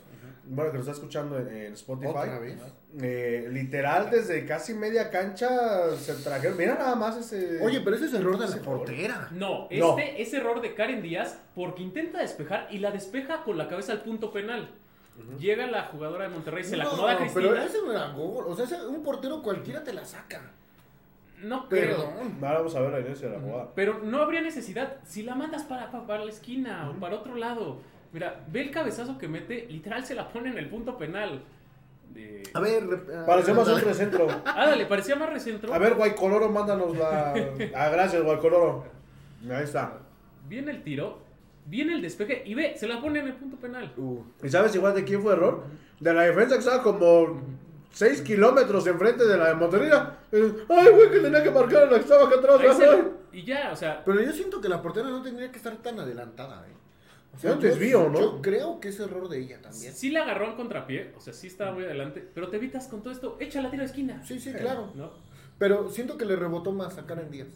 bueno, 0.50 0.72
que 0.72 0.78
nos 0.80 0.88
está 0.88 0.94
escuchando 1.00 1.38
en, 1.40 1.48
en 1.48 1.74
Spotify. 1.74 2.10
Otra 2.10 2.40
vez. 2.40 2.58
eh, 3.02 3.48
literal, 3.52 4.10
desde 4.12 4.46
casi 4.46 4.74
media 4.74 5.10
cancha 5.12 5.96
se 5.96 6.14
trajeron. 6.16 6.58
Mira 6.58 6.76
nada 6.76 6.96
más 6.96 7.18
ese. 7.18 7.64
Oye, 7.64 7.82
pero 7.82 7.96
ese 7.96 8.06
es 8.06 8.14
error 8.14 8.38
de 8.38 8.48
la 8.48 8.58
portera. 8.64 9.28
No, 9.32 9.68
No. 9.72 9.98
este 9.98 10.22
es 10.22 10.34
error 10.34 10.62
de 10.62 10.74
Karen 10.74 11.02
Díaz 11.02 11.40
porque 11.56 11.84
intenta 11.84 12.20
despejar 12.20 12.68
y 12.72 12.80
la 12.80 12.92
despeja 12.92 13.44
con 13.44 13.58
la 13.58 13.68
cabeza 13.68 13.92
al 13.94 14.02
punto 14.02 14.32
penal. 14.34 14.70
Llega 15.38 15.68
la 15.68 15.84
jugadora 15.84 16.24
de 16.24 16.30
Monterrey, 16.30 16.64
se 16.64 16.78
la 16.78 16.86
No, 16.86 16.92
acomoda 16.92 17.14
a 17.14 17.18
Cristina. 17.18 17.50
pero 17.50 17.62
ese 17.64 17.78
no 17.86 17.92
era 17.92 18.08
gol. 18.14 18.46
O 18.48 18.56
sea, 18.56 18.64
ese- 18.66 18.86
un 18.88 19.04
portero 19.04 19.42
cualquiera 19.44 19.84
te 19.84 19.92
la 19.94 20.06
saca. 20.06 20.42
No 21.44 21.68
creo. 21.70 21.98
Perdón. 21.98 22.38
Ahora 22.42 22.58
vamos 22.60 22.76
a 22.76 22.82
ver 22.82 22.92
la 22.92 23.00
inicio 23.02 23.30
de 23.30 23.36
la 23.38 23.42
jugada. 23.42 23.70
Pero 23.76 24.00
no 24.04 24.22
habría 24.22 24.42
necesidad. 24.42 24.98
Si 25.06 25.24
la 25.24 25.36
mandas 25.36 25.64
para, 25.64 25.92
para, 25.92 26.06
para 26.08 26.24
la 26.26 26.32
esquina 26.32 26.90
o 26.90 27.00
para 27.00 27.16
otro 27.16 27.36
lado. 27.36 27.78
Mira, 28.12 28.44
ve 28.52 28.62
el 28.62 28.72
cabezazo 28.72 29.18
que 29.18 29.28
mete, 29.28 29.68
literal 29.70 30.06
se 30.06 30.16
la 30.16 30.30
pone 30.30 30.50
en 30.50 30.58
el 30.58 30.70
punto 30.70 30.98
penal. 30.98 31.42
De... 32.14 32.42
A 32.54 32.60
ver, 32.60 32.84
rep- 32.88 33.26
Pareció 33.26 33.54
más 33.54 33.68
ah, 33.68 33.76
un 33.76 33.82
recentro. 33.82 34.28
Ah, 34.46 34.66
dale, 34.68 34.86
parecía 34.88 35.16
más 35.16 35.30
recentro. 35.30 35.72
A 35.74 35.78
ver, 35.78 35.94
Guaycoloro, 35.94 36.50
mándanos 36.50 36.98
la. 36.98 37.34
Ah, 37.76 37.90
gracias, 37.90 38.24
Guaycoloro. 38.24 38.86
Ahí 39.52 39.64
está. 39.64 40.00
Viene 40.48 40.72
el 40.72 40.82
tiro, 40.84 41.20
viene 41.68 41.94
el 41.94 42.02
despeje 42.02 42.42
y 42.46 42.56
ve, 42.56 42.76
se 42.76 42.88
la 42.88 43.00
pone 43.00 43.20
en 43.20 43.28
el 43.28 43.36
punto 43.36 43.58
penal. 43.58 43.94
uh, 43.98 44.24
¿Y 44.44 44.50
sabes 44.50 44.74
igual 44.74 44.96
de 44.96 45.04
quién 45.04 45.22
fue 45.22 45.34
error? 45.34 45.64
De 46.00 46.12
la 46.14 46.24
defensa 46.24 46.56
que 46.56 46.60
estaba 46.60 46.82
como 46.82 47.42
6 47.92 48.22
kilómetros 48.24 48.88
enfrente 48.88 49.26
de 49.26 49.38
la 49.38 49.50
de 49.50 49.54
Monterrey. 49.54 49.92
Eh, 50.32 50.54
Ay, 50.68 50.90
güey, 50.92 51.12
que 51.12 51.20
tenía 51.20 51.44
que 51.44 51.52
marcar 51.52 51.84
a 51.84 51.86
la 51.86 51.92
que 51.92 52.02
estaba 52.06 52.26
acá 52.26 52.36
atrás. 52.40 52.78
Se 52.78 53.38
y 53.38 53.44
ya, 53.44 53.70
o 53.72 53.76
sea, 53.76 54.04
Pero 54.04 54.20
yo 54.22 54.32
siento 54.32 54.60
que 54.60 54.68
la 54.68 54.82
portera 54.82 55.08
no 55.10 55.22
tendría 55.22 55.52
que 55.52 55.58
estar 55.58 55.76
tan 55.78 56.00
adelantada, 56.00 56.66
¿eh? 56.68 56.74
O 57.32 57.38
Era 57.46 57.56
un 57.56 57.62
yo- 57.62 57.68
desvío, 57.70 58.10
¿no? 58.10 58.20
Yo 58.20 58.42
creo 58.42 58.80
que 58.80 58.90
es 58.90 59.00
error 59.00 59.30
de 59.30 59.40
ella 59.40 59.62
también. 59.62 59.94
sí 59.94 60.10
la 60.12 60.24
agarró 60.24 60.48
en 60.50 60.56
contrapié, 60.56 61.14
o 61.16 61.22
sea, 61.22 61.32
sí 61.34 61.48
estaba 61.48 61.72
muy 61.72 61.84
adelante, 61.86 62.28
pero 62.34 62.50
te 62.50 62.58
evitas 62.58 62.88
con 62.88 63.02
todo 63.02 63.14
esto, 63.14 63.38
echa 63.40 63.62
la 63.62 63.70
tiro 63.70 63.82
de 63.82 63.88
esquina. 63.88 64.24
Sí, 64.26 64.40
sí, 64.40 64.52
claro. 64.54 64.92
¿No? 64.96 65.12
Pero 65.58 65.90
siento 65.90 66.18
que 66.18 66.26
le 66.26 66.36
rebotó 66.36 66.72
más 66.72 66.98
a 66.98 67.06
Karen 67.06 67.30
Díaz. 67.30 67.48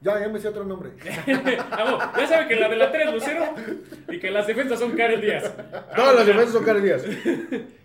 Ya, 0.00 0.18
ya 0.20 0.28
me 0.28 0.40
sé 0.40 0.48
otro 0.48 0.64
nombre. 0.64 0.90
Vamos, 1.70 2.02
ya 2.18 2.26
saben 2.26 2.48
que 2.48 2.56
la 2.56 2.68
delantera 2.68 3.04
es 3.08 3.14
Lucero 3.14 3.54
y 4.08 4.18
que 4.18 4.30
las 4.30 4.46
defensas 4.48 4.78
son 4.80 4.92
Karen 4.96 5.20
Díaz. 5.20 5.52
Todas 5.94 6.16
las 6.16 6.26
defensas 6.26 6.52
son 6.52 6.64
Karen 6.64 6.82
Díaz. 6.82 7.04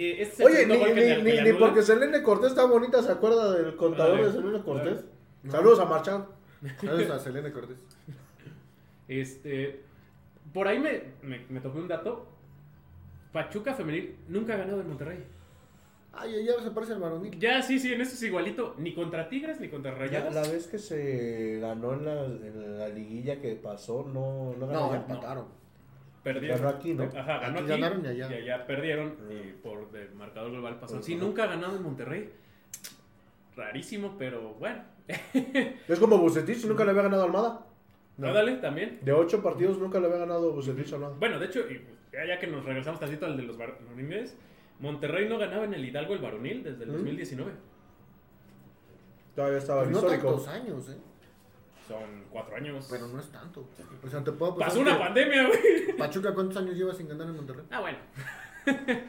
Eh, 0.00 0.22
este 0.22 0.44
Oye, 0.44 0.64
ni, 0.64 0.76
ni, 1.24 1.40
ni, 1.40 1.52
porque 1.54 1.82
Selene 1.82 2.22
Cortés 2.22 2.50
está 2.50 2.64
bonita, 2.66 3.02
¿se 3.02 3.10
acuerda 3.10 3.52
del 3.54 3.74
contador 3.74 4.24
de 4.24 4.30
Selene 4.30 4.62
Cortés? 4.62 5.00
Saludos 5.50 5.80
a 5.80 5.86
Marchand. 5.86 6.24
¿Sabes? 6.80 7.10
A 7.10 7.18
Selene 7.18 7.50
Cortés. 7.50 7.78
Este, 9.08 9.82
por 10.52 10.68
ahí 10.68 10.78
me, 10.78 11.02
me, 11.22 11.44
me 11.48 11.60
tocó 11.60 11.78
un 11.78 11.88
dato. 11.88 12.26
Pachuca 13.32 13.74
Femenil 13.74 14.16
nunca 14.28 14.54
ha 14.54 14.56
ganado 14.58 14.80
en 14.80 14.88
Monterrey. 14.88 15.24
Ay, 16.12 16.44
ya 16.44 16.60
se 16.62 16.70
parece 16.70 16.94
al 16.94 17.00
varonil. 17.00 17.38
Ya, 17.38 17.62
sí, 17.62 17.78
sí, 17.78 17.92
en 17.92 18.00
eso 18.00 18.14
es 18.14 18.22
igualito. 18.22 18.74
Ni 18.78 18.94
contra 18.94 19.28
Tigres 19.28 19.60
ni 19.60 19.68
contra 19.68 19.92
Ya, 19.92 19.98
Rayadas. 19.98 20.34
la 20.34 20.42
vez 20.42 20.66
que 20.66 20.78
se 20.78 21.58
ganó 21.60 21.92
en 21.92 22.04
la, 22.06 22.24
en 22.24 22.78
la 22.78 22.88
liguilla 22.88 23.40
que 23.40 23.54
pasó, 23.54 24.02
no, 24.12 24.54
no 24.58 24.66
ganó 24.66 24.88
No, 24.88 24.94
empataron. 24.94 25.46
Perdieron. 26.24 26.58
Ganó 26.58 26.68
aquí, 26.70 26.94
¿no? 26.94 27.04
Ajá, 27.04 27.38
ganó 27.38 27.58
Aquí 27.58 27.58
aquí. 27.58 27.68
ganaron 27.80 28.04
y 28.04 28.08
allá. 28.08 28.30
Y 28.30 28.34
allá 28.42 28.66
perdieron. 28.66 29.16
Y 29.30 29.52
por 29.62 29.88
el 29.94 30.14
marcador 30.14 30.50
global 30.50 30.80
pasó. 30.80 30.94
Pues, 30.94 31.06
Sí, 31.06 31.14
ajá. 31.14 31.24
nunca 31.24 31.44
ha 31.44 31.46
ganado 31.46 31.76
en 31.76 31.82
Monterrey. 31.82 32.32
Rarísimo, 33.54 34.16
pero 34.18 34.54
bueno. 34.54 34.82
Es 35.88 35.98
como 36.00 36.18
Bucetich, 36.18 36.64
nunca 36.66 36.84
le 36.84 36.90
había 36.90 37.02
ganado 37.02 37.22
a 37.22 37.26
Almada. 37.26 37.66
No. 38.18 38.32
Dale, 38.32 38.56
también. 38.56 38.98
De 39.02 39.12
ocho 39.12 39.42
partidos 39.42 39.78
nunca 39.78 39.98
le 40.00 40.06
había 40.06 40.18
ganado 40.18 40.52
Bucetich 40.52 40.92
a 40.92 40.96
Almada. 40.96 41.14
Bueno, 41.18 41.38
de 41.38 41.46
hecho, 41.46 41.60
ya 42.12 42.38
que 42.38 42.46
nos 42.48 42.64
regresamos 42.64 42.98
tantito 43.00 43.24
al 43.26 43.36
de 43.36 43.44
los 43.44 43.56
varoniles, 43.56 44.36
Monterrey 44.80 45.28
no 45.28 45.38
ganaba 45.38 45.64
en 45.64 45.74
el 45.74 45.84
Hidalgo 45.84 46.14
el 46.14 46.20
varonil 46.20 46.62
desde 46.64 46.84
el 46.84 46.90
¿Mm? 46.90 46.94
2019. 46.94 47.52
Todavía 49.34 49.58
estaba 49.58 49.82
Pues 49.82 49.92
no 49.92 49.98
histórico. 50.00 50.26
tantos 50.28 50.48
años, 50.48 50.88
¿eh? 50.90 50.96
Son 51.86 52.24
cuatro 52.30 52.56
años. 52.56 52.86
Pero 52.90 53.06
no 53.08 53.20
es 53.20 53.28
tanto. 53.30 53.66
O 54.04 54.08
sea, 54.10 54.22
te 54.22 54.32
puedo 54.32 54.52
apostar 54.52 54.68
Pasó 54.68 54.80
una 54.80 54.92
que 54.94 55.04
pandemia, 55.04 55.46
güey. 55.46 55.96
Pachuca, 55.96 56.34
¿cuántos 56.34 56.56
años 56.58 56.76
lleva 56.76 56.92
sin 56.92 57.08
ganar 57.08 57.28
en 57.28 57.36
Monterrey? 57.36 57.64
Ah, 57.70 57.80
bueno. 57.80 57.98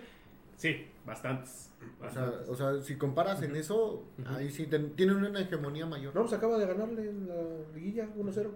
sí, 0.56 0.88
bastantes. 1.06 1.72
O 2.02 2.10
sea, 2.10 2.32
o 2.48 2.56
sea, 2.56 2.80
si 2.82 2.96
comparas 2.98 3.42
en 3.42 3.56
eso, 3.56 4.06
ahí 4.28 4.50
sí 4.50 4.68
ten- 4.68 4.96
tienen 4.96 5.18
una 5.18 5.42
hegemonía 5.42 5.86
mayor. 5.86 6.14
No, 6.16 6.22
pues 6.22 6.34
acaba 6.34 6.58
de 6.58 6.68
ganarle 6.68 7.10
en 7.10 7.28
la 7.28 7.36
liguilla 7.74 8.08
1-0. 8.16 8.50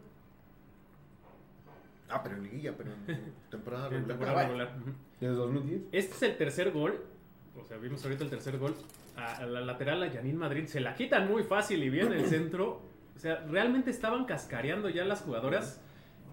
Ah, 2.13 2.21
pero 2.23 2.35
en 2.35 2.43
liguilla, 2.43 2.73
pero 2.77 2.91
en, 3.07 3.33
temporada 3.49 3.89
regular. 3.89 4.07
temporada 4.17 4.43
regular. 4.43 4.75
Desde 5.19 5.33
2010. 5.33 5.81
Este 5.91 6.15
es 6.15 6.21
el 6.23 6.37
tercer 6.37 6.71
gol. 6.71 7.03
O 7.55 7.65
sea, 7.65 7.77
vimos 7.77 8.03
ahorita 8.03 8.23
el 8.23 8.29
tercer 8.29 8.57
gol. 8.57 8.75
A, 9.15 9.37
a 9.37 9.45
la 9.45 9.61
lateral, 9.61 10.01
a 10.03 10.11
Janine 10.11 10.37
Madrid. 10.37 10.65
Se 10.65 10.79
la 10.79 10.95
quitan 10.95 11.27
muy 11.27 11.43
fácil 11.43 11.83
y 11.83 11.89
bien 11.89 12.11
el 12.11 12.25
centro. 12.25 12.81
O 13.15 13.19
sea, 13.19 13.43
realmente 13.47 13.91
estaban 13.91 14.25
cascareando 14.25 14.89
ya 14.89 15.05
las 15.05 15.21
jugadoras. 15.21 15.81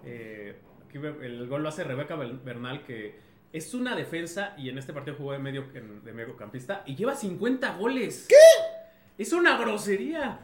Eh, 0.05 0.57
aquí 0.87 0.99
el 0.99 1.47
gol 1.47 1.63
lo 1.63 1.69
hace 1.69 1.85
Rebeca 1.85 2.17
Bernal, 2.17 2.83
que 2.85 3.19
es 3.53 3.75
una 3.75 3.95
defensa 3.97 4.55
y 4.57 4.69
en 4.69 4.79
este 4.79 4.93
partido 4.93 5.17
jugó 5.17 5.33
de, 5.33 5.39
medio, 5.39 5.67
de 5.73 6.13
mediocampista 6.13 6.83
y 6.87 6.97
lleva 6.97 7.15
50 7.15 7.77
goles. 7.77 8.27
¿Qué? 8.29 9.23
Es 9.23 9.33
una 9.33 9.59
grosería. 9.59 10.41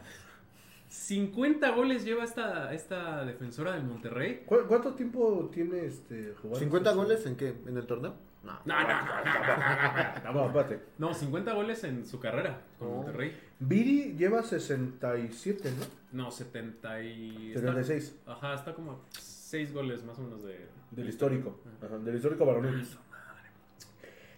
50 0.89 1.69
goles 1.71 2.03
lleva 2.05 2.23
esta, 2.23 2.73
esta 2.73 3.25
defensora 3.25 3.73
del 3.73 3.83
Monterrey. 3.83 4.43
¿Cu- 4.45 4.65
¿Cuánto 4.67 4.93
tiempo 4.93 5.49
tiene 5.53 5.85
este 5.85 6.33
jugando? 6.41 6.65
¿50 6.79 6.95
goles 6.95 7.25
en 7.25 7.35
qué? 7.35 7.55
¿En 7.67 7.77
el 7.77 7.85
torneo? 7.85 8.15
No. 8.43 8.53
No, 8.65 8.81
no, 8.81 8.87
no, 8.87 9.05
no, 9.05 9.23
no, 9.25 10.33
no, 10.33 10.33
no. 10.33 10.33
No, 10.33 10.45
espérate. 10.47 10.79
No, 10.97 11.13
50 11.13 11.53
goles 11.53 11.83
en 11.83 12.05
su 12.05 12.19
carrera 12.19 12.61
con 12.79 12.87
Oh. 12.87 12.95
Monterrey. 12.97 13.37
Viri 13.59 14.15
lleva 14.17 14.41
67, 14.43 15.71
¿no? 15.77 16.23
No, 16.23 16.31
70 16.31 17.01
y... 17.03 17.51
76. 17.53 18.03
está- 18.03 18.31
ajá, 18.33 18.53
está 18.53 18.73
como 18.73 18.91
a 18.93 18.97
6 19.19 19.73
goles 19.73 20.03
más 20.05 20.17
o 20.19 20.21
menos 20.21 20.43
de... 20.43 20.67
Del 20.91 21.09
histórico. 21.09 21.59
Ajá, 21.85 21.97
del 21.97 22.15
histórico 22.15 22.45
varonil. 22.45 22.87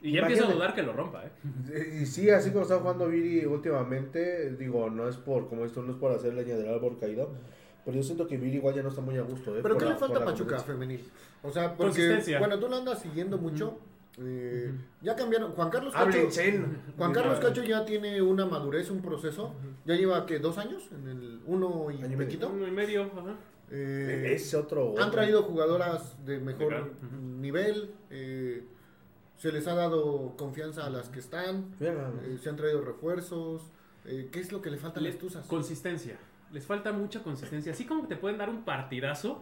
Y 0.02 0.14
ya 0.14 0.22
empiezo 0.22 0.46
a 0.48 0.54
dudar 0.54 0.74
que 0.74 0.82
lo 0.84 0.94
rompa, 0.94 1.24
¿eh? 1.26 2.00
Y 2.02 2.06
sí, 2.06 2.30
así 2.30 2.52
como 2.52 2.64
está 2.64 2.78
jugando 2.80 3.08
Viri 3.08 3.46
últimamente, 3.46 4.52
digo, 4.56 4.90
no 4.90 5.08
es 5.10 5.18
por, 5.18 5.50
como 5.50 5.66
esto 5.66 5.82
no 5.82 5.92
es 5.92 5.98
por 5.98 6.12
hacer 6.12 6.34
leña 6.34 6.56
del 6.56 6.70
árbol 6.74 6.98
caído, 7.00 7.32
pero 7.84 7.98
yo 7.98 8.04
siento 8.04 8.26
que 8.28 8.38
Viri 8.38 8.58
igual 8.58 8.76
ya 8.76 8.84
no 8.84 8.90
está 8.90 9.02
muy 9.02 9.18
a 9.18 9.22
gusto, 9.24 9.52
¿eh? 9.58 9.60
¿Pero 9.62 9.76
Por 9.76 9.78
qué 9.78 9.86
la- 9.86 9.92
le 9.92 9.98
falta 9.98 10.20
a 10.20 10.26
Pachuca 10.26 10.60
femenil? 10.60 11.04
O 11.44 11.52
sea, 11.52 11.70
porque, 11.76 11.84
Consistencia. 11.92 12.40
bueno, 12.40 12.60
tú 12.60 12.68
lo 12.70 12.76
andas 12.78 13.02
siguiendo 13.02 13.38
mucho. 13.38 13.78
Eh, 14.22 14.74
Ya 15.02 15.16
cambiaron. 15.16 15.54
Juan 15.54 15.70
Carlos 15.70 15.94
Cacho. 15.94 16.28
Juan 16.98 17.14
Carlos 17.14 17.40
Cacho 17.40 17.64
ya 17.64 17.86
tiene 17.86 18.22
una 18.22 18.46
madurez, 18.46 18.90
un 18.92 19.02
proceso. 19.02 19.54
Ya 19.86 19.96
lleva 19.96 20.26
que 20.26 20.40
dos 20.40 20.58
años 20.58 20.90
en 20.92 21.08
el 21.08 21.40
uno 21.46 21.88
y 21.92 21.96
Año 22.04 22.18
medio. 22.18 22.26
poquito. 22.26 22.50
Uno 22.50 22.68
y 22.68 22.72
medio, 22.72 23.04
ajá. 23.04 23.36
Eh, 23.72 24.32
Es 24.34 24.54
otro. 24.54 24.96
han 25.00 25.12
traído 25.12 25.44
jugadoras 25.44 26.18
de 26.26 26.40
mejor 26.40 26.92
nivel. 27.40 27.92
eh, 28.10 28.64
se 29.40 29.52
les 29.52 29.66
ha 29.68 29.74
dado 29.74 30.36
confianza 30.38 30.86
a 30.86 30.90
las 30.92 31.10
que 31.10 31.18
están. 31.20 31.74
Eh, 31.82 32.38
se 32.40 32.50
han 32.50 32.56
traído 32.56 32.82
refuerzos. 32.82 33.64
eh, 34.06 34.30
¿Qué 34.32 34.40
es 34.40 34.52
lo 34.52 34.62
que 34.62 34.70
le 34.70 34.78
falta 34.78 35.00
a 35.00 35.04
las 35.04 35.18
Tuzas? 35.18 35.48
Consistencia. 35.48 36.18
Les 36.52 36.66
falta 36.66 36.92
mucha 36.92 37.24
consistencia. 37.24 37.72
Así 37.74 37.86
como 37.86 38.08
te 38.08 38.16
pueden 38.16 38.38
dar 38.38 38.50
un 38.50 38.64
partidazo, 38.64 39.42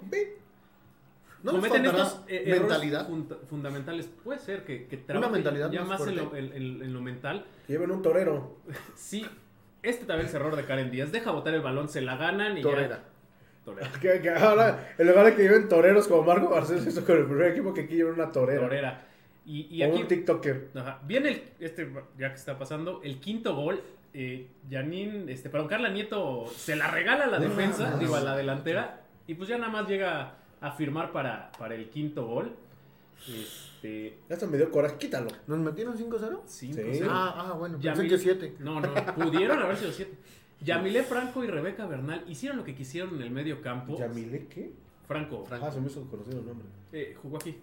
¿No 1.44 1.52
cometen 1.52 1.86
estos 1.86 2.22
eh, 2.28 2.44
mentalidad? 2.60 3.08
funda- 3.08 3.38
fundamentales. 3.48 4.10
Puede 4.24 4.40
ser 4.40 4.64
que, 4.66 4.88
que 4.88 4.96
Una 4.98 5.06
trabajen 5.06 5.32
mentalidad 5.34 5.72
ya 5.72 5.84
más 5.84 6.00
más, 6.00 6.08
en, 6.10 6.16
lo, 6.16 6.36
en- 6.36 6.54
en- 6.54 6.82
en 6.84 6.94
lo 6.94 7.02
mental. 7.02 7.46
Lleven 7.68 7.92
un 7.92 8.02
torero. 8.02 8.58
Sí, 8.96 9.26
este 9.84 10.06
también 10.06 10.28
es 10.28 10.34
error 10.34 10.56
de 10.56 10.64
Karen 10.66 10.90
Díaz. 10.92 11.12
Deja 11.12 11.32
botar 11.32 11.54
el 11.54 11.62
balón, 11.62 11.90
se 11.90 12.02
la 12.02 12.18
ganan 12.18 12.58
y 12.58 12.62
Torera. 12.62 12.98
ya. 12.98 13.04
Torera. 13.64 13.92
Que, 14.02 14.20
que 14.22 14.30
ahora, 14.32 14.94
en 14.98 15.08
lugar 15.08 15.26
de 15.26 15.36
que 15.36 15.44
lleven 15.44 15.70
toreros 15.70 16.08
como 16.08 16.24
Marco 16.24 16.50
Garcés 16.50 16.86
hizo 16.88 17.06
con 17.06 17.18
el 17.18 17.26
primer 17.26 17.52
equipo, 17.52 17.74
que 17.74 17.82
aquí 17.82 17.96
lleven 17.96 18.14
una 18.16 18.32
torera. 18.32 18.62
Torera. 18.62 19.07
Y, 19.48 19.68
y 19.76 19.82
o 19.84 19.88
aquí 19.88 20.02
un 20.02 20.08
TikToker. 20.08 20.70
Ajá. 20.76 21.00
Viene 21.08 21.30
el, 21.30 21.44
este, 21.60 21.92
ya 22.20 22.30
que 22.30 22.36
está 22.36 22.60
pasando, 22.60 23.02
el 23.04 23.20
quinto 23.20 23.56
gol. 23.56 23.82
Eh, 24.14 24.48
Janine, 24.70 25.32
este, 25.32 25.50
perdón, 25.50 25.68
Carla 25.70 25.90
Nieto 25.90 26.46
se 26.56 26.76
la 26.76 26.92
regala 26.92 27.24
a 27.26 27.28
la 27.28 27.40
No 27.40 27.50
defensa, 27.50 27.84
mames. 27.86 28.00
digo, 28.00 28.16
a 28.16 28.20
la 28.22 28.36
delantera. 28.36 29.02
Y 29.26 29.34
pues 29.36 29.48
ya 29.50 29.58
nada 29.58 29.72
más 29.72 29.88
llega 29.88 30.36
a 30.60 30.72
firmar 30.72 31.12
para, 31.12 31.52
para 31.58 31.76
el 31.76 31.90
quinto 31.90 32.26
gol. 32.26 32.52
Este, 33.28 34.18
Ya 34.30 34.36
se 34.36 34.48
me 34.48 34.58
dio 34.58 34.70
coraje, 34.72 34.98
quítalo. 34.98 35.28
¿Nos 35.48 35.60
metieron 35.60 35.98
5-0? 35.98 36.42
cinco, 36.46 36.76
Sí. 36.78 36.82
cero. 36.94 37.10
Ah, 37.12 37.50
ah, 37.52 37.54
bueno, 37.58 37.78
pensé 37.80 38.04
Yamil- 38.04 38.10
que 38.10 38.18
7. 38.18 38.56
No, 38.60 38.80
no, 38.82 38.94
pudieron 39.16 39.60
haber 39.60 39.78
sido 39.78 39.92
siete. 39.92 40.14
Yamilé 40.62 41.04
Franco 41.04 41.44
y 41.44 41.48
Rebeca 41.48 41.86
Bernal 41.86 42.24
hicieron 42.28 42.58
lo 42.58 42.64
que 42.64 42.74
quisieron 42.76 43.16
en 43.16 43.22
el 43.22 43.32
medio 43.32 43.62
campo. 43.62 43.98
¿Yamile 43.98 44.48
qué? 44.48 44.72
Franco 45.08 45.46
Ah, 45.52 45.70
se 45.72 45.80
me 45.80 45.88
hizo 45.88 46.04
conocido 46.10 46.40
el 46.40 46.46
nombre. 46.48 46.68
eh, 46.92 47.16
jugó 47.22 47.38
aquí. 47.38 47.56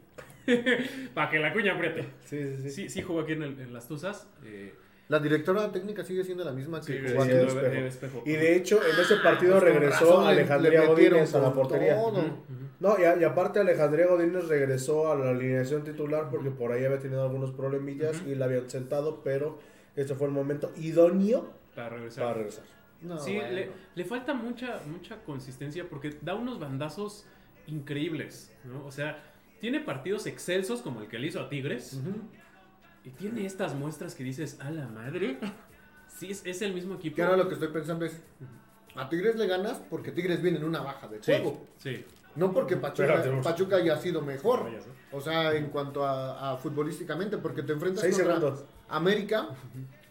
para 1.14 1.30
que 1.30 1.38
la 1.38 1.52
cuña 1.52 1.74
apriete. 1.74 2.02
Sí, 2.24 2.38
sí, 2.42 2.56
sí. 2.62 2.70
Sí, 2.70 2.88
sí 2.88 3.02
jugó 3.02 3.20
aquí 3.20 3.32
en, 3.32 3.42
el- 3.42 3.60
en 3.60 3.72
las 3.72 3.88
Tuzas. 3.88 4.28
Eh, 4.44 4.74
La 5.08 5.18
directora 5.18 5.70
técnica 5.70 6.02
sigue 6.04 6.24
siendo 6.24 6.44
la 6.44 6.52
misma 6.52 6.80
que 6.80 6.86
sí, 6.86 6.98
jugó 7.08 7.24
sí, 7.24 7.30
aquí. 7.32 7.76
Espejo. 7.78 8.22
Y 8.24 8.32
de 8.32 8.56
hecho, 8.56 8.80
en 8.82 8.98
ese 9.00 9.16
partido 9.16 9.52
Pues 9.60 9.64
regresó 9.64 10.04
razón 10.04 10.24
le- 10.24 10.30
Alejandría 10.32 10.86
Godínez 10.86 11.34
a 11.34 11.38
la 11.40 11.52
portería. 11.52 11.94
todo. 11.96 12.10
Ujú, 12.20 12.20
ujú. 12.20 12.34
No, 12.80 12.98
y, 12.98 13.04
a- 13.04 13.16
y 13.16 13.24
aparte 13.24 13.60
Alejandría 13.60 14.06
Godínez 14.06 14.48
regresó 14.48 15.10
a 15.12 15.14
la 15.16 15.30
alineación 15.30 15.84
titular 15.84 16.28
porque 16.30 16.50
por 16.50 16.72
ahí 16.72 16.84
había 16.84 16.98
tenido 16.98 17.22
algunos 17.22 17.52
problemillas 17.52 18.22
y 18.26 18.34
la 18.34 18.46
habían 18.46 18.68
sentado, 18.68 19.22
pero 19.22 19.58
este 19.96 20.14
fue 20.14 20.26
el 20.26 20.32
momento 20.32 20.72
idóneo 20.76 21.50
Para 21.74 21.90
regresar. 21.90 22.24
para 22.24 22.34
regresar. 22.38 22.64
No, 23.02 23.18
sí, 23.18 23.34
bueno. 23.34 23.50
le, 23.52 23.70
le 23.94 24.04
falta 24.06 24.32
mucha, 24.34 24.80
mucha 24.86 25.22
consistencia 25.24 25.84
porque 25.88 26.16
da 26.22 26.34
unos 26.34 26.58
bandazos 26.58 27.26
increíbles, 27.66 28.52
¿no? 28.64 28.84
O 28.86 28.90
sea, 28.90 29.22
tiene 29.64 29.80
partidos 29.80 30.26
excelsos 30.26 30.82
como 30.82 31.00
el 31.00 31.08
que 31.08 31.18
le 31.18 31.28
hizo 31.28 31.40
a 31.40 31.48
Tigres 31.48 31.98
y 33.02 33.08
tiene 33.08 33.46
estas 33.46 33.74
muestras 33.74 34.14
que 34.14 34.22
dices, 34.22 34.58
a 34.60 34.70
la 34.70 34.88
madre, 34.88 35.38
sí, 36.06 36.30
es, 36.32 36.44
es 36.44 36.60
el 36.60 36.74
mismo 36.74 36.96
equipo. 36.96 37.16
Que 37.16 37.22
ahora 37.22 37.38
lo 37.38 37.48
que 37.48 37.54
estoy 37.54 37.68
pensando 37.68 38.04
es, 38.04 38.20
a 38.94 39.08
Tigres 39.08 39.36
le 39.36 39.46
ganas 39.46 39.80
porque 39.88 40.12
Tigres 40.12 40.42
viene 40.42 40.58
en 40.58 40.64
una 40.64 40.82
baja 40.82 41.08
de 41.08 41.18
juego. 41.18 41.66
Sí. 41.78 42.04
No 42.36 42.52
porque 42.52 42.76
Pachuca. 42.76 43.24
Pachuca 43.42 43.76
haya 43.76 43.96
sido 43.96 44.20
mejor. 44.20 44.70
¿no? 44.70 45.16
O 45.16 45.22
sea, 45.22 45.54
en 45.54 45.70
cuanto 45.70 46.04
a, 46.04 46.50
a 46.52 46.56
futbolísticamente, 46.58 47.38
porque 47.38 47.62
te 47.62 47.72
enfrentas 47.72 48.02
Seis 48.02 48.16
contra 48.16 48.34
segundos. 48.34 48.64
América 48.90 49.48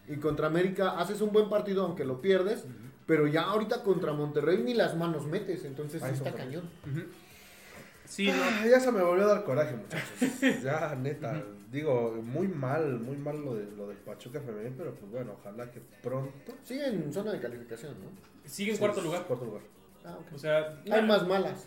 y 0.08 0.16
contra 0.16 0.48
América 0.48 0.98
haces 0.98 1.20
un 1.20 1.30
buen 1.30 1.48
partido 1.48 1.84
aunque 1.84 2.04
lo 2.04 2.20
pierdes, 2.20 2.64
pero 3.06 3.28
ya 3.28 3.42
ahorita 3.42 3.84
contra 3.84 4.12
Monterrey 4.14 4.58
ni 4.64 4.74
las 4.74 4.96
manos 4.96 5.28
metes, 5.28 5.64
entonces 5.64 6.02
Ay, 6.02 6.14
está 6.14 6.32
cañón. 6.32 6.68
Ujú. 6.90 7.04
Sí. 8.06 8.28
Ah, 8.30 8.66
ya 8.68 8.78
se 8.80 8.92
me 8.92 9.02
volvió 9.02 9.24
a 9.24 9.34
dar 9.34 9.44
coraje, 9.44 9.74
muchachos. 9.76 10.62
Ya, 10.62 10.94
neta. 10.94 11.42
Digo, 11.70 12.20
muy 12.22 12.46
mal, 12.46 13.00
muy 13.00 13.16
mal 13.16 13.42
lo, 13.44 13.54
de, 13.56 13.66
lo 13.76 13.88
del 13.88 13.96
Pachuca 13.96 14.40
femenil, 14.40 14.74
pero 14.76 14.94
pues 14.94 15.10
bueno, 15.10 15.36
ojalá 15.40 15.70
que 15.70 15.80
pronto. 16.02 16.52
Sigue 16.62 16.86
en 16.86 17.12
zona 17.12 17.32
de 17.32 17.40
calificación, 17.40 17.94
¿no? 17.94 18.10
Sigue 18.48 18.72
en 18.72 18.78
cuarto 18.78 19.00
lugar. 19.00 19.24
Cuarto 19.24 19.44
lugar. 19.44 19.62
Ah. 20.04 20.18
O 20.34 20.38
sea, 20.38 20.74
Hay 20.90 21.02
más 21.02 21.26
malas. 21.26 21.66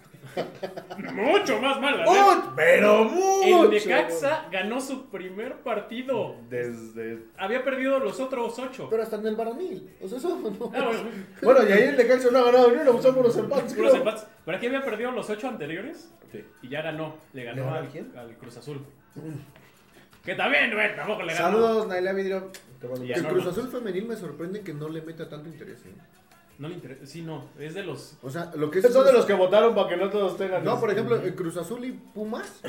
mucho 1.13 1.59
más 1.61 1.79
mala. 1.79 2.03
¿eh? 2.03 2.07
¡Mucho! 2.07 2.53
Pero 2.55 3.03
mucho. 3.05 3.63
El 3.65 3.69
Necaxa 3.71 4.47
ganó 4.51 4.79
su 4.81 5.05
primer 5.09 5.55
partido. 5.61 6.35
Desde. 6.49 7.23
Había 7.37 7.63
perdido 7.63 7.99
los 7.99 8.19
otros 8.19 8.57
ocho. 8.59 8.87
Pero 8.89 9.03
hasta 9.03 9.15
en 9.17 9.27
el 9.27 9.35
varonil. 9.35 9.89
O 10.01 10.07
sea, 10.07 10.17
eso 10.17 10.37
no. 10.37 10.71
Ah, 10.75 10.85
bueno, 10.85 10.99
Bueno, 11.41 11.69
y 11.69 11.71
ahí 11.71 11.83
el 11.83 11.97
Necaxa 11.97 12.29
no 12.31 12.39
ha 12.39 12.43
ganado 12.43 12.71
ni 12.71 12.77
uno, 12.77 13.01
son 13.01 13.15
puros 13.15 13.37
empates. 13.37 13.73
puros 13.73 13.91
creo. 13.91 14.03
empates. 14.03 14.27
Pero 14.45 14.57
aquí 14.57 14.67
había 14.67 14.83
perdido 14.83 15.11
los 15.11 15.29
ocho 15.29 15.47
anteriores 15.47 16.11
Sí. 16.31 16.43
y 16.61 16.69
ya 16.69 16.81
ganó. 16.81 17.15
Le 17.33 17.43
ganó 17.45 17.55
¿Le 17.57 17.63
ganó 17.63 17.75
al, 17.77 17.85
a 17.85 17.89
quién? 17.89 18.11
al 18.17 18.35
Cruz 18.35 18.57
Azul. 18.57 18.85
Que 20.25 20.35
también, 20.35 20.71
bueno, 20.73 20.93
tampoco 20.95 21.23
le 21.23 21.33
ganó. 21.33 21.45
Saludos, 21.47 21.87
Naila 21.87 22.11
Vidrio. 22.13 22.51
El. 22.81 23.23
Cruz 23.25 23.47
Azul 23.47 23.69
femenil 23.69 24.05
me 24.05 24.15
sorprende 24.15 24.61
que 24.61 24.73
no 24.73 24.89
le 24.89 25.01
meta 25.01 25.27
tanto 25.29 25.47
interés. 25.47 25.85
¿eh? 25.85 25.89
No 26.59 26.67
le 26.69 26.73
interesa. 26.75 27.05
Sí, 27.05 27.21
no. 27.21 27.45
Es 27.59 27.73
de 27.75 27.83
los. 27.83 28.17
O 28.23 28.29
sea, 28.29 28.51
lo 28.55 28.71
que 28.71 28.79
es 28.79 28.91
Son 28.91 29.05
de 29.05 29.13
los 29.13 29.25
que 29.25 29.33
votaron 29.33 29.75
para 29.75 29.89
que 29.89 29.97
no 29.97 30.09
todos 30.09 30.37
tengan. 30.37 30.63
No, 30.63 30.79
por 30.79 30.89
ejemplo, 30.91 31.15
el 31.17 31.35
Cruz 31.35 31.55
Azul 31.57 31.85
y 31.85 31.91
Pumas, 31.91 32.61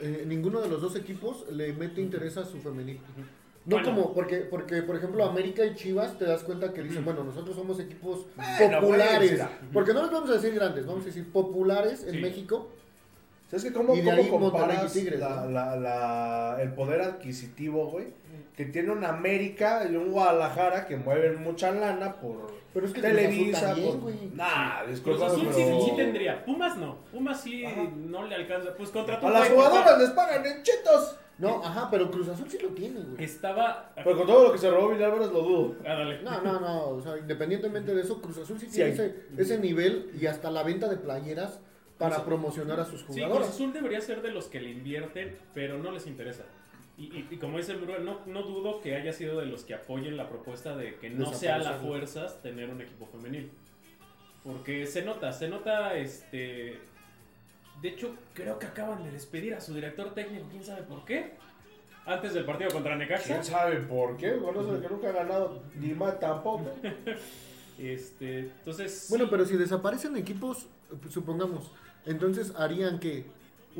eh, 0.00 0.24
ninguno 0.26 0.60
de 0.60 0.68
los 0.68 0.82
dos 0.82 0.94
equipos 0.96 1.46
le 1.50 1.72
mete 1.72 2.00
interés 2.02 2.36
a 2.36 2.44
su 2.44 2.58
femenil. 2.60 3.00
No 3.66 3.76
Bueno. 3.76 3.88
como, 3.88 4.14
porque, 4.14 4.38
porque 4.38 4.82
por 4.82 4.96
ejemplo 4.96 5.22
América 5.24 5.64
y 5.64 5.74
Chivas 5.74 6.18
te 6.18 6.24
das 6.24 6.42
cuenta 6.44 6.72
que 6.72 6.82
dicen, 6.82 7.04
bueno, 7.04 7.22
nosotros 7.24 7.54
somos 7.54 7.78
equipos 7.78 8.26
Bueno, 8.58 8.80
populares. 8.80 9.40
Porque 9.72 9.92
no 9.94 10.02
les 10.02 10.10
vamos 10.10 10.30
a 10.30 10.34
decir 10.34 10.54
grandes, 10.54 10.86
vamos 10.86 11.02
a 11.02 11.06
decir 11.06 11.30
populares 11.30 12.04
en 12.04 12.12
Sí. 12.14 12.20
México. 12.20 12.70
¿Sabes 13.50 13.64
que 13.64 13.72
cómo, 13.72 13.88
cómo 13.88 13.98
ahí 13.98 14.04
Monterrey 14.04 14.28
comparas 14.30 14.96
y 14.96 15.00
Tigres, 15.00 15.20
la- 15.20 15.44
¿no? 15.44 15.50
la- 15.50 15.76
la- 15.76 16.58
el 16.62 16.72
poder 16.72 17.00
adquisitivo, 17.02 17.90
güey? 17.90 18.06
Que 18.56 18.64
tiene 18.66 18.92
un 18.92 19.04
América 19.04 19.86
y 19.90 19.96
un 19.96 20.10
Guadalajara 20.12 20.86
que 20.86 20.96
mueven 20.96 21.42
mucha 21.42 21.70
lana 21.72 22.14
por 22.14 22.52
Pero 22.72 22.86
es 22.86 22.92
que 22.92 23.00
Cruz 23.00 23.10
Azul 23.12 23.22
Televisa. 23.26 23.60
también, 23.66 23.90
por... 23.92 24.00
güey. 24.00 24.16
Nah, 24.34 24.82
Cruz 25.02 25.22
Azul 25.22 25.48
pero... 25.50 25.52
sí, 25.80 25.86
sí 25.90 25.96
tendría. 25.96 26.44
Pumas 26.44 26.76
no. 26.76 26.98
Pumas 27.12 27.40
sí 27.40 27.64
Ajá. 27.64 27.82
no 27.96 28.26
le 28.26 28.34
alcanza. 28.36 28.74
Pues 28.76 28.90
contra 28.90 29.18
tu 29.18 29.26
A 29.26 29.30
las 29.30 29.48
jugadoras 29.48 29.98
les 29.98 30.10
pagan 30.10 30.46
en 30.46 30.62
chetos. 30.62 31.16
No, 31.38 31.64
ajá, 31.64 31.88
pero 31.90 32.10
Cruz 32.10 32.28
Azul 32.28 32.50
sí 32.50 32.58
lo 32.62 32.68
tiene, 32.68 33.00
güey. 33.00 33.24
Estaba. 33.24 33.92
Pero 33.94 34.16
con 34.16 34.26
todo 34.26 34.44
lo 34.48 34.52
que 34.52 34.58
se 34.58 34.70
robó 34.70 34.90
Villalobos 34.90 35.32
lo 35.32 35.40
dudo. 35.42 35.74
Ah, 35.86 35.94
dale. 35.94 36.20
No, 36.22 36.42
no, 36.42 36.60
no, 36.60 36.88
o 36.90 37.00
sea, 37.00 37.16
independientemente 37.18 37.94
de 37.94 38.02
eso, 38.02 38.20
Cruz 38.20 38.36
Azul 38.38 38.60
sí 38.60 38.66
Sí 38.66 38.72
tiene 38.72 38.90
ese, 38.90 39.16
ese 39.38 39.58
nivel 39.58 40.10
y 40.20 40.26
hasta 40.26 40.50
la 40.50 40.62
venta 40.62 40.86
de 40.88 40.98
playeras 40.98 41.58
para 41.96 42.16
Cruz- 42.16 42.24
promocionar 42.26 42.78
a 42.78 42.84
sus 42.84 43.00
Sí, 43.00 43.06
Cruz 43.06 43.16
jugadores. 43.18 43.48
Azul 43.48 43.72
debería 43.72 44.00
ser 44.02 44.20
de 44.22 44.30
los 44.32 44.46
que 44.48 44.60
le 44.60 44.70
invierten, 44.70 45.38
pero 45.54 45.78
no 45.78 45.90
les 45.92 46.06
interesa. 46.06 46.44
Y, 47.00 47.04
y- 47.04 47.28
y 47.30 47.36
como 47.38 47.56
dice 47.56 47.72
el 47.72 47.78
Bruno, 47.78 47.98
no, 48.00 48.20
no 48.26 48.42
dudo 48.42 48.80
que 48.82 48.94
haya 48.94 49.12
sido 49.12 49.40
de 49.40 49.46
los 49.46 49.64
que 49.64 49.72
apoyen 49.74 50.16
la 50.18 50.28
propuesta 50.28 50.76
de 50.76 50.96
que 50.96 51.08
no 51.08 51.32
sea 51.32 51.52
la 51.52 51.58
Desaparecerlo. 51.58 51.88
fuerzas 51.88 52.42
tener 52.42 52.68
un 52.68 52.80
equipo 52.82 53.06
femenil. 53.06 53.50
Porque 54.44 54.86
se 54.86 55.02
nota, 55.02 55.32
se 55.32 55.48
nota 55.48 55.96
este... 55.96 56.78
De 57.80 57.88
hecho, 57.88 58.14
creo 58.34 58.58
que 58.58 58.66
acaban 58.66 59.02
de 59.02 59.10
despedir 59.10 59.54
a 59.54 59.60
su 59.60 59.72
director 59.74 60.12
técnico, 60.12 60.46
quién 60.50 60.62
sabe 60.62 60.82
por 60.82 61.04
qué. 61.06 61.32
Antes 62.04 62.34
del 62.34 62.44
partido 62.44 62.70
contra 62.70 62.94
Necaxa. 62.96 63.26
¿Quién 63.28 63.44
sabe 63.44 63.76
por 63.80 64.16
qué? 64.18 64.36
Con 64.36 64.54
eso 64.56 64.74
de 64.74 64.80
que 64.86 64.92
nunca 64.92 65.08
ha 65.08 65.12
ganado 65.12 65.62
ni 65.76 65.94
más 65.94 66.20
tampoco. 66.20 66.70
Este, 67.78 68.40
entonces... 68.40 69.06
Bueno, 69.08 69.24
sí, 69.24 69.30
pero 69.30 69.46
si 69.46 69.56
desaparecen 69.56 70.14
equipos, 70.16 70.66
supongamos, 71.08 71.72
entonces 72.04 72.52
harían 72.56 72.98
que 72.98 73.24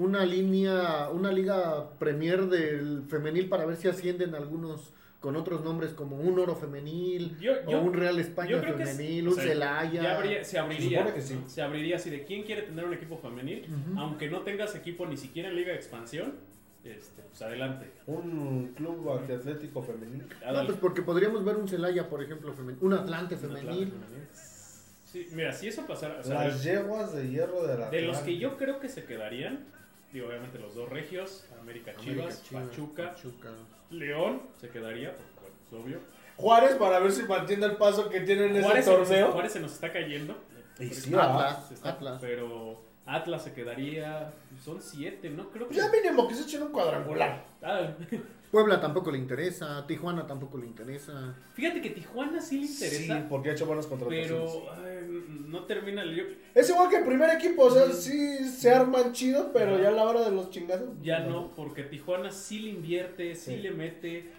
una 0.04 0.24
línea, 0.24 1.08
una 1.12 1.30
liga 1.32 1.90
premier 1.98 2.46
del 2.46 3.02
femenil 3.08 3.48
para 3.48 3.64
ver 3.66 3.76
si 3.76 3.88
ascienden 3.88 4.34
algunos 4.34 4.92
con 5.20 5.36
otros 5.36 5.62
nombres 5.62 5.92
como 5.92 6.16
un 6.16 6.38
oro 6.38 6.56
femenil 6.56 7.36
Yo- 7.38 7.52
yo- 7.68 7.78
o 7.78 7.82
un 7.82 7.92
Real 7.92 8.18
España 8.18 8.56
es- 8.56 8.64
femenil, 8.64 9.26
o 9.26 9.30
un 9.30 9.36
sea, 9.36 9.44
Celaya. 9.44 10.02
ya 10.02 10.16
habría- 10.16 10.44
se 10.44 10.58
abriría. 10.58 10.98
supone 11.00 11.14
que 11.14 11.20
sí. 11.20 11.38
Se 11.46 11.60
abriría 11.60 11.96
así 11.96 12.08
de 12.08 12.24
quién 12.24 12.42
quiere 12.44 12.62
tener 12.62 12.84
un 12.86 12.94
equipo 12.94 13.18
femenil, 13.18 13.66
aunque 13.98 14.30
no 14.30 14.40
tengas 14.40 14.74
equipo 14.74 15.04
ni 15.06 15.18
siquiera 15.18 15.50
en 15.50 15.56
Liga 15.56 15.72
de 15.72 15.76
Expansión, 15.76 16.36
este, 16.84 17.20
pues 17.22 17.42
adelante. 17.42 17.90
Un 18.06 18.72
club 18.74 19.10
atlético 19.10 19.82
femenino. 19.82 20.24
No, 20.40 20.46
Ándale. 20.48 20.66
pues 20.68 20.78
porque 20.78 21.02
podríamos 21.02 21.44
ver 21.44 21.56
un 21.56 21.68
Celaya, 21.68 22.08
por 22.08 22.22
ejemplo, 22.22 22.54
femenil, 22.54 22.78
un 22.82 22.94
Atlante 22.94 23.34
Un 23.34 23.40
femenil. 23.42 23.68
Atlante 23.68 23.90
femenil. 23.90 24.26
Sí, 25.04 25.26
mira, 25.34 25.52
si 25.52 25.66
eso 25.68 25.86
pasara, 25.86 26.20
o 26.20 26.22
sea, 26.22 26.44
Las 26.46 26.62
yeguas 26.62 27.12
de 27.14 27.28
hierro 27.28 27.66
de 27.66 27.76
la 27.76 27.90
de 27.90 28.02
los 28.02 28.18
que 28.20 28.38
yo 28.38 28.56
creo 28.56 28.78
que 28.80 28.88
se 28.88 29.04
quedarían, 29.04 29.66
digo, 30.12 30.28
obviamente 30.28 30.58
los 30.58 30.74
dos 30.74 30.88
regios, 30.88 31.46
América 31.60 31.94
Chivas, 31.96 32.18
América, 32.18 32.42
Chivas, 32.48 32.64
Pachuca, 32.68 33.10
Pachuca. 33.14 33.48
León 33.90 34.42
se 34.60 34.68
quedaría, 34.68 35.14
porque, 35.14 35.32
bueno, 35.40 35.56
es 35.66 35.72
obvio. 35.72 36.00
Juárez 36.36 36.74
para 36.76 36.98
ver 37.00 37.12
si 37.12 37.22
mantiene 37.24 37.66
el 37.66 37.76
paso 37.76 38.08
que 38.08 38.20
tiene 38.20 38.46
en 38.46 38.62
Juárez, 38.62 38.86
ese 38.86 38.90
se 38.92 38.98
nos- 38.98 39.08
torneo. 39.08 39.32
Juárez 39.32 39.52
se 39.52 39.60
nos 39.60 39.72
está 39.72 39.92
cayendo. 39.92 40.36
Y 40.78 40.86
sí, 40.88 41.14
Atlas, 41.14 41.70
está- 41.72 41.90
Atlas. 41.90 42.18
Pero 42.20 42.80
Atlas 43.04 43.44
se 43.44 43.52
quedaría. 43.52 44.32
Son 44.64 44.80
siete, 44.80 45.28
¿no? 45.28 45.50
Creo 45.50 45.68
que. 45.68 45.74
Pues 45.74 45.84
ya 45.86 45.90
mínimo 45.90 46.26
que 46.26 46.34
se 46.34 46.42
echen 46.44 46.62
un 46.62 46.72
cuadrangular. 46.72 47.44
Ah, 47.62 47.88
Puebla 48.50 48.80
tampoco 48.80 49.12
le 49.12 49.18
interesa, 49.18 49.86
Tijuana 49.86 50.26
tampoco 50.26 50.58
le 50.58 50.66
interesa. 50.66 51.34
fíjate 51.54 51.80
que 51.80 51.90
Tijuana 51.90 52.40
sí 52.40 52.58
le 52.60 52.66
interesa. 52.66 53.18
Sí, 53.20 53.26
porque 53.28 53.50
ha 53.50 53.52
hecho 53.52 53.66
buenas 53.66 53.86
contrataciones. 53.86 54.28
pero 54.28 54.72
ay, 54.72 55.24
no 55.46 55.64
termina 55.66 56.02
el. 56.02 56.16
yo- 56.16 56.24
Es 56.54 56.68
igual 56.68 56.88
que 56.90 56.96
el 56.96 57.04
primer 57.04 57.30
equipo, 57.30 57.62
o 57.64 57.70
sea, 57.70 57.90
sí 57.92 58.38
se 58.44 58.70
arman 58.74 59.12
chido, 59.12 59.52
pero 59.52 59.78
ya 59.80 59.88
a 59.88 59.92
la 59.92 60.02
hora 60.02 60.22
de 60.22 60.32
los 60.32 60.50
chingazos. 60.50 60.88
Ya 61.00 61.20
no, 61.20 61.52
porque 61.54 61.84
Tijuana 61.84 62.30
sí 62.32 62.58
le 62.60 62.70
invierte, 62.70 63.34
sí, 63.36 63.52
Sí. 63.54 63.56
le 63.58 63.70
mete, 63.70 64.30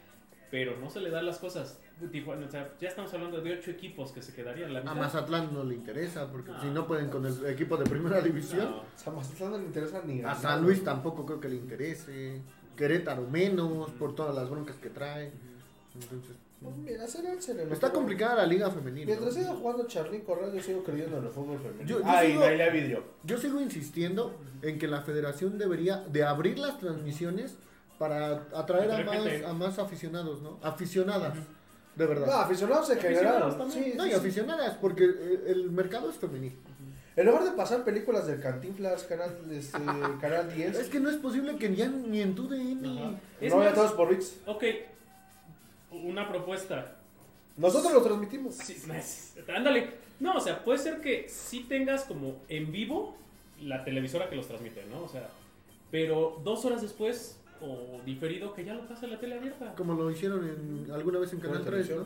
pero 0.50 0.78
no 0.78 0.90
se 0.90 1.00
le 1.00 1.10
dan 1.10 1.26
las 1.26 1.38
cosas. 1.38 1.80
Tijuana, 2.12 2.48
o 2.48 2.50
sea, 2.50 2.74
ya 2.82 2.90
estamos 2.90 3.14
hablando 3.14 3.40
de 3.42 3.54
ocho 3.54 3.70
equipos 3.72 4.12
que 4.12 4.24
se 4.24 4.34
quedarían 4.34 4.74
la 4.74 4.80
A 4.80 4.82
mitad. 4.82 4.96
Mazatlán 4.96 5.54
no 5.54 5.64
le 5.64 5.76
interesa, 5.76 6.30
porque 6.32 6.52
No. 6.52 6.60
si 6.60 6.68
no 6.68 6.88
pueden 6.88 7.10
con 7.10 7.24
el 7.28 7.46
equipo 7.46 7.78
de 7.78 7.86
primera 7.86 8.20
división. 8.22 8.72
No. 8.72 8.78
O 8.78 8.84
sea, 8.96 9.14
Mazatlán 9.14 9.52
no 9.52 9.58
le 9.60 9.66
interesa 9.66 10.02
ni 10.04 10.22
A 10.24 10.34
San 10.34 10.64
Luis 10.64 10.84
tampoco 10.84 11.26
creo 11.28 11.40
que 11.40 11.48
le 11.48 11.56
interese. 11.58 12.42
Querétaro 12.76 13.28
menos, 13.28 13.90
por 13.92 14.16
todas 14.16 14.34
las 14.36 14.50
broncas 14.50 14.76
que 14.78 14.90
trae. 14.90 15.32
Entonces, 15.94 16.36
Pues 16.62 16.76
mira, 16.78 17.08
será 17.08 17.34
el 17.34 17.42
sereno. 17.42 17.74
está 17.74 17.92
complicada 17.92 18.36
la 18.36 18.46
liga 18.46 18.70
femenina. 18.72 19.06
Mientras 19.08 19.34
siga 19.34 19.54
jugando 19.54 19.88
Charlín 19.88 20.22
Correa, 20.22 20.54
yo 20.54 20.62
sigo 20.62 20.84
creyendo 20.84 21.18
en 21.18 21.26
el 21.26 21.30
fútbol 21.32 21.58
femenino. 21.60 21.86
Yo- 21.86 22.00
yo 22.00 22.06
ah, 22.06 22.24
y 22.24 22.32
sigo- 22.34 22.72
Vidrio. 22.72 23.04
Yo 23.24 23.38
sigo 23.38 23.60
insistiendo 23.62 24.36
en 24.62 24.78
que 24.80 24.88
la 24.88 25.02
federación 25.02 25.58
debería 25.58 25.98
de 25.98 26.24
abrir 26.24 26.60
las 26.60 26.78
transmisiones 26.80 27.56
para 27.98 28.44
atraer 28.56 28.92
a 28.92 29.04
más, 29.04 29.44
a 29.48 29.54
más 29.54 29.80
aficionados, 29.80 30.42
¿no? 30.42 30.58
Aficionadas, 30.64 31.38
de 31.96 32.06
verdad. 32.08 32.26
No, 32.28 32.34
aficionados 32.34 32.90
en 32.90 32.98
general. 33.00 33.26
Aficionados 33.26 33.58
también. 33.58 33.84
Sí, 33.92 33.98
No, 33.98 34.06
y 34.06 34.10
sí. 34.10 34.16
aficionadas, 34.16 34.78
porque 34.82 35.04
eh, 35.06 35.44
el 35.48 35.70
mercado 35.72 36.10
es 36.10 36.16
femenino. 36.16 36.56
En 37.16 37.26
lugar 37.26 37.44
de 37.44 37.52
pasar 37.52 37.84
películas 37.84 38.26
del 38.28 38.40
Cantinflas, 38.40 39.04
canal, 39.04 39.36
este, 39.52 39.78
canal 40.22 40.54
10. 40.56 40.78
Es 40.80 40.90
que 40.90 41.00
no 41.00 41.10
es 41.10 41.18
posible 41.18 41.58
que 41.58 41.76
ya 41.76 41.88
ni 41.90 42.22
en 42.22 42.36
tu 42.36 42.48
DN. 42.48 43.18
Es 43.42 43.52
no, 43.54 43.60
ya 43.62 43.66
más- 43.70 43.76
todos 43.76 43.92
por 43.94 44.10
VIX. 44.10 44.34
Ok, 44.46 44.64
una 45.92 46.28
propuesta. 46.30 46.96
Nosotros 47.58 47.94
lo 47.94 48.02
transmitimos. 48.02 48.56
Sí, 48.56 48.82
es- 48.96 49.36
ándale. 49.54 49.90
No, 50.20 50.36
o 50.38 50.40
sea, 50.40 50.64
puede 50.64 50.80
ser 50.80 51.02
que 51.02 51.28
sí 51.28 51.66
tengas 51.68 52.04
como 52.06 52.38
en 52.48 52.72
vivo 52.72 53.18
la 53.62 53.84
televisora 53.84 54.30
que 54.30 54.36
los 54.36 54.48
transmite, 54.48 54.86
¿no? 54.90 55.04
O 55.04 55.10
sea, 55.10 55.30
pero 55.90 56.40
dos 56.44 56.64
horas 56.64 56.82
después 56.82 57.38
o 57.60 58.00
diferido 58.06 58.54
que 58.54 58.64
ya 58.64 58.74
lo 58.74 58.88
pasa 58.88 59.06
en 59.06 59.12
la 59.12 59.20
tele 59.20 59.36
abierta. 59.36 59.74
Como 59.76 59.94
lo 59.96 60.10
hicieron 60.10 60.48
en, 60.48 60.92
alguna 60.92 61.20
vez 61.20 61.34
en 61.34 61.40
Canal 61.40 61.60
la 61.60 61.66
3, 61.66 61.90
¿no? 61.90 62.06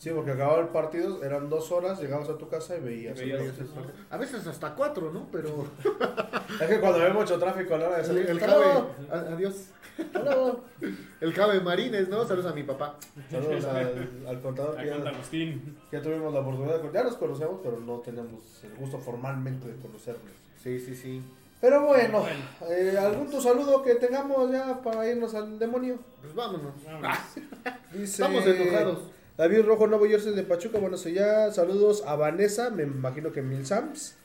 Sí, 0.00 0.08
porque 0.14 0.30
acababa 0.30 0.60
el 0.62 0.68
partido, 0.68 1.22
eran 1.22 1.50
dos 1.50 1.70
horas, 1.70 2.00
llegabas 2.00 2.26
a 2.30 2.38
tu 2.38 2.48
casa 2.48 2.74
y 2.74 2.80
veías. 2.80 3.18
Y 3.20 3.24
veías 3.24 3.40
el 3.42 3.46
el 3.48 3.66
partido. 3.66 3.92
A 4.08 4.16
veces 4.16 4.46
hasta 4.46 4.74
cuatro, 4.74 5.12
¿no? 5.12 5.26
Pero 5.30 5.66
Es 6.60 6.66
que 6.68 6.80
cuando 6.80 7.04
hay 7.04 7.12
mucho 7.12 7.38
tráfico 7.38 7.74
a 7.74 7.78
la 7.78 7.86
hora 7.88 7.96
de 7.96 8.00
el, 8.00 8.06
salir. 8.06 8.30
el 8.30 8.36
¡Hasta 8.38 8.48
Jave, 8.48 8.64
luego! 8.64 8.90
a- 9.12 9.32
adiós. 9.34 9.54
El 11.20 11.34
Jave 11.34 11.60
Marines, 11.60 12.08
¿no? 12.08 12.24
Saludos 12.26 12.50
a 12.50 12.54
mi 12.54 12.62
papá. 12.62 12.96
Saludos 13.30 13.64
al, 13.66 14.08
al 14.26 14.40
contador. 14.40 14.74
que 14.78 14.86
Ya, 14.86 14.94
Agustín. 14.94 15.76
ya 15.92 16.00
tuvimos 16.00 16.32
la 16.32 16.40
oportunidad 16.40 16.80
de. 16.82 16.90
Ya 16.92 17.02
nos 17.02 17.16
conocemos, 17.16 17.60
pero 17.62 17.78
no 17.80 17.98
tenemos 17.98 18.64
el 18.64 18.74
gusto 18.76 18.98
formalmente 18.98 19.68
de 19.68 19.76
conocernos. 19.76 20.32
Sí, 20.62 20.80
sí, 20.80 20.94
sí. 20.94 21.22
Pero 21.60 21.84
bueno, 21.84 22.20
Bueno. 22.20 22.40
eh, 22.70 22.96
¿algún 22.98 23.28
tu 23.30 23.38
saludo 23.42 23.82
que 23.82 23.96
tengamos 23.96 24.50
ya 24.50 24.80
para 24.80 25.06
irnos 25.06 25.34
al 25.34 25.58
demonio? 25.58 25.98
Pues 26.22 26.34
vámonos. 26.34 26.72
Vámonos. 26.86 27.18
Dice, 27.92 28.04
Estamos 28.22 28.46
enojados. 28.46 28.98
David 29.40 29.62
Rojo, 29.64 29.86
Nuevo 29.86 30.06
Jersey 30.06 30.34
de 30.34 30.42
Pachuca. 30.42 30.78
Bueno, 30.78 30.98
sé 30.98 31.14
ya. 31.14 31.50
Saludos 31.50 32.04
a 32.06 32.14
Vanessa, 32.14 32.68
me 32.68 32.82
imagino 32.82 33.32
que 33.32 33.40
Mil 33.40 33.64
Sams. 33.64 34.16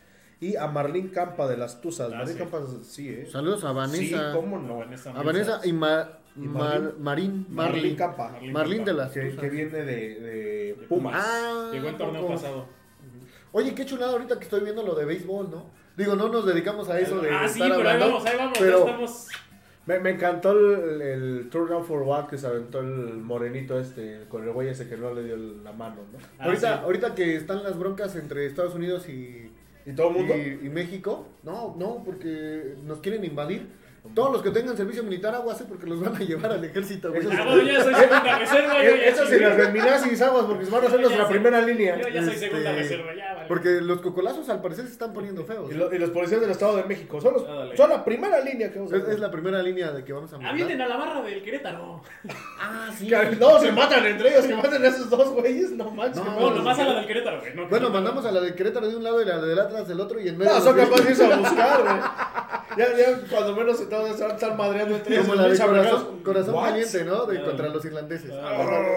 Y 0.41 0.57
a 0.57 0.67
Marlín 0.67 1.07
Campa 1.07 1.47
de 1.47 1.55
las 1.55 1.79
Tuzas. 1.79 2.11
Ah, 2.11 2.17
Marlín 2.17 2.33
sí. 2.33 2.39
Campa, 2.39 2.59
sí, 2.83 3.09
¿eh? 3.09 3.25
Saludos 3.31 3.63
a 3.63 3.71
Vanessa. 3.71 3.97
Sí, 4.33 4.37
cómo 4.37 4.59
No. 4.59 4.79
Vanessa 4.79 5.11
A 5.11 5.23
Vanessa 5.23 5.61
y, 5.63 5.71
Ma- 5.71 6.09
Y 6.35 6.39
Mar- 6.41 6.95
Marlín. 6.99 6.99
Marín. 6.99 7.45
Marlín. 7.49 7.95
Campa. 7.95 8.37
Marlín 8.51 8.83
de 8.83 8.93
las 8.93 9.11
Que, 9.13 9.21
Tuzas. 9.21 9.39
que 9.39 9.49
viene 9.49 9.77
de, 9.83 9.85
de 10.19 10.85
Pumas. 10.89 11.13
Ah, 11.25 11.69
Llegó 11.71 11.87
en 11.87 11.97
torneo 11.97 12.27
pasado. 12.27 12.65
Oye, 13.53 13.73
qué 13.73 13.85
chulada 13.85 14.11
ahorita 14.11 14.37
que 14.37 14.43
estoy 14.43 14.59
viendo 14.65 14.83
lo 14.83 14.95
de 14.95 15.05
béisbol, 15.05 15.49
¿no? 15.49 15.69
Digo, 15.95 16.13
no 16.15 16.27
nos 16.27 16.45
dedicamos 16.45 16.89
a 16.89 16.99
eso 16.99 17.21
de 17.21 17.29
ah, 17.31 17.47
sí, 17.47 17.61
estar 17.61 17.77
pero 17.77 17.89
ahí 17.89 17.93
hablando, 17.95 18.15
vamos, 18.15 18.25
ahí 18.29 18.37
vamos. 18.37 18.57
pero- 18.59 18.79
ya 18.85 18.91
estamos. 18.91 19.27
Me, 19.85 19.99
me 19.99 20.11
encantó 20.11 20.51
el, 20.51 21.01
el 21.01 21.49
Down 21.49 21.85
for 21.85 22.01
What 22.01 22.27
que 22.27 22.37
se 22.37 22.47
aventó 22.47 22.79
el 22.79 23.17
morenito 23.17 23.79
este 23.79 24.25
con 24.29 24.43
el 24.43 24.51
güey 24.51 24.69
ese 24.69 24.87
que 24.89 24.97
no 24.97 25.13
le 25.13 25.23
dio 25.23 25.37
la 25.37 25.71
mano, 25.71 25.97
¿no? 26.11 26.19
Ah, 26.39 26.45
ahorita, 26.45 26.77
sí. 26.77 26.81
ahorita 26.83 27.15
que 27.15 27.35
están 27.35 27.63
las 27.63 27.77
broncas 27.77 28.15
entre 28.15 28.45
Estados 28.47 28.73
Unidos 28.73 29.07
y, 29.09 29.51
¿Y 29.85 29.91
todo 29.93 30.09
el 30.09 30.13
mundo? 30.15 30.33
y, 30.35 30.65
y 30.65 30.69
México, 30.69 31.27
no, 31.43 31.75
no, 31.77 32.03
porque 32.03 32.75
nos 32.83 32.99
quieren 32.99 33.23
invadir. 33.23 33.67
Todos 34.13 34.31
los 34.33 34.41
que 34.41 34.51
tengan 34.51 34.77
servicio 34.77 35.03
militar, 35.03 35.33
aguas, 35.35 35.59
¿eh? 35.61 35.65
porque 35.67 35.87
los 35.87 35.99
van 35.99 36.15
a 36.15 36.19
llevar 36.19 36.51
al 36.51 36.63
ejército, 36.63 37.09
güey. 37.09 37.21
Eso 37.21 37.31
Ah, 37.33 37.43
bueno, 37.45 37.61
yo 37.63 37.73
ya 37.73 37.83
soy 37.83 37.93
segunda 37.95 38.37
reserva. 38.39 38.83
yo 38.83 38.95
ya 38.95 39.05
Eso 39.05 39.25
sí, 39.25 39.39
las 39.39 39.55
feminazis 39.55 40.21
aguas 40.21 40.45
porque 40.45 40.65
van 40.65 40.85
a 40.85 40.89
ser 40.89 40.99
nuestra 41.01 41.27
primera 41.27 41.61
línea. 41.61 41.97
Yo 42.01 42.07
ya 42.09 42.23
soy 42.23 42.33
Este, 42.33 42.47
segunda 42.47 42.71
reserva, 42.73 43.13
ya, 43.15 43.33
vale. 43.33 43.47
Porque 43.47 43.69
los 43.81 44.01
cocolazos 44.01 44.47
al 44.49 44.61
parecer 44.61 44.85
se 44.85 44.91
están 44.91 45.13
poniendo 45.13 45.43
feos. 45.45 45.71
Y, 45.71 45.75
lo- 45.75 45.93
y 45.93 45.97
los 45.99 46.09
policías 46.11 46.41
del 46.41 46.51
Estado 46.51 46.77
de 46.77 46.83
México 46.83 47.19
son, 47.19 47.33
los- 47.33 47.45
Ah, 47.47 47.65
son 47.75 47.89
la 47.89 48.03
primera 48.05 48.39
línea 48.41 48.71
que 48.71 48.79
vamos 48.79 48.93
a 48.93 48.97
Es, 48.97 49.07
es 49.07 49.19
la 49.19 49.31
primera 49.31 49.61
línea 49.61 49.91
de 49.91 50.03
que 50.03 50.13
vamos 50.13 50.31
a 50.31 50.35
mandar. 50.37 50.51
Avienten 50.53 50.81
a 50.81 50.87
la 50.87 50.97
barra 50.97 51.21
del 51.21 51.41
Querétaro. 51.43 52.01
Ah, 52.67 52.89
sí. 52.97 53.07
Que 53.07 53.35
No, 53.39 53.59
se 53.59 53.71
matan 53.71 54.05
entre 54.05 54.29
ellos, 54.29 54.45
que 54.45 54.55
maten 54.55 54.83
a 54.83 54.87
esos 54.87 55.09
dos 55.09 55.29
güeyes, 55.31 55.71
no 55.71 55.91
manches. 55.91 56.17
No, 56.23 56.31
No, 56.39 56.39
no, 56.49 56.55
nomás 56.55 56.79
a 56.79 56.83
la 56.85 56.93
del 56.95 57.05
Querétaro, 57.07 57.39
güey. 57.39 57.53
no, 57.55 57.67
Bueno, 57.67 57.89
mandamos 57.89 58.25
a 58.25 58.31
la 58.31 58.39
de 58.41 58.55
Querétaro 58.55 58.87
de 58.89 58.95
un 58.95 59.03
lado 59.03 59.21
y 59.21 59.25
la 59.25 59.39
del 59.39 59.59
Atlas 59.59 59.87
del 59.87 59.99
otro 59.99 60.19
y 60.19 60.27
en 60.29 60.37
medio. 60.37 60.51
No, 60.53 60.61
son 60.61 60.75
capaces 60.75 61.05
de 61.05 61.11
irse 61.11 61.25
a 61.33 61.37
buscar, 61.37 61.81
güey. 61.81 61.95
Ya, 62.77 62.87
ya, 62.97 63.19
cuando 63.29 63.55
menos 63.55 63.77
se 63.77 63.85
van 63.95 64.05
a 64.05 64.09
estar, 64.11 64.31
estar 64.31 64.57
madreando 64.57 64.95
entre 64.95 65.15
ellos. 65.15 65.27
Como 65.27 65.41
la 65.41 65.47
de 65.47 65.57
corazón, 65.59 66.19
corazón 66.23 66.55
caliente, 66.63 67.03
¿no? 67.05 67.25
De 67.25 67.37
Ah. 67.39 67.43
contra 67.45 67.69
los 67.69 67.85
irlandeses. 67.85 68.31
Ah, 68.33 68.89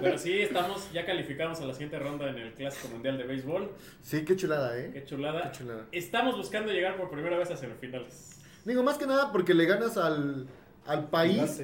Pero 0.00 0.18
sí, 0.18 0.40
estamos, 0.40 0.92
ya 0.92 1.04
calificamos 1.04 1.60
a 1.60 1.66
la 1.66 1.72
siguiente 1.72 1.98
ronda 1.98 2.28
en 2.30 2.38
el 2.38 2.52
Clásico 2.54 2.88
Mundial 2.88 3.18
de 3.18 3.24
Béisbol. 3.24 3.70
Sí, 4.02 4.24
qué 4.24 4.36
chulada, 4.36 4.78
¿eh? 4.78 4.90
Qué 4.92 5.04
chulada. 5.04 5.50
Qué 5.50 5.58
chulada. 5.58 5.86
Estamos 5.92 6.36
buscando 6.36 6.72
llegar 6.72 6.96
por 6.96 7.10
primera 7.10 7.36
vez 7.36 7.50
a 7.50 7.56
semifinales. 7.56 8.40
Digo, 8.64 8.82
más 8.82 8.98
que 8.98 9.06
nada 9.06 9.32
porque 9.32 9.54
le 9.54 9.64
ganas 9.66 9.96
al, 9.96 10.46
al 10.86 11.08
país. 11.08 11.62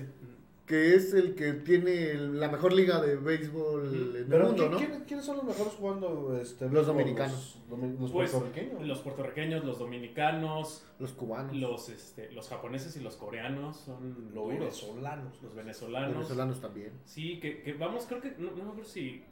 Que 0.66 0.94
es 0.94 1.12
el 1.12 1.34
que 1.34 1.52
tiene 1.52 2.10
el- 2.12 2.40
la 2.40 2.48
mejor 2.50 2.72
liga 2.72 2.98
de 3.00 3.16
béisbol 3.16 3.86
en 3.94 4.16
el 4.16 4.26
Pero 4.26 4.46
mundo, 4.46 4.56
¿quién- 4.56 4.70
¿no? 4.72 4.78
quién- 4.78 5.04
¿quiénes 5.06 5.26
son 5.26 5.36
los 5.36 5.44
mejores 5.44 5.74
jugando? 5.74 6.38
Este, 6.40 6.70
Los 6.70 6.86
dominicanos. 6.86 7.60
Los, 7.68 7.78
domi- 7.78 7.98
los 8.00 8.10
Pues, 8.10 8.30
puertorriqueños. 8.30 8.86
los 8.86 9.00
puertorriqueños, 9.00 9.64
los 9.64 9.78
dominicanos, 9.78 10.86
Los 10.98 11.12
cubanos, 11.12 11.54
los, 11.54 11.88
este, 11.90 12.32
los 12.32 12.48
japoneses 12.48 12.96
y 12.96 13.00
los 13.00 13.16
coreanos 13.16 13.76
son 13.76 14.14
Los 14.24 14.32
duros. 14.34 14.48
venezolanos. 14.58 15.34
Los 15.34 15.42
los 15.42 15.54
venezolanos. 15.54 16.14
venezolanos 16.14 16.60
también. 16.62 16.92
Sí, 17.04 17.40
que, 17.40 17.62
que 17.62 17.74
vamos, 17.74 18.06
creo 18.06 18.22
que, 18.22 18.30
no, 18.38 18.50
no 18.52 18.56
me 18.64 18.70
acuerdo 18.70 18.84
si 18.84 19.22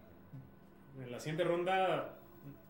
en 1.03 1.11
la 1.11 1.19
siguiente 1.19 1.45
ronda 1.45 2.19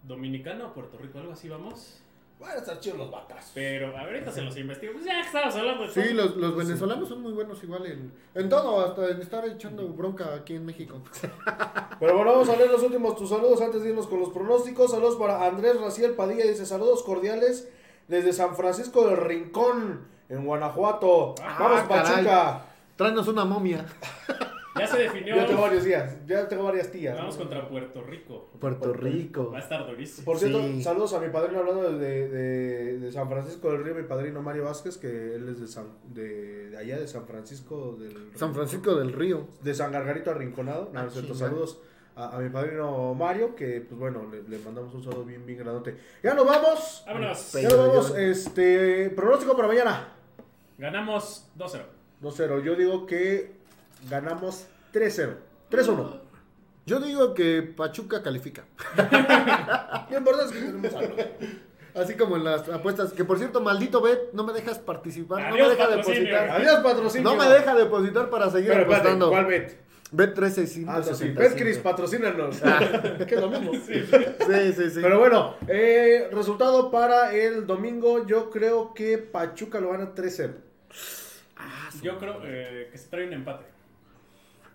Dominicana 0.04 0.66
o 0.68 0.74
Puerto 0.74 0.98
Rico, 0.98 1.18
algo 1.18 1.32
así 1.32 1.48
vamos. 1.48 2.01
Van 2.42 2.50
a 2.50 2.54
estar 2.56 2.80
chidos 2.80 2.98
los 2.98 3.10
batas. 3.10 3.52
Pero 3.54 3.96
ahorita 3.96 4.30
se 4.32 4.42
los 4.42 4.56
investigo. 4.56 4.92
Pues 4.94 5.04
ya 5.04 5.20
estamos 5.20 5.54
hablando 5.54 5.84
de 5.84 5.88
Sí, 5.90 6.00
todo. 6.02 6.14
los, 6.14 6.36
los 6.36 6.56
venezolanos 6.56 7.08
son 7.08 7.22
muy 7.22 7.32
buenos 7.32 7.62
igual 7.62 7.86
en, 7.86 8.12
en 8.34 8.48
todo, 8.48 8.84
hasta 8.84 9.08
en 9.10 9.20
estar 9.20 9.46
echando 9.46 9.86
bronca 9.88 10.34
aquí 10.34 10.56
en 10.56 10.66
México. 10.66 11.00
Pero 12.00 12.16
bueno, 12.16 12.32
vamos 12.32 12.48
a 12.48 12.56
leer 12.56 12.70
los 12.70 12.82
últimos 12.82 13.16
tus 13.16 13.28
saludos 13.28 13.60
antes 13.62 13.82
de 13.84 13.90
irnos 13.90 14.08
con 14.08 14.18
los 14.20 14.30
pronósticos. 14.30 14.90
Saludos 14.90 15.16
para 15.16 15.46
Andrés 15.46 15.80
Raciel 15.80 16.12
Padilla. 16.12 16.44
Dice 16.44 16.66
saludos 16.66 17.02
cordiales 17.04 17.68
desde 18.08 18.32
San 18.32 18.56
Francisco 18.56 19.06
del 19.06 19.16
Rincón, 19.18 20.00
en 20.28 20.44
Guanajuato. 20.44 21.34
Ah, 21.42 21.56
Vamos, 21.60 21.82
caray. 21.88 22.12
Pachuca. 22.24 22.62
Tráenos 22.96 23.28
una 23.28 23.44
momia. 23.44 23.86
Ya 24.78 24.86
se 24.86 24.98
definió. 24.98 25.36
Ya 25.36 25.46
tengo 25.46 25.60
varios 25.62 25.84
días. 25.84 26.16
Ya 26.26 26.48
tengo 26.48 26.64
varias 26.64 26.90
tías. 26.90 27.16
Vamos 27.16 27.36
contra 27.36 27.68
Puerto 27.68 28.02
Rico. 28.02 28.48
Puerto 28.58 28.92
Rico. 28.92 29.50
Va 29.50 29.58
a 29.58 29.60
estar 29.60 29.86
durísimo. 29.86 30.24
Por 30.24 30.38
cierto, 30.38 30.60
Sí. 30.62 30.82
saludos 30.82 31.12
a 31.12 31.20
mi 31.20 31.28
padrino 31.28 31.58
hablando 31.60 31.92
de, 31.98 32.28
de- 32.28 32.98
de 32.98 33.12
San 33.12 33.28
Francisco 33.28 33.70
del 33.70 33.84
Río, 33.84 33.94
mi 33.94 34.04
padrino 34.04 34.40
Mario 34.40 34.64
Vázquez, 34.64 34.96
que 34.96 35.34
él 35.34 35.48
es 35.50 35.60
de, 35.60 35.68
San, 35.68 35.88
de, 36.14 36.70
de 36.70 36.76
allá, 36.78 36.98
de 36.98 37.06
San 37.06 37.26
Francisco 37.26 37.96
del 38.00 38.30
San 38.34 38.54
Francisco 38.54 38.94
del 38.94 39.12
Río. 39.12 39.46
de 39.62 39.74
San 39.74 39.92
Gargarito 39.92 40.30
Arrinconado. 40.30 40.88
No, 40.92 41.00
Ah, 41.00 41.04
no 41.04 41.10
cierto. 41.10 41.34
saludos 41.34 41.78
a, 42.16 42.36
a 42.36 42.38
mi 42.40 42.48
padrino 42.48 43.12
Mario, 43.14 43.54
que 43.54 43.82
pues 43.82 43.98
bueno, 44.00 44.26
le, 44.30 44.42
le 44.48 44.58
mandamos 44.64 44.94
un 44.94 45.02
saludo 45.04 45.24
bien, 45.24 45.44
bien 45.44 45.58
grandote. 45.58 45.96
Ya 46.22 46.32
nos 46.34 46.46
vamos. 46.46 47.02
Vámonos. 47.06 47.52
Ya 47.52 47.68
nos 47.68 47.76
vamos. 47.78 48.08
yo- 48.10 48.16
Este, 48.16 49.10
pronóstico 49.10 49.54
para 49.54 49.68
mañana. 49.68 50.08
Ganamos 50.78 51.50
2-0. 51.58 51.82
2-0. 52.22 52.62
Yo 52.64 52.74
digo 52.76 53.06
que 53.06 53.60
ganamos 54.08 54.66
3-0. 54.92 55.34
3-1. 55.70 56.20
Yo 56.84 57.00
digo 57.00 57.34
que 57.34 57.62
Pachuca 57.62 58.22
califica. 58.22 58.64
Lo 60.10 60.18
importante 60.18 60.54
es 60.56 60.60
que 60.60 60.66
tenemos 60.66 60.94
algo. 60.94 61.16
Así 61.94 62.14
como 62.14 62.36
en 62.36 62.44
las 62.44 62.68
apuestas. 62.68 63.12
Que 63.12 63.24
por 63.24 63.38
cierto, 63.38 63.60
maldito 63.60 64.00
Bet, 64.00 64.32
no 64.32 64.44
me 64.44 64.52
dejas 64.52 64.78
participar. 64.78 65.40
no 65.48 65.54
Adiós, 65.54 65.68
me 65.68 65.74
deja 65.76 65.96
depositar. 65.96 66.50
Adiós, 66.50 66.80
patrocinio. 66.82 67.30
No 67.30 67.36
me 67.36 67.48
deja 67.48 67.74
depositar 67.74 68.30
para 68.30 68.50
seguir 68.50 68.70
Pero 68.70 68.84
apostando. 68.84 69.30
¿cuál 69.30 69.46
bet? 69.46 69.76
Bet 70.10 70.34
13 70.34 70.84
Ah, 70.88 71.02
sí. 71.02 71.30
Betcris, 71.30 71.78
patrocínanos. 71.78 72.60
que 73.26 73.34
es 73.34 73.40
lo 73.40 73.48
mismo. 73.48 73.72
Sí, 73.72 74.04
sí, 74.74 74.90
sí. 74.90 75.00
Pero 75.00 75.18
bueno, 75.18 75.54
eh, 75.68 76.28
resultado 76.30 76.90
para 76.90 77.34
el 77.34 77.66
domingo, 77.66 78.26
yo 78.26 78.50
creo 78.50 78.92
que 78.92 79.16
Pachuca 79.16 79.80
lo 79.80 79.90
gana 79.92 80.14
3-0. 80.14 80.52
Yo 82.02 82.18
creo 82.18 82.40
eh, 82.44 82.88
que 82.92 82.98
se 82.98 83.08
trae 83.08 83.26
un 83.26 83.32
empate. 83.32 83.64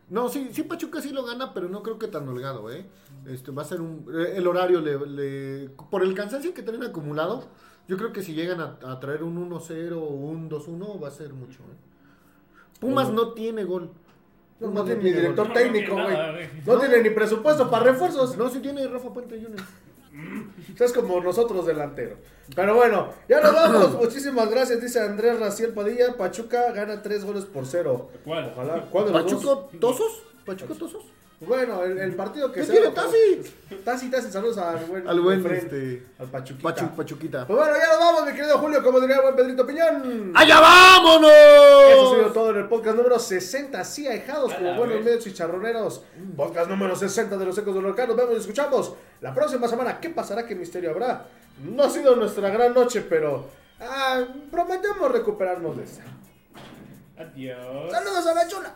No, 0.09 0.29
sí, 0.29 0.49
sí, 0.53 0.63
Pachuca 0.63 1.01
sí 1.01 1.09
lo 1.11 1.25
gana, 1.25 1.53
pero 1.53 1.67
no 1.67 1.83
creo 1.83 1.99
que 1.99 2.07
tan 2.07 2.27
holgado, 2.29 2.71
¿eh? 2.71 2.85
Este, 3.25 3.51
va 3.51 3.63
a 3.63 3.65
ser 3.65 3.81
un... 3.81 4.05
eh, 4.13 4.33
El 4.37 4.47
horario 4.47 4.79
le, 4.79 4.97
le- 5.05 5.69
Por 5.91 6.01
el 6.03 6.13
cansancio 6.13 6.53
que 6.53 6.63
tienen 6.63 6.83
acumulado, 6.83 7.43
yo 7.89 7.97
creo 7.97 8.13
que 8.13 8.21
si 8.21 8.33
llegan 8.33 8.61
a, 8.61 8.77
a 8.85 8.99
traer 9.01 9.23
un 9.23 9.49
1-0 9.49 9.93
o 9.93 9.99
un 10.05 10.49
2-1 10.49 11.03
va 11.03 11.09
a 11.09 11.11
ser 11.11 11.33
mucho, 11.33 11.59
¿eh? 11.59 12.79
Pumas 12.79 13.11
no 13.11 13.33
tiene 13.33 13.63
gol. 13.63 13.89
No, 14.59 14.83
tiene 14.83 15.03
ni 15.03 15.11
director 15.11 15.53
técnico, 15.53 15.93
güey. 15.93 16.15
No 16.65 16.77
tiene 16.79 17.01
ni 17.03 17.09
presupuesto 17.11 17.69
para 17.69 17.85
refuerzos. 17.91 18.37
No, 18.37 18.49
sí 18.49 18.59
tiene 18.59 18.87
Rafa 18.87 19.13
Puente 19.13 19.39
Jr. 20.17 20.83
Es 20.83 20.93
como 20.93 21.19
nosotros 21.21 21.65
delantero. 21.65 22.17
Pero 22.55 22.75
bueno, 22.75 23.09
ya 23.27 23.41
nos 23.41 23.53
vamos. 23.53 23.93
Muchísimas 24.01 24.49
gracias, 24.49 24.81
dice 24.81 24.99
Andrés 24.99 25.39
Raciel 25.39 25.73
Padilla. 25.73 26.15
Pachuca 26.17 26.71
gana 26.71 27.01
3 27.01 27.25
goles 27.25 27.45
por 27.45 27.65
0. 27.65 28.09
¿Cuál? 28.23 28.51
Ojalá. 28.53 28.81
¿Cuál 28.89 29.05
de 29.05 29.11
los 29.11 29.23
dos? 29.23 29.31
¿Pachuco 29.31 29.69
Tosos? 29.79 30.23
¿Pachuco 30.45 30.75
Tosos? 30.75 31.03
Bueno, 31.39 31.83
el, 31.83 31.99
el 31.99 32.15
partido 32.15 32.51
que 32.51 32.61
¿Qué 32.61 32.65
se 32.65 32.71
tiene 32.71 32.87
Tassi? 32.89 33.41
Tassi, 33.85 34.09
Tassi, 34.09 34.31
saludos 34.31 34.57
al 34.57 34.83
buen, 34.85 35.07
Al 35.07 35.19
buen, 35.21 35.45
este... 35.53 36.03
al 36.17 36.27
Pachuquita. 36.31 36.63
Pachu, 36.73 36.95
Pachuquita. 36.95 37.45
Pues 37.45 37.59
bueno, 37.59 37.73
ya 37.77 37.87
nos 37.91 37.99
vamos, 37.99 38.25
mi 38.25 38.31
querido 38.33 38.57
Julio, 38.57 38.81
como 38.83 38.99
diría 38.99 39.17
el 39.17 39.21
buen 39.21 39.35
Pedrito 39.35 39.67
Piñón. 39.67 40.31
¡Allá 40.35 40.59
vámonos! 40.59 41.29
Eso 41.91 42.11
ha 42.11 42.15
sido 42.17 42.31
todo 42.31 42.49
en 42.49 42.57
el 42.57 42.67
podcast 42.67 42.97
número 42.97 43.19
60, 43.19 43.79
así 43.79 44.07
ahijados 44.07 44.51
A 44.51 44.57
como 44.57 44.75
buenos 44.77 44.95
vez. 44.95 45.05
medios 45.05 45.27
y 45.27 45.33
charroneros. 45.33 46.03
Podcast 46.35 46.69
número 46.71 46.95
60 46.95 47.37
de 47.37 47.45
los 47.45 47.55
ecos 47.55 47.75
del 47.75 47.83
volcán. 47.83 48.07
Nos 48.07 48.17
vemos 48.17 48.33
y 48.33 48.37
escuchamos 48.39 48.93
la 49.21 49.31
próxima 49.35 49.67
semana. 49.67 49.99
¿Qué 49.99 50.09
pasará? 50.09 50.47
¿Qué 50.47 50.55
misterio 50.55 50.89
habrá? 50.89 51.27
No 51.63 51.83
ha 51.83 51.89
sido 51.91 52.15
nuestra 52.15 52.49
gran 52.49 52.73
noche, 52.73 53.05
pero 53.07 53.45
ah, 53.79 54.23
prometemos 54.49 55.11
recuperarnos 55.11 55.77
de 55.77 55.83
esa. 55.83 56.01
Adiós. 57.19 57.91
Saludos 57.91 58.25
a 58.25 58.33
la 58.33 58.47
chula. 58.47 58.73